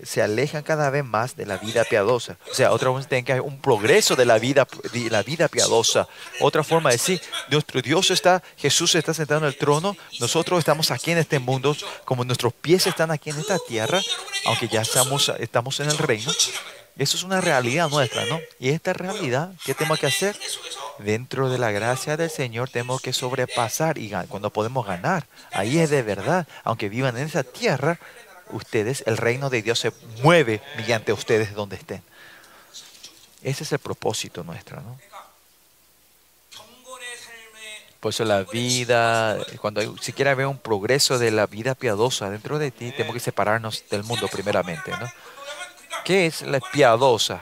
se- 0.04 0.22
alejan 0.22 0.62
cada 0.64 0.90
vez 0.90 1.04
más 1.06 1.36
de 1.36 1.46
la 1.46 1.58
vida 1.58 1.84
piadosa. 1.86 2.38
O 2.52 2.54
sea 2.54 2.72
otra 2.72 2.90
vez 2.92 3.08
tiene 3.08 3.24
que 3.24 3.32
haber 3.32 3.42
un 3.44 3.60
progreso 3.60 4.16
de 4.16 4.26
la 4.26 4.38
vida 4.40 4.68
de 4.94 5.10
la 5.10 5.24
vida 5.24 5.48
piadosa. 5.48 6.08
Otra 6.42 6.64
forma 6.64 6.90
de 6.90 6.96
decir 6.98 7.22
nuestro 7.50 7.82
Dios 7.82 8.12
está 8.12 8.44
Jesús 8.58 8.94
está 8.96 9.14
sentado 9.14 9.42
en 9.42 9.48
el 9.48 9.58
trono 9.58 9.96
nosotros 10.20 10.60
estamos 10.60 10.92
aquí 10.92 11.12
en 11.12 11.18
este 11.20 11.40
mundo 11.40 11.76
como 12.04 12.24
nuestros 12.24 12.54
pies 12.54 12.88
están 12.88 13.10
aquí 13.12 13.30
en 13.30 13.40
esta 13.40 13.58
tierra 13.68 14.00
aunque 14.46 14.68
ya 14.68 14.82
estamos 14.82 15.32
estamos 15.40 15.80
en 15.80 15.90
el 15.90 15.98
reino 15.98 16.32
eso 16.98 17.18
es 17.18 17.24
una 17.24 17.42
realidad 17.42 17.90
nuestra, 17.90 18.26
¿no? 18.26 18.40
Y 18.58 18.70
esta 18.70 18.94
realidad, 18.94 19.52
¿qué 19.66 19.74
tenemos 19.74 20.00
que 20.00 20.08
hacer? 20.08 20.38
Dentro 21.00 21.50
de 21.50 21.58
la 21.58 21.72
gracia 21.72 22.16
del 22.16 22.30
Señor 22.30 22.70
tenemos 22.70 23.02
que 23.02 23.12
sobrepasar 23.12 23.98
y 23.98 24.12
cuando 24.30 24.50
podemos 24.50 24.86
ganar, 24.86 25.28
ahí 25.52 25.80
es 25.80 25.90
de 25.90 26.04
verdad, 26.04 26.48
aunque 26.64 26.88
vivan 26.88 27.18
en 27.18 27.28
esa 27.28 27.44
tierra, 27.44 28.00
ustedes, 28.52 29.04
el 29.08 29.18
reino 29.18 29.50
de 29.50 29.62
Dios 29.62 29.80
se 29.80 29.92
mueve 30.24 30.62
mediante 30.78 31.12
ustedes 31.12 31.54
donde 31.54 31.76
estén. 31.76 32.02
Ese 33.44 33.64
es 33.64 33.72
el 33.74 33.80
propósito 33.80 34.44
nuestro, 34.44 34.80
¿no? 34.82 34.98
Por 38.00 38.12
eso 38.12 38.24
la 38.24 38.44
vida, 38.44 39.38
cuando 39.60 39.82
hay, 39.82 39.92
siquiera 40.00 40.36
veo 40.36 40.50
un 40.50 40.60
progreso 40.60 41.18
de 41.18 41.32
la 41.32 41.48
vida 41.48 41.74
piadosa 41.74 42.30
dentro 42.30 42.60
de 42.60 42.70
ti, 42.70 42.92
tenemos 42.92 43.16
que 43.16 43.20
separarnos 43.20 43.84
del 43.90 44.04
mundo 44.04 44.28
primeramente, 44.28 44.92
¿no? 44.92 45.12
¿Qué 46.04 46.26
es 46.28 46.42
la 46.42 46.60
piadosa? 46.60 47.42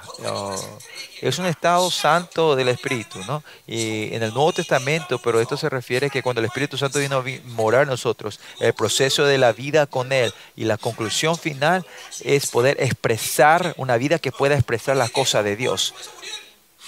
Es 1.21 1.39
un 1.39 1.45
estado 1.45 1.89
santo 1.89 2.55
del 2.55 2.69
Espíritu, 2.69 3.19
¿no? 3.25 3.43
Y 3.65 4.13
en 4.13 4.23
el 4.23 4.33
Nuevo 4.33 4.53
Testamento, 4.53 5.19
pero 5.19 5.39
esto 5.39 5.57
se 5.57 5.69
refiere 5.69 6.07
a 6.07 6.09
que 6.09 6.21
cuando 6.21 6.39
el 6.39 6.45
Espíritu 6.45 6.77
Santo 6.77 6.99
vino 6.99 7.17
a 7.17 7.23
morar 7.51 7.83
en 7.83 7.89
nosotros, 7.89 8.39
el 8.59 8.73
proceso 8.73 9.25
de 9.25 9.37
la 9.37 9.53
vida 9.53 9.85
con 9.85 10.11
Él 10.11 10.33
y 10.55 10.65
la 10.65 10.77
conclusión 10.77 11.37
final 11.37 11.85
es 12.21 12.47
poder 12.47 12.77
expresar 12.79 13.73
una 13.77 13.97
vida 13.97 14.19
que 14.19 14.31
pueda 14.31 14.55
expresar 14.55 14.97
la 14.97 15.09
cosa 15.09 15.43
de 15.43 15.55
Dios 15.55 15.93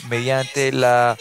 mediante 0.09 0.71
la 0.71 1.17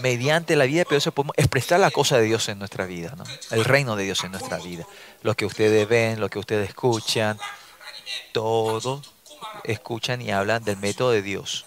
mediante 0.00 0.56
la 0.56 0.64
vida 0.64 0.84
piadosa 0.84 1.10
podemos 1.10 1.34
expresar 1.38 1.80
la 1.80 1.90
cosa 1.90 2.18
de 2.18 2.24
Dios 2.24 2.48
en 2.48 2.58
nuestra 2.58 2.86
vida, 2.86 3.14
¿no? 3.16 3.24
el 3.50 3.64
reino 3.64 3.96
de 3.96 4.04
Dios 4.04 4.22
en 4.24 4.32
nuestra 4.32 4.58
vida. 4.58 4.86
Lo 5.22 5.34
que 5.34 5.46
ustedes 5.46 5.88
ven, 5.88 6.20
lo 6.20 6.28
que 6.28 6.38
ustedes 6.38 6.68
escuchan, 6.68 7.38
todos 8.32 9.12
escuchan 9.64 10.22
y 10.22 10.30
hablan 10.30 10.64
del 10.64 10.76
método 10.76 11.10
de 11.10 11.22
Dios. 11.22 11.64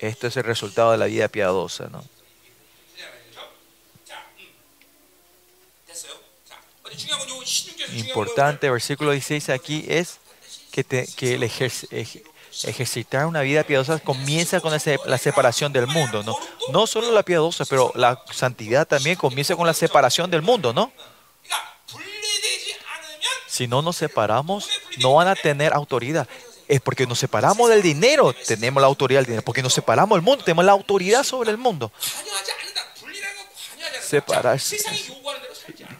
Esto 0.00 0.26
es 0.26 0.36
el 0.36 0.44
resultado 0.44 0.92
de 0.92 0.98
la 0.98 1.06
vida 1.06 1.28
piadosa, 1.28 1.88
¿no? 1.88 2.04
Importante, 7.94 8.70
versículo 8.70 9.12
16 9.12 9.50
aquí 9.50 9.84
es 9.88 10.18
que, 10.70 10.84
que 10.84 11.34
el 11.34 11.42
ejercitar 11.42 13.26
una 13.26 13.42
vida 13.42 13.64
piadosa 13.64 13.98
comienza 13.98 14.60
con 14.60 14.72
la 14.72 15.18
separación 15.18 15.72
del 15.72 15.86
mundo, 15.86 16.22
¿no? 16.22 16.36
No 16.70 16.86
solo 16.86 17.12
la 17.12 17.22
piadosa, 17.22 17.64
pero 17.64 17.92
la 17.94 18.22
santidad 18.32 18.86
también 18.86 19.16
comienza 19.16 19.56
con 19.56 19.66
la 19.66 19.74
separación 19.74 20.30
del 20.30 20.42
mundo, 20.42 20.72
¿no? 20.72 20.92
Si 23.54 23.68
no 23.68 23.82
nos 23.82 23.94
separamos, 23.94 24.68
no 24.98 25.14
van 25.14 25.28
a 25.28 25.36
tener 25.36 25.72
autoridad. 25.74 26.26
Es 26.66 26.80
porque 26.80 27.06
nos 27.06 27.20
separamos 27.20 27.70
del 27.70 27.82
dinero, 27.82 28.34
tenemos 28.48 28.80
la 28.80 28.88
autoridad 28.88 29.20
del 29.20 29.26
dinero. 29.26 29.44
Porque 29.44 29.62
nos 29.62 29.72
separamos 29.72 30.16
del 30.16 30.24
mundo, 30.24 30.42
tenemos 30.42 30.64
la 30.64 30.72
autoridad 30.72 31.22
sobre 31.22 31.52
el 31.52 31.56
mundo. 31.56 31.92
Separarse. 34.02 34.76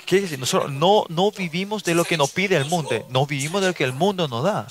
¿Qué? 0.05 0.37
Nosotros 0.37 0.73
no, 0.73 1.05
no 1.09 1.31
vivimos 1.31 1.85
de 1.85 1.95
lo 1.95 2.05
que 2.05 2.17
nos 2.17 2.33
pide 2.33 2.57
el 2.57 2.65
mundo, 2.65 3.07
no 3.09 3.25
vivimos 3.25 3.63
de 3.63 3.69
lo 3.69 3.75
que 3.75 3.85
el 3.85 3.93
mundo 3.93 4.27
nos 4.27 4.43
da. 4.43 4.67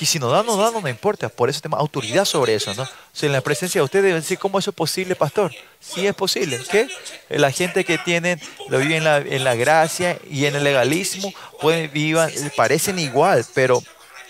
Y 0.00 0.06
si 0.06 0.18
nos 0.18 0.30
da, 0.30 0.42
nos 0.42 0.56
da, 0.58 0.70
no 0.70 0.80
nos 0.80 0.90
importa. 0.90 1.28
Por 1.28 1.50
eso 1.50 1.60
tenemos 1.60 1.80
autoridad 1.80 2.24
sobre 2.24 2.54
eso. 2.54 2.72
¿no? 2.74 2.88
En 3.20 3.32
la 3.32 3.40
presencia 3.40 3.80
de 3.80 3.84
ustedes 3.84 4.04
deben 4.04 4.20
decir, 4.20 4.38
¿cómo 4.38 4.58
eso 4.58 4.70
es 4.70 4.76
posible, 4.76 5.16
pastor? 5.16 5.52
Sí 5.80 6.06
es 6.06 6.14
posible. 6.14 6.60
¿Qué? 6.70 6.88
La 7.28 7.50
gente 7.50 7.84
que 7.84 7.98
tienen, 7.98 8.40
lo 8.68 8.78
vive 8.78 8.96
en 8.96 9.04
la, 9.04 9.18
en 9.18 9.42
la 9.42 9.56
gracia 9.56 10.18
y 10.30 10.46
en 10.46 10.54
el 10.54 10.62
legalismo, 10.62 11.32
pueden, 11.60 11.90
vivan, 11.92 12.30
parecen 12.56 12.98
igual, 12.98 13.44
pero 13.54 13.82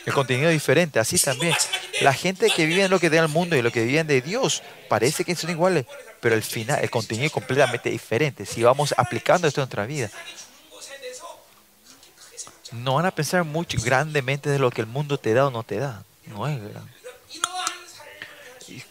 el 0.07 0.15
contenido 0.15 0.49
es 0.49 0.55
diferente. 0.55 0.99
Así 0.99 1.19
también. 1.19 1.55
La 2.01 2.15
gente 2.15 2.49
que 2.49 2.65
vive 2.65 2.85
en 2.85 2.91
lo 2.91 2.99
que 2.99 3.11
da 3.11 3.21
el 3.21 3.29
mundo 3.29 3.55
y 3.55 3.61
lo 3.61 3.71
que 3.71 3.85
viven 3.85 4.07
de 4.07 4.23
Dios, 4.23 4.63
parece 4.89 5.25
que 5.25 5.37
son 5.37 5.51
iguales, 5.51 5.85
pero 6.21 6.35
el 6.35 6.43
final, 6.43 6.79
el 6.83 6.91
contenido 6.91 7.27
es 7.27 7.33
completamente 7.33 7.91
diferente. 7.91 8.47
Si 8.47 8.63
vamos 8.63 8.95
aplicando 8.97 9.47
esto 9.47 9.61
en 9.61 9.65
nuestra 9.65 9.85
vida, 9.85 10.11
no 12.73 12.95
van 12.95 13.07
a 13.07 13.11
pensar 13.11 13.45
mucho 13.45 13.79
grandemente 13.83 14.51
de 14.51 14.59
lo 14.59 14.71
que 14.71 14.81
el 14.81 14.87
mundo 14.87 15.19
te 15.19 15.35
da 15.35 15.47
o 15.47 15.51
no 15.51 15.63
te 15.63 15.79
da. 15.79 16.03
No 16.27 16.47
es 16.47 16.59
grande. 16.61 16.91
Y 18.69 18.83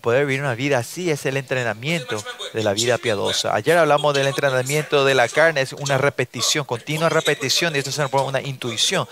poder 0.00 0.24
vivir 0.24 0.40
una 0.40 0.54
vida 0.54 0.78
así 0.78 1.10
es 1.10 1.26
el 1.26 1.36
entrenamiento 1.36 2.24
de 2.54 2.62
la 2.62 2.72
vida 2.72 2.96
piadosa. 2.96 3.54
Ayer 3.54 3.76
hablamos 3.76 4.14
del 4.14 4.26
entrenamiento 4.26 5.04
de 5.04 5.14
la 5.14 5.28
carne, 5.28 5.60
es 5.60 5.74
una 5.74 5.98
repetición, 5.98 6.64
continua 6.64 7.10
repetición, 7.10 7.76
y 7.76 7.80
esto 7.80 7.92
se 7.92 8.04
una 8.04 8.40
intuición. 8.40 9.06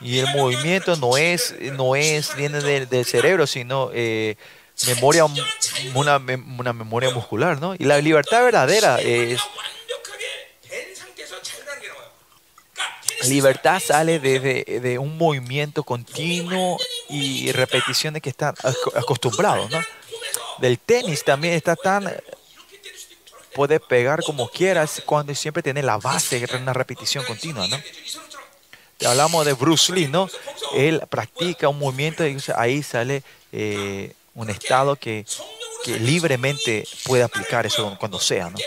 Y 0.00 0.18
el 0.18 0.28
movimiento 0.28 0.96
no 0.96 1.18
es, 1.18 1.54
no 1.74 1.94
es 1.94 2.34
viene 2.36 2.60
del, 2.60 3.04
cerebro, 3.04 3.46
sino 3.46 3.90
eh, 3.92 4.36
memoria, 4.86 5.26
una, 5.94 6.16
una 6.16 6.72
memoria 6.72 7.10
muscular, 7.10 7.60
¿no? 7.60 7.74
Y 7.74 7.84
la 7.84 7.98
libertad 7.98 8.44
verdadera 8.44 8.98
es 9.00 9.40
Libertad 13.24 13.80
sale 13.80 14.20
de, 14.20 14.80
de, 14.80 14.98
un 14.98 15.18
movimiento 15.18 15.82
continuo 15.82 16.78
y 17.08 17.50
repeticiones 17.52 18.22
que 18.22 18.30
están 18.30 18.54
acostumbrados, 18.94 19.70
¿no? 19.70 19.80
Del 20.58 20.78
tenis 20.78 21.24
también 21.24 21.54
está 21.54 21.76
tan... 21.76 22.12
Puede 23.54 23.80
pegar 23.80 24.22
como 24.22 24.48
quieras 24.48 25.02
cuando 25.04 25.34
siempre 25.34 25.62
tiene 25.62 25.82
la 25.82 25.96
base 25.96 26.38
de 26.38 26.56
una 26.56 26.72
repetición 26.72 27.24
continua, 27.24 27.66
¿no? 27.66 27.80
Hablamos 29.04 29.44
de 29.46 29.52
Bruce 29.52 29.92
Lee, 29.92 30.06
¿no? 30.06 30.28
Él 30.74 31.02
practica 31.08 31.68
un 31.68 31.78
movimiento 31.78 32.26
y 32.26 32.36
ahí 32.56 32.82
sale 32.82 33.22
eh, 33.52 34.12
un 34.34 34.50
estado 34.50 34.96
que, 34.96 35.24
que 35.84 35.98
libremente 35.98 36.86
puede 37.04 37.22
aplicar 37.24 37.66
eso 37.66 37.96
cuando 37.98 38.20
sea, 38.20 38.50
¿no? 38.50 38.58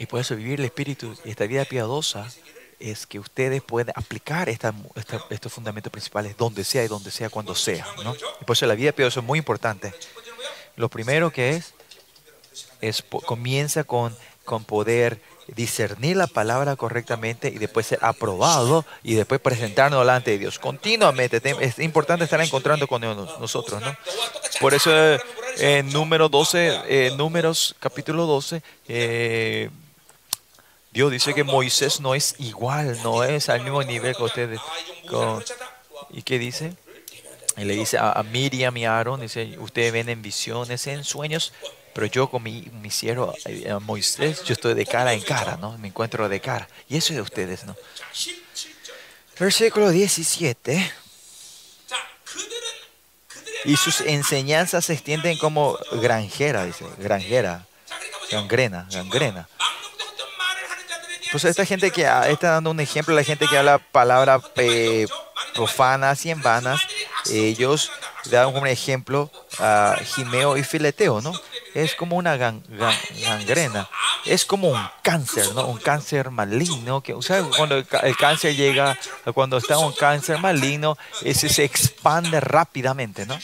Y 0.00 0.06
por 0.06 0.18
eso 0.18 0.34
vivir 0.34 0.58
el 0.60 0.64
espíritu 0.64 1.14
y 1.26 1.30
esta 1.30 1.46
vida 1.46 1.66
piadosa 1.66 2.26
es 2.78 3.06
que 3.06 3.18
ustedes 3.18 3.60
pueden 3.60 3.92
aplicar 3.94 4.48
esta, 4.48 4.72
estos 5.28 5.52
fundamentos 5.52 5.92
principales 5.92 6.38
donde 6.38 6.64
sea 6.64 6.82
y 6.82 6.88
donde 6.88 7.10
sea, 7.10 7.28
cuando 7.28 7.54
sea. 7.54 7.86
¿no? 8.02 8.16
Y 8.40 8.44
por 8.46 8.56
eso 8.56 8.64
la 8.64 8.74
vida 8.74 8.92
piadosa 8.92 9.20
es 9.20 9.26
muy 9.26 9.38
importante. 9.38 9.92
Lo 10.76 10.88
primero 10.88 11.30
que 11.30 11.50
es, 11.50 11.74
es 12.80 13.04
comienza 13.26 13.84
con, 13.84 14.16
con 14.46 14.64
poder 14.64 15.20
discernir 15.48 16.16
la 16.16 16.28
palabra 16.28 16.76
correctamente 16.76 17.48
y 17.48 17.58
después 17.58 17.84
ser 17.84 17.98
aprobado 18.00 18.86
y 19.02 19.16
después 19.16 19.38
presentarnos 19.38 20.00
delante 20.00 20.30
de 20.30 20.38
Dios. 20.38 20.58
Continuamente 20.58 21.42
es 21.60 21.78
importante 21.78 22.24
estar 22.24 22.40
encontrando 22.40 22.88
con 22.88 23.02
nosotros. 23.02 23.82
¿no? 23.82 23.94
Por 24.62 24.72
eso 24.72 24.90
en 25.58 25.92
número 25.92 26.30
12, 26.30 27.16
números 27.18 27.76
capítulo 27.80 28.24
12, 28.24 28.62
eh, 28.88 29.68
Dios 30.92 31.12
dice 31.12 31.34
que 31.34 31.44
Moisés 31.44 32.00
no 32.00 32.14
es 32.14 32.34
igual, 32.38 32.98
no 33.02 33.22
es 33.22 33.48
al 33.48 33.62
mismo 33.62 33.82
nivel 33.82 34.16
que 34.16 34.22
ustedes. 34.22 34.60
¿Y 36.10 36.22
qué 36.22 36.38
dice? 36.38 36.74
Y 37.56 37.64
le 37.64 37.74
dice 37.74 37.98
a, 37.98 38.22
Miriam 38.24 38.76
y 38.76 38.84
a 38.84 38.98
Aaron, 38.98 39.20
dice, 39.20 39.56
ustedes 39.58 39.92
ven 39.92 40.08
en 40.08 40.22
visiones, 40.22 40.86
en 40.86 41.04
sueños, 41.04 41.52
pero 41.92 42.06
yo 42.06 42.28
con 42.28 42.42
mi, 42.42 42.62
mi 42.80 42.90
siervo 42.90 43.34
eh, 43.44 43.76
Moisés, 43.80 44.42
yo 44.44 44.54
estoy 44.54 44.74
de 44.74 44.86
cara 44.86 45.12
en 45.12 45.20
cara, 45.20 45.56
¿no? 45.56 45.76
Me 45.78 45.88
encuentro 45.88 46.28
de 46.28 46.40
cara. 46.40 46.68
Y 46.88 46.96
eso 46.96 47.12
es 47.12 47.16
de 47.16 47.22
ustedes, 47.22 47.64
¿no? 47.64 47.76
Versículo 49.38 49.90
17. 49.90 50.92
Y 53.64 53.76
sus 53.76 54.00
enseñanzas 54.00 54.86
se 54.86 54.94
extienden 54.94 55.36
como 55.38 55.78
granjera, 55.92 56.64
dice, 56.64 56.86
granjera, 56.98 57.66
gangrena, 58.30 58.88
gangrena. 58.90 59.48
Pues 61.30 61.44
esta 61.44 61.64
gente 61.64 61.90
que 61.92 62.02
está 62.28 62.50
dando 62.50 62.70
un 62.70 62.80
ejemplo, 62.80 63.14
la 63.14 63.22
gente 63.22 63.46
que 63.46 63.56
habla 63.56 63.78
palabras 63.78 64.42
eh, 64.56 65.06
profanas 65.54 66.26
y 66.26 66.30
en 66.30 66.42
vanas, 66.42 66.80
ellos 67.30 67.92
dan 68.26 68.54
un 68.54 68.66
ejemplo 68.66 69.30
a 69.58 69.96
Jimeo 70.04 70.56
y 70.56 70.64
Fileteo, 70.64 71.20
¿no? 71.20 71.32
Es 71.74 71.94
como 71.94 72.16
una 72.16 72.36
gangrena, 72.36 73.88
es 74.24 74.44
como 74.44 74.70
un 74.70 74.88
cáncer, 75.02 75.54
¿no? 75.54 75.66
Un 75.66 75.78
cáncer 75.78 76.30
maligno, 76.30 77.00
que, 77.00 77.14
cuando 77.56 77.76
el, 77.76 78.16
cáncer 78.16 78.56
llega, 78.56 78.98
cuando 79.32 79.58
está 79.58 79.78
un 79.78 79.92
cáncer 79.92 80.38
maligno, 80.38 80.98
ese 81.22 81.48
se 81.48 81.62
expande 81.62 82.40
rápidamente, 82.40 83.24
¿no? 83.24 83.38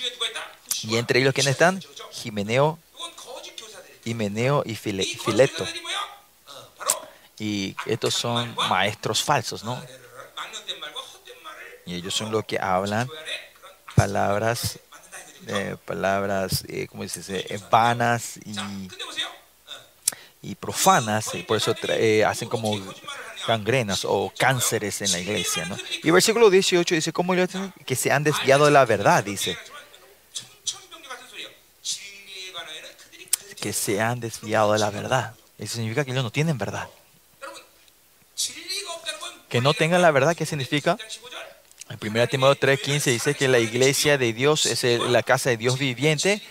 Y 0.82 0.96
entre 0.96 1.20
ellos, 1.20 1.34
¿quiénes 1.34 1.52
están? 1.52 1.80
Jimeneo, 2.10 2.78
Himeneo 4.04 4.62
y 4.64 4.74
Fileto. 4.74 5.66
Y 7.38 7.76
estos 7.86 8.14
son 8.14 8.54
maestros 8.68 9.22
falsos, 9.22 9.62
¿no? 9.62 9.80
Y 11.84 11.94
ellos 11.94 12.14
son 12.14 12.32
los 12.32 12.44
que 12.44 12.58
hablan 12.58 13.08
palabras, 13.96 14.78
eh, 15.48 15.76
palabras, 15.84 16.64
eh, 16.68 16.86
¿cómo 16.88 17.08
se? 17.08 17.38
Eh, 17.38 17.60
vanas 17.70 18.36
y, 18.44 18.54
y 20.42 20.54
profanas, 20.54 21.34
y 21.34 21.42
por 21.42 21.56
eso 21.56 21.74
hacen 22.26 22.48
como 22.48 22.78
gangrenas 23.46 24.04
o 24.04 24.32
cánceres 24.36 25.00
en 25.02 25.12
la 25.12 25.18
iglesia, 25.18 25.64
¿no? 25.64 25.76
Y 26.02 26.10
versículo 26.10 26.50
18 26.50 26.94
dice, 26.94 27.12
¿cómo 27.12 27.34
que 27.84 27.96
se 27.96 28.12
han 28.12 28.22
desviado 28.22 28.66
de 28.66 28.70
la 28.70 28.84
verdad? 28.84 29.24
Dice. 29.24 29.56
Que 33.60 33.72
se 33.72 34.00
han 34.00 34.20
desviado 34.20 34.72
de 34.72 34.78
la 34.78 34.90
verdad. 34.90 35.34
Eso 35.58 35.74
significa 35.74 36.04
que 36.04 36.10
ellos 36.10 36.22
no 36.22 36.30
tienen 36.30 36.58
verdad 36.58 36.88
que 39.56 39.62
no 39.62 39.72
tengan 39.72 40.02
la 40.02 40.10
verdad, 40.10 40.36
¿qué 40.36 40.44
significa? 40.44 40.98
En 41.88 41.98
1 41.98 42.26
Timoteo 42.26 42.76
3:15 42.76 43.04
dice 43.10 43.34
que 43.34 43.48
la 43.48 43.58
iglesia 43.58 44.18
de 44.18 44.34
Dios 44.34 44.66
es 44.66 45.00
la 45.00 45.22
casa 45.22 45.48
de 45.48 45.56
Dios 45.56 45.78
viviente 45.78 46.42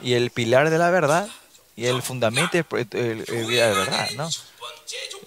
y 0.00 0.12
el 0.12 0.30
pilar 0.30 0.70
de 0.70 0.78
la 0.78 0.90
verdad 0.90 1.28
y 1.74 1.86
el 1.86 2.00
fundamento 2.00 2.56
de 2.56 3.24
la 3.26 3.66
verdad, 3.70 4.10
¿no? 4.12 4.30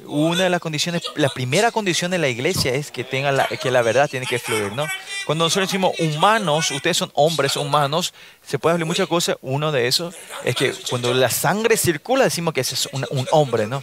Una 0.06 0.44
de 0.44 0.49
las 0.49 0.61
condiciones, 0.61 1.02
la 1.15 1.28
primera 1.28 1.69
condición 1.74 2.11
de 2.11 2.18
la 2.18 2.30
iglesia 2.30 2.74
es 2.74 2.91
que 2.91 3.03
tenga 3.03 3.34
la, 3.34 3.48
que 3.48 3.69
la 3.69 3.82
verdad 3.82 4.10
tiene 4.10 4.26
que 4.26 4.40
fluir, 4.40 4.72
¿no? 4.72 4.88
Cuando 5.26 5.44
nosotros 5.44 5.68
decimos 5.68 5.99
humanos, 5.99 6.72
ustedes 6.72 6.95
son 6.95 7.11
hombres 7.15 7.57
humanos, 7.57 8.14
se 8.45 8.57
puede 8.57 8.76
hablar 8.76 8.88
muchas 8.88 9.10
cosas. 9.10 9.36
Uno 9.41 9.74
de 9.74 9.88
esos 9.88 10.15
es 10.45 10.56
que 10.56 10.72
cuando 10.90 11.14
la 11.14 11.30
sangre 11.30 11.76
circula 11.76 12.24
decimos 12.24 12.53
que 12.53 12.61
ese 12.61 12.76
es 12.76 12.88
un, 12.94 13.06
un 13.10 13.28
hombre, 13.32 13.68
¿no? 13.68 13.82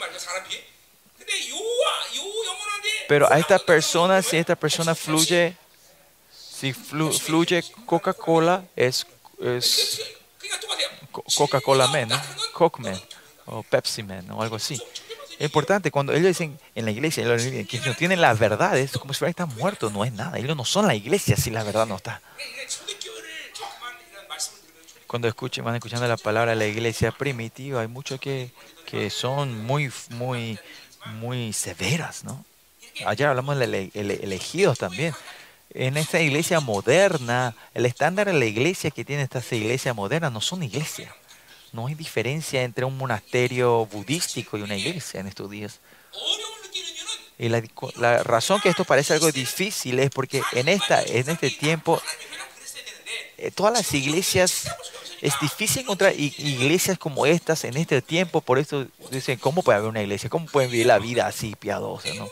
Pero 3.09 3.31
a 3.33 3.39
esta 3.39 3.59
persona, 3.59 4.23
si 4.23 4.37
esta 4.37 4.57
persona 4.57 4.95
fluye, 4.95 5.57
si 6.33 6.73
flu, 6.73 7.13
fluye 7.13 7.63
Coca-Cola, 7.87 8.65
es, 8.77 9.07
es 9.41 10.01
Coca-Cola 11.37 11.89
Man, 11.89 12.09
¿no? 12.09 12.21
Coke 12.53 12.81
Man, 12.81 13.01
o 13.47 13.63
Pepsi 13.63 14.03
Man, 14.03 14.31
o 14.31 14.43
algo 14.43 14.57
así. 14.57 14.81
Importante, 15.41 15.91
cuando 15.91 16.13
ellos 16.13 16.29
dicen 16.29 16.59
en 16.75 16.85
la 16.85 16.93
iglesia 16.93 17.25
que 17.67 17.81
no 17.85 17.95
tienen 17.95 18.21
las 18.21 18.39
verdades, 18.39 18.93
como 18.93 19.13
si 19.13 19.19
fueran 19.19 19.31
están 19.31 19.55
muertos, 19.57 19.93
no 19.93 20.05
es 20.05 20.13
nada. 20.13 20.39
Ellos 20.39 20.57
no 20.57 20.65
son 20.65 20.87
la 20.87 20.95
iglesia 20.95 21.37
si 21.37 21.51
la 21.51 21.65
verdad 21.65 21.87
no 21.87 21.97
está. 21.97 22.23
Cuando 25.07 25.29
escuchen, 25.29 25.65
van 25.65 25.75
escuchando 25.75 26.07
la 26.09 26.17
palabra 26.17 26.53
de 26.53 26.57
la 26.57 26.67
iglesia 26.67 27.13
primitiva, 27.13 27.81
hay 27.81 27.89
muchos 27.89 28.21
que, 28.21 28.53
que 28.87 29.11
son 29.11 29.65
muy, 29.65 29.93
muy, 30.11 30.59
muy 31.07 31.53
severas, 31.53 32.25
¿no? 32.25 32.45
Ayer 33.07 33.29
hablamos 33.29 33.59
de 33.59 33.65
ele 33.65 33.91
ele 33.95 34.21
elegidos 34.23 34.79
también. 34.79 35.15
En 35.71 35.97
esta 35.97 36.21
iglesia 36.21 36.61
moderna, 36.61 37.57
el 37.75 37.87
estándar 37.87 38.29
de 38.29 38.33
la 38.35 38.45
iglesia 38.45 38.91
que 38.91 39.05
tiene 39.05 39.23
estas 39.23 39.51
iglesias 39.53 39.95
modernas 39.95 40.33
no 40.33 40.41
son 40.41 40.63
iglesias. 40.63 41.13
No 41.73 41.89
hay 41.89 41.95
diferencia 41.95 42.63
entre 42.63 42.85
un 42.85 42.97
monasterio 42.97 43.87
budístico 43.87 44.57
y 44.57 44.63
una 44.63 44.77
iglesia 44.77 45.19
en 45.21 45.27
estos 45.27 45.51
días. 45.51 45.81
Y 47.37 47.49
la, 47.49 47.61
la, 47.97 48.23
razón 48.23 48.61
que 48.61 48.69
esto 48.69 48.85
parece 48.85 49.15
algo 49.15 49.33
difícil 49.33 49.99
es 49.99 50.11
porque 50.11 50.41
en, 50.53 50.69
esta, 50.69 51.03
en 51.03 51.29
este 51.29 51.51
tiempo 51.51 52.01
eh, 53.37 53.51
todas 53.51 53.73
las 53.73 53.93
iglesias, 53.93 54.69
es 55.21 55.35
difícil 55.41 55.83
encontrar 55.83 56.15
iglesias 56.19 56.99
como 56.99 57.27
estas 57.27 57.65
en 57.65 57.77
este 57.77 58.01
tiempo, 58.01 58.41
por 58.41 58.59
eso 58.59 58.87
dicen, 59.11 59.39
¿cómo 59.39 59.63
puede 59.63 59.79
haber 59.79 59.91
una 59.91 60.03
iglesia? 60.03 60.31
¿Cómo 60.31 60.47
pueden 60.47 60.71
vivir 60.71 60.87
la 60.87 60.99
vida 60.99 61.27
así 61.27 61.55
piadosa? 61.55 62.13
¿no? 62.15 62.29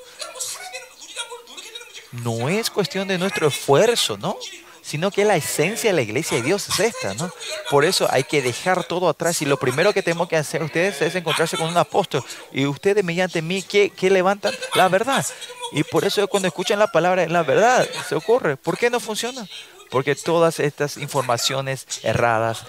No 2.13 2.49
es 2.49 2.71
cuestión 2.71 3.09
de 3.09 3.19
nuestro 3.19 3.49
esfuerzo, 3.49 4.17
¿no? 4.19 4.37
Sino 4.85 5.13
que 5.13 5.25
la 5.25 5.37
esencia 5.37 5.91
de 5.91 5.95
la 5.97 6.03
iglesia 6.03 6.39
de 6.39 6.43
Dios 6.43 6.69
es 6.69 6.81
esta, 6.81 7.15
¿no? 7.15 7.31
Por 7.71 7.85
eso 7.85 8.09
hay 8.11 8.25
que 8.25 8.43
dejar 8.43 8.83
todo 8.85 9.09
atrás 9.09 9.41
y 9.41 9.45
lo 9.47 9.57
primero 9.57 9.93
que 9.93 10.03
tenemos 10.03 10.29
que 10.29 10.37
hacer 10.37 10.63
ustedes 10.63 11.01
es 11.03 11.15
encontrarse 11.15 11.57
con 11.57 11.69
un 11.69 11.77
apóstol 11.77 12.25
y 12.53 12.67
ustedes 12.67 13.05
mediante 13.05 13.43
mí 13.43 13.63
que, 13.63 13.93
levantan 14.11 14.53
la 14.75 14.89
verdad. 14.89 15.25
Y 15.71 15.85
por 15.85 16.05
eso 16.05 16.27
cuando 16.27 16.49
escuchan 16.49 16.81
la 16.81 16.89
palabra 16.89 17.27
la 17.29 17.45
verdad 17.45 17.89
se 18.09 18.17
ocurre. 18.17 18.57
¿Por 18.57 18.77
qué 18.77 18.91
no 18.91 18.99
funciona? 18.99 19.47
Porque 19.89 20.17
todas 20.17 20.59
estas 20.59 20.97
informaciones 20.97 21.87
erradas, 22.03 22.65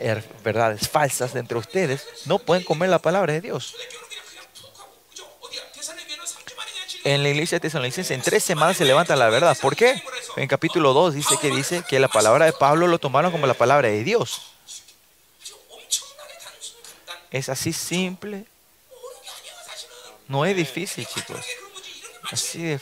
er- 0.00 0.22
verdades 0.44 0.88
falsas 0.88 1.34
entre 1.34 1.58
ustedes 1.58 2.06
no 2.26 2.38
pueden 2.38 2.62
comer 2.62 2.88
la 2.88 3.00
palabra 3.00 3.32
de 3.32 3.40
Dios 3.40 3.74
en 7.14 7.22
la 7.22 7.30
iglesia 7.30 7.58
tesalonicense, 7.58 8.12
en 8.12 8.22
tres 8.22 8.44
semanas 8.44 8.76
se 8.76 8.84
levanta 8.84 9.16
la 9.16 9.30
verdad. 9.30 9.56
¿Por 9.60 9.76
qué? 9.76 10.02
En 10.36 10.46
capítulo 10.46 10.92
2 10.92 11.14
dice 11.14 11.36
que 11.40 11.48
dice 11.50 11.82
que 11.88 11.98
la 11.98 12.08
palabra 12.08 12.44
de 12.44 12.52
Pablo 12.52 12.86
lo 12.86 12.98
tomaron 12.98 13.32
como 13.32 13.46
la 13.46 13.54
palabra 13.54 13.88
de 13.88 14.04
Dios. 14.04 14.52
Es 17.30 17.48
así 17.48 17.72
simple. 17.72 18.44
No 20.26 20.44
es 20.44 20.54
difícil, 20.54 21.06
chicos. 21.06 21.46
Así 22.30 22.62
de 22.62 22.80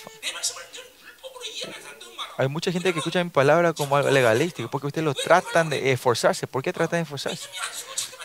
Hay 2.37 2.49
mucha 2.49 2.73
gente 2.73 2.93
que 2.93 2.99
escucha 2.99 3.23
mi 3.23 3.31
palabra 3.31 3.73
como 3.73 3.97
algo 3.97 4.11
legalístico, 4.11 4.69
porque 4.69 4.89
ustedes 4.89 5.05
lo 5.05 5.15
tratan 5.15 5.71
de 5.71 5.93
esforzarse. 5.93 6.49
¿Por 6.49 6.63
qué 6.63 6.73
tratan 6.73 6.99
de 6.99 7.03
esforzarse? 7.03 7.49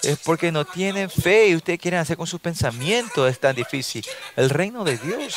Es 0.01 0.17
porque 0.17 0.51
no 0.51 0.65
tienen 0.65 1.11
fe 1.11 1.49
y 1.49 1.55
ustedes 1.55 1.79
quieren 1.79 1.99
hacer 1.99 2.17
con 2.17 2.25
sus 2.25 2.41
pensamientos 2.41 3.29
es 3.29 3.39
tan 3.39 3.55
difícil. 3.55 4.03
El 4.35 4.49
reino 4.49 4.83
de 4.83 4.97
Dios 4.97 5.35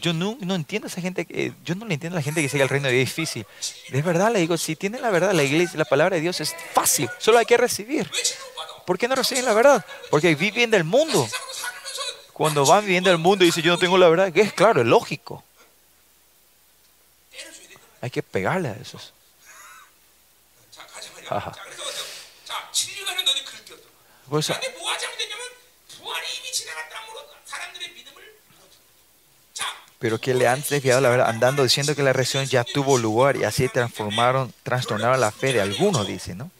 yo 0.00 0.12
no, 0.12 0.36
no 0.40 0.54
entiendo 0.54 0.86
a 0.86 0.90
esa 0.90 1.00
gente, 1.00 1.24
que, 1.24 1.52
yo 1.64 1.74
no 1.74 1.86
le 1.86 1.94
entiendo 1.94 2.16
a 2.16 2.20
la 2.20 2.22
gente 2.22 2.40
que 2.40 2.44
dice 2.44 2.56
que 2.56 2.62
el 2.62 2.68
reino 2.68 2.88
de 2.88 2.94
Dios 2.94 3.08
es 3.08 3.16
difícil. 3.16 3.46
Es 3.90 4.04
verdad, 4.04 4.32
le 4.32 4.40
digo, 4.40 4.56
si 4.56 4.76
tienen 4.76 5.02
la 5.02 5.10
verdad, 5.10 5.32
la 5.32 5.42
iglesia, 5.42 5.78
la 5.78 5.84
palabra 5.84 6.16
de 6.16 6.22
Dios 6.22 6.40
es 6.40 6.54
fácil, 6.72 7.08
solo 7.18 7.38
hay 7.38 7.46
que 7.46 7.56
recibir. 7.56 8.10
¿Por 8.86 8.98
qué 8.98 9.08
no 9.08 9.14
reciben 9.14 9.44
la 9.44 9.54
verdad? 9.54 9.84
Porque 10.10 10.34
viven 10.34 10.70
del 10.70 10.84
mundo. 10.84 11.28
Cuando 12.32 12.66
van 12.66 12.84
viviendo 12.84 13.10
el 13.10 13.18
mundo 13.18 13.44
y 13.44 13.48
dicen, 13.48 13.62
yo 13.62 13.72
no 13.72 13.78
tengo 13.78 13.96
la 13.96 14.08
verdad, 14.08 14.32
que 14.32 14.42
es 14.42 14.52
claro, 14.52 14.80
es 14.80 14.86
lógico. 14.86 15.44
Hay 18.00 18.10
que 18.10 18.22
pegarle 18.22 18.68
a 18.68 18.72
esos. 18.74 19.12
Ajá. 21.30 21.52
Eso, 24.38 24.54
pero 30.04 30.20
que 30.20 30.34
le 30.34 30.46
han 30.46 30.62
desviado 30.68 31.00
la 31.00 31.08
verdad, 31.08 31.30
andando 31.30 31.62
diciendo 31.62 31.96
que 31.96 32.02
la 32.02 32.12
resurrección 32.12 32.44
ya 32.44 32.62
tuvo 32.62 32.98
lugar 32.98 33.36
y 33.36 33.44
así 33.44 33.70
transformaron, 33.70 34.52
trastornaron 34.62 35.18
la 35.18 35.32
fe 35.32 35.54
de 35.54 35.62
algunos, 35.62 36.06
dicen, 36.06 36.36
¿no? 36.36 36.50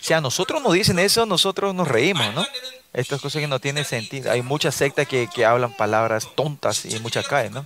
Si 0.00 0.12
a 0.12 0.20
nosotros 0.20 0.62
nos 0.62 0.72
dicen 0.72 1.00
eso, 1.00 1.26
nosotros 1.26 1.74
nos 1.74 1.88
reímos, 1.88 2.32
¿no? 2.32 2.46
Estas 2.92 3.20
cosas 3.20 3.40
que 3.40 3.48
no 3.48 3.58
tienen 3.58 3.84
sentido. 3.84 4.30
Hay 4.30 4.42
muchas 4.42 4.76
sectas 4.76 5.08
que, 5.08 5.28
que 5.34 5.44
hablan 5.44 5.76
palabras 5.76 6.28
tontas 6.36 6.84
y 6.84 6.96
muchas 7.00 7.26
caen, 7.26 7.52
¿no? 7.52 7.64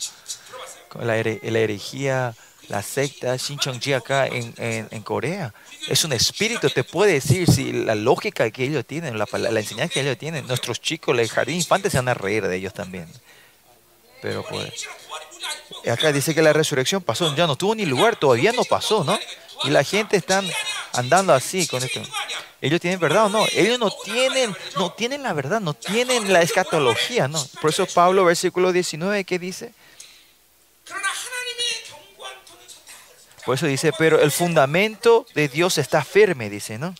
La, 0.99 1.23
la 1.23 1.59
herejía, 1.59 2.35
la 2.69 2.81
secta 2.81 3.37
Shincheonji 3.37 3.93
acá 3.93 4.27
en, 4.27 4.55
en, 4.57 4.89
en, 4.91 5.03
Corea. 5.03 5.53
Es 5.87 6.03
un 6.05 6.15
espíritu, 6.15 6.71
te 6.71 6.83
puede 6.83 7.13
decir 7.13 7.47
si 7.47 7.73
la 7.73 7.95
lógica 7.95 8.51
que 8.51 8.65
ellos 8.65 8.87
tienen, 8.87 9.19
la, 9.19 9.29
la 9.31 9.61
enseñanza 9.61 9.93
que 9.93 10.01
ellos 10.01 10.17
tienen. 10.17 10.47
Nuestros 10.47 10.81
chicos, 10.81 11.19
el 11.19 11.29
jardín 11.29 11.57
infantes 11.57 11.93
se 11.93 11.99
van 11.99 12.09
a 12.09 12.15
reír 12.15 12.49
de 12.49 12.57
ellos 12.57 12.73
también. 12.73 13.07
Pero 14.23 14.45
pues, 14.49 14.87
acá 15.91 16.13
dice 16.13 16.35
que 16.35 16.41
la 16.41 16.53
resurrección 16.53 17.03
pasó, 17.03 17.35
ya 17.35 17.47
no 17.47 17.57
tuvo 17.57 17.75
ni 17.75 17.85
lugar, 17.85 18.17
todavía 18.17 18.53
no 18.53 18.63
pasó, 18.65 19.03
¿no? 19.03 19.19
Y 19.65 19.71
la 19.71 19.83
gente 19.83 20.17
están 20.17 20.49
andando 20.93 21.35
así 21.35 21.67
con 21.67 21.83
esto. 21.83 22.01
Ellos 22.61 22.81
tienen 22.81 23.01
verdad 23.01 23.27
o 23.27 23.29
no, 23.29 23.45
ellos 23.53 23.81
no 23.81 23.91
tienen, 23.91 24.57
no 24.77 24.93
tienen 24.93 25.25
la 25.25 25.33
verdad, 25.33 25.61
no 25.61 25.75
tienen 25.75 26.33
la 26.33 26.41
escatología, 26.41 27.27
¿no? 27.27 27.45
Por 27.61 27.71
eso 27.71 27.85
Pablo, 27.87 28.25
versículo 28.25 28.73
19, 28.73 29.25
¿qué 29.25 29.41
dice? 29.41 29.75
Por 33.45 33.57
eso 33.57 33.67
dice, 33.67 33.93
pero 33.99 34.21
el 34.21 34.31
fundamento 34.31 35.27
de 35.35 35.49
Dios 35.49 35.79
está 35.79 36.05
firme, 36.05 36.49
dice, 36.49 36.79
¿no? 36.79 36.95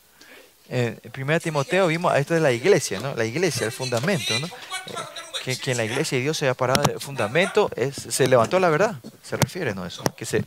Eh, 0.69 0.99
en 1.05 1.23
1 1.23 1.39
Timoteo 1.39 1.87
vimos, 1.87 2.13
ah, 2.13 2.19
esto 2.19 2.35
es 2.35 2.43
la 2.43 2.51
iglesia, 2.51 2.99
¿no? 2.99 3.15
La 3.15 3.25
iglesia, 3.25 3.67
el 3.67 3.73
fundamento, 3.73 4.37
¿no? 4.41 4.49
Eh, 4.49 4.95
que, 5.43 5.71
en 5.73 5.77
la 5.77 5.85
iglesia 5.85 6.19
de 6.19 6.23
Dios 6.23 6.37
se 6.39 6.47
haya 6.47 6.55
parado 6.55 6.83
el 6.85 7.01
fundamento, 7.01 7.71
es, 7.75 7.95
se 7.97 8.29
levantó 8.29 8.61
la 8.61 8.71
verdad. 8.71 8.97
Se 9.23 9.37
refiere, 9.37 9.75
¿no? 9.75 9.85
Eso. 9.85 10.05
Que 10.17 10.25
se. 10.25 10.45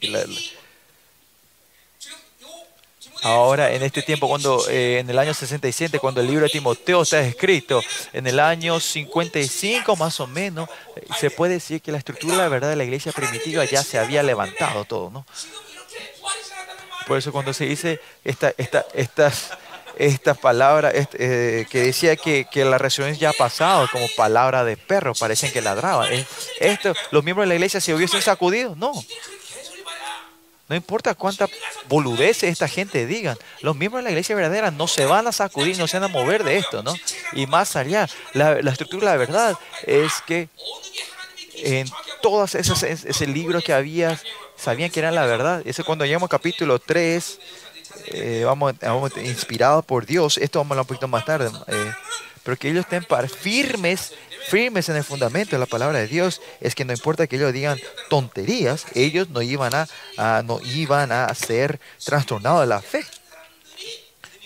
Ahora, 3.22 3.74
en 3.74 3.82
este 3.82 4.04
tiempo, 4.04 4.28
cuando 4.28 4.70
eh, 4.70 5.00
en 5.00 5.10
el 5.10 5.18
año 5.18 5.34
67, 5.34 6.00
cuando 6.00 6.22
el 6.22 6.28
libro 6.28 6.44
de 6.44 6.52
Timoteo 6.52 7.02
está 7.02 7.22
escrito, 7.22 7.82
en 8.14 8.28
el 8.28 8.40
año 8.40 8.80
55 8.80 9.96
más 9.96 10.20
o 10.20 10.28
menos, 10.28 10.70
eh, 10.96 11.06
se 11.20 11.32
puede 11.32 11.54
decir 11.54 11.82
que 11.82 11.92
la 11.92 11.98
estructura 11.98 12.34
de 12.34 12.42
la 12.44 12.50
verdad 12.50 12.70
de 12.70 12.76
la 12.76 12.84
iglesia 12.84 13.12
primitiva 13.12 13.66
ya 13.66 13.84
se 13.84 13.98
había 13.98 14.22
levantado 14.22 14.86
todo, 14.86 15.10
¿no? 15.10 15.26
Por 17.08 17.18
eso 17.18 17.32
cuando 17.32 17.54
se 17.54 17.66
dice 17.66 18.00
esta, 18.24 18.54
esta, 18.58 18.86
estas 18.94 19.52
esta 19.98 20.34
palabra 20.34 20.92
eh, 20.94 21.66
que 21.70 21.82
decía 21.82 22.16
que, 22.16 22.48
que, 22.52 22.66
la 22.66 22.78
resurrección 22.78 23.20
ya 23.20 23.30
ha 23.30 23.34
pasado 23.34 23.88
como 23.92 24.08
palabra 24.16 24.64
de 24.64 24.78
perro, 24.78 25.14
parecen 25.14 25.52
que 25.52 25.62
ladraban. 25.62 26.10
Esto, 26.60 26.94
los 27.12 27.24
miembros 27.24 27.46
de 27.46 27.50
la 27.50 27.56
iglesia 27.56 27.80
se 27.82 27.94
hubiesen 27.94 28.22
sacudido, 28.22 28.76
no. 28.76 28.94
No 30.68 30.76
importa 30.76 31.14
cuánta 31.14 31.48
boludez 31.88 32.42
esta 32.44 32.68
gente 32.68 33.06
digan, 33.06 33.38
los 33.62 33.76
miembros 33.76 34.00
de 34.00 34.06
la 34.06 34.10
iglesia 34.10 34.36
verdadera 34.36 34.72
no 34.72 34.88
se 34.88 35.06
van 35.06 35.28
a 35.28 35.32
sacudir, 35.32 35.78
no 35.78 35.88
se 35.88 36.00
van 36.00 36.10
a 36.10 36.14
mover 36.14 36.44
de 36.44 36.58
esto, 36.58 36.82
¿no? 36.82 36.96
Y 37.34 37.46
más 37.46 37.76
allá, 37.76 38.10
la, 38.34 38.62
la 38.62 38.72
estructura 38.72 39.12
de 39.12 39.18
la 39.18 39.18
verdad 39.18 39.56
es 39.84 40.12
que 40.26 40.50
en 41.58 41.88
todas 42.22 42.56
esas 42.56 42.82
ese 42.84 43.28
libro 43.28 43.62
que 43.62 43.74
había, 43.74 44.20
sabían 44.56 44.90
que 44.90 45.00
era 45.00 45.12
la 45.12 45.26
verdad. 45.26 45.62
Eso 45.66 45.86
cuando 45.86 46.06
llegamos 46.06 46.28
al 46.28 46.38
capítulo 46.38 46.80
3, 46.80 47.40
eh, 48.08 48.44
vamos, 48.46 48.74
vamos 48.82 49.12
inspirados 49.18 49.84
por 49.86 50.06
Dios, 50.06 50.38
esto 50.38 50.60
vamos 50.60 50.72
a 50.72 50.74
hablar 50.74 50.84
un 50.84 50.88
poquito 50.88 51.08
más 51.08 51.26
tarde, 51.26 51.50
eh, 51.68 51.92
pero 52.44 52.58
que 52.58 52.70
ellos 52.70 52.86
estén 52.86 53.06
firmes, 53.30 54.14
firmes 54.50 54.88
en 54.90 54.96
el 54.98 55.04
fundamento 55.04 55.52
de 55.56 55.60
la 55.60 55.66
palabra 55.66 55.98
de 56.00 56.08
Dios, 56.08 56.42
es 56.62 56.76
que 56.76 56.86
no 56.86 56.94
importa 56.94 57.26
que 57.28 57.38
ellos 57.38 57.52
digan 57.54 57.80
tonterías, 58.10 58.86
ellos 58.94 59.30
no 59.30 59.42
iban 59.42 59.74
a, 59.74 59.88
a- 60.18 60.44
no 60.44 60.60
iban 60.62 61.12
a 61.12 61.34
ser 61.34 61.80
trastornados 62.04 62.62
de 62.62 62.68
la 62.68 62.82
fe. 62.82 63.04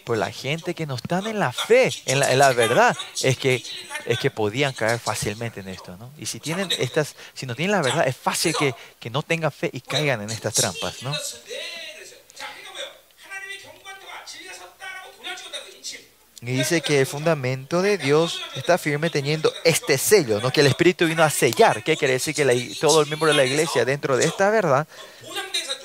Pues 0.05 0.17
la 0.19 0.31
gente 0.31 0.73
que 0.73 0.87
no 0.87 0.95
están 0.95 1.27
en 1.27 1.37
la 1.37 1.51
fe, 1.51 1.91
en 2.07 2.19
la, 2.19 2.31
en 2.31 2.39
la 2.39 2.51
verdad, 2.53 2.97
es 3.21 3.37
que, 3.37 3.63
es 4.07 4.17
que 4.17 4.31
podían 4.31 4.73
caer 4.73 4.97
fácilmente 4.97 5.59
en 5.59 5.67
esto, 5.67 5.95
¿no? 5.97 6.11
Y 6.17 6.25
si 6.25 6.39
tienen 6.39 6.67
estas, 6.79 7.15
si 7.35 7.45
no 7.45 7.53
tienen 7.53 7.73
la 7.73 7.81
verdad, 7.83 8.07
es 8.07 8.17
fácil 8.17 8.55
que, 8.57 8.73
que 8.99 9.11
no 9.11 9.21
tengan 9.21 9.51
fe 9.51 9.69
y 9.71 9.81
caigan 9.81 10.21
en 10.23 10.31
estas 10.31 10.55
trampas, 10.55 11.03
¿no? 11.03 11.13
Y 16.41 16.53
dice 16.53 16.79
que 16.79 17.01
el 17.01 17.05
fundamento 17.05 17.81
de 17.81 17.97
Dios 17.97 18.41
está 18.55 18.77
firme 18.77 19.09
teniendo 19.09 19.51
este 19.65 19.97
sello, 19.97 20.39
¿no? 20.39 20.51
que 20.51 20.61
el 20.61 20.67
Espíritu 20.67 21.05
vino 21.05 21.21
a 21.21 21.29
sellar. 21.29 21.83
¿Qué 21.83 21.97
quiere 21.97 22.13
decir? 22.13 22.33
Que 22.33 22.45
la, 22.45 22.53
todo 22.79 23.01
el 23.01 23.07
miembro 23.07 23.27
de 23.27 23.33
la 23.33 23.43
iglesia 23.43 23.83
dentro 23.83 24.15
de 24.15 24.25
esta 24.25 24.49
verdad 24.49 24.87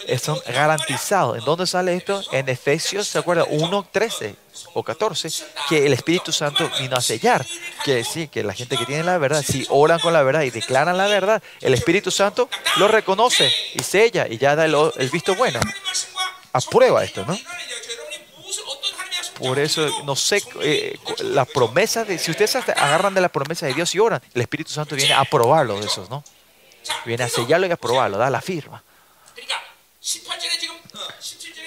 eh, 0.06 0.16
son 0.16 0.38
garantizados. 0.46 1.38
¿En 1.38 1.44
dónde 1.44 1.66
sale 1.66 1.96
esto? 1.96 2.22
En 2.30 2.48
Efesios, 2.48 3.08
¿se 3.08 3.18
acuerda? 3.18 3.44
1, 3.48 3.88
13 3.90 4.36
o 4.74 4.84
14, 4.84 5.28
que 5.68 5.86
el 5.86 5.92
Espíritu 5.92 6.30
Santo 6.30 6.70
vino 6.78 6.96
a 6.96 7.00
sellar. 7.00 7.44
Quiere 7.82 8.00
decir 8.00 8.28
que 8.28 8.44
la 8.44 8.54
gente 8.54 8.76
que 8.76 8.86
tiene 8.86 9.02
la 9.02 9.18
verdad, 9.18 9.42
si 9.42 9.66
oran 9.70 9.98
con 9.98 10.12
la 10.12 10.22
verdad 10.22 10.42
y 10.42 10.50
declaran 10.50 10.96
la 10.96 11.08
verdad, 11.08 11.42
el 11.62 11.74
Espíritu 11.74 12.12
Santo 12.12 12.48
lo 12.76 12.86
reconoce 12.86 13.50
y 13.74 13.82
sella 13.82 14.28
y 14.28 14.38
ya 14.38 14.54
da 14.54 14.66
el, 14.66 14.76
el 14.98 15.10
visto 15.10 15.34
bueno. 15.34 15.58
Aprueba 16.52 17.02
esto, 17.02 17.24
¿no? 17.26 17.36
Por 19.38 19.58
eso, 19.58 19.88
no 20.04 20.14
sé, 20.14 20.42
eh, 20.62 20.98
la 21.18 21.44
promesa 21.44 22.04
de, 22.04 22.18
si 22.18 22.30
ustedes 22.30 22.54
agarran 22.56 23.14
de 23.14 23.20
la 23.20 23.28
promesa 23.28 23.66
de 23.66 23.74
Dios 23.74 23.94
y 23.94 23.98
oran, 23.98 24.22
el 24.32 24.42
Espíritu 24.42 24.70
Santo 24.72 24.94
viene 24.94 25.14
a 25.14 25.24
probarlo 25.24 25.78
de 25.80 25.86
esos, 25.86 26.08
¿no? 26.08 26.22
Viene 27.04 27.24
a 27.24 27.28
sellarlo 27.28 27.66
y 27.66 27.70
a 27.70 27.76
probarlo, 27.76 28.16
da 28.16 28.30
la 28.30 28.40
firma. 28.40 28.82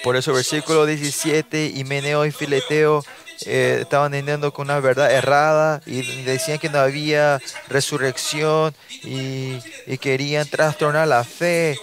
Por 0.02 0.16
eso, 0.16 0.32
versículo 0.32 0.86
17, 0.86 1.72
Himeneo 1.74 2.24
y 2.24 2.30
Fileteo 2.30 3.04
eh, 3.44 3.80
estaban 3.82 4.14
entendiendo 4.14 4.52
con 4.52 4.66
una 4.66 4.80
verdad 4.80 5.12
errada 5.12 5.82
y 5.86 6.02
decían 6.22 6.58
que 6.58 6.68
no 6.68 6.78
había 6.78 7.40
resurrección 7.68 8.74
y 9.02 9.98
querían 9.98 10.48
trastornar 10.48 11.08
la 11.08 11.24
fe. 11.24 11.78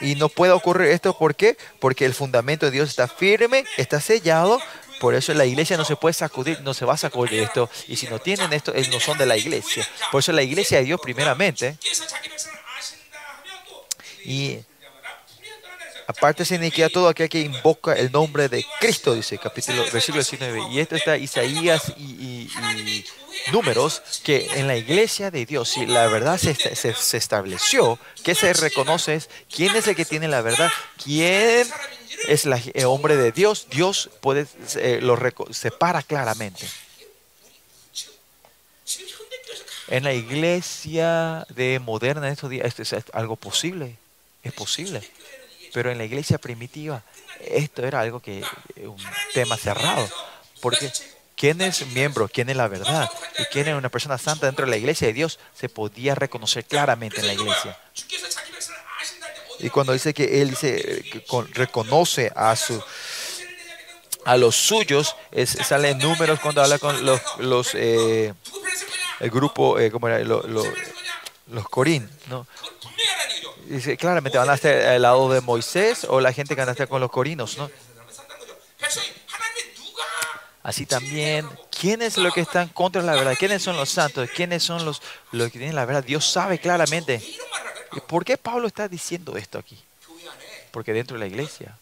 Y 0.00 0.14
no 0.14 0.28
puede 0.28 0.52
ocurrir 0.52 0.88
esto, 0.88 1.16
¿por 1.16 1.34
qué? 1.34 1.56
Porque 1.78 2.06
el 2.06 2.14
fundamento 2.14 2.66
de 2.66 2.72
Dios 2.72 2.88
está 2.88 3.08
firme, 3.08 3.64
está 3.76 4.00
sellado. 4.00 4.60
Por 5.00 5.14
eso 5.14 5.32
la 5.32 5.46
iglesia 5.46 5.76
no 5.76 5.84
se 5.84 5.96
puede 5.96 6.12
sacudir, 6.12 6.60
no 6.60 6.74
se 6.74 6.84
va 6.84 6.94
a 6.94 6.98
sacudir 6.98 7.40
esto. 7.40 7.70
Y 7.88 7.96
si 7.96 8.06
no 8.06 8.18
tienen 8.18 8.52
esto, 8.52 8.74
eh, 8.74 8.86
no 8.90 9.00
son 9.00 9.16
de 9.18 9.26
la 9.26 9.36
iglesia. 9.36 9.86
Por 10.12 10.20
eso 10.20 10.32
la 10.32 10.42
iglesia 10.42 10.78
de 10.78 10.84
Dios 10.84 11.00
primeramente. 11.02 11.78
Y 14.24 14.58
Aparte 16.10 16.44
se 16.44 16.56
significa 16.56 16.88
todo 16.88 17.08
aquel 17.08 17.28
que 17.28 17.38
invoca 17.38 17.92
el 17.92 18.10
nombre 18.10 18.48
de 18.48 18.66
Cristo, 18.80 19.14
dice 19.14 19.38
capítulo, 19.38 19.84
versículo 19.92 20.20
19. 20.24 20.72
Y 20.72 20.80
esto 20.80 20.96
está 20.96 21.16
Isaías 21.16 21.92
y 21.96 22.48
números 23.52 24.02
que 24.22 24.46
en 24.54 24.66
la 24.66 24.76
iglesia 24.76 25.30
de 25.30 25.46
Dios, 25.46 25.68
si 25.70 25.86
la 25.86 26.06
verdad 26.08 26.38
se, 26.38 26.54
se, 26.54 27.16
estableció, 27.16 27.98
que 28.24 28.34
se 28.34 28.52
reconoce 28.52 29.14
es 29.14 29.30
quién 29.54 29.74
es 29.76 29.86
el 29.86 29.96
que 29.96 30.04
tiene 30.04 30.28
la 30.28 30.42
verdad, 30.42 30.70
quién 31.02 31.66
es 32.28 32.46
el 32.46 32.52
eh, 32.74 32.84
hombre 32.84 33.16
de 33.16 33.32
Dios, 33.32 33.66
Dios 33.70 34.10
puede, 34.20 34.46
eh, 34.76 35.00
lo 35.02 35.18
separa 35.50 36.02
claramente. 36.02 36.68
En 39.88 40.04
la 40.04 40.14
iglesia 40.14 41.46
de 41.48 41.80
moderna 41.80 42.28
en 42.28 42.34
estos 42.34 42.48
días, 42.48 42.66
esto 42.66 42.82
es 42.82 43.04
algo 43.12 43.36
posible, 43.36 43.96
es 44.42 44.52
posible. 44.52 45.02
Pero 45.72 45.90
en 45.90 45.98
la 45.98 46.04
iglesia 46.04 46.38
primitiva, 46.38 47.02
esto 47.40 47.84
era 47.84 48.00
algo 48.00 48.20
que, 48.20 48.44
eh, 48.76 48.86
un 48.86 49.02
tema 49.34 49.56
cerrado. 49.56 50.08
Porque 50.60 50.92
quién 51.40 51.62
es 51.62 51.86
miembro, 51.86 52.28
quién 52.28 52.50
es 52.50 52.56
la 52.56 52.68
verdad 52.68 53.08
y 53.38 53.44
quién 53.46 53.66
es 53.66 53.74
una 53.74 53.88
persona 53.88 54.18
santa 54.18 54.44
dentro 54.44 54.66
de 54.66 54.70
la 54.72 54.76
iglesia 54.76 55.06
de 55.06 55.14
Dios, 55.14 55.38
se 55.58 55.70
podía 55.70 56.14
reconocer 56.14 56.66
claramente 56.66 57.20
en 57.20 57.28
la 57.28 57.32
iglesia. 57.32 57.78
Y 59.58 59.70
cuando 59.70 59.94
dice 59.94 60.12
que 60.12 60.42
él 60.42 60.50
dice, 60.50 61.02
que 61.10 61.24
reconoce 61.54 62.30
a 62.36 62.54
su 62.56 62.82
a 64.26 64.36
los 64.36 64.54
suyos, 64.54 65.16
es, 65.32 65.56
salen 65.66 65.96
números 65.96 66.40
cuando 66.40 66.62
habla 66.62 66.78
con 66.78 67.06
los, 67.06 67.22
los 67.38 67.74
eh, 67.74 68.34
el 69.20 69.30
grupo, 69.30 69.78
eh, 69.78 69.90
¿cómo 69.90 70.08
era? 70.08 70.18
Los, 70.18 70.44
los, 70.44 71.68
Corín, 71.70 72.08
¿no? 72.28 72.46
Dice, 73.64 73.96
claramente 73.96 74.36
van 74.36 74.50
a 74.50 74.54
estar 74.54 74.74
al 74.74 75.00
lado 75.00 75.32
de 75.32 75.40
Moisés 75.40 76.04
o 76.06 76.20
la 76.20 76.34
gente 76.34 76.54
que 76.54 76.62
van 76.62 76.74
con 76.86 77.00
los 77.00 77.10
corinos, 77.10 77.56
¿no? 77.56 77.70
Así 80.70 80.86
también, 80.86 81.48
¿quién 81.76 82.00
es 82.00 82.16
lo 82.16 82.30
que 82.30 82.42
están 82.42 82.68
contra 82.68 83.02
la 83.02 83.16
verdad? 83.16 83.34
¿Quiénes 83.36 83.60
son 83.60 83.76
los 83.76 83.90
santos? 83.90 84.30
¿Quiénes 84.30 84.62
son 84.62 84.84
los, 84.84 85.02
los 85.32 85.50
que 85.50 85.58
tienen 85.58 85.74
la 85.74 85.84
verdad? 85.84 86.04
Dios 86.04 86.24
sabe 86.24 86.60
claramente. 86.60 87.20
¿Y 87.92 88.00
por 88.06 88.24
qué 88.24 88.38
Pablo 88.38 88.68
está 88.68 88.86
diciendo 88.86 89.36
esto 89.36 89.58
aquí? 89.58 89.76
Porque 90.70 90.92
dentro 90.92 91.16
de 91.16 91.22
la 91.22 91.26
iglesia, 91.26 91.76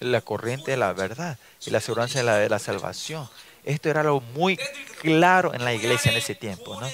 la 0.00 0.22
corriente 0.22 0.72
de 0.72 0.76
la 0.76 0.92
verdad 0.92 1.38
y 1.64 1.70
la 1.70 1.78
aseguranza 1.78 2.18
de 2.18 2.24
la, 2.24 2.38
de 2.38 2.48
la 2.48 2.58
salvación. 2.58 3.30
Esto 3.64 3.88
era 3.88 4.00
algo 4.00 4.20
muy 4.34 4.58
claro 5.00 5.54
en 5.54 5.64
la 5.64 5.72
iglesia 5.72 6.10
en 6.10 6.18
ese 6.18 6.34
tiempo, 6.34 6.80
¿no? 6.80 6.88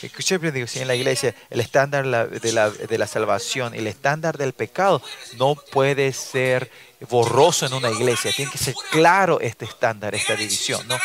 Yo 0.00 0.08
siempre 0.20 0.52
digo, 0.52 0.66
si 0.66 0.78
en 0.78 0.88
la 0.88 0.94
iglesia 0.94 1.34
el 1.50 1.60
estándar 1.60 2.30
de 2.30 2.52
la, 2.52 2.70
de 2.70 2.98
la 2.98 3.06
salvación 3.06 3.74
y 3.74 3.78
el 3.78 3.86
estándar 3.86 4.38
del 4.38 4.54
pecado 4.54 5.02
no 5.36 5.54
puede 5.54 6.14
ser 6.14 6.70
borroso 7.10 7.66
en 7.66 7.74
una 7.74 7.90
iglesia, 7.90 8.32
tiene 8.32 8.50
que 8.50 8.58
ser 8.58 8.74
claro 8.90 9.40
este 9.40 9.64
estándar, 9.64 10.14
esta 10.14 10.34
división, 10.34 10.86
¿no? 10.88 10.96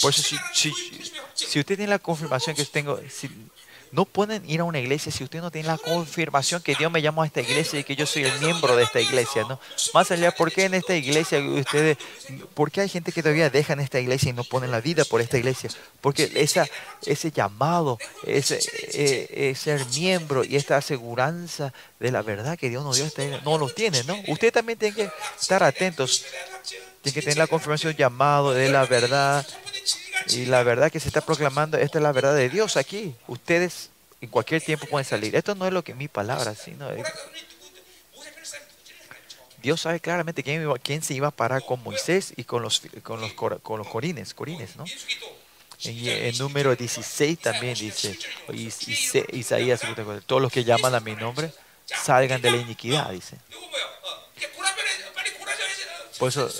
Por 0.00 0.10
eso, 0.12 0.22
si, 0.22 0.36
si, 1.34 1.58
usted 1.58 1.66
tiene 1.66 1.86
la 1.86 1.98
confirmación 1.98 2.56
que 2.56 2.64
tengo, 2.64 2.98
si- 3.08 3.30
no 3.92 4.04
pueden 4.04 4.48
ir 4.48 4.60
a 4.60 4.64
una 4.64 4.78
iglesia 4.78 5.10
si 5.10 5.24
usted 5.24 5.40
no 5.40 5.50
tiene 5.50 5.68
la 5.68 5.78
confirmación 5.78 6.62
que 6.62 6.74
Dios 6.74 6.92
me 6.92 7.02
llamó 7.02 7.22
a 7.22 7.26
esta 7.26 7.40
iglesia 7.40 7.80
y 7.80 7.84
que 7.84 7.96
yo 7.96 8.06
soy 8.06 8.24
el 8.24 8.38
miembro 8.40 8.76
de 8.76 8.84
esta 8.84 9.00
iglesia, 9.00 9.44
¿no? 9.48 9.58
Más 9.94 10.10
allá, 10.10 10.30
¿por 10.30 10.52
qué 10.52 10.64
en 10.64 10.74
esta 10.74 10.94
iglesia 10.94 11.40
ustedes, 11.40 11.98
por 12.54 12.70
qué 12.70 12.82
hay 12.82 12.88
gente 12.88 13.10
que 13.10 13.22
todavía 13.22 13.50
dejan 13.50 13.80
esta 13.80 13.98
iglesia 13.98 14.30
y 14.30 14.32
no 14.32 14.44
ponen 14.44 14.70
la 14.70 14.80
vida 14.80 15.04
por 15.04 15.20
esta 15.20 15.38
iglesia? 15.38 15.70
Porque 16.00 16.30
ese 16.34 17.30
llamado, 17.32 17.98
ese, 18.26 18.58
eh, 18.92 19.26
eh, 19.30 19.54
ser 19.56 19.84
miembro 19.86 20.44
y 20.44 20.56
esta 20.56 20.76
aseguranza 20.76 21.72
de 21.98 22.12
la 22.12 22.22
verdad 22.22 22.58
que 22.58 22.68
Dios 22.68 22.84
nos 22.84 22.96
dio, 22.96 23.06
esta 23.06 23.24
iglesia, 23.24 23.44
no 23.44 23.58
lo 23.58 23.68
tiene, 23.68 24.04
¿no? 24.04 24.16
Usted 24.28 24.52
también 24.52 24.78
tiene 24.78 24.94
que 24.94 25.10
estar 25.40 25.62
atentos, 25.62 26.24
tiene 27.02 27.14
que 27.14 27.22
tener 27.22 27.38
la 27.38 27.48
confirmación 27.48 27.94
llamado 27.96 28.52
de 28.52 28.68
la 28.68 28.86
verdad 28.86 29.44
y 30.28 30.46
la 30.46 30.62
verdad 30.62 30.90
que 30.90 31.00
se 31.00 31.08
está 31.08 31.20
proclamando, 31.20 31.76
esta 31.78 31.98
es 31.98 32.02
la 32.02 32.12
verdad 32.12 32.34
de 32.34 32.48
Dios 32.48 32.76
aquí. 32.76 33.14
Ustedes 33.26 33.90
en 34.20 34.28
cualquier 34.28 34.62
tiempo 34.62 34.86
pueden 34.86 35.04
salir. 35.06 35.34
Esto 35.34 35.54
no 35.54 35.66
es 35.66 35.72
lo 35.72 35.82
que 35.82 35.94
mi 35.94 36.08
palabra, 36.08 36.54
sino 36.54 36.90
es- 36.90 37.06
Dios 39.62 39.80
sabe 39.82 40.00
claramente 40.00 40.42
quién, 40.42 41.02
se 41.02 41.14
iba 41.14 41.28
a 41.28 41.30
parar 41.30 41.64
con 41.66 41.82
Moisés 41.82 42.32
y 42.36 42.44
con 42.44 42.62
los, 42.62 42.80
con 43.02 43.20
los, 43.20 43.32
con 43.34 43.78
los 43.78 43.86
corines, 43.88 44.32
corines, 44.32 44.76
¿no? 44.76 44.84
En 45.84 46.36
número 46.38 46.74
16 46.76 47.38
también 47.38 47.74
dice, 47.74 48.18
Isaías, 49.32 49.80
todos 50.26 50.42
los 50.42 50.52
que 50.52 50.64
llaman 50.64 50.94
a 50.94 51.00
mi 51.00 51.14
nombre, 51.14 51.52
salgan 51.86 52.40
de 52.40 52.50
la 52.50 52.56
iniquidad, 52.58 53.10
dice. 53.10 53.36
Por 56.18 56.28
eso, 56.28 56.50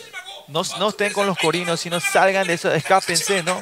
no, 0.51 0.63
no 0.79 0.89
estén 0.89 1.13
con 1.13 1.27
los 1.27 1.39
corinos, 1.39 1.81
sino 1.81 2.01
salgan 2.01 2.47
de 2.47 2.55
eso, 2.55 2.73
escápense, 2.73 3.43
¿no? 3.43 3.61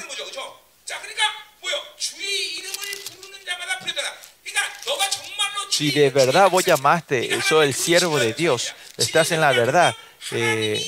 Si 5.70 5.92
de 5.92 6.10
verdad 6.10 6.50
vos 6.50 6.64
llamaste, 6.64 7.40
soy 7.42 7.68
el 7.68 7.74
siervo 7.74 8.18
de 8.18 8.32
Dios, 8.32 8.74
estás 8.96 9.30
en 9.30 9.40
la 9.40 9.52
verdad, 9.52 9.94
eh, 10.32 10.84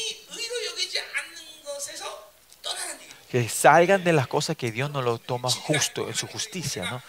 que 3.31 3.49
salgan 3.49 4.03
de 4.03 4.13
las 4.13 4.27
cosas 4.27 4.57
que 4.57 4.73
Dios 4.73 4.91
no 4.91 5.03
lo 5.03 5.19
toma 5.19 5.49
justo 5.49 6.09
en 6.09 6.15
su 6.15 6.27
justicia, 6.27 6.91
¿no? 6.91 7.01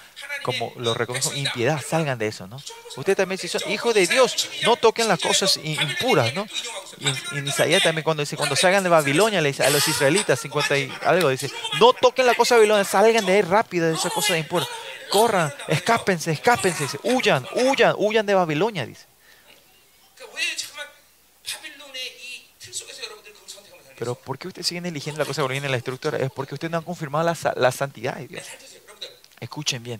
Como 0.43 0.73
lo 0.77 0.93
reconoce 0.93 1.29
como 1.29 1.37
impiedad, 1.37 1.79
salgan 1.87 2.17
de 2.17 2.27
eso, 2.27 2.47
¿no? 2.47 2.61
Ustedes 2.95 3.17
también, 3.17 3.37
si 3.37 3.47
son 3.47 3.61
hijos 3.69 3.93
de 3.93 4.07
Dios, 4.07 4.49
no 4.63 4.75
toquen 4.75 5.07
las 5.07 5.19
cosas 5.19 5.59
impuras, 5.63 6.33
¿no? 6.33 6.47
Y 6.99 7.37
en 7.37 7.47
Isaías 7.47 7.83
también 7.83 8.03
cuando 8.03 8.21
dice, 8.21 8.37
cuando 8.37 8.55
salgan 8.55 8.83
de 8.83 8.89
Babilonia, 8.89 9.41
le 9.41 9.49
dice 9.49 9.63
a 9.63 9.69
los 9.69 9.87
israelitas, 9.87 10.39
50 10.39 10.77
y 10.77 10.91
algo, 11.05 11.29
dice, 11.29 11.51
no 11.79 11.93
toquen 11.93 12.25
la 12.25 12.35
cosa 12.35 12.55
de 12.55 12.61
Babilonia, 12.61 12.83
salgan 12.83 13.25
de 13.25 13.33
ahí 13.33 13.41
rápido 13.41 13.87
de 13.87 13.93
esa 13.93 14.09
cosa 14.09 14.37
impura. 14.37 14.67
Corran, 15.09 15.53
escápense, 15.67 16.31
escápense, 16.31 16.85
huyan, 17.03 17.45
huyan, 17.53 17.95
huyan 17.97 18.25
de 18.25 18.33
Babilonia, 18.33 18.85
dice. 18.85 19.05
Pero 24.01 24.15
¿por 24.15 24.39
qué 24.39 24.47
ustedes 24.47 24.65
siguen 24.65 24.87
eligiendo 24.87 25.19
la 25.19 25.25
cosa 25.25 25.43
que 25.43 25.47
viene 25.49 25.67
en 25.67 25.71
la 25.71 25.77
estructura? 25.77 26.17
Es 26.17 26.31
porque 26.31 26.55
ustedes 26.55 26.71
no 26.71 26.79
han 26.79 26.83
confirmado 26.83 27.23
la, 27.23 27.53
la 27.55 27.71
santidad 27.71 28.15
de 28.15 28.27
Dios. 28.27 28.43
Escuchen 29.41 29.83
bien. 29.83 29.99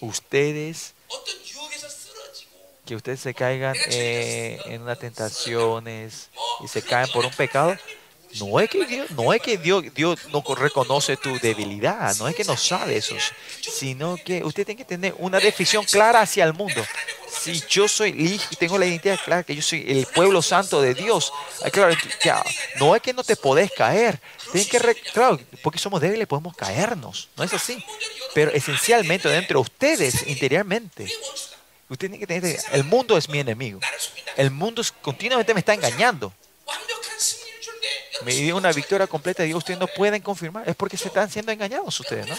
Ustedes, 0.00 0.94
que 2.86 2.96
ustedes 2.96 3.20
se 3.20 3.34
caigan 3.34 3.76
eh, 3.90 4.58
en 4.64 4.82
unas 4.82 4.98
tentaciones 4.98 6.30
y 6.64 6.68
se 6.68 6.82
caen 6.82 7.08
por 7.12 7.26
un 7.26 7.32
pecado, 7.32 7.76
no 8.38 8.60
es 8.60 8.70
que 8.70 8.84
Dios 8.86 9.10
no, 9.10 9.32
es 9.32 9.42
que 9.42 9.58
Dios, 9.58 9.84
Dios 9.94 10.20
no 10.32 10.42
reconoce 10.54 11.16
tu 11.16 11.38
debilidad, 11.40 12.14
no 12.16 12.28
es 12.28 12.36
que 12.36 12.44
no 12.44 12.56
sabe 12.56 12.96
eso, 12.96 13.16
sino 13.60 14.16
que 14.16 14.44
usted 14.44 14.64
tiene 14.64 14.78
que 14.78 14.84
tener 14.84 15.14
una 15.18 15.40
definición 15.40 15.84
clara 15.84 16.20
hacia 16.20 16.44
el 16.44 16.54
mundo. 16.54 16.84
Si 17.28 17.60
yo 17.68 17.88
soy, 17.88 18.40
tengo 18.58 18.78
la 18.78 18.86
identidad 18.86 19.18
clara 19.24 19.42
que 19.42 19.54
yo 19.56 19.62
soy 19.62 19.84
el 19.86 20.06
pueblo 20.06 20.42
santo 20.42 20.80
de 20.80 20.94
Dios, 20.94 21.32
ah, 21.64 21.70
claro, 21.70 21.96
ya, 22.22 22.38
ah, 22.38 22.44
no 22.78 22.94
es 22.94 23.02
que 23.02 23.12
no 23.12 23.24
te 23.24 23.34
podés 23.34 23.72
caer, 23.72 24.20
tienen 24.52 24.68
que, 24.68 24.94
claro, 25.12 25.40
porque 25.62 25.78
somos 25.78 26.00
débiles 26.00 26.26
podemos 26.28 26.54
caernos, 26.56 27.28
no 27.36 27.44
es 27.44 27.52
así, 27.52 27.84
pero 28.34 28.52
esencialmente 28.52 29.28
dentro 29.28 29.58
de 29.58 29.62
ustedes, 29.62 30.26
interiormente, 30.26 31.08
Usted 31.90 32.08
tiene 32.08 32.20
que 32.20 32.26
tener, 32.28 32.60
el 32.70 32.84
mundo 32.84 33.18
es 33.18 33.28
mi 33.28 33.40
enemigo. 33.40 33.80
El 34.36 34.52
mundo 34.52 34.80
continuamente 35.02 35.52
me 35.52 35.58
está 35.58 35.74
engañando 35.74 36.32
me 38.24 38.34
dio 38.34 38.56
una 38.56 38.72
victoria 38.72 39.06
completa 39.06 39.42
de 39.42 39.48
Dios, 39.48 39.58
ustedes 39.58 39.78
no 39.78 39.86
pueden 39.86 40.22
confirmar. 40.22 40.68
Es 40.68 40.76
porque 40.76 40.96
se 40.96 41.08
están 41.08 41.30
siendo 41.30 41.52
engañados 41.52 41.98
ustedes, 41.98 42.26
¿no? 42.26 42.36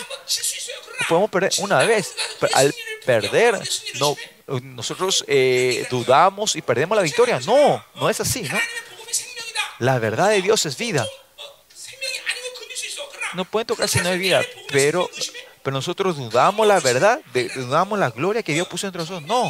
Podemos 1.08 1.30
perder 1.30 1.52
una 1.60 1.80
vez. 1.84 2.14
Al 2.54 2.74
perder, 3.06 3.60
no, 4.00 4.16
nosotros 4.62 5.24
eh, 5.28 5.88
dudamos 5.90 6.56
y 6.56 6.62
perdemos 6.62 6.96
la 6.96 7.04
victoria. 7.04 7.40
No, 7.46 7.84
no 7.96 8.10
es 8.10 8.20
así, 8.20 8.44
¿no? 8.44 8.60
La 9.80 9.98
verdad 10.00 10.30
de 10.30 10.42
Dios 10.42 10.66
es 10.66 10.78
vida. 10.78 11.06
No 13.34 13.46
pueden 13.46 13.68
tocar 13.68 13.88
si 13.88 14.00
no 14.00 14.10
hay 14.10 14.20
vida, 14.20 14.42
pero, 14.72 15.10
pero 15.64 15.74
nosotros 15.74 16.18
dudamos 16.18 16.68
la 16.68 16.80
verdad, 16.80 17.22
dudamos 17.56 17.98
la 17.98 18.10
gloria 18.10 18.44
que 18.44 18.54
Dios 18.54 18.68
puso 18.68 18.88
entre 18.88 19.00
nosotros. 19.00 19.24
No, 19.24 19.50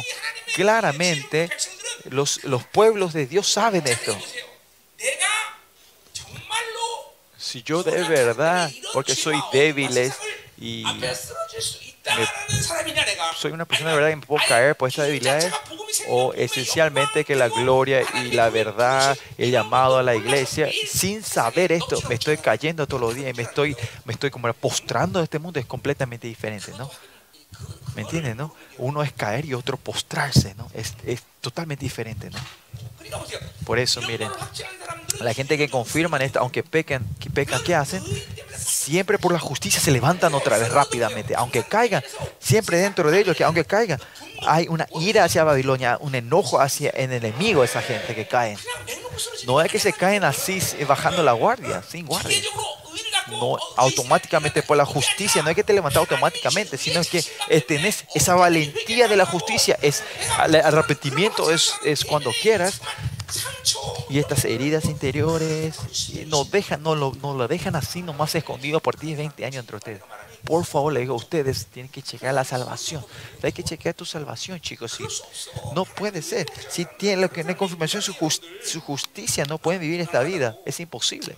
claramente 0.54 1.50
los, 2.04 2.44
los 2.44 2.64
pueblos 2.64 3.12
de 3.12 3.26
Dios 3.26 3.50
saben 3.50 3.86
esto 3.86 4.16
si 7.52 7.62
yo 7.62 7.82
de 7.82 8.02
verdad, 8.04 8.70
porque 8.94 9.14
soy 9.14 9.38
débiles 9.52 10.14
y 10.58 10.84
soy 13.36 13.52
una 13.52 13.66
persona 13.66 13.90
de 13.90 13.96
verdad 13.96 14.08
que 14.08 14.16
me 14.16 14.26
puedo 14.26 14.42
caer 14.48 14.74
por 14.74 14.88
estas 14.88 15.06
debilidades, 15.06 15.52
o 16.08 16.32
esencialmente 16.32 17.26
que 17.26 17.36
la 17.36 17.48
gloria 17.48 18.02
y 18.14 18.32
la 18.32 18.48
verdad, 18.48 19.18
el 19.36 19.50
llamado 19.50 19.98
a 19.98 20.02
la 20.02 20.14
iglesia, 20.14 20.70
sin 20.88 21.22
saber 21.22 21.72
esto, 21.72 22.00
me 22.08 22.14
estoy 22.14 22.38
cayendo 22.38 22.86
todos 22.86 23.02
los 23.02 23.14
días 23.14 23.34
y 23.34 23.34
me 23.34 23.42
estoy, 23.42 23.76
me 24.06 24.14
estoy 24.14 24.30
como 24.30 24.50
postrando 24.54 25.18
en 25.18 25.24
este 25.24 25.38
mundo, 25.38 25.60
es 25.60 25.66
completamente 25.66 26.28
diferente, 26.28 26.72
¿no? 26.78 26.90
¿Me 27.94 28.02
entiendes, 28.02 28.36
no? 28.36 28.54
Uno 28.78 29.02
es 29.02 29.12
caer 29.12 29.44
y 29.44 29.54
otro 29.54 29.76
postrarse, 29.76 30.54
¿no? 30.54 30.68
Es, 30.74 30.94
es 31.04 31.22
totalmente 31.40 31.84
diferente, 31.84 32.30
¿no? 32.30 32.38
Por 33.64 33.78
eso, 33.78 34.00
miren, 34.02 34.30
la 35.20 35.34
gente 35.34 35.58
que 35.58 35.68
confirman 35.68 36.22
esto, 36.22 36.40
aunque 36.40 36.62
pecan, 36.62 37.04
que 37.20 37.30
pecan, 37.30 37.62
¿qué 37.62 37.74
hacen? 37.74 38.02
Siempre 38.56 39.18
por 39.18 39.32
la 39.32 39.38
justicia 39.38 39.80
se 39.80 39.90
levantan 39.90 40.34
otra 40.34 40.58
vez 40.58 40.70
rápidamente. 40.70 41.34
Aunque 41.36 41.62
caigan, 41.62 42.02
siempre 42.38 42.78
dentro 42.78 43.10
de 43.10 43.20
ellos, 43.20 43.36
que 43.36 43.44
aunque 43.44 43.64
caigan, 43.64 44.00
hay 44.46 44.66
una 44.68 44.86
ira 45.00 45.24
hacia 45.24 45.44
Babilonia, 45.44 45.98
un 46.00 46.14
enojo 46.14 46.60
hacia 46.60 46.90
el 46.90 47.12
enemigo, 47.12 47.62
esa 47.62 47.82
gente 47.82 48.14
que 48.14 48.26
caen. 48.26 48.58
No 49.46 49.60
es 49.60 49.70
que 49.70 49.78
se 49.78 49.92
caen 49.92 50.24
así, 50.24 50.60
eh, 50.78 50.84
bajando 50.84 51.22
la 51.22 51.32
guardia, 51.32 51.82
sin 51.88 52.06
guardia 52.06 52.40
no 53.28 53.56
automáticamente 53.76 54.62
por 54.62 54.76
la 54.76 54.84
justicia, 54.84 55.42
no 55.42 55.50
es 55.50 55.56
que 55.56 55.64
te 55.64 55.72
levantas 55.72 56.00
automáticamente, 56.00 56.76
sino 56.78 57.02
que 57.04 57.24
eh, 57.48 57.60
tenés 57.60 58.04
esa 58.14 58.34
valentía 58.34 59.08
de 59.08 59.16
la 59.16 59.26
justicia, 59.26 59.78
es 59.82 60.02
el 60.44 60.56
arrepentimiento 60.56 61.50
es, 61.50 61.74
es 61.84 62.04
cuando 62.04 62.30
quieras. 62.42 62.80
Y 64.10 64.18
estas 64.18 64.44
heridas 64.44 64.84
interiores 64.84 65.78
eh, 66.14 66.26
no, 66.28 66.44
dejan, 66.44 66.82
no, 66.82 66.94
lo, 66.94 67.12
no 67.22 67.34
lo 67.34 67.48
dejan 67.48 67.76
así 67.76 68.02
nomás 68.02 68.34
escondido 68.34 68.80
por 68.80 68.98
10, 68.98 69.16
20 69.16 69.44
años 69.46 69.60
entre 69.60 69.76
ustedes. 69.76 70.02
Por 70.44 70.64
favor, 70.66 70.92
le 70.92 71.00
digo 71.00 71.14
a 71.14 71.16
ustedes, 71.16 71.66
tienen 71.66 71.90
que 71.90 72.02
checar 72.02 72.34
la 72.34 72.44
salvación. 72.44 73.04
Hay 73.42 73.52
que 73.52 73.62
checar 73.62 73.94
tu 73.94 74.04
salvación, 74.04 74.60
chicos. 74.60 74.98
No 75.74 75.84
puede 75.84 76.20
ser. 76.20 76.46
Si 76.68 76.84
tienen 76.84 77.20
la 77.20 77.56
confirmación, 77.56 78.02
su, 78.02 78.12
just, 78.12 78.42
su 78.64 78.80
justicia, 78.80 79.44
no 79.44 79.58
pueden 79.58 79.80
vivir 79.80 80.00
esta 80.00 80.22
vida. 80.22 80.58
Es 80.66 80.80
imposible. 80.80 81.36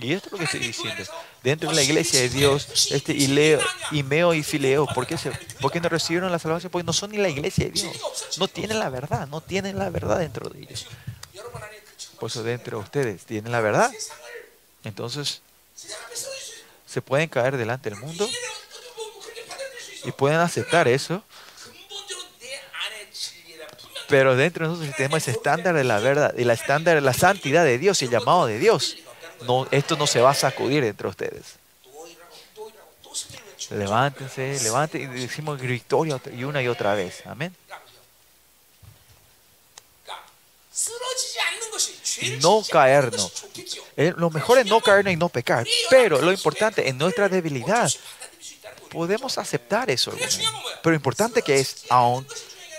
Y 0.00 0.12
esto 0.12 0.28
es 0.28 0.32
lo 0.32 0.38
que 0.38 0.44
estoy 0.44 0.60
diciendo. 0.60 1.02
Dentro 1.42 1.68
de 1.70 1.76
la 1.76 1.82
iglesia 1.82 2.20
de 2.20 2.28
Dios, 2.28 2.90
este 2.90 3.12
Ileo, 3.12 3.60
Imeo 3.92 4.34
y 4.34 4.42
Fileo, 4.42 4.86
¿por 4.86 5.06
qué, 5.06 5.18
se, 5.18 5.30
¿por 5.60 5.74
no 5.80 5.88
recibieron 5.88 6.32
la 6.32 6.38
salvación? 6.38 6.70
Porque 6.70 6.86
no 6.86 6.92
son 6.92 7.10
ni 7.10 7.18
la 7.18 7.28
iglesia 7.28 7.66
de 7.66 7.70
Dios. 7.72 7.92
No 8.38 8.48
tienen 8.48 8.78
la 8.78 8.88
verdad, 8.88 9.26
no 9.26 9.40
tienen 9.40 9.78
la 9.78 9.90
verdad 9.90 10.18
dentro 10.18 10.48
de 10.48 10.60
ellos. 10.60 10.86
Por 12.18 12.30
eso 12.30 12.42
dentro 12.42 12.78
de 12.78 12.84
ustedes 12.84 13.24
tienen 13.24 13.52
la 13.52 13.60
verdad. 13.60 13.90
Entonces, 14.84 15.42
se 16.86 17.02
pueden 17.02 17.28
caer 17.28 17.56
delante 17.56 17.90
del 17.90 17.98
mundo 17.98 18.28
y 20.04 20.12
pueden 20.12 20.38
aceptar 20.38 20.88
eso. 20.88 21.22
Pero 24.08 24.34
dentro 24.34 24.66
de 24.66 24.72
nosotros 24.72 24.96
tenemos 24.96 25.18
ese 25.18 25.30
estándar 25.30 25.74
de 25.74 25.84
la 25.84 26.00
verdad, 26.00 26.34
y 26.36 26.44
la 26.44 26.54
estándar 26.54 26.96
de 26.96 27.00
la 27.00 27.14
santidad 27.14 27.64
de 27.64 27.78
Dios 27.78 28.02
y 28.02 28.06
el 28.06 28.10
llamado 28.10 28.46
de 28.46 28.58
Dios. 28.58 28.96
No, 29.42 29.66
esto 29.70 29.96
no 29.96 30.06
se 30.06 30.20
va 30.20 30.30
a 30.30 30.34
sacudir 30.34 30.84
entre 30.84 31.08
ustedes. 31.08 31.56
Levántense, 33.70 34.58
levántense 34.62 35.16
y 35.16 35.20
decimos 35.20 35.60
victoria 35.60 36.20
y 36.36 36.44
una 36.44 36.60
y 36.62 36.68
otra 36.68 36.94
vez. 36.94 37.24
Amén. 37.26 37.54
No 42.40 42.62
caernos. 42.70 43.44
Eh, 43.96 44.12
lo 44.16 44.30
mejor 44.30 44.58
es 44.58 44.66
no 44.66 44.80
caernos 44.80 45.12
y 45.12 45.16
no 45.16 45.28
pecar. 45.28 45.66
Pero 45.88 46.20
lo 46.20 46.32
importante 46.32 46.88
en 46.88 46.98
nuestra 46.98 47.28
debilidad 47.28 47.90
podemos 48.90 49.38
aceptar 49.38 49.90
eso. 49.90 50.12
Pero 50.12 50.90
lo 50.90 50.94
importante 50.94 51.42
que 51.42 51.60
es, 51.60 51.84
aún 51.88 52.26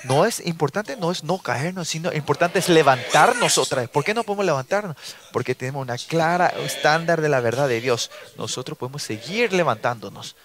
no 0.03 0.25
es 0.25 0.39
importante 0.45 0.97
no 0.97 1.11
es 1.11 1.23
no 1.23 1.37
caernos, 1.37 1.87
sino 1.89 2.11
importante 2.13 2.59
es 2.59 2.69
levantarnos 2.69 3.57
otra 3.57 3.81
vez. 3.81 3.89
¿Por 3.89 4.03
qué 4.03 4.13
no 4.13 4.23
podemos 4.23 4.45
levantarnos? 4.45 4.95
Porque 5.31 5.55
tenemos 5.55 5.81
una 5.81 5.97
clara 5.97 6.47
estándar 6.47 7.21
de 7.21 7.29
la 7.29 7.39
verdad 7.39 7.67
de 7.67 7.81
Dios. 7.81 8.11
Nosotros 8.37 8.77
podemos 8.77 9.03
seguir 9.03 9.53
levantándonos. 9.53 10.35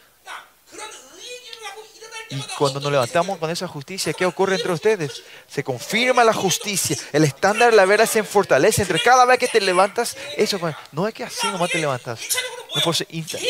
Y 2.37 2.43
cuando 2.59 2.81
nos 2.81 2.93
levantamos 2.93 3.39
con 3.39 3.49
esa 3.51 3.67
justicia, 3.67 4.13
¿qué 4.13 4.27
ocurre 4.27 4.57
entre 4.57 4.71
ustedes? 4.71 5.23
Se 5.49 5.65
confirma 5.65 6.23
la 6.23 6.35
justicia. 6.35 6.95
El 7.13 7.25
estándar 7.25 7.71
de 7.71 7.77
la 7.77 7.87
verdad 7.87 8.07
se 8.07 8.23
fortalece 8.25 8.83
entre 8.83 9.01
cada 9.01 9.25
vez 9.25 9.39
que 9.39 9.49
te 9.49 9.59
levantas. 9.59 10.17
Eso 10.37 10.59
no 10.93 11.09
es 11.09 11.15
que 11.15 11.25
así 11.25 11.47
nomás 11.47 11.71
te 11.71 11.79
levantas. 11.79 12.21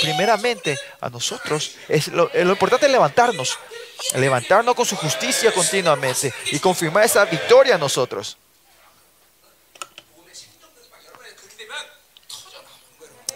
primeramente, 0.03 0.79
a 1.01 1.11
nosotros 1.11 1.75
es 1.89 2.07
lo, 2.09 2.31
lo 2.33 2.51
importante 2.53 2.87
es 2.87 2.93
levantarnos. 2.93 3.59
Levantarnos 4.15 4.77
con 4.77 4.87
su 4.87 4.95
justicia 4.95 5.51
continuamente 5.51 6.33
y 6.53 6.61
confirmar 6.61 7.05
esa 7.05 7.25
victoria 7.25 7.75
a 7.75 7.79
nosotros. 7.79 8.37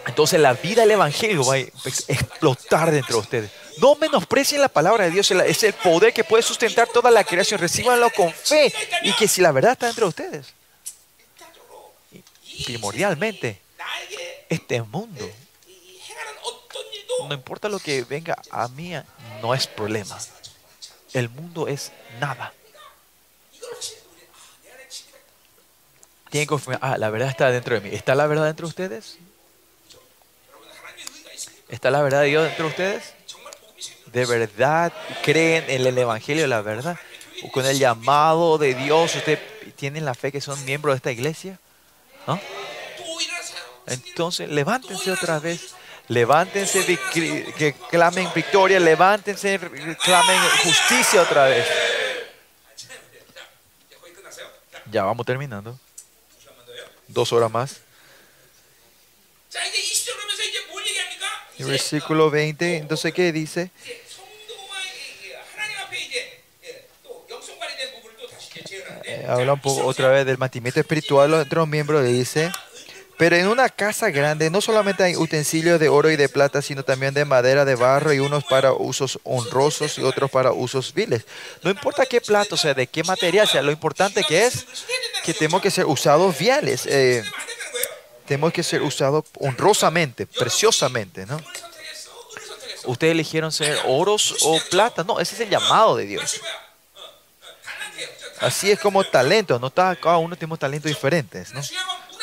Entonces 0.05 0.39
la 0.39 0.53
vida 0.53 0.83
del 0.83 0.91
Evangelio 0.91 1.43
va 1.45 1.55
a 1.55 1.57
explotar 1.57 2.89
dentro 2.91 3.15
de 3.15 3.21
ustedes. 3.21 3.60
No 3.77 3.95
menosprecien 3.95 4.61
la 4.61 4.69
palabra 4.69 5.05
de 5.05 5.11
Dios, 5.11 5.31
es 5.31 5.63
el 5.63 5.73
poder 5.73 6.13
que 6.13 6.23
puede 6.23 6.43
sustentar 6.43 6.87
toda 6.87 7.09
la 7.11 7.23
creación. 7.23 7.59
Recíbanlo 7.59 8.09
con 8.11 8.31
fe 8.33 8.73
y 9.03 9.13
que 9.13 9.27
si 9.27 9.41
la 9.41 9.51
verdad 9.51 9.73
está 9.73 9.89
entre 9.89 10.05
ustedes, 10.05 10.53
primordialmente, 12.65 13.61
este 14.49 14.81
mundo, 14.81 15.29
no 17.27 17.33
importa 17.33 17.69
lo 17.69 17.79
que 17.79 18.03
venga 18.03 18.37
a 18.49 18.67
mí, 18.67 18.93
no 19.41 19.53
es 19.53 19.67
problema. 19.67 20.17
El 21.13 21.29
mundo 21.29 21.67
es 21.67 21.91
nada. 22.19 22.53
Tienen 26.29 26.45
que 26.45 26.47
confirmar, 26.47 26.79
ah, 26.81 26.97
la 26.97 27.09
verdad 27.09 27.29
está 27.29 27.51
dentro 27.51 27.75
de 27.75 27.81
mí. 27.81 27.89
¿Está 27.93 28.15
la 28.15 28.25
verdad 28.25 28.45
dentro 28.45 28.65
de 28.65 28.69
ustedes? 28.69 29.17
¿Está 31.67 31.91
la 31.91 32.01
verdad 32.01 32.21
de 32.21 32.27
Dios 32.27 32.45
dentro 32.45 32.65
de 32.65 32.69
ustedes? 32.71 33.20
de 34.11 34.25
verdad 34.25 34.93
creen 35.23 35.65
en 35.69 35.85
el 35.85 35.97
Evangelio, 35.97 36.47
la 36.47 36.61
verdad, 36.61 36.97
con 37.51 37.65
el 37.65 37.79
llamado 37.79 38.57
de 38.57 38.75
Dios, 38.75 39.15
ustedes 39.15 39.39
tienen 39.75 40.05
la 40.05 40.13
fe 40.13 40.31
que 40.31 40.41
son 40.41 40.63
miembros 40.65 40.93
de 40.93 40.97
esta 40.97 41.11
iglesia, 41.11 41.59
¿no? 42.27 42.39
Entonces, 43.87 44.49
levántense 44.49 45.11
otra 45.11 45.39
vez. 45.39 45.75
Levántense, 46.07 46.85
que 47.13 47.75
clamen 47.89 48.27
victoria, 48.35 48.79
levántense, 48.79 49.59
clamen 50.03 50.39
justicia 50.63 51.21
otra 51.21 51.45
vez. 51.45 51.65
Ya 54.91 55.03
vamos 55.03 55.25
terminando. 55.25 55.79
Dos 57.07 57.31
horas 57.31 57.49
más. 57.49 57.81
El 61.61 61.67
versículo 61.67 62.31
20, 62.31 62.77
entonces, 62.77 63.13
¿qué 63.13 63.31
dice? 63.31 63.69
Eh, 69.05 69.25
habla 69.27 69.53
un 69.53 69.61
poco 69.61 69.85
otra 69.85 70.09
vez 70.09 70.25
del 70.25 70.39
mantenimiento 70.39 70.79
espiritual 70.79 71.33
entre 71.35 71.57
los 71.57 71.67
miembros, 71.67 72.03
dice. 72.03 72.51
Pero 73.17 73.35
en 73.35 73.47
una 73.47 73.69
casa 73.69 74.09
grande 74.09 74.49
no 74.49 74.61
solamente 74.61 75.03
hay 75.03 75.15
utensilios 75.15 75.79
de 75.79 75.89
oro 75.89 76.09
y 76.09 76.15
de 76.15 76.27
plata, 76.27 76.63
sino 76.63 76.83
también 76.83 77.13
de 77.13 77.23
madera, 77.23 77.65
de 77.65 77.75
barro 77.75 78.11
y 78.11 78.17
unos 78.17 78.43
para 78.45 78.73
usos 78.73 79.19
honrosos 79.23 79.99
y 79.99 80.01
otros 80.01 80.31
para 80.31 80.53
usos 80.53 80.91
viles. 80.95 81.27
No 81.61 81.69
importa 81.69 82.07
qué 82.07 82.19
plato 82.19 82.57
sea, 82.57 82.73
de 82.73 82.87
qué 82.87 83.03
material 83.03 83.47
sea, 83.47 83.61
lo 83.61 83.71
importante 83.71 84.23
que 84.23 84.47
es 84.47 84.65
que 85.23 85.35
tenemos 85.35 85.61
que 85.61 85.69
ser 85.69 85.85
usados 85.85 86.35
viales. 86.39 86.87
Eh, 86.87 87.23
tenemos 88.31 88.53
que 88.53 88.63
ser 88.63 88.81
usados 88.81 89.25
honrosamente, 89.41 90.25
preciosamente, 90.25 91.25
¿no? 91.25 91.37
Ustedes 92.85 93.11
eligieron 93.11 93.51
ser 93.51 93.77
oros 93.85 94.37
o 94.43 94.57
plata. 94.69 95.03
No, 95.03 95.19
ese 95.19 95.35
es 95.35 95.41
el 95.41 95.49
llamado 95.49 95.97
de 95.97 96.05
Dios. 96.05 96.39
Así 98.39 98.71
es 98.71 98.79
como 98.79 99.03
talento. 99.03 99.59
No 99.59 99.67
está, 99.67 99.93
cada 99.97 100.17
uno 100.17 100.37
tenemos 100.37 100.59
talentos 100.59 100.87
diferentes, 100.87 101.53
¿no? 101.53 101.59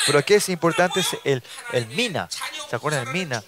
Pero 0.07 0.19
aquí 0.21 0.33
es 0.33 0.49
importante 0.49 1.05
el, 1.25 1.43
el 1.75 1.87
mina. 1.89 2.27
¿Se 2.71 2.75
acuerdan 2.75 3.05
del 3.05 3.13
mina? 3.13 3.45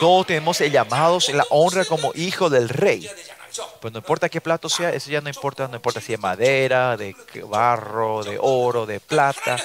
Todos 0.00 0.28
tenemos 0.28 0.58
el 0.62 0.72
llamado, 0.72 1.18
la 1.34 1.44
honra 1.50 1.84
como 1.84 2.10
hijo 2.14 2.48
del 2.48 2.70
rey. 2.70 3.06
Pues 3.80 3.92
no 3.92 3.98
importa 3.98 4.28
qué 4.28 4.40
plato 4.40 4.68
sea, 4.68 4.90
eso 4.90 5.10
ya 5.10 5.20
no 5.20 5.28
importa, 5.28 5.68
no 5.68 5.76
importa 5.76 6.00
si 6.00 6.12
es 6.12 6.20
madera, 6.20 6.96
de 6.96 7.14
barro, 7.44 8.22
de 8.22 8.38
oro, 8.40 8.86
de 8.86 9.00
plata. 9.00 9.56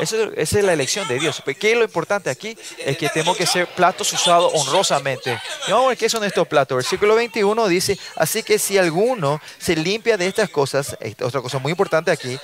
Eso, 0.00 0.32
esa 0.34 0.58
es 0.58 0.64
la 0.64 0.72
elección 0.72 1.06
de 1.08 1.18
Dios. 1.18 1.42
Pero 1.44 1.58
¿Qué 1.58 1.72
es 1.72 1.78
lo 1.78 1.84
importante 1.84 2.30
aquí? 2.30 2.56
Es 2.78 2.96
que 2.96 3.08
tenemos 3.08 3.36
que 3.36 3.46
ser 3.46 3.66
platos 3.68 4.12
usados 4.12 4.52
honrosamente. 4.54 5.40
Vamos 5.68 5.86
a 5.86 5.88
ver 5.90 5.98
qué 5.98 6.08
son 6.08 6.24
estos 6.24 6.46
platos. 6.46 6.76
Versículo 6.76 7.14
21 7.14 7.68
dice, 7.68 7.98
así 8.16 8.42
que 8.42 8.58
si 8.58 8.78
alguno 8.78 9.40
se 9.58 9.76
limpia 9.76 10.16
de 10.16 10.26
estas 10.26 10.50
cosas, 10.50 10.96
otra 11.22 11.40
cosa 11.40 11.58
muy 11.58 11.70
importante 11.70 12.10
aquí, 12.10 12.38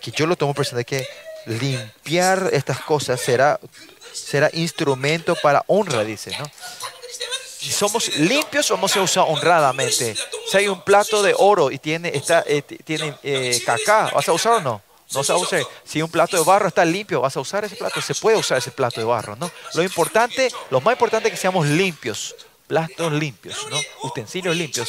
que 0.00 0.10
yo 0.10 0.26
lo 0.26 0.36
tomo 0.36 0.54
presente, 0.54 0.84
que 0.84 1.06
limpiar 1.46 2.50
estas 2.52 2.80
cosas 2.80 3.20
será, 3.20 3.58
será 4.12 4.50
instrumento 4.52 5.36
para 5.36 5.64
honra, 5.66 6.04
dice, 6.04 6.36
¿no? 6.38 6.44
Si 7.60 7.70
somos 7.70 8.16
limpios, 8.16 8.70
vamos 8.70 8.96
a 8.96 9.02
usar 9.02 9.26
honradamente. 9.28 10.16
Si 10.50 10.56
hay 10.56 10.66
un 10.66 10.80
plato 10.80 11.22
de 11.22 11.34
oro 11.36 11.70
y 11.70 11.78
tiene, 11.78 12.08
está, 12.08 12.42
eh, 12.46 12.62
tiene 12.62 13.14
eh, 13.22 13.60
caca, 13.66 14.10
¿vas 14.14 14.26
a 14.26 14.32
usar 14.32 14.54
o 14.54 14.60
no? 14.60 14.82
No 15.12 15.22
se 15.22 15.32
va 15.34 15.38
a 15.38 15.42
usar. 15.42 15.62
Si 15.84 16.00
un 16.00 16.10
plato 16.10 16.38
de 16.38 16.42
barro 16.42 16.68
está 16.68 16.86
limpio, 16.86 17.20
¿vas 17.20 17.36
a 17.36 17.40
usar 17.40 17.66
ese 17.66 17.76
plato? 17.76 18.00
Se 18.00 18.14
puede 18.14 18.38
usar 18.38 18.56
ese 18.56 18.70
plato 18.70 18.98
de 18.98 19.04
barro, 19.04 19.36
¿no? 19.36 19.50
Lo 19.74 19.82
importante, 19.82 20.50
lo 20.70 20.80
más 20.80 20.94
importante 20.94 21.28
es 21.28 21.34
que 21.34 21.40
seamos 21.40 21.66
limpios. 21.66 22.34
Platos 22.66 23.12
limpios, 23.12 23.66
¿no? 23.68 23.78
Utensilios 24.04 24.56
limpios. 24.56 24.88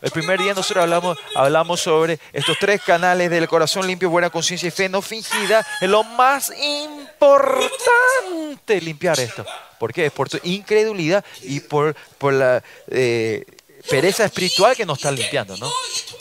El 0.00 0.10
primer 0.12 0.38
día 0.38 0.54
nosotros 0.54 0.82
hablamos, 0.82 1.18
hablamos 1.34 1.80
sobre 1.80 2.20
estos 2.32 2.56
tres 2.60 2.82
canales 2.82 3.30
del 3.30 3.48
corazón 3.48 3.86
limpio, 3.86 4.10
buena 4.10 4.30
conciencia 4.30 4.68
y 4.68 4.70
fe 4.70 4.88
no 4.88 5.02
fingida. 5.02 5.66
Es 5.80 5.88
lo 5.88 6.04
más 6.04 6.50
importante 6.50 7.11
importante 7.22 8.80
limpiar 8.80 9.18
esto. 9.20 9.44
¿Por 9.78 9.92
qué? 9.92 10.10
Por 10.10 10.28
su 10.28 10.38
incredulidad 10.42 11.24
y 11.42 11.60
por, 11.60 11.94
por 12.18 12.32
la 12.32 12.62
eh, 12.88 13.44
pereza 13.88 14.24
espiritual 14.24 14.76
que 14.76 14.86
nos 14.86 14.98
está 14.98 15.10
limpiando, 15.10 15.56
¿no? 15.56 15.72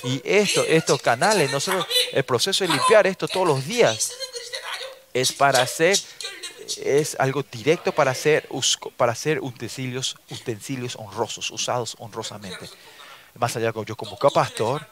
Y 0.04 0.22
esto, 0.24 0.64
estos 0.64 1.02
canales, 1.02 1.52
nosotros, 1.52 1.86
el 2.12 2.24
proceso 2.24 2.64
de 2.64 2.74
limpiar 2.74 3.08
esto 3.08 3.28
todos 3.28 3.48
los 3.48 3.66
días 3.66 4.12
es 5.14 5.32
para 5.32 5.62
hacer 5.62 5.98
es 6.84 7.18
algo 7.20 7.44
directo 7.52 7.92
para 7.92 8.12
hacer, 8.12 8.48
para 8.96 9.12
hacer 9.12 9.42
utensilios, 9.42 10.16
utensilios 10.30 10.96
honrosos, 10.96 11.52
usados 11.52 11.96
honrosamente. 12.00 12.70
Más 13.36 13.56
allá 13.56 13.68
de 13.68 13.74
que 13.74 13.86
yo 13.86 13.96
como 13.98 14.18
pastor, 14.18 14.88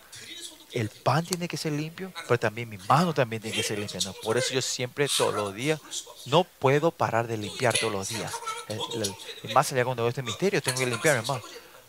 el 0.73 0.89
pan 0.89 1.25
tiene 1.25 1.47
que 1.47 1.57
ser 1.57 1.71
limpio, 1.73 2.11
pero 2.27 2.39
también 2.39 2.69
mi 2.69 2.77
mano 2.77 3.13
también 3.13 3.41
tiene 3.41 3.55
que 3.55 3.63
ser 3.63 3.79
limpia. 3.79 3.99
¿no? 4.05 4.13
Por 4.13 4.37
eso 4.37 4.53
yo 4.53 4.61
siempre 4.61 5.07
todos 5.07 5.33
los 5.33 5.53
días 5.53 5.79
no 6.25 6.43
puedo 6.43 6.91
parar 6.91 7.27
de 7.27 7.37
limpiar 7.37 7.77
todos 7.77 7.93
los 7.93 8.09
días. 8.09 8.33
El, 8.67 8.79
el, 8.95 9.15
el, 9.43 9.53
más 9.53 9.71
allá 9.71 9.85
cuando 9.85 10.03
veo 10.03 10.09
este 10.09 10.23
misterio, 10.23 10.61
tengo 10.61 10.79
que 10.79 10.85
limpiarme 10.85 11.27
más. 11.27 11.41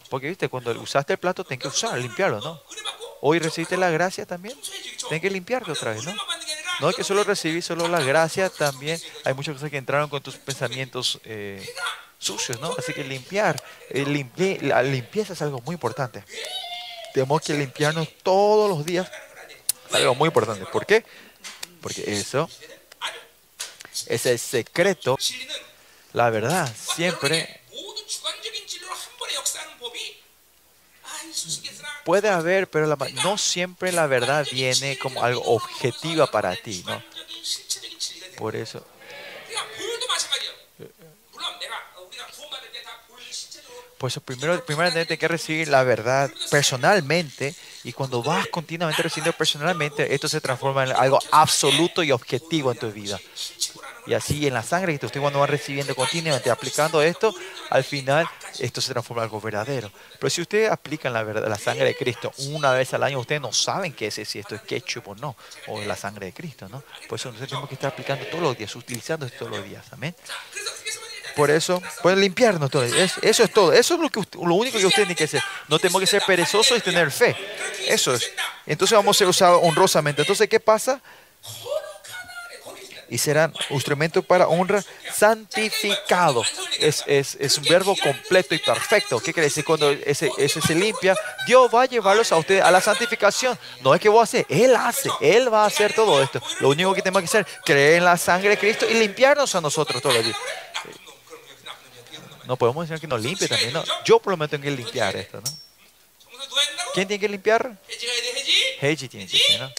Porque 0.08 0.28
viste, 0.28 0.48
cuando 0.48 0.72
usaste 0.80 1.12
el 1.12 1.18
plato, 1.18 1.44
tengo 1.44 1.62
que 1.62 1.68
usar, 1.68 1.96
limpiarlo, 1.98 2.40
¿no? 2.40 2.60
Hoy 3.22 3.38
recibiste 3.38 3.76
la 3.76 3.90
gracia 3.90 4.26
también, 4.26 4.58
tengo 5.08 5.20
que 5.20 5.30
limpiarte 5.30 5.70
otra 5.70 5.92
vez, 5.92 6.04
¿no? 6.04 6.14
No 6.80 6.88
es 6.88 6.96
que 6.96 7.04
solo 7.04 7.22
recibí 7.22 7.60
solo 7.60 7.86
la 7.86 8.00
gracia, 8.00 8.48
también 8.48 8.98
hay 9.24 9.34
muchas 9.34 9.54
cosas 9.54 9.70
que 9.70 9.76
entraron 9.76 10.08
con 10.08 10.22
tus 10.22 10.36
pensamientos 10.36 11.20
eh, 11.24 11.64
sucios, 12.18 12.58
¿no? 12.60 12.74
Así 12.78 12.94
que 12.94 13.04
limpiar, 13.04 13.62
eh, 13.90 14.04
limpie, 14.06 14.58
la 14.62 14.82
limpieza 14.82 15.34
es 15.34 15.42
algo 15.42 15.60
muy 15.60 15.74
importante 15.74 16.24
tenemos 17.12 17.42
que 17.42 17.54
limpiarnos 17.54 18.08
todos 18.22 18.68
los 18.70 18.84
días. 18.84 19.10
Algo 19.92 20.14
muy 20.14 20.28
importante. 20.28 20.66
¿Por 20.66 20.86
qué? 20.86 21.04
Porque 21.80 22.04
eso 22.06 22.48
es 24.06 24.26
el 24.26 24.38
secreto. 24.38 25.18
La 26.12 26.30
verdad, 26.30 26.72
siempre 26.94 27.60
puede 32.04 32.28
haber, 32.28 32.68
pero 32.68 32.86
la, 32.86 32.96
no 33.22 33.38
siempre 33.38 33.92
la 33.92 34.06
verdad 34.06 34.46
viene 34.50 34.98
como 34.98 35.22
algo 35.22 35.42
objetiva 35.42 36.30
para 36.30 36.56
ti. 36.56 36.82
¿no? 36.86 37.02
Por 38.36 38.56
eso 38.56 38.84
Por 44.00 44.08
eso 44.08 44.22
primero, 44.22 44.64
primeramente 44.64 45.18
que 45.18 45.28
recibir 45.28 45.68
la 45.68 45.82
verdad 45.82 46.30
personalmente 46.50 47.54
y 47.84 47.92
cuando 47.92 48.22
vas 48.22 48.46
continuamente 48.46 49.02
recibiendo 49.02 49.36
personalmente, 49.36 50.14
esto 50.14 50.26
se 50.26 50.40
transforma 50.40 50.84
en 50.84 50.92
algo 50.92 51.18
absoluto 51.30 52.02
y 52.02 52.10
objetivo 52.10 52.72
en 52.72 52.78
tu 52.78 52.90
vida. 52.90 53.20
Y 54.06 54.14
así 54.14 54.46
en 54.46 54.54
la 54.54 54.62
sangre 54.62 54.98
que 54.98 55.04
usted 55.04 55.20
cuando 55.20 55.40
va 55.40 55.46
recibiendo 55.46 55.94
continuamente, 55.94 56.50
aplicando 56.50 57.02
esto, 57.02 57.34
al 57.68 57.84
final 57.84 58.26
esto 58.58 58.80
se 58.80 58.90
transforma 58.92 59.20
en 59.20 59.24
algo 59.24 59.38
verdadero. 59.38 59.92
Pero 60.18 60.30
si 60.30 60.40
ustedes 60.40 60.70
aplican 60.70 61.12
la, 61.12 61.22
verdad, 61.22 61.46
la 61.46 61.58
sangre 61.58 61.84
de 61.84 61.94
Cristo 61.94 62.32
una 62.54 62.72
vez 62.72 62.94
al 62.94 63.02
año, 63.02 63.18
ustedes 63.18 63.42
no 63.42 63.52
saben 63.52 63.92
qué 63.92 64.06
es, 64.06 64.14
si 64.14 64.38
esto 64.38 64.54
es 64.54 64.62
ketchup 64.62 65.08
o 65.08 65.14
no, 65.14 65.36
o 65.66 65.78
es 65.78 65.86
la 65.86 65.94
sangre 65.94 66.24
de 66.24 66.32
Cristo, 66.32 66.70
¿no? 66.70 66.82
Por 67.06 67.18
eso 67.18 67.28
nosotros 67.28 67.50
tenemos 67.50 67.68
que 67.68 67.74
estar 67.74 67.92
aplicando 67.92 68.24
todos 68.28 68.44
los 68.44 68.56
días, 68.56 68.74
utilizando 68.74 69.26
esto 69.26 69.40
todos 69.40 69.58
los 69.58 69.64
días, 69.68 69.84
amén. 69.92 70.16
Por 71.36 71.50
eso, 71.50 71.82
pueden 72.02 72.20
limpiarnos 72.20 72.70
todo. 72.70 72.84
Eso 72.84 73.20
es 73.22 73.52
todo. 73.52 73.72
Eso 73.72 73.94
es 73.94 74.00
lo, 74.00 74.08
que, 74.10 74.20
lo 74.44 74.54
único 74.54 74.78
que 74.78 74.86
usted 74.86 75.02
tiene 75.02 75.14
que 75.14 75.24
hacer. 75.24 75.42
No 75.68 75.78
tenemos 75.78 76.00
que 76.00 76.06
ser 76.06 76.22
perezosos 76.26 76.78
y 76.78 76.80
tener 76.80 77.10
fe. 77.10 77.36
Eso 77.86 78.14
es. 78.14 78.30
Entonces 78.66 78.96
vamos 78.96 79.16
a 79.16 79.18
ser 79.18 79.28
usados 79.28 79.60
honrosamente. 79.62 80.22
Entonces, 80.22 80.48
¿qué 80.48 80.60
pasa? 80.60 81.00
Y 83.08 83.18
serán 83.18 83.52
instrumentos 83.70 84.24
para 84.24 84.46
honra 84.46 84.84
santificado. 85.12 86.44
Es, 86.78 87.02
es, 87.08 87.36
es, 87.40 87.58
un 87.58 87.64
verbo 87.64 87.96
completo 87.96 88.54
y 88.54 88.58
perfecto. 88.58 89.18
¿Qué 89.18 89.32
quiere 89.32 89.48
decir? 89.48 89.64
Cuando 89.64 89.90
ese, 89.90 90.30
ese 90.38 90.60
se 90.60 90.76
limpia, 90.76 91.16
Dios 91.44 91.68
va 91.74 91.82
a 91.82 91.86
llevarlos 91.86 92.30
a 92.30 92.36
ustedes 92.36 92.62
a 92.62 92.70
la 92.70 92.80
santificación. 92.80 93.58
No 93.82 93.92
es 93.94 94.00
que 94.00 94.08
vos 94.08 94.22
haces, 94.22 94.46
Él 94.48 94.76
hace, 94.76 95.10
Él 95.20 95.52
va 95.52 95.64
a 95.64 95.66
hacer 95.66 95.92
todo 95.92 96.22
esto. 96.22 96.40
Lo 96.60 96.68
único 96.68 96.94
que 96.94 97.02
tenemos 97.02 97.22
que 97.22 97.26
hacer, 97.26 97.46
creer 97.64 97.94
en 97.94 98.04
la 98.04 98.16
sangre 98.16 98.50
de 98.50 98.58
Cristo 98.58 98.86
y 98.88 98.94
limpiarnos 98.94 99.52
a 99.56 99.60
nosotros 99.60 100.00
todos 100.00 100.24
los. 100.24 100.36
No 102.50 102.56
podemos 102.56 102.88
decir 102.88 103.00
que 103.00 103.06
nos 103.06 103.22
limpie 103.22 103.46
también. 103.46 103.72
Yo 104.04 104.18
por 104.18 104.32
lo 104.32 104.36
menos 104.36 104.50
tengo 104.50 104.64
que 104.64 104.72
limpiar 104.72 105.14
esto, 105.14 105.40
¿no? 105.40 105.50
¿Quién 106.92 107.06
tiene 107.06 107.20
que 107.20 107.28
limpiar? 107.28 107.78
Heiji 108.80 109.08
tiene 109.08 109.28
que 109.28 109.38
ser, 109.38 109.60
¿no? 109.60 109.72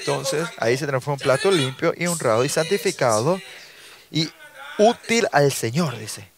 Entonces, 0.00 0.48
ahí 0.56 0.76
se 0.76 0.88
transforma 0.88 1.14
un 1.14 1.20
plato 1.20 1.52
limpio 1.52 1.94
y 1.96 2.08
honrado 2.08 2.44
y 2.44 2.48
santificado 2.48 3.40
y 4.10 4.28
útil 4.78 5.28
al 5.30 5.52
Señor, 5.52 5.96
dice. 5.96 6.28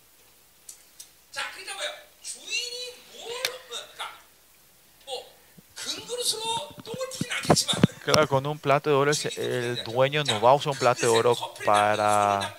Claro, 8.05 8.27
con 8.29 8.47
un 8.47 8.59
plato 8.59 8.91
de 8.91 8.97
oro 8.97 9.13
el 9.37 9.83
dueño 9.85 10.25
no 10.25 10.41
va 10.41 10.51
a 10.51 10.55
usar 10.55 10.73
un 10.73 10.79
plato 10.79 11.01
de 11.03 11.07
oro 11.07 11.37
para... 11.65 12.57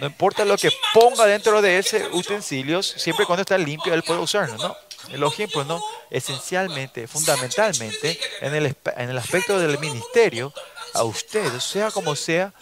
No 0.00 0.06
importa 0.06 0.44
lo 0.44 0.58
que 0.58 0.70
ponga 0.92 1.24
dentro 1.24 1.62
de 1.62 1.78
ese 1.78 2.06
utensilios, 2.12 2.86
siempre 2.98 3.24
cuando 3.24 3.40
está 3.40 3.56
limpio 3.56 3.94
él 3.94 4.02
puede 4.02 4.20
usarlo, 4.20 4.56
¿no? 4.58 4.76
El 5.10 5.22
ejemplo, 5.22 5.64
¿no? 5.64 5.80
Esencialmente, 6.10 7.06
fundamentalmente, 7.06 8.18
en 8.40 8.54
el, 8.54 8.76
en 8.96 9.10
el 9.10 9.16
aspecto 9.16 9.58
del 9.58 9.78
ministerio, 9.78 10.52
a 10.92 11.04
ustedes, 11.04 11.62
sea 11.62 11.90
como 11.90 12.16
sea, 12.16 12.52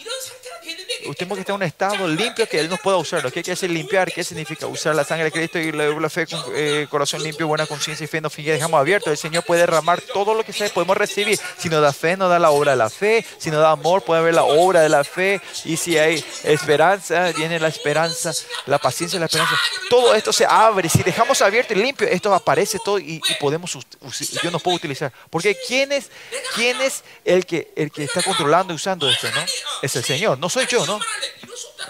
tenemos 1.16 1.36
que 1.36 1.40
estar 1.40 1.54
en 1.54 1.56
un 1.56 1.62
estado 1.62 2.08
limpio 2.08 2.48
que 2.48 2.60
Él 2.60 2.68
nos 2.68 2.80
pueda 2.80 2.96
usar. 2.96 3.22
¿Qué 3.24 3.42
quiere 3.42 3.50
decir 3.50 3.70
limpiar? 3.70 4.12
¿Qué 4.12 4.24
significa? 4.24 4.66
Usar 4.66 4.94
la 4.94 5.04
sangre 5.04 5.26
de 5.26 5.32
Cristo 5.32 5.58
y 5.58 5.72
la, 5.72 5.88
la 5.88 6.10
fe 6.10 6.26
con 6.26 6.42
eh, 6.54 6.86
corazón 6.90 7.22
limpio, 7.22 7.46
buena 7.46 7.66
conciencia 7.66 8.04
y 8.04 8.06
fe. 8.06 8.20
No 8.20 8.30
fin, 8.30 8.44
dejamos 8.46 8.78
abierto. 8.80 9.10
El 9.10 9.16
Señor 9.16 9.44
puede 9.44 9.62
derramar 9.62 10.00
todo 10.00 10.34
lo 10.34 10.44
que 10.44 10.52
sea, 10.52 10.68
podemos 10.68 10.96
recibir. 10.96 11.38
Si 11.58 11.68
nos 11.68 11.82
da 11.82 11.92
fe, 11.92 12.16
nos 12.16 12.30
da 12.30 12.38
la 12.38 12.50
obra 12.50 12.72
de 12.72 12.76
la 12.78 12.90
fe. 12.90 13.24
Si 13.38 13.50
nos 13.50 13.60
da 13.60 13.70
amor, 13.70 14.02
puede 14.02 14.20
haber 14.20 14.34
la 14.34 14.44
obra 14.44 14.80
de 14.80 14.88
la 14.88 15.04
fe. 15.04 15.40
Y 15.64 15.76
si 15.76 15.98
hay 15.98 16.24
esperanza, 16.44 17.32
viene 17.32 17.58
la 17.60 17.68
esperanza, 17.68 18.32
la 18.66 18.78
paciencia 18.78 19.18
la 19.18 19.26
esperanza. 19.26 19.54
Todo 19.90 20.14
esto 20.14 20.32
se 20.32 20.46
abre. 20.46 20.88
Si 20.88 21.02
dejamos 21.02 21.40
abierto 21.42 21.74
y 21.74 21.76
limpio, 21.76 22.06
esto 22.06 22.32
aparece 22.34 22.78
todo 22.84 22.98
y, 22.98 23.20
y 23.28 23.34
podemos, 23.40 23.76
yo 24.42 24.50
no 24.50 24.58
puedo 24.58 24.76
utilizar. 24.76 25.12
Porque 25.30 25.56
¿quién 25.66 25.92
es, 25.92 26.10
quién 26.54 26.80
es 26.80 27.02
el, 27.24 27.46
que, 27.46 27.72
el 27.76 27.90
que 27.90 28.04
está 28.04 28.22
controlando 28.22 28.72
y 28.72 28.76
usando 28.76 29.08
esto? 29.08 29.28
¿no? 29.34 29.44
Es 29.82 29.96
el 29.96 30.04
Señor, 30.04 30.38
no 30.38 30.48
soy 30.48 30.66
yo, 30.66 30.86
¿no? 30.86 30.93
¿no? 30.98 31.04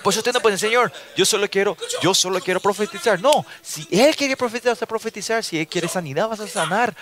Pues 0.03 0.17
usted 0.17 0.33
no 0.33 0.41
puede, 0.41 0.59
Señor, 0.59 0.93
yo 1.17 1.25
solo 1.25 1.49
quiero, 1.49 1.77
yo 2.03 2.15
solo 2.15 2.41
quiero 2.41 2.61
profetizar. 2.61 3.21
No, 3.21 3.47
si 3.63 3.87
Él 3.91 4.15
quiere 4.15 4.37
profetizar, 4.37 4.73
vas 4.73 4.83
a 4.83 4.87
profetizar. 4.87 5.43
Si 5.43 5.59
Él 5.59 5.67
quiere 5.67 5.89
sanidad, 5.89 6.29
vas 6.29 6.41
a 6.41 6.49
sanar. 6.49 6.95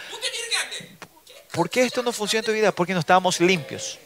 ¿Por 1.51 1.69
qué 1.69 1.83
esto 1.83 2.03
no 2.03 2.12
funciona 2.12 2.41
en 2.41 2.47
tu 2.47 2.53
vida? 2.53 2.73
Porque 2.73 2.95
no 2.95 3.01
estamos 3.01 3.41
limpios. 3.41 3.99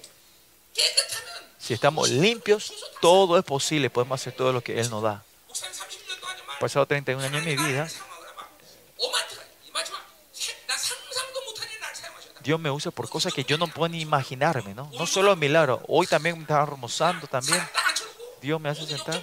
Si 1.58 1.74
estamos 1.74 2.08
limpios, 2.08 2.72
todo 3.00 3.38
es 3.38 3.44
posible. 3.44 3.90
Podemos 3.90 4.20
hacer 4.20 4.32
todo 4.32 4.52
lo 4.52 4.62
que 4.62 4.80
Él 4.80 4.88
nos 4.88 5.02
da. 5.02 5.22
Pasado 6.58 6.86
31 6.86 7.22
años 7.22 7.38
en 7.38 7.44
mi 7.44 7.56
vida, 7.56 7.86
Dios 12.46 12.60
me 12.60 12.70
usa 12.70 12.92
por 12.92 13.08
cosas 13.08 13.34
que 13.34 13.42
yo 13.42 13.58
no 13.58 13.66
puedo 13.66 13.88
ni 13.88 14.00
imaginarme, 14.00 14.72
¿no? 14.72 14.88
No 14.96 15.04
solo 15.04 15.34
milagros, 15.34 15.80
hoy 15.88 16.06
también 16.06 16.36
me 16.36 16.42
está 16.42 16.62
hermosando 16.62 17.26
también. 17.26 17.60
Dios 18.40 18.60
me 18.60 18.68
hace 18.68 18.86
sentar. 18.86 19.20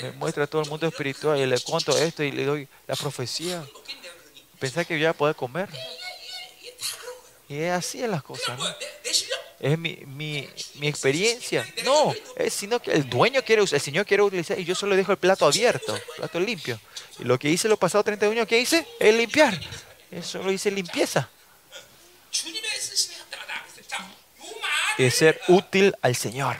Me 0.00 0.12
muestra 0.12 0.44
a 0.44 0.46
todo 0.46 0.62
el 0.62 0.68
mundo 0.68 0.86
espiritual 0.86 1.40
y 1.40 1.46
le 1.46 1.58
cuento 1.58 1.98
esto 1.98 2.22
y 2.22 2.30
le 2.30 2.44
doy 2.44 2.68
la 2.86 2.94
profecía. 2.94 3.66
Pensé 4.60 4.84
que 4.84 4.94
yo 4.94 5.00
iba 5.00 5.10
a 5.10 5.14
poder 5.14 5.34
comer. 5.34 5.68
Y 7.48 7.58
es 7.58 7.72
así 7.72 8.04
en 8.04 8.12
las 8.12 8.22
cosas, 8.22 8.56
¿no? 8.56 8.64
Es 9.58 9.76
mi, 9.76 9.96
mi, 10.06 10.48
mi, 10.76 10.86
experiencia. 10.86 11.66
No, 11.84 12.14
es 12.36 12.54
sino 12.54 12.80
que 12.80 12.92
el 12.92 13.10
dueño 13.10 13.42
quiere 13.42 13.60
usar, 13.60 13.78
el 13.78 13.82
Señor 13.82 14.06
quiere 14.06 14.22
utilizar 14.22 14.56
y 14.56 14.64
yo 14.64 14.76
solo 14.76 14.94
dejo 14.94 15.10
el 15.10 15.18
plato 15.18 15.46
abierto, 15.46 15.96
el 15.96 16.02
plato 16.16 16.38
limpio. 16.38 16.80
Y 17.18 17.24
lo 17.24 17.40
que 17.40 17.50
hice 17.50 17.68
los 17.68 17.78
pasados 17.78 18.04
31 18.04 18.36
años, 18.36 18.46
¿qué 18.48 18.60
hice? 18.60 18.86
Es 19.00 19.12
limpiar. 19.12 19.60
Eso 20.12 20.40
lo 20.44 20.52
hice 20.52 20.70
limpieza. 20.70 21.28
es 25.06 25.14
ser 25.14 25.40
útil 25.48 25.94
al 26.02 26.16
Señor. 26.16 26.56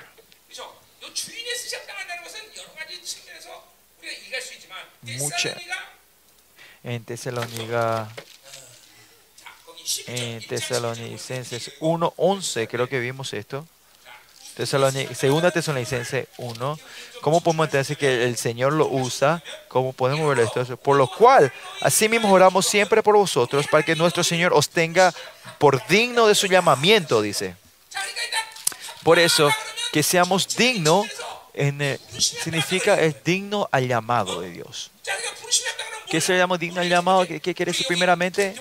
Mucha. 5.03 5.57
En 6.83 7.05
Tesalónica 7.05 8.09
en 10.07 10.47
Tesalonicenses 10.47 11.81
1.11, 11.81 12.69
creo 12.69 12.89
que 12.89 13.01
vimos 13.01 13.33
esto. 13.33 13.67
Segunda 15.15 15.51
Tesalonicenses 15.51 16.27
1. 16.37 16.79
¿Cómo 17.23 17.41
podemos 17.41 17.67
entender 17.67 17.97
que 17.97 18.25
el 18.25 18.37
Señor 18.37 18.75
lo 18.75 18.89
usa? 18.89 19.43
¿Cómo 19.69 19.93
podemos 19.93 20.29
ver 20.29 20.45
esto? 20.45 20.77
Por 20.77 20.97
lo 20.97 21.09
cual, 21.09 21.53
así 21.81 22.09
mismo 22.09 22.31
oramos 22.31 22.67
siempre 22.67 23.03
por 23.03 23.17
vosotros, 23.17 23.67
para 23.69 23.85
que 23.85 23.97
nuestro 23.97 24.23
Señor 24.23 24.53
os 24.53 24.69
tenga 24.69 25.15
por 25.59 25.87
digno 25.87 26.27
de 26.27 26.35
su 26.35 26.47
llamamiento, 26.47 27.23
dice. 27.23 27.57
Por 29.03 29.19
eso, 29.19 29.51
que 29.93 30.03
seamos 30.03 30.57
dignos 30.57 31.07
eh, 31.55 31.99
significa 32.19 33.01
es 33.01 33.23
digno 33.25 33.69
al 33.73 33.89
llamado 33.89 34.41
de 34.41 34.51
Dios. 34.51 34.91
¿Qué 36.09 36.21
se 36.21 36.37
llama 36.37 36.59
digno 36.59 36.81
al 36.81 36.89
llamado? 36.89 37.27
¿Qué, 37.27 37.41
quiere 37.41 37.73
decir 37.73 37.87
primeramente? 37.87 38.55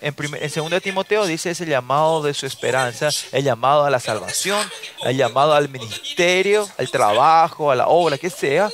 En, 0.00 0.14
2 0.14 0.82
Timoteo 0.82 1.26
dice 1.26 1.50
es 1.50 1.60
el 1.60 1.68
llamado 1.68 2.22
de 2.22 2.34
su 2.34 2.46
esperanza, 2.46 3.08
el 3.32 3.44
llamado 3.44 3.84
a 3.84 3.90
la 3.90 4.00
salvación, 4.00 4.70
el 5.04 5.16
llamado 5.16 5.54
al 5.54 5.68
ministerio, 5.68 6.68
al 6.78 6.90
trabajo, 6.90 7.70
a 7.70 7.76
la 7.76 7.88
obra, 7.88 8.18
que 8.18 8.30
sea. 8.30 8.70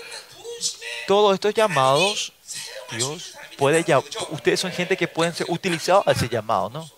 Todos 1.06 1.34
estos 1.34 1.54
llamados, 1.54 2.32
Dios 2.92 3.34
puede 3.56 3.84
ya, 3.84 3.98
ustedes 4.30 4.60
son 4.60 4.72
gente 4.72 4.96
que 4.96 5.08
pueden 5.08 5.34
ser 5.34 5.46
utilizados 5.48 6.06
a 6.06 6.12
ese 6.12 6.28
llamado, 6.28 6.70
¿no? 6.70 6.90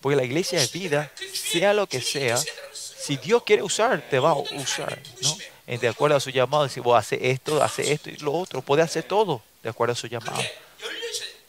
Porque 0.00 0.16
la 0.16 0.24
iglesia 0.24 0.62
es 0.62 0.72
vida, 0.72 1.12
sea 1.32 1.74
lo 1.74 1.86
que 1.86 2.00
sea. 2.00 2.38
Si 2.72 3.16
Dios 3.16 3.42
quiere 3.42 3.62
usar, 3.62 4.02
te 4.08 4.18
va 4.18 4.30
a 4.30 4.34
usar. 4.34 5.00
¿no? 5.22 5.78
De 5.78 5.88
acuerdo 5.88 6.16
a 6.16 6.20
su 6.20 6.30
llamado, 6.30 6.64
dice, 6.64 6.80
vos 6.80 6.98
hace 6.98 7.30
esto, 7.30 7.62
hace 7.62 7.92
esto 7.92 8.10
y 8.10 8.16
lo 8.16 8.32
otro. 8.32 8.62
Puede 8.62 8.82
hacer 8.82 9.04
todo 9.04 9.42
de 9.62 9.70
acuerdo 9.70 9.92
a 9.92 9.96
su 9.96 10.06
llamado. 10.06 10.40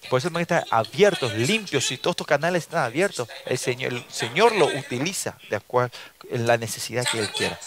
Por 0.10 0.20
eso 0.20 0.32
que 0.32 0.42
están 0.42 0.66
abiertos, 0.72 1.34
limpios. 1.34 1.86
Si 1.86 1.98
todos 1.98 2.14
estos 2.14 2.28
canales 2.28 2.64
están 2.64 2.84
abiertos, 2.84 3.30
el 3.46 3.58
Señor, 3.58 3.94
el 3.94 4.04
Señor 4.10 4.56
lo 4.56 4.66
utiliza 4.66 5.38
de 5.50 5.56
acuerdo 5.56 5.96
a 6.34 6.38
la 6.38 6.58
necesidad 6.58 7.06
que 7.10 7.20
Él 7.20 7.30
quiera. 7.32 7.60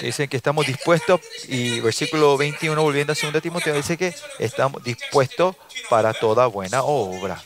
Dicen 0.00 0.28
que 0.28 0.36
estamos 0.36 0.66
dispuestos, 0.66 1.20
y 1.46 1.78
versículo 1.80 2.36
21, 2.36 2.82
volviendo 2.82 3.12
a 3.12 3.16
2 3.16 3.42
Timoteo, 3.42 3.74
dice 3.74 3.96
que 3.96 4.14
estamos 4.38 4.82
dispuestos 4.82 5.54
para 5.88 6.12
toda 6.12 6.46
buena 6.46 6.82
obra 6.82 7.40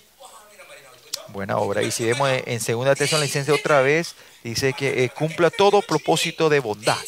buena 1.37 1.59
obra. 1.59 1.83
Y 1.83 1.91
si 1.91 2.05
vemos 2.05 2.29
en 2.33 2.61
segunda 2.61 2.95
licencia 2.95 3.55
otra 3.55 3.83
vez, 3.83 4.15
dice 4.43 4.73
que 4.73 5.05
eh, 5.05 5.11
cumpla 5.11 5.51
todo 5.51 5.83
propósito 5.83 6.49
de 6.49 6.61
bondad. 6.61 6.99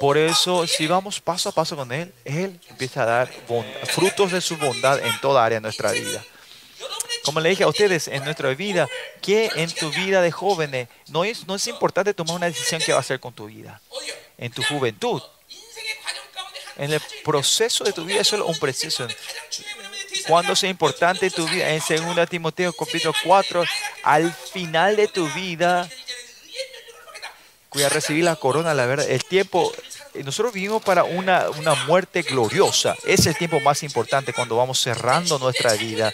Por 0.00 0.16
eso, 0.16 0.66
si 0.66 0.86
vamos 0.86 1.20
paso 1.20 1.48
a 1.48 1.52
paso 1.52 1.76
con 1.76 1.92
Él, 1.92 2.12
Él 2.24 2.58
empieza 2.70 3.02
a 3.02 3.06
dar 3.06 3.30
frutos 3.84 4.32
de 4.32 4.40
su 4.40 4.56
bondad 4.56 4.98
en 5.04 5.20
toda 5.20 5.44
área 5.44 5.58
de 5.58 5.62
nuestra 5.62 5.92
vida. 5.92 6.24
Como 7.24 7.38
le 7.38 7.50
dije 7.50 7.62
a 7.62 7.68
ustedes, 7.68 8.08
en 8.08 8.24
nuestra 8.24 8.48
vida, 8.54 8.88
que 9.20 9.50
en 9.54 9.70
tu 9.70 9.90
vida 9.90 10.20
de 10.22 10.32
jóvenes 10.32 10.88
no 11.08 11.24
es, 11.24 11.46
no 11.46 11.54
es 11.54 11.66
importante 11.68 12.14
tomar 12.14 12.36
una 12.36 12.46
decisión 12.46 12.80
que 12.80 12.92
va 12.92 12.98
a 12.98 13.00
hacer 13.00 13.20
con 13.20 13.32
tu 13.32 13.46
vida. 13.46 13.80
En 14.38 14.50
tu 14.50 14.62
juventud, 14.64 15.22
en 16.76 16.92
el 16.92 17.00
proceso 17.22 17.84
de 17.84 17.92
tu 17.92 18.04
vida, 18.04 18.20
eso 18.20 18.36
es 18.36 18.42
un 18.42 18.58
proceso 18.58 19.06
cuándo 20.26 20.56
sea 20.56 20.70
importante 20.70 21.30
tu 21.30 21.46
vida. 21.48 21.70
En 21.70 21.80
2 21.80 22.28
Timoteo 22.28 22.72
capítulo 22.72 23.14
4, 23.24 23.64
al 24.04 24.32
final 24.32 24.96
de 24.96 25.08
tu 25.08 25.28
vida, 25.30 25.88
voy 27.72 27.82
recibir 27.84 28.24
la 28.24 28.36
corona, 28.36 28.74
la 28.74 28.86
verdad. 28.86 29.08
El 29.08 29.24
tiempo, 29.24 29.72
eh, 30.14 30.22
nosotros 30.24 30.52
vivimos 30.52 30.82
para 30.82 31.04
una, 31.04 31.50
una 31.50 31.74
muerte 31.86 32.22
gloriosa. 32.22 32.96
Es 33.04 33.26
el 33.26 33.36
tiempo 33.36 33.60
más 33.60 33.82
importante 33.82 34.32
cuando 34.32 34.56
vamos 34.56 34.80
cerrando 34.80 35.38
nuestra 35.38 35.74
vida. 35.74 36.12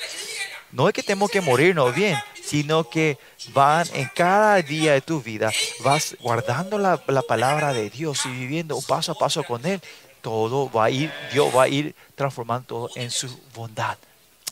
No 0.70 0.88
es 0.88 0.94
que 0.94 1.02
tenemos 1.02 1.30
que 1.30 1.40
morirnos 1.40 1.94
bien, 1.94 2.18
sino 2.44 2.88
que 2.88 3.18
van 3.52 3.86
en 3.94 4.10
cada 4.14 4.60
día 4.62 4.92
de 4.92 5.00
tu 5.00 5.22
vida, 5.22 5.50
vas 5.80 6.16
guardando 6.20 6.78
la, 6.78 7.02
la 7.06 7.22
palabra 7.22 7.72
de 7.72 7.88
Dios 7.88 8.26
y 8.26 8.30
viviendo 8.30 8.80
paso 8.82 9.12
a 9.12 9.14
paso 9.14 9.42
con 9.44 9.64
Él 9.64 9.80
todo 10.20 10.70
va 10.70 10.86
a 10.86 10.90
ir, 10.90 11.12
Dios 11.32 11.54
va 11.54 11.64
a 11.64 11.68
ir 11.68 11.94
transformando 12.14 12.66
todo 12.66 12.90
en 12.94 13.10
su 13.10 13.28
bondad. 13.54 13.96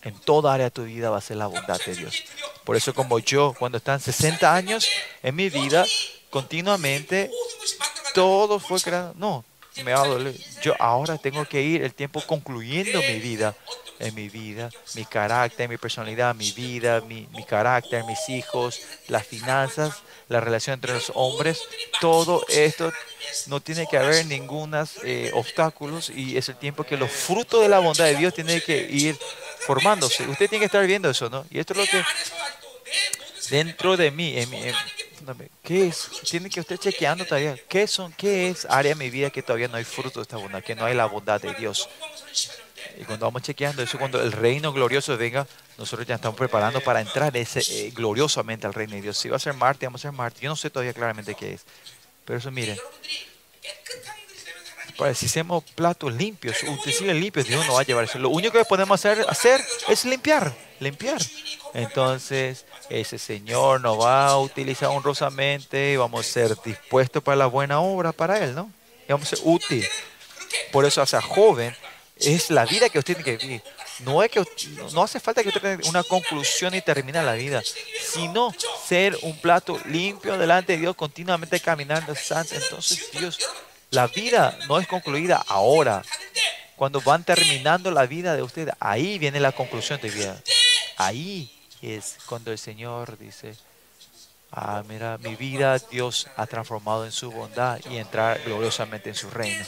En 0.02 0.14
toda 0.20 0.55
área 0.55 0.66
de 0.66 0.70
tu 0.70 0.84
vida 0.84 1.10
va 1.10 1.18
a 1.18 1.20
ser 1.20 1.36
la 1.36 1.47
bondad 1.47 1.80
de 1.84 1.94
Dios. 1.94 2.24
Por 2.64 2.76
eso 2.76 2.94
como 2.94 3.18
yo, 3.18 3.55
cuando 3.59 3.78
están 3.78 4.01
60 4.01 4.55
años 4.55 4.88
en 5.22 5.34
mi 5.34 5.51
vida, 5.51 5.84
continuamente, 6.30 7.30
todo 8.14 8.59
fue 8.60 8.80
creado. 8.80 9.14
No, 9.16 9.44
me 9.84 9.93
va 9.93 10.02
a 10.02 10.06
doler. 10.06 10.34
Yo 10.62 10.74
ahora 10.78 11.18
tengo 11.18 11.44
que 11.44 11.62
ir 11.62 11.82
el 11.82 11.93
tiempo 11.93 12.20
concluyendo 12.26 13.01
mi 13.01 13.18
vida, 13.18 13.55
en 13.98 14.14
mi 14.14 14.28
vida, 14.28 14.70
mi 14.94 15.05
carácter, 15.05 15.68
mi 15.68 15.76
personalidad, 15.76 16.34
mi 16.34 16.52
vida, 16.52 17.01
mi, 17.01 17.26
mi 17.32 17.44
carácter, 17.44 18.05
mis 18.05 18.28
hijos, 18.28 18.80
las 19.09 19.26
finanzas, 19.26 20.02
la 20.28 20.40
relación 20.40 20.74
entre 20.74 20.92
los 20.92 21.12
hombres. 21.14 21.60
Todo 22.00 22.44
esto 22.48 22.92
no 23.46 23.60
tiene 23.60 23.86
que 23.86 23.98
haber 23.98 24.26
ninguna 24.26 24.86
eh, 25.02 25.30
obstáculos 25.34 26.10
y 26.10 26.36
es 26.36 26.48
el 26.48 26.56
tiempo 26.56 26.84
que 26.84 26.96
los 26.96 27.10
frutos 27.10 27.62
de 27.62 27.68
la 27.68 27.78
bondad 27.78 28.06
de 28.06 28.16
Dios 28.16 28.34
tienen 28.34 28.60
que 28.60 28.86
ir 28.90 29.18
formándose. 29.60 30.24
Usted 30.24 30.48
tiene 30.48 30.60
que 30.60 30.66
estar 30.66 30.86
viendo 30.86 31.10
eso, 31.10 31.28
¿no? 31.28 31.44
Y 31.50 31.58
esto 31.58 31.72
es 31.74 31.78
lo 31.78 31.86
que 31.86 32.04
dentro 33.50 33.96
de 33.96 34.10
mí, 34.10 34.36
en, 34.36 34.52
en, 34.54 34.74
¿qué 35.62 35.88
es? 35.88 36.08
Tiene 36.28 36.50
que 36.50 36.60
usted 36.60 36.76
chequeando 36.78 37.24
todavía. 37.24 37.56
¿Qué 37.68 37.86
son? 37.86 38.12
¿Qué 38.12 38.48
es 38.48 38.66
área 38.68 38.94
de 38.94 38.96
mi 38.96 39.10
vida 39.10 39.30
que 39.30 39.42
todavía 39.42 39.68
no 39.68 39.76
hay 39.76 39.84
fruto 39.84 40.20
de 40.20 40.22
esta 40.22 40.36
bondad? 40.36 40.62
Que 40.62 40.74
no 40.74 40.84
hay 40.84 40.94
la 40.94 41.06
bondad 41.06 41.40
de 41.40 41.54
Dios. 41.54 41.88
Y 42.98 43.05
cuando 43.05 43.27
vamos 43.27 43.43
chequeando 43.43 43.82
eso, 43.82 43.98
cuando 43.98 44.23
el 44.23 44.32
reino 44.32 44.73
glorioso 44.73 45.16
venga, 45.16 45.47
nosotros 45.77 46.06
ya 46.06 46.14
estamos 46.14 46.36
preparando 46.36 46.81
para 46.81 47.01
entrar 47.01 47.36
ese, 47.36 47.60
eh, 47.60 47.90
gloriosamente 47.90 48.66
al 48.66 48.74
reino 48.74 48.94
de 48.94 49.02
Dios. 49.02 49.18
Si 49.18 49.28
va 49.28 49.36
a 49.36 49.40
ser 49.40 49.55
Marte, 49.55 49.86
vamos 49.86 50.01
a 50.01 50.09
ser 50.09 50.12
Marte. 50.12 50.40
Yo 50.40 50.48
no 50.48 50.56
sé 50.56 50.70
todavía 50.70 50.94
claramente 50.94 51.35
qué 51.35 51.55
es. 51.55 51.64
Pero 52.24 52.39
eso, 52.39 52.51
miren. 52.51 52.78
Para 54.97 55.14
si 55.14 55.27
hacemos 55.27 55.62
platos 55.74 56.14
limpios, 56.14 56.62
utensilios 56.62 57.16
limpios, 57.16 57.47
Dios 57.47 57.66
no 57.66 57.74
va 57.74 57.81
a 57.81 57.85
llevar 57.85 58.05
eso. 58.05 58.18
Lo 58.18 58.31
único 58.31 58.56
que 58.56 58.64
podemos 58.64 58.98
hacer, 58.98 59.27
hacer 59.28 59.62
es 59.89 60.06
limpiar, 60.06 60.55
limpiar. 60.81 61.20
Entonces, 61.74 62.64
ese 62.89 63.18
Señor 63.18 63.82
nos 63.82 64.01
va 64.01 64.28
a 64.28 64.39
utilizar 64.39 64.89
honrosamente 64.89 65.93
y 65.93 65.97
vamos 65.97 66.27
a 66.27 66.31
ser 66.31 66.56
dispuestos 66.64 67.23
para 67.23 67.36
la 67.36 67.47
buena 67.47 67.81
obra 67.81 68.12
para 68.12 68.43
Él, 68.43 68.55
¿no? 68.55 68.70
Y 69.06 69.12
vamos 69.12 69.31
a 69.31 69.36
ser 69.36 69.40
útil. 69.44 69.86
Por 70.73 70.86
eso, 70.86 71.02
hasta 71.02 71.20
joven, 71.20 71.77
es 72.16 72.51
la 72.51 72.64
vida 72.64 72.88
que 72.88 72.98
usted 72.98 73.14
tiene 73.16 73.38
que 73.38 73.44
vivir. 73.44 73.62
No, 74.01 74.22
es 74.22 74.30
que, 74.30 74.43
no 74.93 75.02
hace 75.02 75.20
falta 75.20 75.43
que 75.43 75.48
usted 75.48 75.60
tenga 75.60 75.88
una 75.88 76.02
conclusión 76.02 76.74
y 76.74 76.80
termine 76.80 77.22
la 77.22 77.34
vida, 77.34 77.62
sino 78.12 78.55
ser 78.86 79.16
un 79.22 79.38
plato 79.38 79.78
limpio 79.86 80.36
delante 80.38 80.72
de 80.72 80.78
Dios, 80.78 80.97
continuamente 80.97 81.60
caminando. 81.60 82.14
Entonces, 82.14 83.10
Dios, 83.12 83.38
la 83.90 84.06
vida 84.06 84.59
no 84.68 84.78
es 84.78 84.86
concluida 84.86 85.43
ahora. 85.47 86.02
Cuando 86.76 87.01
van 87.01 87.24
terminando 87.24 87.90
la 87.90 88.06
vida 88.06 88.36
de 88.36 88.43
usted, 88.43 88.70
ahí 88.80 89.18
viene 89.18 89.40
la 89.40 89.52
conclusión 89.52 90.01
de 90.01 90.10
vida. 90.10 90.43
Ahí 90.98 91.51
es 91.80 92.16
cuando 92.26 92.52
el 92.52 92.59
Señor 92.59 93.16
dice, 93.18 93.55
ah, 94.52 94.82
mira, 94.86 95.16
mi 95.18 95.36
vida 95.36 95.78
Dios 95.78 96.28
ha 96.36 96.47
transformado 96.47 97.06
en 97.06 97.12
su 97.12 97.30
bondad 97.30 97.80
y 97.90 97.97
entrar 97.97 98.43
gloriosamente 98.44 99.09
en 99.09 99.14
su 99.14 99.30
reino. 99.30 99.64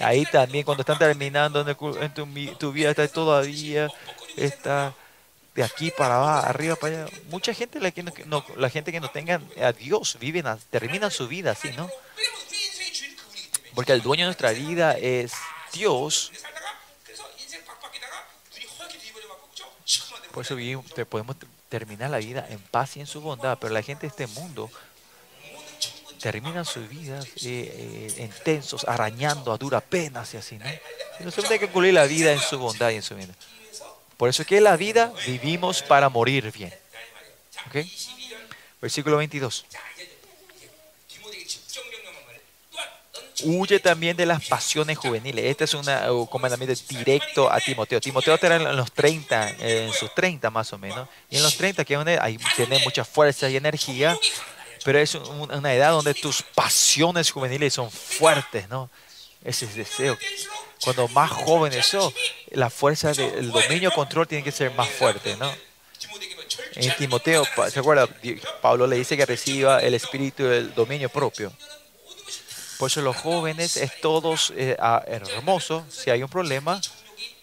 Ahí 0.00 0.24
también 0.26 0.64
cuando 0.64 0.82
están 0.82 0.98
terminando 0.98 1.60
en, 1.60 2.14
tu, 2.58 2.72
vida, 2.72 2.90
está 2.90 3.08
todavía, 3.08 3.88
está 4.36 4.94
de 5.54 5.62
aquí 5.62 5.90
para 5.90 6.16
abajo, 6.16 6.46
arriba 6.48 6.76
para 6.76 7.04
allá. 7.04 7.16
Mucha 7.30 7.54
gente, 7.54 7.80
la, 7.80 7.90
que 7.90 8.02
no, 8.02 8.44
la 8.56 8.68
gente 8.68 8.92
que 8.92 9.00
no 9.00 9.08
tenga 9.08 9.40
a 9.62 9.72
Dios, 9.72 10.18
viven, 10.20 10.44
terminan 10.70 11.10
su 11.10 11.28
vida 11.28 11.52
así, 11.52 11.70
¿no? 11.72 11.88
Porque 13.74 13.92
el 13.92 14.02
dueño 14.02 14.24
de 14.24 14.28
nuestra 14.28 14.52
vida 14.52 14.92
es 14.92 15.32
Dios 15.72 16.32
Por 20.36 20.44
eso 20.44 20.54
podemos 21.08 21.34
terminar 21.70 22.10
la 22.10 22.18
vida 22.18 22.46
en 22.50 22.58
paz 22.58 22.98
y 22.98 23.00
en 23.00 23.06
su 23.06 23.22
bondad, 23.22 23.56
pero 23.58 23.72
la 23.72 23.80
gente 23.80 24.02
de 24.02 24.08
este 24.08 24.26
mundo 24.26 24.70
termina 26.32 26.64
sus 26.64 26.88
vidas 26.88 27.24
eh, 27.44 28.10
eh, 28.16 28.22
intensos, 28.24 28.82
arañando 28.88 29.52
a 29.52 29.56
dura 29.56 29.80
pena 29.80 30.24
y 30.32 30.36
así, 30.36 30.58
¿no? 30.58 30.64
Nosotros 31.20 31.44
tenemos 31.44 31.60
que 31.60 31.66
concluir 31.66 31.94
la 31.94 32.06
vida 32.06 32.32
en 32.32 32.40
su 32.40 32.58
bondad 32.58 32.90
y 32.90 32.96
en 32.96 33.02
su 33.02 33.14
vida. 33.14 33.32
Por 34.16 34.28
eso 34.28 34.44
que 34.44 34.60
la 34.60 34.76
vida 34.76 35.12
vivimos 35.24 35.82
para 35.82 36.08
morir 36.08 36.50
bien. 36.50 36.74
¿Ok? 37.68 37.86
Versículo 38.82 39.18
22. 39.18 39.66
Huye 43.44 43.78
también 43.78 44.16
de 44.16 44.26
las 44.26 44.44
pasiones 44.48 44.98
juveniles. 44.98 45.44
Este 45.44 45.62
es 45.62 45.74
un 45.74 46.26
comandamiento 46.26 46.74
directo 46.88 47.52
a 47.52 47.60
Timoteo. 47.60 48.00
Timoteo 48.00 48.34
está 48.34 48.56
en 48.56 48.76
los 48.76 48.90
30, 48.90 49.56
en 49.60 49.92
sus 49.92 50.12
30 50.12 50.50
más 50.50 50.72
o 50.72 50.78
menos. 50.78 51.08
Y 51.30 51.36
en 51.36 51.44
los 51.44 51.56
30, 51.56 51.84
que 51.84 51.94
hay, 52.20 52.36
tiene 52.56 52.80
mucha 52.80 53.04
fuerza 53.04 53.48
y 53.48 53.54
energía, 53.54 54.18
pero 54.86 55.00
es 55.00 55.16
una 55.16 55.74
edad 55.74 55.90
donde 55.90 56.14
tus 56.14 56.42
pasiones 56.42 57.32
juveniles 57.32 57.74
son 57.74 57.90
fuertes, 57.90 58.68
¿no? 58.68 58.88
Ese 59.42 59.64
es 59.64 59.74
deseo. 59.74 60.16
Cuando 60.84 61.08
más 61.08 61.28
jóvenes 61.28 61.86
son, 61.86 62.14
la 62.52 62.70
fuerza 62.70 63.12
del 63.12 63.50
dominio 63.50 63.90
control 63.90 64.28
tiene 64.28 64.44
que 64.44 64.52
ser 64.52 64.70
más 64.70 64.88
fuerte, 64.88 65.36
¿no? 65.38 65.52
En 66.76 66.94
Timoteo, 66.94 67.44
¿se 67.68 67.80
acuerda? 67.80 68.08
Pablo 68.62 68.86
le 68.86 68.94
dice 68.94 69.16
que 69.16 69.26
reciba 69.26 69.80
el 69.80 69.92
espíritu 69.92 70.44
del 70.44 70.72
dominio 70.72 71.08
propio. 71.08 71.52
Por 72.78 72.88
eso 72.88 73.00
los 73.00 73.16
jóvenes 73.16 73.76
es 73.76 74.00
todos 74.00 74.52
eh, 74.56 74.76
hermosos. 75.08 75.82
Si 75.90 76.10
hay 76.10 76.22
un 76.22 76.28
problema, 76.28 76.80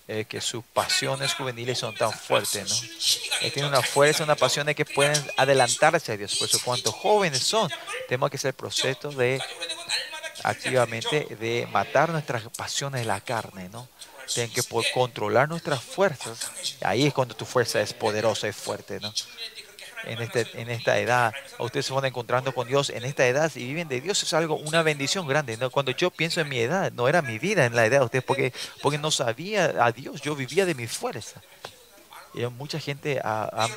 eh, 0.07 0.25
que 0.25 0.41
sus 0.41 0.63
pasiones 0.65 1.33
juveniles 1.33 1.79
son 1.79 1.95
tan 1.95 2.11
fuertes, 2.11 2.69
¿no? 2.69 3.49
tienen 3.51 3.65
una 3.71 3.81
fuerza, 3.81 4.23
una 4.23 4.35
pasión 4.35 4.65
de 4.65 4.75
que 4.75 4.85
pueden 4.85 5.15
adelantarse 5.37 6.11
a 6.11 6.17
Dios. 6.17 6.35
Por 6.35 6.47
eso, 6.47 6.59
cuantos 6.63 6.93
jóvenes 6.93 7.41
son, 7.43 7.71
tenemos 8.07 8.29
que 8.29 8.37
hacer 8.37 8.49
el 8.49 8.55
proceso 8.55 9.11
de 9.11 9.41
activamente 10.43 11.27
de 11.39 11.67
matar 11.71 12.09
nuestras 12.09 12.43
pasiones 12.57 13.01
de 13.01 13.07
la 13.07 13.21
carne, 13.21 13.69
¿no? 13.69 13.87
Tienen 14.33 14.53
que 14.53 14.61
controlar 14.93 15.49
nuestras 15.49 15.81
fuerzas. 15.81 16.51
Ahí 16.81 17.05
es 17.05 17.13
cuando 17.13 17.35
tu 17.35 17.45
fuerza 17.45 17.81
es 17.81 17.93
poderosa 17.93 18.47
y 18.47 18.53
fuerte, 18.53 18.99
¿no? 18.99 19.13
En, 20.05 20.21
este, 20.21 20.47
en 20.53 20.69
esta 20.69 20.97
edad, 20.99 21.33
ustedes 21.59 21.85
se 21.85 21.93
van 21.93 22.05
encontrando 22.05 22.53
con 22.53 22.67
Dios 22.67 22.89
en 22.89 23.03
esta 23.03 23.25
edad 23.27 23.51
y 23.55 23.65
viven 23.65 23.87
de 23.87 24.01
Dios, 24.01 24.21
es 24.23 24.33
algo, 24.33 24.55
una 24.55 24.81
bendición 24.83 25.27
grande. 25.27 25.57
¿no? 25.57 25.69
Cuando 25.69 25.91
yo 25.91 26.11
pienso 26.11 26.41
en 26.41 26.49
mi 26.49 26.59
edad, 26.59 26.91
no 26.91 27.07
era 27.07 27.21
mi 27.21 27.39
vida 27.39 27.65
en 27.65 27.75
la 27.75 27.85
edad 27.85 27.99
de 27.99 28.05
ustedes, 28.05 28.23
porque, 28.23 28.53
porque 28.81 28.97
no 28.97 29.11
sabía 29.11 29.73
a 29.79 29.91
Dios, 29.91 30.21
yo 30.21 30.35
vivía 30.35 30.65
de 30.65 30.75
mi 30.75 30.87
fuerza. 30.87 31.41
Y 32.33 32.43
mucha 32.47 32.79
gente 32.79 33.21
ha, 33.23 33.67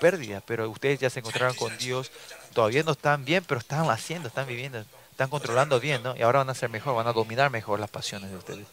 pérdida, 0.00 0.42
pero 0.46 0.70
ustedes 0.70 1.00
ya 1.00 1.10
se 1.10 1.20
encontraron 1.20 1.54
con 1.54 1.76
Dios, 1.76 2.10
todavía 2.54 2.82
no 2.82 2.92
están 2.92 3.24
bien, 3.24 3.44
pero 3.46 3.60
están 3.60 3.90
haciendo, 3.90 4.28
están 4.28 4.46
viviendo, 4.46 4.82
están 5.10 5.28
controlando 5.28 5.78
bien, 5.78 6.02
¿no? 6.02 6.16
Y 6.16 6.22
ahora 6.22 6.38
van 6.38 6.50
a 6.50 6.54
ser 6.54 6.70
mejor, 6.70 6.94
van 6.94 7.06
a 7.06 7.12
dominar 7.12 7.50
mejor 7.50 7.78
las 7.78 7.90
pasiones 7.90 8.30
de 8.30 8.36
ustedes. 8.36 8.66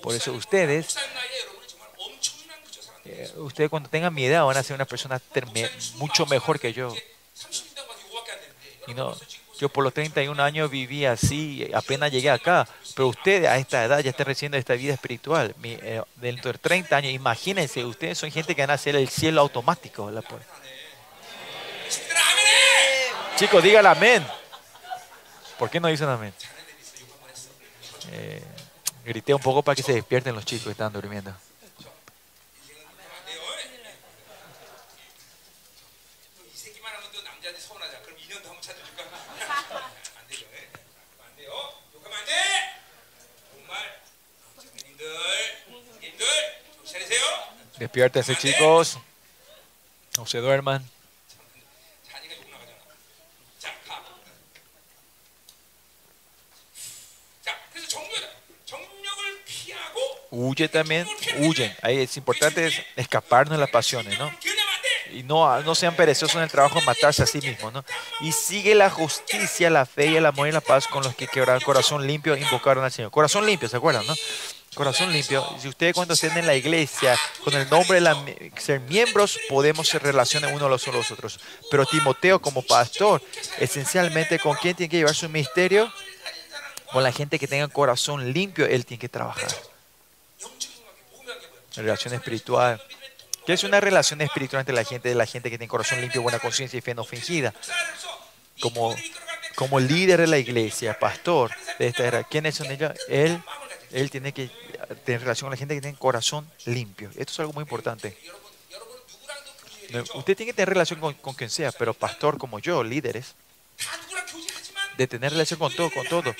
Por 0.00 0.14
eso 0.14 0.32
ustedes 0.32 0.96
eh, 3.04 3.30
ustedes 3.36 3.68
cuando 3.68 3.88
tengan 3.88 4.14
mi 4.14 4.24
edad 4.24 4.44
van 4.44 4.56
a 4.56 4.62
ser 4.62 4.74
una 4.74 4.84
persona 4.84 5.20
mucho 5.96 6.26
mejor 6.26 6.60
que 6.60 6.72
yo. 6.72 6.94
Y 8.86 8.94
no, 8.94 9.16
yo 9.58 9.68
por 9.68 9.84
los 9.84 9.94
31 9.94 10.42
años 10.42 10.70
viví 10.70 11.04
así, 11.04 11.70
apenas 11.74 12.10
llegué 12.10 12.30
acá, 12.30 12.66
pero 12.94 13.08
ustedes 13.08 13.48
a 13.48 13.58
esta 13.58 13.84
edad 13.84 14.00
ya 14.00 14.10
están 14.10 14.26
recibiendo 14.26 14.56
esta 14.56 14.74
vida 14.74 14.94
espiritual. 14.94 15.54
Eh, 15.62 16.02
dentro 16.16 16.52
de 16.52 16.58
30 16.58 16.96
años, 16.96 17.12
imagínense, 17.12 17.84
ustedes 17.84 18.18
son 18.18 18.30
gente 18.30 18.54
que 18.54 18.62
van 18.62 18.70
a 18.70 18.74
hacer 18.74 18.96
el 18.96 19.08
cielo 19.08 19.40
automático. 19.40 20.10
Chicos, 23.36 23.62
díganle 23.62 23.88
amén. 23.88 24.26
¿Por 25.58 25.70
qué 25.70 25.78
no 25.78 25.88
dicen 25.88 26.08
amén? 26.08 26.34
Eh, 28.10 28.42
grité 29.04 29.32
un 29.32 29.40
poco 29.40 29.62
para 29.62 29.76
que 29.76 29.82
se 29.82 29.92
despierten 29.92 30.34
los 30.34 30.44
chicos 30.44 30.64
que 30.64 30.70
están 30.72 30.92
durmiendo. 30.92 31.32
Despiértense 47.78 48.36
chicos. 48.36 48.98
No 50.16 50.26
se 50.26 50.38
duerman. 50.38 50.84
Huye 60.34 60.66
también, 60.66 61.06
huyen. 61.40 61.76
Ahí 61.82 61.98
es 61.98 62.16
importante 62.16 62.72
escaparnos 62.96 63.58
de 63.58 63.60
las 63.60 63.68
pasiones, 63.68 64.18
¿no? 64.18 64.32
Y 65.12 65.22
no, 65.24 65.60
no 65.60 65.74
sean 65.74 65.94
perezosos 65.94 66.36
en 66.36 66.42
el 66.42 66.50
trabajo 66.50 66.80
de 66.80 66.86
matarse 66.86 67.22
a 67.22 67.26
sí 67.26 67.38
mismos, 67.38 67.70
¿no? 67.70 67.84
Y 68.20 68.32
sigue 68.32 68.74
la 68.74 68.88
justicia, 68.88 69.68
la 69.68 69.84
fe 69.84 70.06
y 70.06 70.16
el 70.16 70.24
amor 70.24 70.48
y 70.48 70.52
la 70.52 70.62
paz 70.62 70.88
con 70.88 71.02
los 71.02 71.14
que 71.14 71.26
quebraron 71.26 71.60
corazón 71.62 72.06
limpio 72.06 72.34
invocaron 72.34 72.82
al 72.82 72.90
Señor. 72.90 73.10
Corazón 73.10 73.44
limpio, 73.44 73.68
¿se 73.68 73.76
acuerdan, 73.76 74.06
no? 74.06 74.14
Corazón 74.74 75.12
limpio. 75.12 75.46
Si 75.60 75.68
ustedes 75.68 75.94
cuando 75.94 76.14
estén 76.14 76.36
en 76.36 76.46
la 76.46 76.54
iglesia, 76.54 77.16
con 77.44 77.54
el 77.54 77.68
nombre 77.68 78.00
de 78.00 78.52
ser 78.56 78.80
miembros, 78.80 79.38
podemos 79.48 79.88
ser 79.88 80.02
relaciones 80.02 80.52
unos 80.52 80.70
los 80.70 80.84
con 80.84 80.94
los 80.94 81.10
otros. 81.10 81.38
Pero 81.70 81.86
Timoteo 81.86 82.40
como 82.40 82.62
pastor, 82.62 83.22
esencialmente, 83.58 84.38
¿con 84.38 84.56
quién 84.56 84.74
tiene 84.74 84.90
que 84.90 84.96
llevar 84.98 85.14
su 85.14 85.28
ministerio? 85.28 85.92
Con 86.92 87.02
la 87.02 87.12
gente 87.12 87.38
que 87.38 87.46
tenga 87.46 87.68
corazón 87.68 88.32
limpio, 88.32 88.66
él 88.66 88.84
tiene 88.86 89.00
que 89.00 89.08
trabajar. 89.08 89.48
Relación 91.76 92.14
espiritual. 92.14 92.82
¿Qué 93.46 93.54
es 93.54 93.64
una 93.64 93.80
relación 93.80 94.20
espiritual 94.20 94.60
entre 94.60 94.74
la 94.74 94.84
gente 94.84 95.14
la 95.14 95.26
gente 95.26 95.50
que 95.50 95.58
tiene 95.58 95.68
corazón 95.68 96.00
limpio, 96.00 96.22
buena 96.22 96.38
conciencia 96.38 96.78
y 96.78 96.80
fe 96.80 96.94
no 96.94 97.04
fingida? 97.04 97.52
Como, 98.60 98.94
como 99.54 99.80
líder 99.80 100.20
de 100.20 100.26
la 100.28 100.38
iglesia, 100.38 100.98
pastor 100.98 101.50
de 101.78 101.88
esta 101.88 102.06
era, 102.06 102.24
¿quiénes 102.24 102.54
son 102.54 102.70
ellos? 102.70 102.92
Él 103.08 103.42
él 103.92 104.10
tiene 104.10 104.32
que 104.32 104.50
tener 105.04 105.20
relación 105.20 105.46
con 105.46 105.50
la 105.52 105.56
gente 105.56 105.74
que 105.74 105.80
tiene 105.80 105.96
corazón 105.96 106.50
limpio. 106.64 107.10
Esto 107.10 107.32
es 107.32 107.40
algo 107.40 107.52
muy 107.52 107.62
importante. 107.62 108.16
Usted 110.14 110.36
tiene 110.36 110.52
que 110.52 110.54
tener 110.54 110.70
relación 110.70 111.00
con, 111.00 111.34
quien 111.34 111.50
sea, 111.50 111.70
pero 111.72 111.92
pastor 111.92 112.38
como 112.38 112.58
yo, 112.58 112.82
líderes, 112.82 113.34
de 114.96 115.06
tener 115.06 115.32
relación 115.32 115.58
con 115.58 115.74
todo, 115.74 115.90
con 115.90 116.06
todo. 116.06 116.34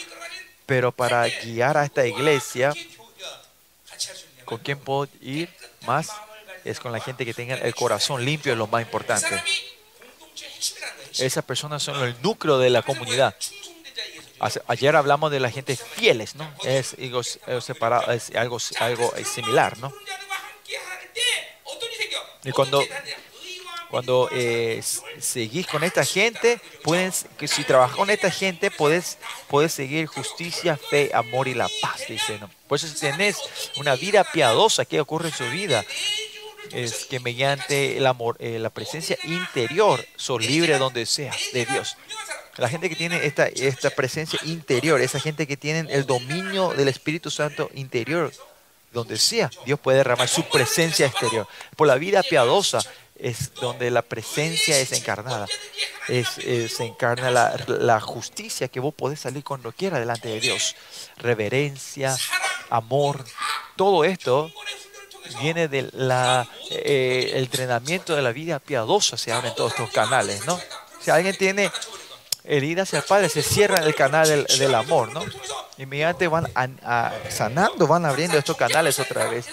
Pero 0.65 0.93
para 0.93 1.29
guiar 1.29 1.77
a 1.77 1.85
esta 1.85 2.07
iglesia, 2.07 2.73
¿con 4.47 4.59
quién 4.59 4.79
puedo 4.79 5.09
ir 5.21 5.51
más? 5.87 6.09
Es 6.65 6.81
con 6.81 6.93
la 6.93 7.01
gente 7.01 7.27
que 7.27 7.35
tenga 7.35 7.57
el 7.57 7.75
corazón 7.75 8.25
limpio, 8.25 8.53
es 8.53 8.59
lo 8.59 8.69
más 8.69 8.83
importante. 8.83 9.43
Esas 11.19 11.45
personas 11.45 11.83
son 11.83 12.03
el 12.03 12.17
núcleo 12.23 12.59
de 12.59 12.71
la 12.71 12.83
comunidad. 12.83 13.35
Ayer 14.67 14.97
hablamos 14.97 15.31
de 15.31 15.41
la 15.41 15.51
gente 15.51 15.77
fieles, 15.77 16.35
¿no? 16.35 16.53
Es 16.65 16.97
algo, 18.79 19.13
similar, 19.25 19.79
¿no? 19.79 19.93
Y 22.45 22.51
cuando 22.51 22.83
Cuando 23.93 24.31
eh, 24.33 24.83
seguís 25.21 25.67
con 25.67 25.85
esta 25.85 26.03
gente, 26.03 26.59
puedes, 26.83 27.27
que 27.37 27.47
si 27.47 27.63
trabajas 27.63 27.95
con 27.95 28.09
esta 28.09 28.31
gente, 28.31 28.71
puedes, 28.71 29.19
puedes 29.49 29.75
seguir 29.75 30.07
justicia, 30.07 30.79
fe, 30.79 31.11
amor 31.13 31.47
y 31.47 31.53
la 31.53 31.69
paz, 31.83 32.01
dice. 32.09 32.39
¿no? 32.39 32.49
Por 32.69 32.77
eso 32.77 32.89
si 32.89 32.95
tenés 32.95 33.37
una 33.77 33.95
vida 33.95 34.25
piadosa, 34.25 34.87
¿qué 34.87 34.99
ocurre 34.99 35.29
en 35.29 35.35
su 35.35 35.45
vida? 35.51 35.85
Es 36.71 37.05
que 37.05 37.21
mediante 37.21 37.99
el 37.99 38.07
amor, 38.07 38.39
eh, 38.39 38.59
la 38.59 38.71
presencia 38.71 39.19
interior, 39.25 40.03
sos 40.17 40.43
libre 40.43 40.79
donde 40.79 41.05
sea 41.05 41.35
de 41.53 41.67
Dios. 41.67 41.99
La 42.57 42.69
gente 42.69 42.89
que 42.89 42.97
tiene 42.97 43.25
esta, 43.27 43.47
esta 43.47 43.91
presencia 43.91 44.39
interior, 44.45 45.01
esa 45.01 45.19
gente 45.19 45.47
que 45.47 45.57
tiene 45.57 45.91
el 45.93 46.05
dominio 46.07 46.71
del 46.75 46.89
Espíritu 46.89 47.31
Santo 47.31 47.71
interior, 47.75 48.33
donde 48.93 49.17
sea, 49.19 49.51
Dios 49.65 49.81
puede 49.81 49.99
derramar 49.99 50.29
su 50.29 50.45
presencia 50.45 51.07
exterior. 51.07 51.49
Por 51.77 51.87
la 51.89 51.95
vida 51.95 52.23
piadosa 52.23 52.81
es 53.17 53.55
donde 53.55 53.91
la 53.91 54.03
presencia 54.03 54.79
es 54.79 54.93
encarnada. 54.93 55.47
Es, 56.09 56.37
es- 56.39 56.77
se 56.77 56.85
encarna 56.85 57.31
la, 57.31 57.57
la 57.69 58.01
justicia 58.01 58.69
que 58.69 58.81
vos 58.81 58.93
podés 58.93 59.21
salir 59.21 59.43
cuando 59.45 59.73
quiera 59.73 59.99
delante 59.99 60.29
de 60.29 60.41
Dios. 60.41 60.77
Reverencia, 61.17 62.15
amor, 62.69 63.25
todo 63.77 64.05
esto 64.05 64.53
viene 65.41 65.69
del 65.69 65.91
entrenamiento 66.71 68.15
de 68.15 68.23
la 68.23 68.33
vida 68.33 68.59
piadosa, 68.59 69.17
se 69.17 69.33
abre 69.33 69.49
en 69.49 69.55
todos 69.55 69.73
estos 69.73 69.91
canales, 69.91 70.45
¿no? 70.47 70.61
Si 71.01 71.11
alguien 71.11 71.37
tiene 71.37 71.71
herida 72.45 72.83
hacia 72.83 72.99
el 72.99 73.05
Padre, 73.05 73.29
se 73.29 73.43
cierra 73.43 73.79
el 73.79 73.95
canal 73.95 74.29
del, 74.29 74.47
del 74.59 74.75
amor, 74.75 75.13
¿no? 75.13 75.25
Inmediatamente 75.79 76.29
van 76.29 76.49
a- 76.55 77.13
sanando, 77.31 77.87
van 77.87 78.05
abriendo 78.05 78.37
estos 78.37 78.57
canales 78.57 78.99
otra 78.99 79.29
vez. 79.29 79.47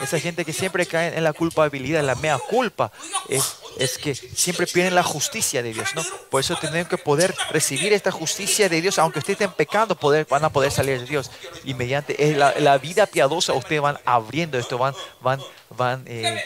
Esa 0.00 0.18
gente 0.18 0.44
que 0.44 0.52
siempre 0.52 0.84
cae 0.86 1.16
en 1.16 1.24
la 1.24 1.32
culpabilidad, 1.32 2.00
en 2.00 2.06
la 2.06 2.14
mea 2.16 2.38
culpa, 2.38 2.90
es, 3.28 3.98
que 3.98 4.14
siempre 4.14 4.66
pierden 4.66 4.94
la 4.94 5.02
justicia 5.02 5.62
de 5.62 5.72
Dios, 5.72 5.94
¿no? 5.94 6.02
Por 6.30 6.40
eso 6.40 6.56
tenemos 6.56 6.88
que 6.88 6.98
poder 6.98 7.34
recibir 7.50 7.92
esta 7.92 8.10
justicia 8.10 8.68
de 8.68 8.80
Dios, 8.80 8.98
aunque 8.98 9.20
ustedes 9.20 9.40
estén 9.40 9.52
pecando, 9.52 9.96
van 10.28 10.44
a 10.44 10.50
poder 10.50 10.72
salir 10.72 11.00
de 11.00 11.06
Dios. 11.06 11.30
Y 11.64 11.74
mediante 11.74 12.34
la, 12.36 12.78
vida 12.78 13.06
piadosa, 13.06 13.52
ustedes 13.52 13.80
van 13.80 13.98
abriendo 14.04 14.58
esto, 14.58 14.78
van, 14.78 14.94
van, 15.20 15.40
van 15.70 16.02
eh, 16.06 16.42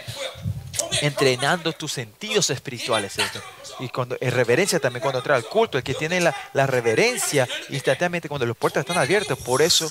entrenando 1.01 1.73
tus 1.73 1.93
sentidos 1.93 2.51
espirituales. 2.51 3.19
esto. 3.19 3.41
Y 3.79 3.89
cuando 3.91 4.17
en 4.21 4.31
reverencia 4.31 4.81
también 4.81 5.03
cuando 5.03 5.19
entra 5.19 5.37
al 5.37 5.45
culto, 5.45 5.77
el 5.79 5.85
que 5.85 5.95
tiene 5.95 6.21
la, 6.21 6.35
la 6.55 6.67
reverencia 6.67 7.47
instantáneamente 7.69 8.29
cuando 8.29 8.47
las 8.47 8.57
puertas 8.57 8.81
están 8.81 8.99
abiertas, 8.99 9.37
por 9.39 9.61
eso 9.61 9.91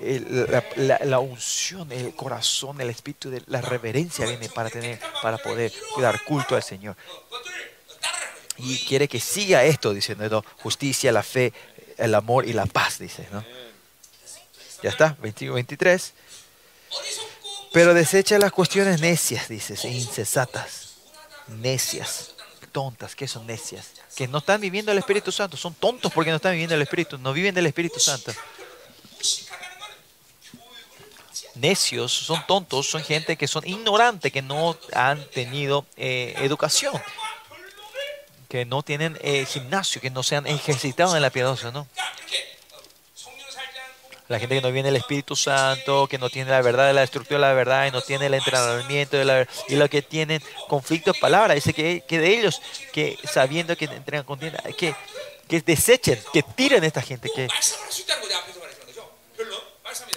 eh, 0.00 0.62
la, 0.76 1.18
unción, 1.20 1.90
el 1.92 2.14
corazón, 2.14 2.80
el 2.80 2.90
espíritu 2.90 3.30
de 3.30 3.42
la 3.46 3.60
reverencia 3.60 4.26
viene 4.26 4.48
para 4.48 4.68
tener, 4.68 4.98
para 5.22 5.38
poder 5.38 5.72
dar 5.98 6.22
culto 6.24 6.56
al 6.56 6.62
Señor. 6.62 6.96
Y 8.58 8.78
quiere 8.86 9.08
que 9.08 9.20
siga 9.20 9.64
esto 9.64 9.94
diciendo 9.94 10.28
¿no? 10.28 10.44
justicia, 10.62 11.12
la 11.12 11.22
fe, 11.22 11.52
el 11.96 12.14
amor 12.14 12.46
y 12.46 12.52
la 12.52 12.66
paz, 12.66 12.98
dice, 12.98 13.26
¿no? 13.30 13.44
Ya 14.82 14.90
está, 14.90 15.16
21, 15.20 15.54
23. 15.54 16.12
Pero 17.72 17.94
desecha 17.94 18.38
las 18.38 18.52
cuestiones 18.52 19.00
necias, 19.00 19.48
dices, 19.48 19.84
insensatas, 19.84 20.96
necias, 21.48 22.33
tontas, 22.74 23.14
¿qué 23.14 23.28
son 23.28 23.46
necias? 23.46 23.92
Que 24.16 24.26
no 24.26 24.38
están 24.38 24.60
viviendo 24.60 24.90
el 24.90 24.98
Espíritu 24.98 25.30
Santo, 25.30 25.56
son 25.56 25.74
tontos 25.74 26.12
porque 26.12 26.30
no 26.30 26.36
están 26.36 26.52
viviendo 26.52 26.74
el 26.74 26.82
Espíritu, 26.82 27.16
no 27.16 27.32
viven 27.32 27.54
del 27.54 27.66
Espíritu 27.66 28.00
Santo. 28.00 28.32
Necios 31.54 32.12
son 32.12 32.44
tontos, 32.48 32.90
son 32.90 33.02
gente 33.04 33.36
que 33.36 33.46
son 33.46 33.64
ignorantes, 33.64 34.32
que 34.32 34.42
no 34.42 34.76
han 34.92 35.24
tenido 35.30 35.86
eh, 35.96 36.34
educación, 36.38 37.00
que 38.48 38.64
no 38.64 38.82
tienen 38.82 39.16
eh, 39.22 39.46
gimnasio, 39.46 40.00
que 40.00 40.10
no 40.10 40.24
se 40.24 40.34
han 40.34 40.48
ejercitado 40.48 41.14
en 41.14 41.22
la 41.22 41.30
piadosa, 41.30 41.70
¿no? 41.70 41.86
la 44.28 44.38
gente 44.38 44.54
que 44.54 44.62
no 44.62 44.72
viene 44.72 44.88
el 44.88 44.96
Espíritu 44.96 45.36
Santo, 45.36 46.06
que 46.08 46.18
no 46.18 46.30
tiene 46.30 46.50
la 46.50 46.62
verdad 46.62 46.86
de 46.86 46.94
la 46.94 47.02
estructura 47.02 47.38
de 47.38 47.46
la 47.46 47.52
verdad 47.52 47.86
y 47.86 47.90
no 47.90 48.00
tiene 48.00 48.26
el 48.26 48.34
entrenamiento 48.34 49.16
de 49.16 49.24
la 49.24 49.34
verdad, 49.34 49.52
y 49.68 49.76
lo 49.76 49.88
que 49.90 50.02
tienen 50.02 50.42
conflictos, 50.68 51.18
palabras, 51.18 51.56
dice 51.56 51.74
que, 51.74 52.02
que 52.06 52.18
de 52.18 52.28
ellos, 52.28 52.62
que 52.92 53.18
sabiendo 53.24 53.76
que 53.76 53.84
entregan 53.84 54.24
contienda, 54.24 54.62
que, 54.76 54.94
que 55.46 55.60
desechen, 55.60 56.18
que 56.32 56.42
tiren 56.42 56.82
a 56.84 56.86
esta 56.86 57.02
gente, 57.02 57.30
que... 57.34 57.48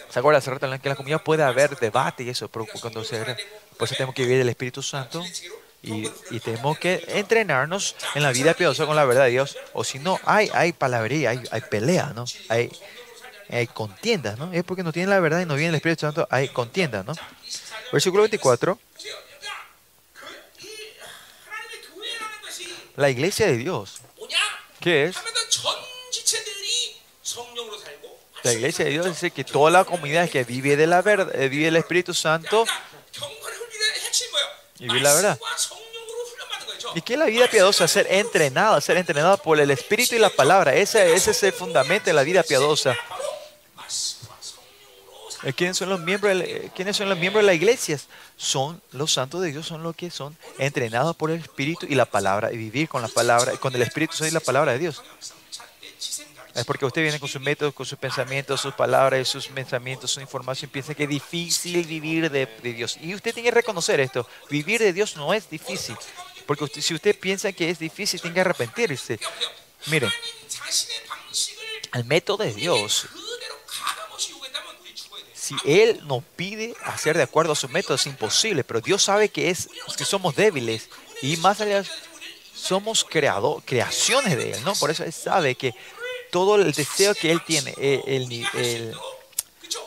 ¿Se 0.09 0.19
acuerdan? 0.19 0.41
Se 0.41 0.51
en 0.51 0.79
que 0.79 0.89
la 0.89 0.95
comunidad 0.95 1.21
puede 1.21 1.43
haber 1.43 1.77
debate 1.77 2.23
y 2.23 2.29
eso, 2.29 2.47
pero 2.47 2.65
cuando 2.79 3.03
se... 3.03 3.19
Por 3.77 3.85
eso 3.85 3.95
tenemos 3.95 4.15
que 4.15 4.23
vivir 4.23 4.41
el 4.41 4.49
Espíritu 4.49 4.81
Santo 4.81 5.23
y, 5.83 6.09
y, 6.31 6.39
tenemos 6.39 6.79
que 6.79 7.03
entrenarnos 7.09 7.95
en 8.15 8.23
la 8.23 8.31
vida 8.31 8.55
piadosa 8.55 8.87
con 8.87 8.95
la 8.95 9.05
verdad 9.05 9.25
de 9.25 9.31
Dios. 9.31 9.57
O 9.73 9.83
si 9.83 9.99
no, 9.99 10.19
hay, 10.25 10.49
hay 10.53 10.73
palabrería, 10.73 11.29
hay, 11.29 11.43
hay 11.51 11.61
pelea, 11.61 12.13
¿no? 12.15 12.25
Hay, 12.49 12.71
hay 13.49 13.67
contiendas, 13.67 14.37
¿no? 14.37 14.51
Es 14.51 14.63
porque 14.63 14.83
no 14.83 14.91
tienen 14.91 15.09
la 15.09 15.19
verdad 15.19 15.41
y 15.41 15.45
no 15.45 15.55
viene 15.55 15.69
el 15.69 15.75
Espíritu 15.75 16.01
Santo, 16.01 16.27
hay 16.29 16.49
contiendas, 16.49 17.05
¿no? 17.05 17.13
Versículo 17.91 18.23
24. 18.23 18.79
La 22.95 23.09
iglesia 23.09 23.45
de 23.45 23.57
Dios. 23.57 24.01
¿Qué 24.79 25.05
es? 25.05 25.15
La 28.43 28.53
iglesia 28.53 28.85
de 28.85 28.91
Dios 28.91 29.05
dice 29.05 29.31
que 29.31 29.43
toda 29.43 29.71
la 29.71 29.83
comunidad 29.83 30.29
que 30.29 30.43
vive 30.43 30.75
de 30.75 30.87
la 30.87 31.01
verdad, 31.01 31.33
eh, 31.35 31.49
vive 31.49 31.67
el 31.67 31.75
Espíritu 31.75 32.13
Santo 32.13 32.65
y 34.79 34.87
vive 34.87 35.01
la 35.01 35.13
verdad. 35.13 35.39
¿Y 36.95 37.01
qué 37.01 37.13
es 37.13 37.19
la 37.19 37.25
vida 37.25 37.47
piadosa? 37.47 37.87
Ser 37.87 38.07
entrenada, 38.09 38.79
ser 38.81 38.97
entrenada 38.97 39.37
por 39.37 39.59
el 39.59 39.69
Espíritu 39.71 40.15
y 40.15 40.19
la 40.19 40.29
palabra. 40.29 40.73
Ese, 40.73 41.13
ese 41.13 41.31
es 41.31 41.43
el 41.43 41.53
fundamento 41.53 42.05
de 42.05 42.13
la 42.13 42.23
vida 42.23 42.41
piadosa. 42.43 42.95
Eh, 45.47 45.53
¿Quiénes 45.53 45.77
son 45.77 45.87
los 45.87 46.01
miembros 46.01 46.29
de 46.29 46.35
la, 46.35 46.43
eh, 46.43 46.71
¿quiénes 46.75 46.97
son 46.97 47.07
los 47.07 47.17
miembros 47.17 47.41
de 47.41 47.47
la 47.47 47.53
iglesia? 47.53 47.97
Son 48.35 48.81
los 48.91 49.13
santos 49.13 49.41
de 49.41 49.53
Dios, 49.53 49.65
son 49.65 49.81
los 49.81 49.95
que 49.95 50.11
son 50.11 50.35
entrenados 50.57 51.15
por 51.15 51.31
el 51.31 51.39
Espíritu 51.39 51.85
y 51.89 51.95
la 51.95 52.03
palabra, 52.03 52.51
y 52.51 52.57
vivir 52.57 52.89
con 52.89 53.01
la 53.01 53.07
palabra, 53.07 53.53
con 53.53 53.73
el 53.73 53.81
Espíritu 53.81 54.25
y 54.25 54.31
la 54.31 54.41
palabra 54.41 54.73
de 54.73 54.79
Dios. 54.79 55.01
Es 56.53 56.65
porque 56.65 56.85
usted 56.85 57.01
viene 57.01 57.17
con 57.17 57.29
sus 57.29 57.41
métodos, 57.41 57.73
con 57.73 57.85
sus 57.85 57.97
pensamientos, 57.97 58.59
sus 58.59 58.73
palabras, 58.73 59.25
sus 59.29 59.47
pensamientos, 59.47 60.11
su 60.11 60.19
información, 60.19 60.69
piensa 60.69 60.93
que 60.93 61.03
es 61.03 61.09
difícil 61.09 61.85
vivir 61.85 62.29
de, 62.29 62.45
Dios. 62.61 62.97
Y 63.01 63.15
usted 63.15 63.33
tiene 63.33 63.47
que 63.47 63.55
reconocer 63.55 64.01
esto, 64.01 64.27
vivir 64.49 64.81
de 64.81 64.91
Dios 64.91 65.15
no 65.15 65.33
es 65.33 65.49
difícil, 65.49 65.95
porque 66.45 66.67
si 66.81 66.93
usted 66.93 67.17
piensa 67.17 67.53
que 67.53 67.69
es 67.69 67.79
difícil, 67.79 68.19
tiene 68.19 68.33
que 68.33 68.41
arrepentirse. 68.41 69.17
Miren, 69.85 70.11
el 71.93 72.03
método 72.03 72.43
de 72.43 72.53
Dios 72.53 73.07
si 75.47 75.55
Él 75.63 76.01
nos 76.03 76.25
pide 76.35 76.75
hacer 76.83 77.15
de 77.15 77.23
acuerdo 77.23 77.53
a 77.53 77.55
sus 77.55 77.69
métodos, 77.69 78.01
es 78.01 78.07
imposible, 78.07 78.65
pero 78.65 78.81
Dios 78.81 79.01
sabe 79.01 79.29
que, 79.29 79.49
es, 79.49 79.69
que 79.97 80.03
somos 80.03 80.35
débiles 80.35 80.89
y 81.21 81.37
más 81.37 81.61
allá 81.61 81.85
somos 82.53 83.05
creado, 83.05 83.63
creaciones 83.65 84.35
de 84.35 84.51
Él, 84.51 84.63
¿no? 84.65 84.73
Por 84.75 84.91
eso 84.91 85.05
Él 85.05 85.13
sabe 85.13 85.55
que 85.55 85.73
todo 86.31 86.57
el 86.57 86.73
deseo 86.73 87.15
que 87.15 87.31
Él 87.31 87.41
tiene, 87.45 87.73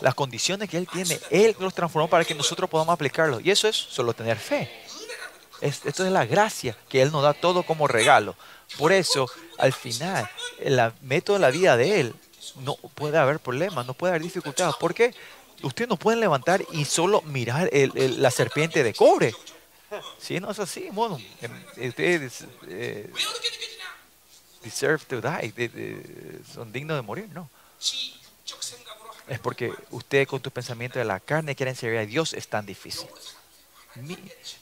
las 0.01 0.15
condiciones 0.15 0.71
que 0.71 0.79
Él 0.79 0.89
tiene, 0.91 1.21
Él 1.29 1.55
los 1.59 1.75
transformó 1.75 2.09
para 2.09 2.25
que 2.25 2.35
nosotros 2.35 2.71
podamos 2.71 2.95
aplicarlos. 2.95 3.45
Y 3.45 3.51
eso 3.51 3.69
es 3.69 3.77
solo 3.77 4.15
tener 4.15 4.39
fe. 4.39 4.71
Esto 5.61 6.07
es 6.07 6.11
la 6.11 6.25
gracia 6.25 6.75
que 6.89 7.03
Él 7.03 7.13
nos 7.13 7.23
da 7.23 7.35
todo 7.35 7.65
como 7.65 7.87
regalo. 7.87 8.35
Por 8.79 8.93
eso, 8.93 9.27
al 9.59 9.75
final, 9.75 10.27
el 10.59 10.81
método 11.03 11.37
de 11.37 11.41
la 11.41 11.51
vida 11.51 11.77
de 11.77 12.01
Él 12.01 12.15
no 12.65 12.77
puede 12.77 13.19
haber 13.19 13.41
problemas, 13.41 13.85
no 13.87 13.93
puede 13.93 14.13
haber 14.13 14.23
dificultades. 14.23 14.75
¿Por 14.77 14.95
qué? 14.95 15.15
Ustedes 15.63 15.89
no 15.89 15.97
pueden 15.97 16.21
levantar 16.21 16.65
y 16.73 16.85
solo 16.85 17.23
mirar 17.23 17.69
el, 17.73 18.23
la 18.23 18.31
serpiente 18.31 18.83
de 18.83 18.95
cobre. 18.95 19.35
Si 20.19 20.39
no 20.39 20.51
es 20.51 20.59
así, 20.59 20.89
bueno, 20.93 21.19
em, 21.41 21.89
ustedes 21.89 22.45
eh, 22.69 23.11
deserve 24.63 25.05
to 25.05 25.21
die, 25.21 26.43
son 26.55 26.73
dignos 26.73 26.97
de 26.97 27.03
morir, 27.03 27.29
no. 27.33 27.51
Es 29.27 29.39
porque 29.39 29.73
ustedes 29.91 30.27
con 30.27 30.41
tus 30.41 30.53
pensamientos 30.53 31.01
de 31.01 31.05
la 31.05 31.21
carne 31.21 31.55
quieren 31.55 31.77
servir 31.77 31.99
a 31.99 32.07
Dios 32.07 32.33
es 32.35 32.49
tan 32.49 32.67
difícil. 32.67 33.09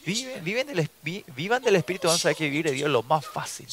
Viven, 0.04 0.42
viven 0.44 0.66
del, 0.66 0.90
vivan 1.02 1.62
del 1.62 1.76
Espíritu, 1.76 2.08
van 2.08 2.16
a 2.16 2.18
saber 2.18 2.36
que 2.36 2.44
vivir 2.44 2.66
de 2.66 2.72
Dios 2.72 2.86
es 2.86 2.92
lo 2.92 3.02
más 3.02 3.26
fácil. 3.26 3.66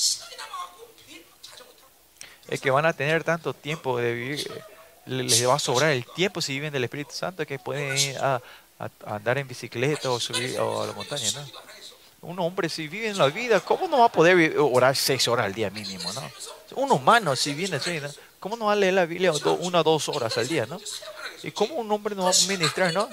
Es 2.47 2.61
que 2.61 2.69
van 2.69 2.85
a 2.85 2.93
tener 2.93 3.23
tanto 3.23 3.53
tiempo 3.53 3.97
de 3.97 4.13
vivir 4.13 4.63
les 5.05 5.47
va 5.47 5.55
a 5.55 5.59
sobrar 5.59 5.91
el 5.91 6.05
tiempo 6.05 6.41
si 6.41 6.53
viven 6.53 6.73
del 6.73 6.83
Espíritu 6.83 7.13
Santo 7.13 7.45
que 7.45 7.59
pueden 7.59 7.97
ir 7.97 8.17
a, 8.17 8.41
a, 8.79 8.89
a 9.05 9.15
andar 9.15 9.37
en 9.37 9.47
bicicleta 9.47 10.09
o 10.11 10.19
subir 10.19 10.59
o 10.59 10.83
a 10.83 10.87
la 10.87 10.93
montaña, 10.93 11.29
¿no? 11.31 11.45
Un 12.21 12.39
hombre 12.39 12.69
si 12.69 12.87
vive 12.87 13.07
en 13.07 13.17
la 13.17 13.27
vida, 13.27 13.59
¿cómo 13.59 13.87
no 13.87 13.99
va 13.99 14.05
a 14.05 14.11
poder 14.11 14.57
orar 14.57 14.95
seis 14.95 15.27
horas 15.27 15.45
al 15.45 15.53
día 15.53 15.69
mínimo, 15.69 16.11
no? 16.13 16.31
Un 16.75 16.91
humano 16.91 17.35
si 17.35 17.53
viene 17.53 17.75
así, 17.75 17.99
¿no? 17.99 18.09
¿Cómo 18.39 18.57
no 18.57 18.65
va 18.65 18.73
a 18.73 18.75
leer 18.75 18.93
la 18.93 19.05
Biblia 19.05 19.31
una 19.59 19.79
o 19.81 19.83
dos 19.83 20.09
horas 20.09 20.37
al 20.37 20.47
día, 20.47 20.65
no? 20.65 20.79
¿Y 21.43 21.51
cómo 21.51 21.75
un 21.75 21.91
hombre 21.91 22.15
no 22.15 22.23
va 22.23 22.31
a 22.31 22.47
ministrar, 22.47 22.93
no? 22.93 23.07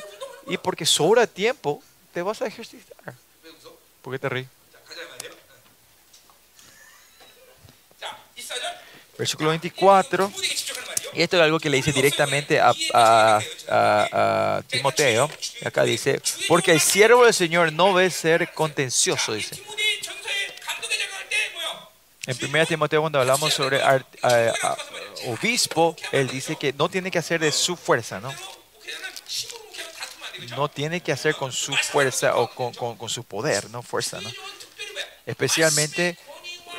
Y 0.46 0.56
porque 0.56 0.86
sobra 0.86 1.26
tiempo, 1.26 1.82
te 2.12 2.22
vas 2.22 2.40
a 2.42 2.46
ejercitar. 2.46 3.14
¿Por 4.00 4.12
qué 4.12 4.18
te 4.18 4.28
ríes? 4.28 4.48
Versículo 9.18 9.50
24. 9.50 10.32
Y 11.14 11.22
esto 11.22 11.36
es 11.36 11.42
algo 11.42 11.60
que 11.60 11.68
le 11.68 11.76
dice 11.76 11.92
directamente 11.92 12.60
a, 12.60 13.40
Timoteo. 14.68 15.30
Acá 15.64 15.84
dice, 15.84 16.20
porque 16.48 16.72
el 16.72 16.80
siervo 16.80 17.24
del 17.24 17.34
Señor 17.34 17.72
no 17.72 17.96
debe 17.96 18.10
ser 18.10 18.52
contencioso, 18.52 19.34
dice. 19.34 19.62
En 22.26 22.36
1 22.40 22.66
Timoteo 22.66 23.00
cuando 23.00 23.20
hablamos 23.20 23.52
sobre 23.52 23.80
obispo, 25.26 25.96
él 26.12 26.28
dice 26.28 26.56
que 26.56 26.72
no 26.72 26.88
tiene 26.88 27.10
que 27.10 27.18
hacer 27.18 27.40
de 27.40 27.52
su 27.52 27.76
fuerza, 27.76 28.20
¿no? 28.20 28.32
No 30.56 30.68
tiene 30.68 31.00
que 31.00 31.12
hacer 31.12 31.34
con 31.34 31.52
su 31.52 31.74
fuerza 31.74 32.36
o 32.36 32.48
con, 32.50 32.72
con 32.72 33.08
su 33.08 33.24
poder, 33.24 33.70
¿no? 33.70 33.82
Fuerza, 33.82 34.20
¿no? 34.20 34.30
Especialmente 35.26 36.16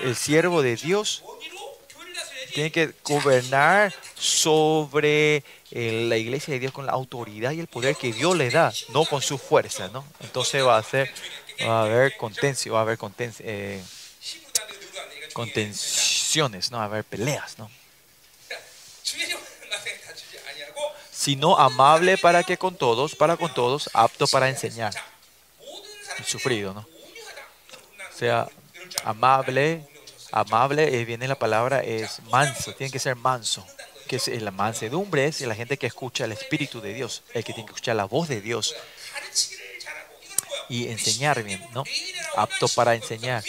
el 0.02 0.16
siervo 0.16 0.62
de 0.62 0.76
Dios 0.76 1.24
tiene 2.54 2.72
que 2.72 2.94
gobernar 3.04 3.94
sobre 4.16 5.44
eh, 5.72 6.06
la 6.08 6.18
iglesia 6.18 6.54
de 6.54 6.60
Dios 6.60 6.72
con 6.72 6.86
la 6.86 6.92
autoridad 6.92 7.52
y 7.52 7.60
el 7.60 7.68
poder 7.68 7.96
que 7.96 8.14
Dios 8.14 8.36
le 8.38 8.50
da, 8.50 8.72
no 8.90 9.06
con 9.06 9.22
su 9.22 9.38
fuerza, 9.38 9.90
¿no? 9.90 10.06
Entonces 10.22 10.64
va 10.64 10.78
a 10.78 10.84
ser, 10.84 11.12
haber 11.68 12.16
contención, 12.18 12.76
va 12.76 12.80
a 12.80 12.82
haber 12.84 13.00
eh, 13.40 13.84
contenciones, 15.34 16.72
¿no? 16.72 16.78
Va 16.78 16.84
a 16.84 16.88
haber 16.88 17.04
peleas, 17.04 17.58
¿no? 17.58 17.70
Sino 21.12 21.58
amable 21.58 22.18
para 22.18 22.44
que 22.44 22.58
con 22.58 22.76
todos, 22.76 23.16
para 23.16 23.38
con 23.38 23.54
todos, 23.54 23.90
apto 23.94 24.28
para 24.28 24.50
enseñar. 24.50 24.94
Sufrido, 26.26 26.74
¿no? 26.74 26.82
O 26.82 28.18
sea, 28.18 28.48
amable, 29.04 29.88
amable, 30.34 31.00
eh, 31.00 31.06
viene 31.06 31.28
la 31.28 31.36
palabra, 31.36 31.82
es 31.82 32.22
manso, 32.32 32.74
tiene 32.74 32.92
que 32.92 33.00
ser 33.00 33.16
manso, 33.16 33.66
que 34.08 34.16
es 34.16 34.28
eh, 34.28 34.42
la 34.42 34.50
mansedumbre, 34.50 35.28
es 35.28 35.42
la 35.42 35.54
gente 35.54 35.78
que 35.78 35.86
escucha 35.86 36.26
el 36.26 36.32
Espíritu 36.32 36.82
de 36.82 36.94
Dios, 36.94 37.24
el 37.34 37.44
que 37.44 37.54
tiene 37.54 37.68
que 37.68 37.74
escuchar 37.74 37.96
la 37.96 38.06
voz 38.06 38.28
de 38.28 38.42
Dios 38.42 38.76
y 40.70 40.88
enseñar 40.88 41.44
bien, 41.44 41.64
¿no? 41.74 41.84
Apto 42.36 42.68
para 42.68 42.96
enseñar. 42.96 43.44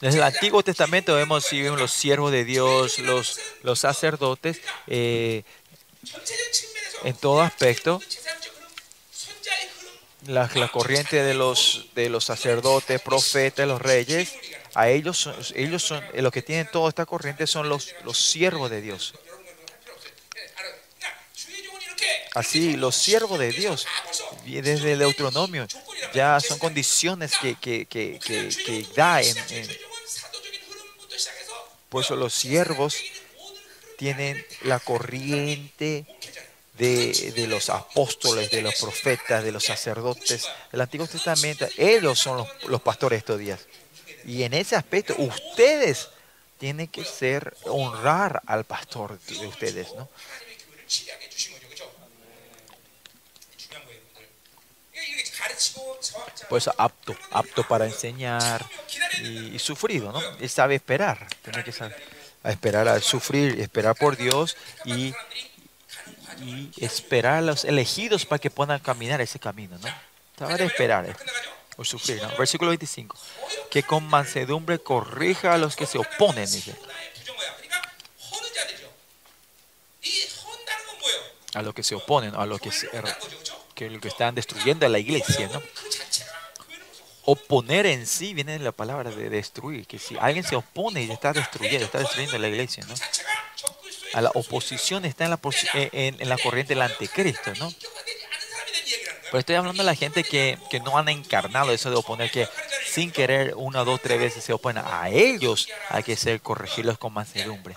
Desde 0.00 0.18
el 0.18 0.24
Antiguo 0.24 0.62
Testamento 0.64 1.14
vemos, 1.14 1.44
si 1.44 1.62
vemos 1.62 1.78
los 1.78 1.92
siervos 1.92 2.32
de 2.32 2.44
Dios, 2.44 2.98
los, 2.98 3.38
los 3.62 3.78
sacerdotes, 3.78 4.60
eh, 4.88 5.44
en 7.04 7.14
todo 7.14 7.42
aspecto, 7.42 8.00
la, 10.28 10.68
corriente 10.70 11.22
de 11.22 11.34
los, 11.34 11.86
de 11.94 12.10
los 12.10 12.24
sacerdotes, 12.24 13.00
profetas, 13.00 13.66
los 13.66 13.80
reyes, 13.80 14.34
a 14.74 14.88
ellos, 14.88 15.18
son, 15.18 15.34
ellos 15.54 15.82
son, 15.82 16.04
eh, 16.12 16.20
los 16.22 16.32
que 16.32 16.42
tienen 16.42 16.68
toda 16.70 16.90
esta 16.90 17.06
corriente 17.06 17.46
son 17.46 17.68
los, 17.68 17.94
los 18.04 18.18
siervos 18.18 18.70
de 18.70 18.82
Dios. 18.82 19.14
Así, 22.34 22.76
los 22.76 22.94
siervos 22.94 23.38
de 23.38 23.50
Dios, 23.50 23.86
desde 24.44 24.92
el 24.92 24.98
Deuteronomio, 24.98 25.66
ya 26.12 26.38
son 26.40 26.58
condiciones 26.58 27.32
que, 27.40 27.54
que, 27.56 27.86
que, 27.86 28.18
que, 28.20 28.86
da 28.94 29.22
en, 29.22 29.34
Por 31.88 32.04
eso 32.04 32.14
los 32.16 32.34
siervos 32.34 32.96
tienen 33.96 34.44
la 34.62 34.78
corriente 34.78 36.06
de, 36.78 37.32
de, 37.34 37.46
los 37.46 37.70
apóstoles, 37.70 38.50
de 38.50 38.62
los 38.62 38.74
profetas, 38.76 39.42
de 39.44 39.52
los 39.52 39.64
sacerdotes 39.64 40.48
del 40.70 40.80
Antiguo 40.80 41.06
Testamento. 41.06 41.66
Ellos 41.76 42.18
son 42.18 42.38
los, 42.38 42.48
los 42.68 42.80
pastores 42.80 43.18
estos 43.18 43.38
días. 43.38 43.60
Y 44.24 44.42
en 44.42 44.54
ese 44.54 44.76
aspecto, 44.76 45.14
ustedes 45.18 46.08
tienen 46.58 46.88
que 46.88 47.04
ser, 47.04 47.56
honrar 47.64 48.42
al 48.46 48.64
pastor 48.64 49.18
de 49.20 49.46
ustedes, 49.46 49.94
¿no? 49.94 50.08
Por 56.48 56.58
eso 56.58 56.74
apto, 56.78 57.16
apto 57.30 57.66
para 57.66 57.86
enseñar 57.86 58.64
y, 59.22 59.54
y 59.54 59.58
sufrido, 59.58 60.12
¿no? 60.12 60.20
Él 60.40 60.48
sabe 60.48 60.76
esperar, 60.76 61.26
tiene 61.42 61.62
que 61.64 61.72
saber, 61.72 61.96
a 62.42 62.50
esperar, 62.50 62.88
a 62.88 63.00
sufrir, 63.00 63.60
esperar 63.60 63.96
por 63.96 64.16
Dios 64.16 64.56
y 64.84 65.12
y 66.40 66.70
esperar 66.76 67.34
a 67.34 67.40
los 67.40 67.64
elegidos 67.64 68.26
para 68.26 68.38
que 68.38 68.50
puedan 68.50 68.78
caminar 68.80 69.20
ese 69.20 69.38
camino, 69.38 69.78
¿no? 69.78 69.88
Tratar 70.36 70.58
de 70.58 70.66
esperar 70.66 71.16
o 71.76 71.84
sufrir. 71.84 72.20
Versículo 72.36 72.70
25. 72.70 73.16
Que 73.70 73.82
con 73.82 74.06
mansedumbre 74.06 74.78
corrija 74.78 75.54
a 75.54 75.58
los 75.58 75.76
que 75.76 75.86
se 75.86 75.98
oponen, 75.98 76.50
dice. 76.50 76.74
A 81.54 81.62
los 81.62 81.74
que 81.74 81.82
se 81.82 81.94
oponen, 81.94 82.34
a 82.34 82.46
los 82.46 82.60
que, 82.60 82.70
se, 82.70 82.86
er, 82.94 83.04
que, 83.74 83.88
los 83.88 84.00
que 84.00 84.08
están 84.08 84.34
destruyendo 84.34 84.86
a 84.86 84.88
la 84.88 84.98
iglesia, 84.98 85.48
¿no? 85.52 85.62
Oponer 87.24 87.86
en 87.86 88.06
sí 88.06 88.32
viene 88.32 88.52
de 88.52 88.64
la 88.64 88.72
palabra 88.72 89.10
de 89.10 89.28
destruir, 89.28 89.86
que 89.86 89.98
si 89.98 90.16
alguien 90.18 90.44
se 90.44 90.56
opone 90.56 91.02
y 91.02 91.10
está 91.10 91.32
destruyendo, 91.32 91.84
está 91.84 91.98
destruyendo 91.98 92.38
la 92.38 92.48
iglesia, 92.48 92.84
¿no? 92.86 92.94
a 94.14 94.20
la 94.20 94.30
oposición 94.34 95.04
está 95.04 95.24
eh, 95.74 95.90
en 95.92 96.28
la, 96.28 96.38
corriente 96.38 96.74
del 96.74 96.82
anticristo, 96.82 97.52
¿no? 97.58 97.72
Pero 99.24 99.38
estoy 99.40 99.56
hablando 99.56 99.82
de 99.82 99.86
la 99.86 99.94
gente 99.94 100.24
que, 100.24 100.58
que, 100.70 100.80
no 100.80 100.96
han 100.96 101.08
encarnado 101.10 101.70
eso 101.72 101.90
de 101.90 101.96
oponer, 101.96 102.30
que 102.30 102.48
sin 102.86 103.10
querer 103.10 103.54
una, 103.56 103.84
dos, 103.84 104.00
tres 104.00 104.18
veces 104.18 104.42
se 104.42 104.54
oponen. 104.54 104.82
A 104.86 105.10
ellos 105.10 105.68
hay 105.90 106.02
que 106.02 106.16
ser 106.16 106.40
corregirlos 106.40 106.96
con 106.96 107.12
mansedumbre. 107.12 107.76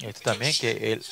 Esto 0.00 0.20
también 0.22 0.54
que 0.58 0.92
el, 0.92 1.04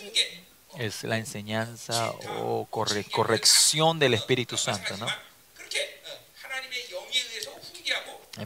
es 0.78 1.04
la 1.04 1.18
enseñanza 1.18 2.10
o 2.40 2.66
corre, 2.70 3.04
corrección 3.04 3.98
del 3.98 4.14
Espíritu 4.14 4.56
Santo, 4.56 4.96
¿no? 4.96 5.06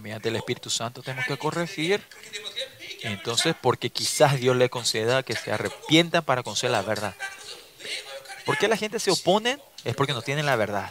Mediante 0.00 0.28
el 0.28 0.36
Espíritu 0.36 0.68
Santo 0.68 1.02
tenemos 1.02 1.26
que 1.26 1.38
corregir 1.38 2.04
entonces, 3.02 3.54
porque 3.60 3.90
quizás 3.90 4.38
Dios 4.40 4.56
le 4.56 4.70
conceda 4.70 5.22
que 5.22 5.36
se 5.36 5.52
arrepientan 5.52 6.24
para 6.24 6.42
conocer 6.42 6.70
la 6.70 6.82
verdad. 6.82 7.14
¿Por 8.44 8.58
qué 8.58 8.68
la 8.68 8.76
gente 8.76 9.00
se 9.00 9.10
opone? 9.10 9.58
Es 9.84 9.94
porque 9.94 10.12
no 10.12 10.22
tienen 10.22 10.46
la 10.46 10.56
verdad. 10.56 10.90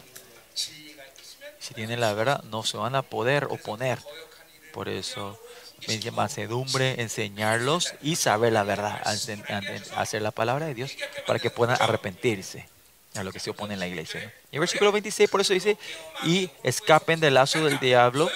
Si 0.54 1.74
tienen 1.74 2.00
la 2.00 2.14
verdad, 2.14 2.44
no 2.44 2.64
se 2.64 2.78
van 2.78 2.96
a 2.96 3.02
poder 3.02 3.46
oponer. 3.46 3.98
Por 4.72 4.90
eso, 4.90 5.40
mediante 5.88 6.12
mansedumbre, 6.12 7.02
enseñarlos 7.02 7.94
y 8.02 8.18
saber 8.18 8.54
la 8.54 8.64
verdad, 8.64 9.02
hacer 9.96 10.22
la 10.22 10.32
palabra 10.32 10.68
de 10.68 10.76
Dios 10.76 10.96
para 11.26 11.40
que 11.40 11.50
puedan 11.50 11.82
arrepentirse 11.82 12.68
a 13.16 13.24
lo 13.24 13.32
que 13.32 13.40
se 13.40 13.50
opone 13.50 13.74
en 13.74 13.80
la 13.80 13.88
iglesia. 13.88 14.22
¿no? 14.22 14.32
Y 14.52 14.56
el 14.56 14.60
versículo 14.60 14.92
26 14.92 15.30
por 15.30 15.42
eso 15.42 15.54
dice, 15.54 15.78
y 16.24 16.50
escapen 16.64 17.20
del 17.20 17.36
lazo 17.36 17.64
del 17.64 17.80
diablo 17.80 18.30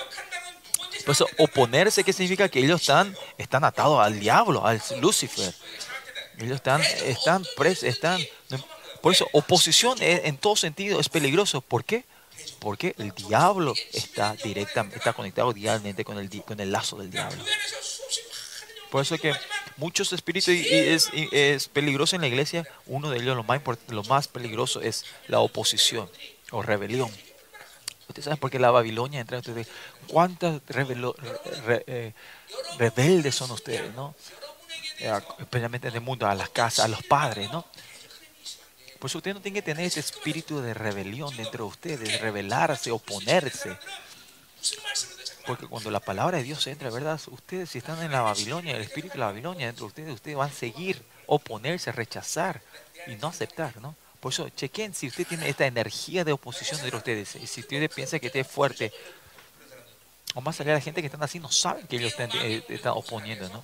por 1.06 1.14
eso 1.14 1.28
oponerse, 1.38 2.04
¿qué 2.04 2.14
significa? 2.14 2.50
Que 2.50 2.60
ellos 2.60 2.82
están, 2.82 3.16
están 3.38 3.64
atados 3.64 4.00
al 4.00 4.20
diablo, 4.20 4.66
al 4.66 4.82
Lucifer. 5.00 5.54
Ellos 6.38 6.56
están, 6.56 6.82
están 6.82 7.46
presos, 7.56 7.84
están... 7.84 8.22
Por 9.02 9.14
eso 9.14 9.28
oposición 9.32 10.02
e, 10.02 10.28
en 10.28 10.38
todo 10.38 10.56
sentido 10.56 11.00
es 11.00 11.10
peligroso. 11.10 11.62
¿Por 11.62 11.86
qué? 11.86 12.04
Porque 12.60 12.96
el 12.98 13.12
diablo 13.12 13.74
está, 13.94 14.36
directamente 14.36 14.98
está 14.98 15.14
conectado 15.14 15.54
directamente 15.54 16.04
con 16.04 16.18
el, 16.18 16.30
con 16.44 16.60
el 16.60 16.72
lazo 16.72 16.98
del 16.98 17.10
diablo. 17.10 17.44
Por 18.90 19.02
eso 19.02 19.18
que 19.18 19.34
muchos 19.78 20.12
espíritus 20.14 20.54
y 20.54 20.68
es, 20.68 21.10
es, 21.32 21.68
peligroso 21.68 22.16
en 22.16 22.22
la 22.22 22.28
iglesia. 22.28 22.66
Uno 22.88 23.10
de 23.10 23.20
ellos, 23.20 23.36
lo 23.36 23.44
más, 23.44 23.62
lo 23.88 24.04
más 24.04 24.28
peligroso, 24.28 24.82
es 24.82 25.06
la 25.28 25.40
oposición 25.40 26.10
o 26.52 26.62
rebelión. 26.62 27.12
Ustedes 28.10 28.26
saben 28.26 28.40
por 28.40 28.50
qué 28.50 28.60
la 28.60 28.72
Babilonia 28.72 29.22
entra. 29.22 29.38
Ustedes, 29.38 29.68
¿Cuántas 30.08 30.62
eh, 30.68 32.14
rebeldes 32.78 33.36
son 33.36 33.52
ustedes, 33.52 33.94
no? 33.94 34.16
Eh, 35.00 35.14
especialmente 35.40 35.88
en 35.88 35.96
el 35.96 36.02
mundo, 36.02 36.28
a 36.28 36.34
las 36.34 36.50
casas, 36.50 36.86
a 36.86 36.88
los 36.88 37.04
padres, 37.04 37.52
¿no? 37.52 37.66
Por 38.98 39.10
eso 39.10 39.20
ustedes 39.20 39.36
no 39.36 39.42
tienen 39.42 39.62
que 39.62 39.66
tener 39.66 39.86
ese 39.86 40.02
espíritu 40.02 40.60
de 40.60 40.74
rebelión 40.74 41.36
dentro 41.38 41.66
de 41.66 41.70
ustedes, 41.70 42.20
rebelarse, 42.20 42.92
oponerse. 42.92 43.78
Porque 45.46 45.68
cuando 45.68 45.90
la 45.90 46.02
palabra 46.02 46.40
de 46.40 46.44
Dios 46.44 46.66
entra, 46.68 46.90
¿verdad? 46.90 47.20
Ustedes 47.28 47.70
si 47.70 47.78
están 47.78 48.02
en 48.02 48.12
la 48.12 48.22
Babilonia, 48.22 48.76
el 48.76 48.82
espíritu 48.82 49.14
de 49.14 49.20
la 49.20 49.28
Babilonia 49.28 49.68
dentro 49.68 49.86
de 49.86 49.88
ustedes, 49.88 50.14
ustedes 50.16 50.36
van 50.36 50.50
a 50.50 50.54
seguir, 50.54 51.02
oponerse, 51.28 51.92
rechazar 51.92 52.62
y 53.08 53.16
no 53.16 53.28
aceptar, 53.28 53.78
¿no? 53.78 53.96
Por 54.20 54.34
eso, 54.34 54.50
chequen 54.50 54.94
si 54.94 55.08
usted 55.08 55.26
tiene 55.26 55.48
esta 55.48 55.66
energía 55.66 56.24
de 56.24 56.34
oposición 56.34 56.82
de 56.82 56.96
ustedes. 56.96 57.30
Si 57.30 57.62
usted 57.62 57.90
piensa 57.90 58.20
que 58.20 58.28
usted 58.28 58.42
es 58.42 58.48
fuerte, 58.48 58.92
o 60.36 60.42
más 60.42 60.60
allá 60.60 60.72
de 60.72 60.78
la 60.78 60.82
gente 60.82 61.02
que 61.02 61.08
están 61.08 61.24
así, 61.24 61.40
no 61.40 61.52
saben 61.52 61.88
que 61.88 61.98
ellos 61.98 62.14
eh, 62.18 62.64
están, 62.70 62.94
oponiendo, 62.96 63.50
¿no? 63.50 63.64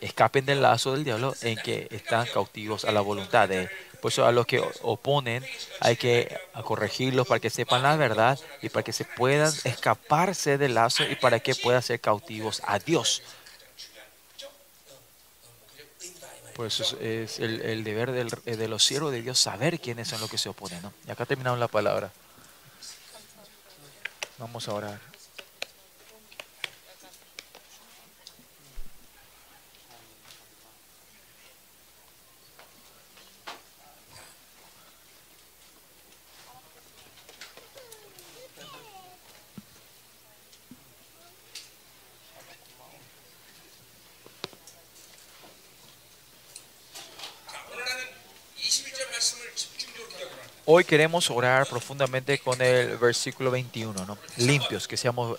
Escapen 0.00 0.44
del 0.44 0.62
lazo 0.62 0.92
del 0.92 1.04
diablo 1.04 1.34
en 1.42 1.56
que 1.56 1.88
están 1.90 2.26
cautivos 2.26 2.84
a 2.84 2.92
la 2.92 3.00
voluntad 3.00 3.48
de 3.48 3.62
él. 3.62 3.70
Por 4.00 4.12
eso 4.12 4.26
a 4.26 4.32
los 4.32 4.46
que 4.46 4.62
oponen 4.82 5.44
hay 5.80 5.96
que 5.96 6.36
corregirlos 6.62 7.26
para 7.26 7.40
que 7.40 7.48
sepan 7.48 7.82
la 7.82 7.96
verdad 7.96 8.38
y 8.60 8.68
para 8.68 8.82
que 8.82 8.92
se 8.92 9.06
puedan 9.06 9.52
escaparse 9.64 10.58
del 10.58 10.74
lazo 10.74 11.04
y 11.04 11.14
para 11.16 11.40
que 11.40 11.54
puedan 11.54 11.82
ser 11.82 12.00
cautivos 12.00 12.60
a 12.66 12.78
Dios. 12.78 13.22
Por 16.54 16.66
eso 16.66 16.82
es, 16.84 16.92
es 17.32 17.40
el, 17.40 17.60
el 17.62 17.84
deber 17.84 18.12
del- 18.12 18.30
eh, 18.46 18.56
de 18.56 18.68
los 18.68 18.84
siervos 18.84 19.10
de 19.12 19.22
Dios 19.22 19.38
saber 19.38 19.80
quiénes 19.80 20.08
son 20.08 20.20
los 20.20 20.30
que 20.30 20.38
se 20.38 20.48
oponen. 20.48 20.80
¿no? 20.82 20.92
Y 21.06 21.10
acá 21.10 21.26
terminamos 21.26 21.58
la 21.58 21.68
palabra. 21.68 22.10
Vamos 24.38 24.68
a 24.68 24.72
orar. 24.74 25.13
Hoy 50.66 50.84
queremos 50.84 51.30
orar 51.30 51.66
profundamente 51.66 52.38
con 52.38 52.62
el 52.62 52.96
versículo 52.96 53.50
21, 53.50 54.06
¿no? 54.06 54.16
Limpios, 54.38 54.88
que 54.88 54.96
seamos 54.96 55.36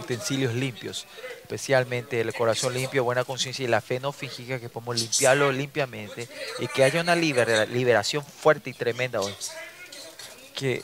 utensilios 0.00 0.52
limpios, 0.52 1.06
especialmente 1.42 2.20
el 2.20 2.34
corazón 2.34 2.74
limpio, 2.74 3.04
buena 3.04 3.22
conciencia 3.22 3.64
y 3.64 3.68
la 3.68 3.80
fe 3.80 4.00
no 4.00 4.10
fingida, 4.10 4.58
que 4.58 4.68
podemos 4.68 5.00
limpiarlo 5.00 5.52
limpiamente 5.52 6.28
y 6.58 6.66
que 6.66 6.82
haya 6.82 7.00
una 7.00 7.14
libera- 7.14 7.66
liberación 7.66 8.24
fuerte 8.24 8.70
y 8.70 8.72
tremenda 8.72 9.20
hoy. 9.20 9.32
Que 10.56 10.82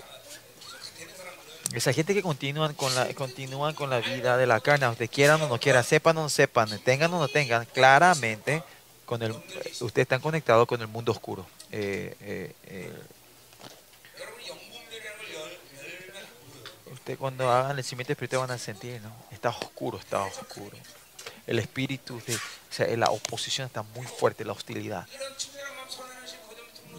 esa 1.74 1.92
gente 1.92 2.14
que 2.14 2.22
continúan 2.22 2.74
con 2.74 2.94
la, 2.94 3.12
continúan 3.14 3.74
con 3.74 3.90
la 3.90 3.98
vida 3.98 4.36
de 4.36 4.46
la 4.46 4.60
carne, 4.60 4.86
aunque 4.86 5.08
quieran 5.08 5.42
o 5.42 5.48
no 5.48 5.58
quieran, 5.58 5.82
sepan 5.82 6.16
o 6.18 6.22
no 6.22 6.28
sepan, 6.28 6.78
tengan 6.84 7.12
o 7.12 7.18
no 7.18 7.26
tengan, 7.26 7.64
claramente 7.64 8.62
con 9.04 9.20
el, 9.20 9.32
ustedes 9.32 10.04
están 10.04 10.20
conectados 10.20 10.68
con 10.68 10.80
el 10.80 10.86
mundo 10.86 11.10
oscuro. 11.10 11.44
Eh, 11.72 12.14
eh, 12.20 12.52
eh, 12.66 12.92
cuando 17.16 17.50
hagan 17.50 17.78
el 17.78 17.84
cimiento 17.84 18.12
espiritual 18.12 18.42
van 18.46 18.50
a 18.52 18.58
sentir, 18.58 19.00
¿no? 19.00 19.12
Está 19.30 19.50
oscuro, 19.50 19.98
está 19.98 20.22
oscuro. 20.24 20.76
El 21.46 21.58
espíritu 21.58 22.20
de, 22.26 22.34
o 22.34 22.38
sea, 22.70 22.86
la 22.96 23.06
oposición 23.06 23.66
está 23.66 23.82
muy 23.82 24.06
fuerte, 24.06 24.44
la 24.44 24.52
hostilidad. 24.52 25.06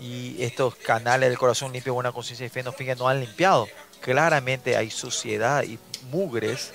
Y 0.02 0.42
estos 0.42 0.76
canales 0.76 1.30
del 1.30 1.38
corazón 1.38 1.72
limpio, 1.72 1.94
buena 1.94 2.12
conciencia 2.12 2.46
y 2.46 2.50
fe, 2.50 2.64
no 2.64 2.74
no 2.98 3.08
han 3.08 3.20
limpiado. 3.20 3.68
Claramente 4.02 4.78
hay 4.78 4.90
suciedad 4.90 5.64
y 5.64 5.78
mugres. 6.10 6.72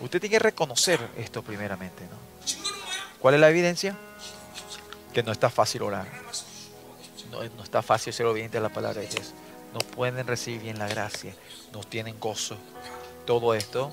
Usted 0.00 0.20
tiene 0.20 0.34
que 0.34 0.38
reconocer 0.38 1.00
esto 1.16 1.42
primeramente, 1.42 2.04
¿no? 2.04 2.16
¿Cuál 3.18 3.34
es 3.34 3.40
la 3.40 3.50
evidencia? 3.50 3.96
Que 5.12 5.22
no 5.22 5.32
está 5.32 5.50
fácil 5.50 5.82
orar. 5.82 6.06
No, 7.30 7.42
no 7.42 7.62
está 7.64 7.82
fácil 7.82 8.12
ser 8.12 8.26
obediente 8.26 8.58
a 8.58 8.60
la 8.60 8.68
palabra 8.68 9.00
de 9.00 9.08
Dios 9.08 9.34
no 9.72 9.80
pueden 9.80 10.26
recibir 10.26 10.62
bien 10.62 10.78
la 10.78 10.88
gracia. 10.88 11.34
No 11.72 11.80
tienen 11.80 12.18
gozo. 12.18 12.56
Todo 13.26 13.54
esto 13.54 13.90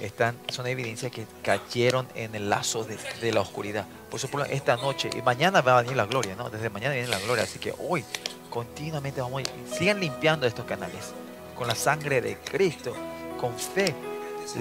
están, 0.00 0.36
son 0.48 0.66
evidencias 0.66 1.12
que 1.12 1.26
cayeron 1.42 2.06
en 2.14 2.34
el 2.34 2.50
lazo 2.50 2.84
de, 2.84 3.32
la 3.32 3.40
oscuridad. 3.40 3.86
Por 4.10 4.18
eso 4.18 4.28
esta 4.44 4.76
noche 4.76 5.10
y 5.16 5.22
mañana 5.22 5.60
va 5.60 5.78
a 5.78 5.82
venir 5.82 5.96
la 5.96 6.06
gloria, 6.06 6.34
¿no? 6.36 6.50
Desde 6.50 6.70
mañana 6.70 6.94
viene 6.94 7.08
la 7.08 7.20
gloria. 7.20 7.44
Así 7.44 7.58
que 7.58 7.74
hoy 7.78 8.04
continuamente 8.50 9.20
vamos 9.20 9.42
a 9.42 9.76
sigan 9.76 10.00
limpiando 10.00 10.46
estos 10.46 10.64
canales 10.64 11.12
con 11.56 11.66
la 11.66 11.74
sangre 11.74 12.20
de 12.20 12.38
Cristo, 12.38 12.94
con 13.40 13.56
fe 13.58 13.94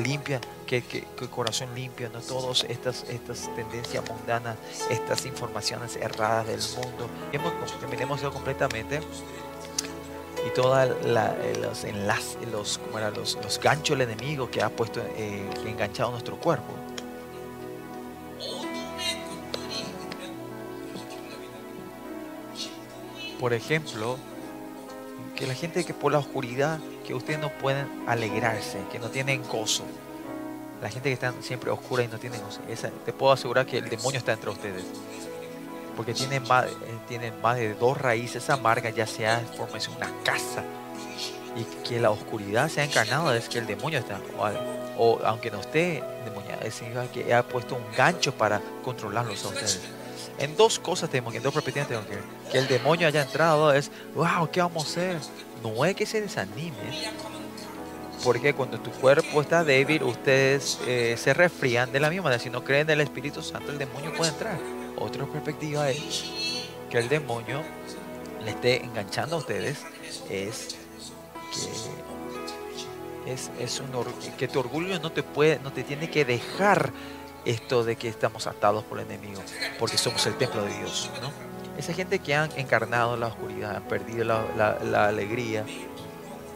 limpia, 0.03 0.41
que, 0.65 0.81
que, 0.83 1.03
corazón 1.29 1.73
limpio, 1.75 2.09
no 2.09 2.19
todas 2.19 2.63
estas, 2.63 3.03
estas 3.09 3.53
tendencias 3.55 4.03
mundanas, 4.09 4.57
estas 4.89 5.25
informaciones 5.25 5.95
erradas 5.95 6.47
del 6.47 6.61
mundo. 6.83 7.07
Terminemos 7.79 8.21
completamente 8.21 8.99
y 10.45 10.49
todos 10.53 10.87
eh, 10.87 11.59
los 11.61 11.83
enlaces, 11.83 12.37
los, 12.51 12.77
¿cómo 12.77 12.97
era? 12.99 13.09
Los, 13.09 13.37
los, 13.41 13.59
ganchos 13.59 13.97
del 13.97 14.09
enemigo 14.09 14.49
que 14.49 14.61
ha 14.61 14.69
puesto, 14.69 15.01
eh, 15.15 15.47
enganchado 15.65 16.11
nuestro 16.11 16.37
cuerpo. 16.37 16.73
Por 23.39 23.53
ejemplo, 23.53 24.17
que 25.35 25.45
la 25.45 25.53
gente 25.53 25.83
que 25.83 25.93
por 25.93 26.11
la 26.11 26.19
oscuridad, 26.19 26.79
que 27.05 27.13
ustedes 27.13 27.39
no 27.39 27.49
pueden 27.49 27.87
alegrarse, 28.07 28.79
que 28.91 28.99
no 28.99 29.09
tienen 29.09 29.43
gozo. 29.43 29.83
La 30.81 30.89
gente 30.89 31.09
que 31.09 31.13
está 31.13 31.33
siempre 31.41 31.69
oscura 31.69 32.03
y 32.03 32.07
no 32.07 32.17
tienen 32.17 32.41
gozo. 32.41 32.61
Esa, 32.69 32.89
te 32.89 33.13
puedo 33.13 33.33
asegurar 33.33 33.65
que 33.65 33.77
el 33.77 33.89
demonio 33.89 34.17
está 34.17 34.33
entre 34.33 34.49
ustedes. 34.49 34.85
Porque 35.95 36.13
tienen 36.13 36.43
más, 36.47 36.65
eh, 36.65 36.71
tienen 37.07 37.39
más 37.41 37.57
de 37.57 37.73
dos 37.73 37.97
raíces 37.97 38.49
amargas, 38.49 38.93
ya 38.95 39.07
sea 39.07 39.39
en 39.39 39.47
forma 39.47 39.77
de 39.77 39.87
una 39.95 40.11
casa. 40.23 40.63
Y 41.55 41.63
que 41.87 41.99
la 41.99 42.11
oscuridad 42.11 42.67
sea 42.69 42.83
encarnado 42.83 43.33
es 43.33 43.47
que 43.47 43.59
el 43.59 43.65
demonio 43.65 43.99
está. 43.99 44.19
O, 44.97 45.03
o 45.03 45.25
aunque 45.25 45.49
no 45.51 45.61
esté 45.61 46.03
demoniado, 46.25 46.61
que 47.13 47.33
ha 47.33 47.43
puesto 47.43 47.75
un 47.75 47.83
gancho 47.95 48.33
para 48.33 48.61
controlarlos 48.83 49.43
a 49.45 49.47
ustedes. 49.49 49.81
En 50.37 50.57
dos 50.57 50.79
cosas 50.79 51.09
tenemos 51.09 51.31
que, 51.31 51.37
en 51.37 51.43
dos 51.43 51.53
perspectivas 51.53 51.87
tenemos 51.87 52.09
que. 52.09 52.17
Que 52.51 52.57
el 52.57 52.67
demonio 52.67 53.07
haya 53.07 53.21
entrado 53.21 53.71
es, 53.73 53.89
wow, 54.13 54.49
¿qué 54.51 54.61
vamos 54.61 54.85
a 54.85 54.87
hacer? 54.87 55.17
No 55.63 55.85
es 55.85 55.95
que 55.95 56.05
se 56.05 56.21
desanimen. 56.21 56.75
Porque 58.23 58.53
cuando 58.53 58.79
tu 58.79 58.91
cuerpo 58.91 59.41
está 59.41 59.63
débil, 59.63 60.03
ustedes 60.03 60.79
eh, 60.87 61.15
se 61.17 61.33
resfrían 61.33 61.91
de 61.91 61.99
la 61.99 62.09
misma 62.09 62.25
manera. 62.25 62.41
Si 62.41 62.49
no 62.49 62.63
creen 62.63 62.89
en 62.89 62.91
el 62.91 63.01
Espíritu 63.01 63.41
Santo, 63.41 63.71
el 63.71 63.77
demonio 63.77 64.13
puede 64.15 64.31
entrar. 64.31 64.57
Otra 64.97 65.25
perspectiva 65.25 65.89
es 65.89 66.25
que 66.89 66.97
el 66.97 67.09
demonio 67.09 67.61
le 68.43 68.51
esté 68.51 68.83
enganchando 68.83 69.35
a 69.35 69.39
ustedes. 69.39 69.83
Es 70.29 70.75
que, 73.25 73.33
es, 73.33 73.81
que 74.37 74.47
tu 74.47 74.59
orgullo 74.59 74.99
no 74.99 75.11
te, 75.11 75.23
puede, 75.23 75.59
no 75.59 75.71
te 75.71 75.83
tiene 75.83 76.09
que 76.09 76.25
dejar 76.25 76.91
esto 77.45 77.83
de 77.83 77.95
que 77.95 78.07
estamos 78.07 78.47
atados 78.47 78.83
por 78.83 78.99
el 78.99 79.05
enemigo, 79.05 79.41
porque 79.79 79.97
somos 79.97 80.25
el 80.25 80.35
templo 80.35 80.63
de 80.63 80.77
Dios. 80.77 81.09
¿no? 81.21 81.31
Esa 81.77 81.93
gente 81.93 82.19
que 82.19 82.35
han 82.35 82.49
encarnado 82.57 83.17
la 83.17 83.27
oscuridad, 83.27 83.75
han 83.75 83.83
perdido 83.83 84.23
la, 84.23 85.07
alegría, 85.07 85.65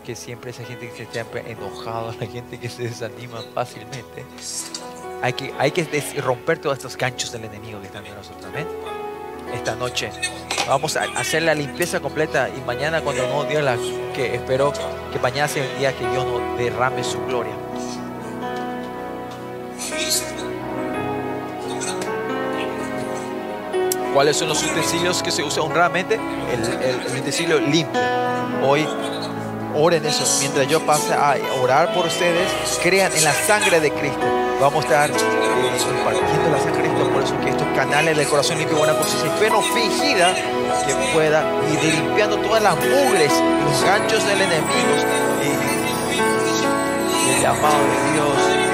que 0.03 0.16
siempre 0.16 0.52
esa 0.52 0.64
gente 0.64 0.90
que 0.90 0.95
se 0.95 1.03
está 1.03 1.26
enojado, 1.41 2.14
la 2.20 2.26
gente 2.26 2.60
que 2.60 2.70
se 2.70 2.84
desanima 2.84 3.41
fácilmente. 3.53 4.26
Hay 5.22 5.34
que, 5.34 5.54
hay 5.58 5.72
que 5.72 5.86
romper 6.22 6.60
todos 6.60 6.78
estos 6.78 6.96
ganchos 6.98 7.32
del 7.32 7.44
enemigo 7.46 7.80
que 7.82 7.88
están 7.88 8.06
en 8.06 8.16
nosotros. 8.16 8.46
Amén. 8.46 8.68
Esta 9.54 9.76
noche 9.76 10.12
vamos 10.68 10.96
a 10.96 11.04
hacer 11.18 11.41
la 11.44 11.56
limpieza 11.56 12.00
completa 12.00 12.50
y 12.50 12.62
mañana 12.62 13.02
cuando 13.02 13.28
no 13.28 13.44
Dios 13.46 13.64
la 13.64 13.78
que 14.14 14.36
espero 14.36 14.72
que 15.12 15.20
mañana 15.20 15.48
sea 15.48 15.64
el 15.66 15.78
día 15.80 15.91
que 15.98 16.08
Dios 16.10 16.26
nos 16.26 16.58
derrame 16.58 17.04
su 17.04 17.20
gloria. 17.26 17.54
¿Cuáles 24.14 24.38
son 24.38 24.50
los 24.50 24.62
utensilios 24.64 25.22
que 25.22 25.32
se 25.32 25.44
usan 25.44 25.66
honradamente? 25.66 26.16
El- 26.52 26.84
el 26.84 27.20
utensilio 27.20 27.60
limpio. 27.60 28.02
Hoy 28.64 28.86
oren 29.80 30.06
eso. 30.06 30.26
Mientras 30.39 30.68
yo 30.68 30.85
pase 30.85 31.14
a 31.14 31.35
orar 31.61 31.93
por 31.93 32.06
ustedes, 32.07 32.49
crean 32.84 33.11
en 33.15 33.23
la 33.23 33.34
sangre 33.34 33.80
de 33.80 33.91
Cristo. 33.91 34.26
Vamos 34.60 34.85
a 34.85 34.88
estar 34.88 35.10
eh, 35.10 35.14
impartiendo 35.14 36.49
la 36.49 36.60
sangre 36.60 36.84
de 36.84 36.89
Cristo. 36.89 37.10
Por 37.11 37.23
eso 37.23 37.39
que 37.39 37.49
estos 37.49 37.68
canales 37.76 38.18
del 38.18 38.27
corazón 38.27 38.57
limpio, 38.57 38.77
buena 38.77 38.93
conciencia 38.93 39.31
y 39.34 39.39
fe 39.39 39.49
no 39.49 39.61
fingida, 39.61 40.34
que 40.85 40.93
pueda 41.14 41.43
ir 41.72 41.93
limpiando 41.93 42.38
todas 42.38 42.61
las 42.61 42.76
mugres, 42.76 43.31
los 43.65 43.84
ganchos 43.84 44.26
del 44.26 44.41
enemigo. 44.41 44.95
Y 47.26 47.35
el 47.35 47.41
llamado 47.41 47.77
de 47.77 48.14
Dios 48.14 48.69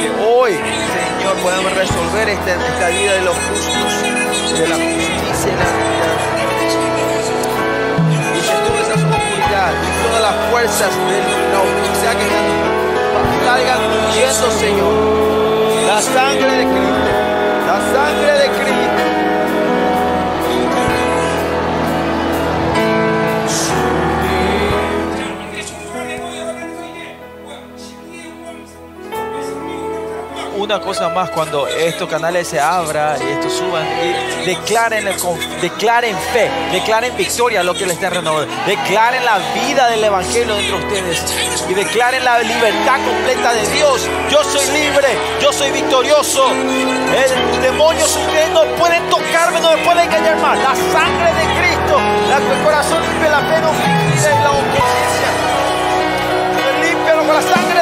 que 0.00 0.10
hoy, 0.24 0.52
Señor, 0.52 1.36
podamos 1.42 1.72
resolver 1.74 2.28
esta, 2.28 2.54
esta 2.54 2.88
vida 2.88 3.12
de 3.12 3.22
los 3.22 3.36
justos, 3.36 4.58
de 4.58 4.68
la 4.68 4.76
justicia 4.76 5.52
y 5.52 5.56
la 5.56 5.64
vida. 5.64 6.39
Las 10.20 10.34
fuerzas 10.50 10.90
de 11.08 11.18
la 11.52 11.60
oscuridad 11.60 12.14
que 12.18 12.24
están, 12.24 12.46
salgan 13.44 13.80
huyendo, 14.08 14.46
Señor. 14.58 14.94
La 15.86 16.00
sangre 16.02 16.52
de 16.58 16.64
Cristo, 16.64 17.10
la 17.66 17.78
sangre 17.92 18.32
de 18.38 18.39
una 30.60 30.78
cosa 30.78 31.08
más, 31.08 31.30
cuando 31.30 31.66
estos 31.66 32.08
canales 32.08 32.46
se 32.46 32.60
abran 32.60 33.16
y 33.22 33.30
estos 33.32 33.54
suban, 33.54 33.86
y 33.86 34.46
declaren, 34.46 35.08
el, 35.08 35.14
declaren 35.60 36.16
fe, 36.32 36.50
declaren 36.70 37.16
victoria 37.16 37.60
a 37.60 37.62
lo 37.62 37.74
que 37.74 37.86
le 37.86 37.94
están 37.94 38.12
renovando, 38.12 38.52
declaren 38.66 39.24
la 39.24 39.38
vida 39.54 39.88
del 39.88 40.04
Evangelio 40.04 40.54
dentro 40.54 40.78
de 40.78 40.84
ustedes 40.84 41.64
y 41.68 41.74
declaren 41.74 42.24
la 42.24 42.40
libertad 42.40 42.98
completa 43.04 43.54
de 43.54 43.66
Dios. 43.72 44.06
Yo 44.30 44.44
soy 44.44 44.66
libre, 44.72 45.08
yo 45.40 45.52
soy 45.52 45.70
victorioso. 45.70 46.50
El 46.50 47.62
demonio, 47.62 48.04
ustedes 48.04 48.50
no 48.50 48.64
pueden 48.76 49.08
tocarme, 49.08 49.60
no 49.60 49.76
me 49.76 49.82
pueden 49.82 50.04
engañar 50.04 50.36
más. 50.40 50.58
La 50.58 50.74
sangre 50.74 51.32
de 51.32 51.44
Cristo, 51.58 51.98
la, 52.28 52.36
el 52.36 52.62
corazón 52.62 53.02
limpia, 53.02 53.30
la 53.30 53.40
fe 53.40 53.60
no 53.62 53.72
la 53.72 54.50
obediencia. 54.50 55.30
Limpia 56.82 57.14
la 57.14 57.42
sangre 57.42 57.79